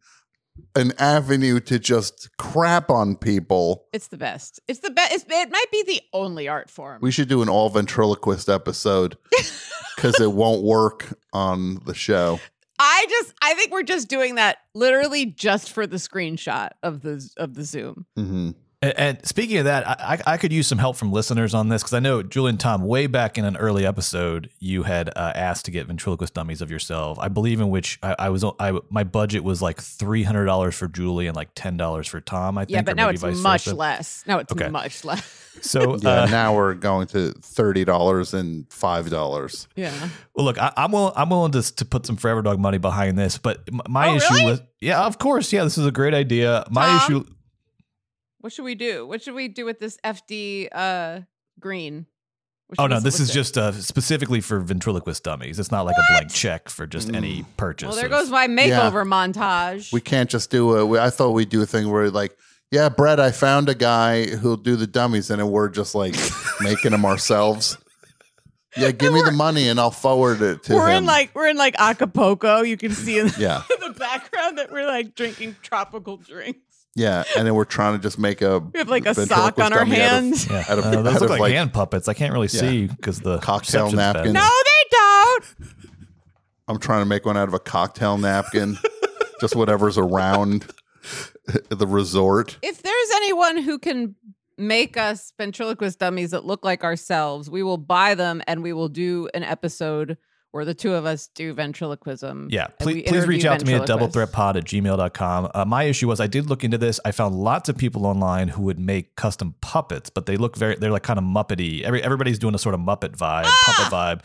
an 0.75 0.93
avenue 0.99 1.59
to 1.59 1.79
just 1.79 2.29
crap 2.37 2.89
on 2.89 3.15
people 3.15 3.85
It's 3.93 4.07
the 4.07 4.17
best. 4.17 4.59
It's 4.67 4.79
the 4.79 4.89
best. 4.89 5.25
It 5.29 5.51
might 5.51 5.71
be 5.71 5.83
the 5.83 6.01
only 6.13 6.47
art 6.47 6.69
form. 6.69 6.99
we 7.01 7.11
should 7.11 7.29
do 7.29 7.41
an 7.41 7.49
all 7.49 7.69
ventriloquist 7.69 8.49
episode 8.49 9.17
because 9.95 10.19
it 10.19 10.33
won't 10.33 10.63
work 10.63 11.17
on 11.33 11.79
the 11.85 11.93
show 11.93 12.39
I 12.83 13.05
just, 13.07 13.35
I 13.43 13.53
think 13.53 13.71
we're 13.71 13.83
just 13.83 14.07
doing 14.07 14.35
that 14.35 14.57
literally 14.73 15.27
just 15.27 15.71
for 15.71 15.85
the 15.85 15.97
screenshot 15.97 16.69
of 16.81 17.01
the 17.01 17.29
of 17.37 17.53
the 17.53 17.63
Zoom. 17.63 18.07
hmm 18.15 18.51
And, 18.83 18.93
and 18.97 19.25
speaking 19.27 19.57
of 19.57 19.65
that, 19.65 19.87
I, 19.87 19.95
I 20.25 20.33
I 20.33 20.37
could 20.37 20.51
use 20.51 20.65
some 20.67 20.79
help 20.79 20.95
from 20.95 21.11
listeners 21.11 21.53
on 21.53 21.69
this 21.69 21.83
because 21.83 21.93
I 21.93 21.99
know 21.99 22.23
Julie 22.23 22.49
and 22.49 22.59
Tom, 22.59 22.83
way 22.83 23.05
back 23.05 23.37
in 23.37 23.45
an 23.45 23.55
early 23.57 23.85
episode, 23.85 24.49
you 24.59 24.83
had 24.83 25.09
uh, 25.09 25.33
asked 25.35 25.65
to 25.65 25.71
get 25.71 25.85
ventriloquist 25.87 26.33
dummies 26.33 26.61
of 26.63 26.71
yourself. 26.71 27.19
I 27.19 27.27
believe 27.27 27.59
in 27.61 27.69
which 27.69 27.99
I, 28.01 28.15
I 28.17 28.29
was, 28.29 28.43
I 28.59 28.79
my 28.89 29.03
budget 29.03 29.43
was 29.43 29.61
like 29.61 29.79
three 29.79 30.23
hundred 30.23 30.45
dollars 30.45 30.73
for 30.75 30.87
Julie 30.87 31.27
and 31.27 31.35
like 31.35 31.49
ten 31.53 31.77
dollars 31.77 32.07
for 32.07 32.21
Tom. 32.21 32.57
I 32.57 32.61
think. 32.65 32.71
Yeah, 32.71 32.81
but 32.81 32.95
now 32.95 33.09
it's 33.09 33.21
much 33.21 33.65
versa. 33.65 33.75
less. 33.75 34.23
Now 34.25 34.39
it's 34.39 34.51
Okay. 34.51 34.69
much 34.69 35.05
less. 35.05 35.23
So 35.61 35.97
yeah 36.01 36.23
uh, 36.23 36.25
now 36.27 36.55
we're 36.55 36.73
going 36.73 37.05
to 37.07 37.33
$30 37.41 38.33
and 38.33 38.67
$5 38.69 39.67
Yeah. 39.75 39.91
Well, 40.35 40.45
look, 40.45 40.57
I, 40.57 40.71
I'm 40.77 40.91
willing. 40.91 41.13
I'm 41.15 41.29
willing 41.29 41.51
to 41.51 41.61
to 41.75 41.85
put 41.85 42.05
some 42.07 42.15
Forever 42.15 42.41
Dog 42.41 42.57
money 42.59 42.77
behind 42.79 43.17
this, 43.19 43.37
but 43.37 43.61
m- 43.71 43.81
my 43.87 44.07
Oh, 44.09 44.15
issue 44.15 44.33
really? 44.33 44.45
was, 44.45 44.61
yeah, 44.79 45.03
of 45.05 45.19
course, 45.19 45.51
yeah, 45.53 45.63
this 45.63 45.77
is 45.77 45.85
a 45.85 45.91
great 45.91 46.13
idea. 46.15 46.65
My 46.71 46.87
Tom? 46.87 46.97
issue, 46.97 47.25
What 48.41 48.51
should 48.51 48.65
we 48.65 48.75
do? 48.75 49.07
What 49.07 49.21
should 49.21 49.35
we 49.35 49.47
do 49.47 49.65
with 49.65 49.79
this 49.79 49.97
FD 50.03 50.67
uh 50.71 51.21
green? 51.59 52.07
Oh 52.79 52.87
no, 52.87 52.99
this 53.01 53.15
is 53.19 53.27
solicit? 53.31 53.33
just 53.33 53.57
uh, 53.57 53.71
specifically 53.73 54.39
for 54.39 54.59
ventriloquist 54.61 55.23
dummies. 55.23 55.59
It's 55.59 55.71
not 55.71 55.81
like 55.81 55.97
a 55.97 56.13
blank 56.13 56.31
check 56.31 56.69
for 56.69 56.87
just 56.87 57.13
any 57.13 57.43
purchase. 57.57 57.87
Well, 57.87 57.97
there 57.97 58.07
goes 58.07 58.29
my 58.29 58.47
makeover 58.47 59.05
montage. 59.05 59.91
We 59.91 59.99
can't 59.99 60.29
just 60.29 60.49
do 60.51 60.77
a. 60.77 60.85
we- 60.85 60.97
I 60.97 61.09
thought 61.09 61.31
we'd 61.31 61.49
do 61.49 61.61
a 61.61 61.65
thing 61.65 61.89
where 61.91 62.09
like, 62.09 62.37
yeah, 62.71 62.87
Brett, 62.87 63.19
I 63.19 63.31
found 63.31 63.67
a 63.67 63.75
guy 63.75 64.25
who'll 64.25 64.55
do 64.55 64.77
the 64.77 64.87
dummies, 64.87 65.29
and 65.29 65.45
we're 65.51 65.67
just 65.67 65.93
like 65.95 66.15
making 66.61 66.91
them 66.91 67.05
ourselves. 67.05 67.77
Yeah, 68.77 68.91
give 68.91 69.11
me 69.11 69.21
the 69.21 69.33
money 69.33 69.67
and 69.67 69.77
I'll 69.77 69.91
forward 69.91 70.41
it 70.41 70.63
to 70.63 70.75
we're 70.75 70.87
him. 70.87 70.99
in 70.99 71.05
like 71.05 71.35
we're 71.35 71.49
in 71.49 71.57
like 71.57 71.75
Acapulco. 71.77 72.61
You 72.61 72.77
can 72.77 72.93
see 72.93 73.19
in 73.19 73.29
yeah, 73.37 73.63
the 73.81 73.93
background 73.97 74.57
that 74.59 74.71
we're 74.71 74.87
like 74.87 75.13
drinking 75.13 75.57
tropical 75.61 76.15
drinks. 76.15 76.59
Yeah, 76.95 77.23
and 77.37 77.47
then 77.47 77.55
we're 77.55 77.65
trying 77.65 77.97
to 77.97 78.01
just 78.01 78.19
make 78.19 78.41
a. 78.41 78.59
We 78.59 78.79
have 78.79 78.89
like 78.89 79.05
a 79.05 79.13
sock 79.15 79.57
on 79.59 79.73
our 79.73 79.79
dummy 79.79 80.01
out 80.01 80.05
of- 80.17 80.23
hands. 80.23 80.47
Yeah, 80.49 80.63
out 80.67 80.79
of- 80.79 80.85
uh, 80.85 81.01
those 81.01 81.21
look 81.21 81.29
like, 81.29 81.39
like- 81.39 81.53
hand 81.53 81.73
puppets. 81.73 82.07
I 82.07 82.13
can't 82.13 82.33
really 82.33 82.49
Yeah. 82.51 82.59
see 82.59 82.87
because 82.87 83.19
the 83.19 83.37
Cocktail 83.39 83.85
reception's 83.85 83.95
bad. 83.97 84.13
napkins. 84.15 84.33
No, 84.33 84.41
they 84.49 84.89
don't. 84.91 85.45
I'm 86.67 86.79
trying 86.79 87.01
to 87.01 87.05
make 87.05 87.25
one 87.25 87.37
out 87.37 87.47
of 87.47 87.53
a 87.53 87.59
cocktail 87.59 88.17
napkin, 88.17 88.77
just 89.41 89.55
whatever's 89.55 89.97
around 89.97 90.67
the 91.69 91.87
resort. 91.87 92.57
If 92.61 92.81
there's 92.81 93.09
anyone 93.15 93.57
who 93.57 93.77
can 93.79 94.15
make 94.57 94.95
us 94.95 95.33
ventriloquist 95.37 95.97
dummies 95.99 96.31
that 96.31 96.45
look 96.45 96.63
like 96.63 96.83
ourselves, 96.83 97.49
we 97.49 97.63
will 97.63 97.77
buy 97.77 98.15
them 98.15 98.41
and 98.47 98.61
we 98.61 98.73
will 98.73 98.89
do 98.89 99.27
an 99.33 99.43
episode 99.43 100.17
where 100.51 100.65
the 100.65 100.73
two 100.73 100.93
of 100.93 101.05
us 101.05 101.27
do 101.27 101.53
ventriloquism. 101.53 102.47
Yeah, 102.51 102.67
please, 102.79 103.03
please 103.07 103.25
reach 103.25 103.45
out 103.45 103.59
to 103.61 103.65
me 103.65 103.73
at 103.73 103.87
ventriloquists. 103.87 104.15
doublethreatpod 104.17 104.55
at 104.57 104.63
gmail.com. 104.65 105.49
Uh, 105.53 105.65
my 105.65 105.83
issue 105.83 106.07
was 106.07 106.19
I 106.19 106.27
did 106.27 106.49
look 106.49 106.63
into 106.63 106.77
this. 106.77 106.99
I 107.05 107.11
found 107.11 107.35
lots 107.35 107.69
of 107.69 107.77
people 107.77 108.05
online 108.05 108.49
who 108.49 108.63
would 108.63 108.77
make 108.79 109.15
custom 109.15 109.55
puppets, 109.61 110.09
but 110.09 110.25
they 110.25 110.35
look 110.37 110.57
very, 110.57 110.75
they're 110.75 110.91
like 110.91 111.03
kind 111.03 111.17
of 111.19 111.23
Muppety. 111.25 111.83
Every, 111.83 112.03
everybody's 112.03 112.37
doing 112.39 112.53
a 112.55 112.59
sort 112.59 112.75
of 112.75 112.81
Muppet 112.81 113.15
vibe, 113.15 113.49
puppet 113.65 113.93
vibe. 113.93 114.21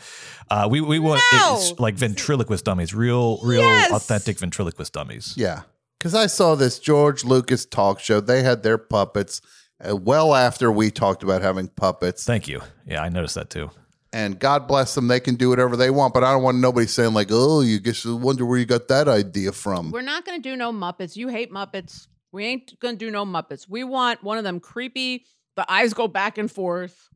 Uh, 0.49 0.67
we, 0.69 0.81
we 0.81 0.99
want 0.99 1.21
it's 1.31 1.69
No! 1.71 1.75
like 1.79 1.95
ventriloquist 1.95 2.65
dummies, 2.65 2.93
real, 2.93 3.39
real 3.43 3.61
Yes! 3.61 3.91
authentic 3.91 4.37
ventriloquist 4.39 4.91
dummies. 4.93 5.33
Yeah. 5.37 5.61
Because 5.97 6.13
I 6.13 6.27
saw 6.27 6.55
this 6.55 6.77
George 6.77 7.23
Lucas 7.23 7.65
talk 7.65 7.99
show. 7.99 8.19
They 8.19 8.43
had 8.43 8.63
their 8.63 8.77
puppets 8.77 9.41
uh, 9.79 9.95
well 9.95 10.35
after 10.35 10.71
we 10.71 10.91
talked 10.91 11.23
about 11.23 11.41
having 11.41 11.69
puppets. 11.69 12.23
Thank 12.25 12.47
you. 12.47 12.61
Yeah, 12.85 13.01
I 13.01 13.09
noticed 13.09 13.35
that 13.35 13.49
too. 13.49 13.71
And 14.13 14.39
God 14.39 14.67
bless 14.67 14.95
them. 14.95 15.07
They 15.07 15.19
can 15.19 15.35
do 15.35 15.49
whatever 15.49 15.75
they 15.75 15.89
want. 15.89 16.13
But 16.13 16.23
I 16.23 16.31
don't 16.31 16.43
want 16.43 16.57
nobody 16.57 16.87
saying, 16.87 17.13
like, 17.13 17.27
oh, 17.29 17.61
you 17.61 17.79
guess 17.79 18.05
you 18.05 18.15
wonder 18.15 18.45
where 18.45 18.57
you 18.57 18.65
got 18.65 18.87
that 18.87 19.07
idea 19.07 19.51
from. 19.51 19.91
We're 19.91 20.01
not 20.01 20.25
going 20.25 20.41
to 20.41 20.49
do 20.49 20.55
no 20.55 20.71
Muppets. 20.71 21.15
You 21.15 21.27
hate 21.27 21.51
Muppets. 21.51 22.07
We 22.31 22.45
ain't 22.45 22.79
going 22.79 22.97
to 22.97 23.05
do 23.05 23.11
no 23.11 23.25
Muppets. 23.25 23.67
We 23.67 23.83
want 23.83 24.23
one 24.23 24.37
of 24.37 24.43
them 24.43 24.59
creepy, 24.59 25.25
the 25.55 25.69
eyes 25.71 25.93
go 25.93 26.07
back 26.07 26.37
and 26.37 26.51
forth. 26.51 27.09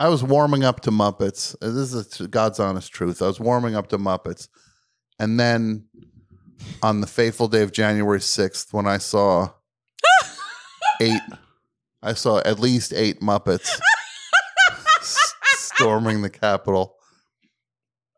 I 0.00 0.08
was 0.08 0.22
warming 0.22 0.64
up 0.64 0.80
to 0.80 0.90
Muppets. 0.90 1.54
This 1.60 1.92
is 1.92 2.26
God's 2.28 2.58
honest 2.60 2.92
truth. 2.92 3.20
I 3.22 3.26
was 3.26 3.40
warming 3.40 3.74
up 3.76 3.88
to 3.88 3.98
Muppets. 3.98 4.48
And 5.18 5.38
then 5.38 5.86
on 6.82 7.00
the 7.00 7.06
fateful 7.06 7.48
day 7.48 7.62
of 7.62 7.72
January 7.72 8.18
6th, 8.18 8.72
when 8.72 8.86
I 8.86 8.98
saw 8.98 9.50
eight, 11.00 11.20
I 12.02 12.14
saw 12.14 12.38
at 12.38 12.58
least 12.58 12.92
eight 12.92 13.20
Muppets 13.20 13.78
storming 15.74 16.22
the 16.22 16.30
Capitol. 16.30 16.96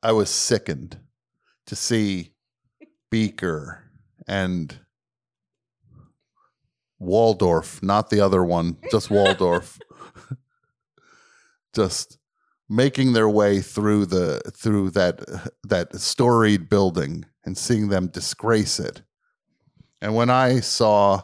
I 0.02 0.12
was 0.12 0.30
sickened 0.30 0.98
to 1.66 1.76
see 1.76 2.34
Beaker 3.10 3.84
and 4.26 4.78
Waldorf, 6.98 7.82
not 7.82 8.10
the 8.10 8.20
other 8.20 8.44
one, 8.44 8.78
just 8.90 9.10
Waldorf. 9.10 9.78
just 11.74 12.18
making 12.68 13.12
their 13.12 13.28
way 13.28 13.60
through 13.60 14.06
the 14.06 14.40
through 14.54 14.90
that 14.90 15.20
that 15.64 15.94
storied 16.00 16.68
building 16.68 17.26
and 17.44 17.58
seeing 17.58 17.88
them 17.88 18.06
disgrace 18.06 18.78
it. 18.80 19.02
And 20.00 20.14
when 20.14 20.30
I 20.30 20.60
saw 20.60 21.22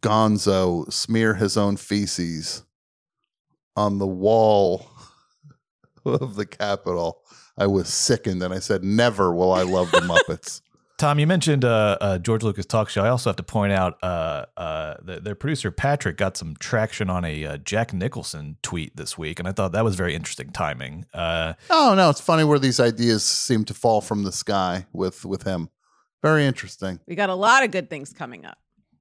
Gonzo 0.00 0.92
smear 0.92 1.34
his 1.34 1.56
own 1.56 1.76
feces 1.76 2.64
on 3.76 3.98
the 3.98 4.06
wall 4.06 4.86
of 6.04 6.36
the 6.36 6.46
Capitol, 6.46 7.22
I 7.58 7.66
was 7.66 7.88
sickened, 7.88 8.42
and 8.42 8.52
I 8.52 8.58
said, 8.58 8.84
"Never 8.84 9.32
will 9.34 9.52
I 9.52 9.62
love 9.62 9.90
the 9.90 10.00
Muppets." 10.28 10.62
Tom, 10.98 11.18
you 11.18 11.26
mentioned 11.26 11.62
uh, 11.62 11.98
uh, 12.00 12.18
George 12.18 12.42
Lucas 12.42 12.64
talk 12.64 12.88
show. 12.88 13.04
I 13.04 13.10
also 13.10 13.28
have 13.28 13.36
to 13.36 13.42
point 13.42 13.72
out 13.72 13.98
uh, 14.02 14.46
uh, 14.56 14.94
the, 15.02 15.20
their 15.20 15.34
producer 15.34 15.70
Patrick 15.70 16.16
got 16.16 16.38
some 16.38 16.56
traction 16.58 17.10
on 17.10 17.22
a 17.22 17.44
uh, 17.44 17.56
Jack 17.58 17.92
Nicholson 17.92 18.56
tweet 18.62 18.96
this 18.96 19.18
week, 19.18 19.38
and 19.38 19.46
I 19.46 19.52
thought 19.52 19.72
that 19.72 19.84
was 19.84 19.94
very 19.94 20.14
interesting 20.14 20.50
timing. 20.50 21.04
Uh, 21.12 21.52
oh 21.68 21.94
no, 21.94 22.08
it's 22.08 22.20
funny 22.20 22.44
where 22.44 22.58
these 22.58 22.80
ideas 22.80 23.24
seem 23.24 23.66
to 23.66 23.74
fall 23.74 24.00
from 24.00 24.22
the 24.22 24.32
sky 24.32 24.86
with 24.94 25.26
with 25.26 25.42
him. 25.42 25.68
Very 26.22 26.46
interesting. 26.46 26.98
We 27.06 27.14
got 27.14 27.28
a 27.28 27.34
lot 27.34 27.62
of 27.62 27.70
good 27.70 27.90
things 27.90 28.14
coming 28.14 28.46
up. 28.46 28.56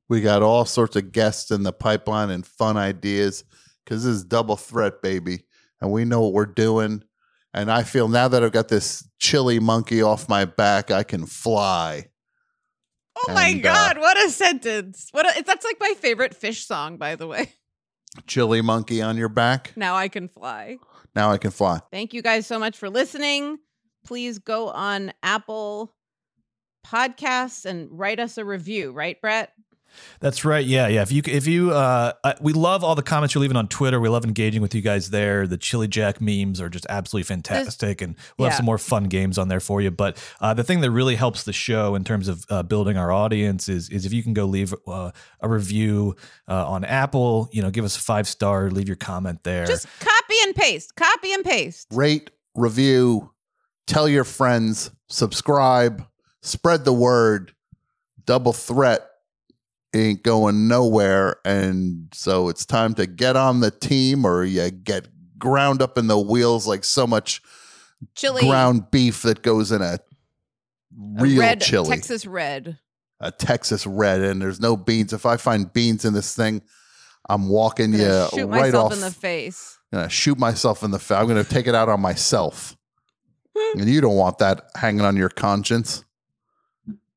We 0.10 0.20
got 0.22 0.44
all 0.44 0.66
sorts 0.66 0.98
of 0.98 1.14
guests 1.14 1.50
in 1.50 1.64
the 1.64 1.74
pipeline 1.74 2.30
and 2.30 2.46
fun 2.46 2.76
ideas 2.76 3.46
because 3.86 4.04
this 4.04 4.16
is 4.16 4.24
double 4.24 4.56
threat, 4.58 5.02
baby, 5.02 5.46
and 5.80 5.92
we 5.92 6.04
know 6.04 6.22
what 6.22 6.34
we're 6.34 6.46
doing. 6.46 7.04
And 7.54 7.72
I 7.72 7.84
feel 7.84 8.10
now 8.10 8.28
that 8.28 8.44
I've 8.44 8.52
got 8.52 8.68
this 8.68 9.08
chili 9.20 9.60
monkey 9.60 10.02
off 10.02 10.28
my 10.28 10.44
back, 10.44 10.92
I 10.92 11.04
can 11.04 11.26
fly. 11.26 12.08
Oh 13.18 13.34
my 13.34 13.48
And, 13.48 13.66
uh, 13.66 13.74
god, 13.74 13.98
what 14.00 14.18
a 14.18 14.30
sentence. 14.30 15.08
What 15.12 15.26
a, 15.26 15.44
that's 15.44 15.64
like 15.64 15.78
my 15.80 15.94
favorite 15.98 16.36
fish 16.36 16.66
song 16.66 16.98
by 16.98 17.16
the 17.16 17.28
way. 17.28 17.54
Chili 18.28 18.62
monkey 18.62 19.02
on 19.02 19.16
your 19.18 19.30
back. 19.30 19.72
Now 19.76 19.96
I 19.96 20.08
can 20.10 20.28
fly. 20.28 20.78
Now 21.16 21.32
I 21.32 21.38
can 21.38 21.52
fly. 21.52 21.80
Thank 21.92 22.14
you 22.14 22.22
guys 22.22 22.46
so 22.46 22.60
much 22.60 22.78
for 22.78 22.90
listening. 22.90 23.58
Please 24.06 24.40
go 24.40 24.70
on 24.70 25.14
Apple 25.24 25.94
Podcasts 26.86 27.66
and 27.66 27.88
write 27.92 28.20
us 28.20 28.38
a 28.38 28.46
review, 28.46 28.92
right, 28.92 29.20
Brett? 29.20 29.52
That's 30.20 30.46
right. 30.46 30.66
Yeah, 30.66 30.88
yeah. 30.88 31.02
If 31.02 31.12
you 31.12 31.22
if 31.26 31.48
you 31.48 31.72
uh, 31.72 32.14
we 32.42 32.54
love 32.54 32.84
all 32.84 32.96
the 32.96 33.04
comments 33.04 33.36
you're 33.36 33.42
leaving 33.42 33.58
on 33.58 33.68
Twitter. 33.68 34.00
We 34.00 34.10
love 34.10 34.26
engaging 34.26 34.62
with 34.62 34.74
you 34.74 34.82
guys 34.82 35.10
there. 35.10 35.48
The 35.48 35.58
Chili 35.58 35.88
Jack 35.88 36.22
memes 36.22 36.62
are 36.62 36.70
just 36.70 36.86
absolutely 36.90 37.24
fantastic, 37.24 38.02
and 38.02 38.16
we'll 38.38 38.46
yeah. 38.46 38.52
have 38.52 38.58
some 38.58 38.66
more 38.66 38.78
fun 38.78 39.06
games 39.06 39.38
on 39.38 39.48
there 39.48 39.60
for 39.60 39.82
you. 39.82 39.92
But 39.92 40.18
uh, 40.42 40.54
the 40.54 40.64
thing 40.64 40.82
that 40.82 40.92
really 40.92 41.16
helps 41.16 41.44
the 41.44 41.54
show 41.54 41.96
in 41.96 42.04
terms 42.04 42.28
of 42.28 42.46
uh, 42.50 42.64
building 42.64 42.98
our 42.98 43.12
audience 43.12 43.70
is 43.70 43.90
is 43.90 44.06
if 44.06 44.14
you 44.14 44.24
can 44.24 44.34
go 44.34 44.46
leave 44.46 44.74
uh, 44.88 45.12
a 45.42 45.50
review 45.50 46.16
uh, 46.48 46.68
on 46.68 46.84
Apple. 46.84 47.50
You 47.52 47.62
know, 47.62 47.72
give 47.72 47.86
us 47.86 47.96
a 47.96 48.02
five 48.02 48.28
star, 48.28 48.70
leave 48.72 48.88
your 48.88 48.98
comment 48.98 49.44
there. 49.44 49.66
Just 49.66 49.88
copy 50.00 50.36
and 50.44 50.56
paste. 50.56 50.96
Copy 50.96 51.34
and 51.34 51.44
paste. 51.44 51.88
Rate, 51.92 52.32
review, 52.56 53.32
tell 53.88 54.08
your 54.08 54.24
friends, 54.24 54.92
subscribe, 55.08 56.06
spread 56.42 56.86
the 56.86 56.94
word. 56.94 57.52
Double 58.26 58.54
threat 58.54 59.08
ain't 60.02 60.24
going 60.24 60.68
nowhere. 60.68 61.38
And 61.46 62.08
so 62.14 62.50
it's 62.50 62.66
time 62.66 62.94
to 62.96 63.08
get 63.08 63.36
on 63.36 63.60
the 63.60 63.72
team 63.72 64.26
or 64.26 64.44
you 64.44 64.70
get 64.72 65.08
ground 65.38 65.82
up 65.82 65.98
in 65.98 66.08
the 66.08 66.20
wheels 66.20 66.68
like 66.68 66.84
so 66.84 67.06
much 67.06 67.42
Chili. 68.16 68.42
ground 68.42 68.92
beef 68.92 69.22
that 69.24 69.42
goes 69.42 69.72
in 69.72 69.82
a 69.82 69.86
A 69.86 70.00
real 71.20 71.40
red 71.40 71.62
chili. 71.62 71.90
Texas 71.90 72.26
red. 72.26 72.78
a 73.20 73.32
Texas 73.32 73.86
red, 73.88 74.22
and 74.22 74.42
there's 74.42 74.60
no 74.60 74.76
beans. 74.78 75.14
If 75.14 75.26
I 75.26 75.38
find 75.38 75.72
beans 75.72 76.06
in 76.06 76.14
this 76.14 76.36
thing, 76.36 76.62
I'm 77.30 77.50
walking 77.50 77.94
I'm 77.94 78.00
you 78.00 78.28
shoot 78.34 78.46
right 78.48 78.62
myself 78.66 78.92
off. 78.92 78.94
in 78.94 79.02
the 79.02 79.12
face. 79.12 79.78
gonna 79.92 80.10
shoot 80.10 80.38
myself 80.38 80.84
in 80.84 80.92
the 80.92 81.00
face. 81.00 81.18
I'm 81.18 81.28
gonna 81.28 81.44
take 81.44 81.68
it 81.68 81.76
out 81.76 81.90
on 81.90 82.02
myself, 82.02 82.76
and 83.76 83.90
you 83.90 84.02
don't 84.02 84.16
want 84.18 84.38
that 84.40 84.70
hanging 84.76 85.02
on 85.02 85.16
your 85.16 85.30
conscience. 85.30 86.04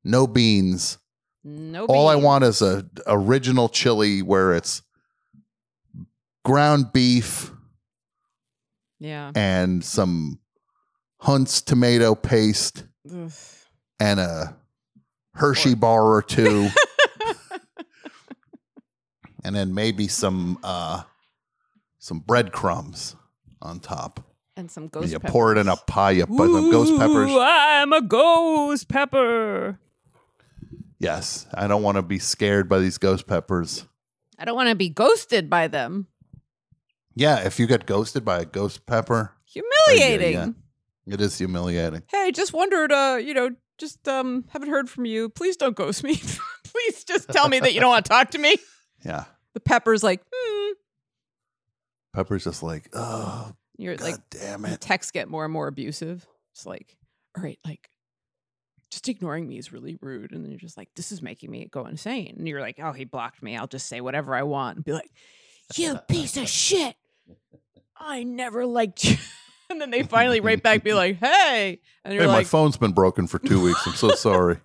No 0.05 0.27
beans. 0.27 0.99
No 1.49 1.85
All 1.87 2.09
I 2.09 2.17
want 2.17 2.45
is 2.45 2.63
a 2.63 2.85
original 3.07 3.69
chili 3.69 4.23
where 4.23 4.55
it's 4.55 4.83
ground 6.45 6.93
beef 6.93 7.51
Yeah. 8.99 9.33
and 9.35 9.85
some 9.85 10.39
Hunt's 11.21 11.61
tomato 11.63 12.15
paste 12.15 12.85
Ugh. 13.11 13.33
and 13.99 14.21
a 14.21 14.57
Hershey 15.35 15.75
bar 15.75 16.03
or 16.05 16.23
two. 16.23 16.69
and 19.45 19.55
then 19.57 19.75
maybe 19.75 20.09
some 20.09 20.59
uh 20.63 21.03
some 21.99 22.21
breadcrumbs 22.21 23.17
on 23.63 23.81
top. 23.81 24.21
And 24.57 24.71
some 24.71 24.91
And 24.95 25.09
you 25.11 25.19
peppers. 25.21 25.31
pour 25.33 25.53
it 25.53 25.59
in 25.59 25.69
a 25.69 25.77
pie, 25.77 26.13
you 26.13 26.27
put 26.27 26.51
some 26.51 26.71
ghost 26.71 26.99
peppers. 26.99 27.31
I'm 27.33 27.93
a 27.93 28.03
ghost 28.03 28.89
pepper. 28.89 29.79
Yes, 30.99 31.47
I 31.55 31.67
don't 31.69 31.83
want 31.83 31.97
to 31.97 32.03
be 32.03 32.19
scared 32.19 32.69
by 32.69 32.79
these 32.81 32.99
ghost 32.99 33.27
peppers. 33.27 33.85
I 34.39 34.45
don't 34.45 34.57
want 34.57 34.69
to 34.69 34.75
be 34.75 34.89
ghosted 34.89 35.49
by 35.49 35.69
them. 35.69 36.07
Yeah, 37.15 37.39
if 37.41 37.59
you 37.59 37.67
get 37.67 37.87
ghosted 37.87 38.25
by 38.25 38.41
a 38.41 38.45
ghost 38.45 38.87
pepper, 38.87 39.33
Humiliating. 39.47 40.33
yeah. 40.33 41.15
it 41.15 41.21
is 41.21 41.39
humiliating. 41.39 42.03
Hey, 42.09 42.31
just 42.33 42.53
wondered, 42.53 42.93
uh, 42.93 43.19
you 43.21 43.35
know, 43.35 43.51
just 43.79 44.07
um 44.09 44.45
haven't 44.49 44.69
heard 44.71 44.89
from 44.91 45.05
you. 45.05 45.29
Please 45.29 45.57
don't 45.57 45.77
ghost 45.77 46.03
me. 46.05 46.17
Please 46.65 47.05
just 47.05 47.29
tell 47.31 47.49
me 47.49 47.59
that 47.61 47.75
you 47.75 47.81
don't 47.81 47.91
want 47.91 48.05
to 48.05 48.09
talk 48.13 48.31
to 48.33 48.39
me. 48.39 48.57
Yeah. 49.05 49.25
The 49.55 49.61
pepper's 49.61 50.03
like, 50.03 50.21
hmm. 50.33 50.73
Pepper's 52.15 52.45
just 52.45 52.63
like, 52.63 52.89
oh, 52.93 53.53
You're 53.77 53.97
God 53.97 54.05
like, 54.05 54.31
damn 54.31 54.63
the 54.63 54.73
it. 54.75 54.81
texts 54.81 55.13
get 55.13 55.29
more 55.29 55.45
and 55.45 55.53
more 55.53 55.69
abusive. 55.69 56.27
It's 56.53 56.67
like, 56.67 56.97
all 57.37 57.43
right, 57.43 57.59
like, 57.65 57.89
just 58.91 59.09
ignoring 59.09 59.47
me 59.47 59.59
is 59.59 59.73
really 59.73 59.99
rude. 60.01 60.33
And 60.33 60.45
then 60.45 60.51
you're 60.51 60.61
just 60.61 60.77
like, 60.77 60.89
this 60.95 61.13
is 61.13 61.23
making 61.23 61.51
me 61.51 61.69
go 61.71 61.87
insane. 61.87 62.35
And 62.39 62.49
you're 62.49 62.61
like, 62.61 62.79
oh, 62.83 62.93
he 62.93 63.05
blocked 63.05 63.43
me. 63.43 63.57
I'll 63.57 63.67
just 63.67 63.87
say 63.87 64.01
whatever 64.01 64.35
I 64.35 64.43
want 64.43 64.77
and 64.77 64.85
be 64.85 64.93
like, 64.93 65.11
you 65.75 65.99
piece 66.09 66.37
of 66.37 66.49
shit. 66.49 66.97
I 67.97 68.25
never 68.25 68.65
liked 68.65 69.05
you. 69.05 69.17
and 69.71 69.81
then 69.81 69.91
they 69.91 70.03
finally 70.03 70.41
write 70.41 70.63
back, 70.63 70.83
be 70.83 70.95
like, 70.95 71.19
hey. 71.19 71.81
And 72.05 72.15
you're 72.15 72.27
like, 72.27 72.35
Hey, 72.35 72.39
my 72.41 72.45
phone's 72.45 72.77
been 72.77 72.93
broken 72.93 73.27
for 73.27 73.39
two 73.39 73.63
weeks. 73.63 73.87
I'm 73.87 73.95
so 73.95 74.11
sorry. 74.11 74.59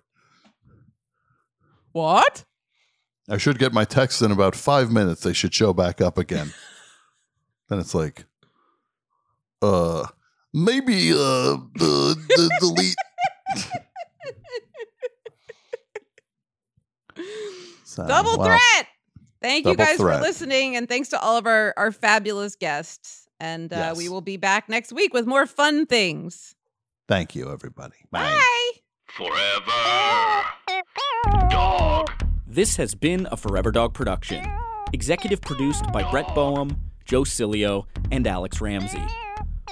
what? 1.92 2.44
I 3.28 3.36
should 3.38 3.58
get 3.58 3.72
my 3.72 3.84
text 3.84 4.22
in 4.22 4.30
about 4.30 4.54
five 4.54 4.90
minutes. 4.90 5.22
They 5.22 5.32
should 5.32 5.52
show 5.52 5.72
back 5.72 6.00
up 6.00 6.16
again. 6.16 6.52
then 7.68 7.78
it's 7.78 7.94
like, 7.94 8.24
uh, 9.60 10.06
maybe 10.52 11.12
uh, 11.12 11.56
the, 11.74 12.16
the 12.28 12.50
delete. 12.60 12.96
So, 17.94 18.06
Double 18.08 18.36
well, 18.36 18.48
threat. 18.48 18.88
Thank 19.40 19.66
you 19.66 19.76
guys 19.76 19.98
threat. 19.98 20.18
for 20.18 20.22
listening. 20.22 20.74
And 20.74 20.88
thanks 20.88 21.10
to 21.10 21.20
all 21.20 21.36
of 21.36 21.46
our, 21.46 21.72
our 21.76 21.92
fabulous 21.92 22.56
guests. 22.56 23.28
And 23.38 23.72
uh, 23.72 23.94
we 23.96 24.08
will 24.08 24.20
be 24.20 24.36
back 24.36 24.68
next 24.68 24.92
week 24.92 25.14
with 25.14 25.26
more 25.26 25.46
fun 25.46 25.86
things. 25.86 26.56
Thank 27.06 27.36
you, 27.36 27.52
everybody. 27.52 27.96
Bye. 28.10 28.40
Forever. 29.06 30.42
Dog. 31.50 32.10
This 32.48 32.76
has 32.76 32.96
been 32.96 33.28
a 33.30 33.36
Forever 33.36 33.70
Dog 33.70 33.94
production. 33.94 34.44
Executive 34.92 35.40
produced 35.40 35.84
by 35.92 36.08
Brett 36.10 36.34
Boehm, 36.34 36.76
Joe 37.04 37.22
Cilio, 37.22 37.86
and 38.10 38.26
Alex 38.26 38.60
Ramsey. 38.60 39.04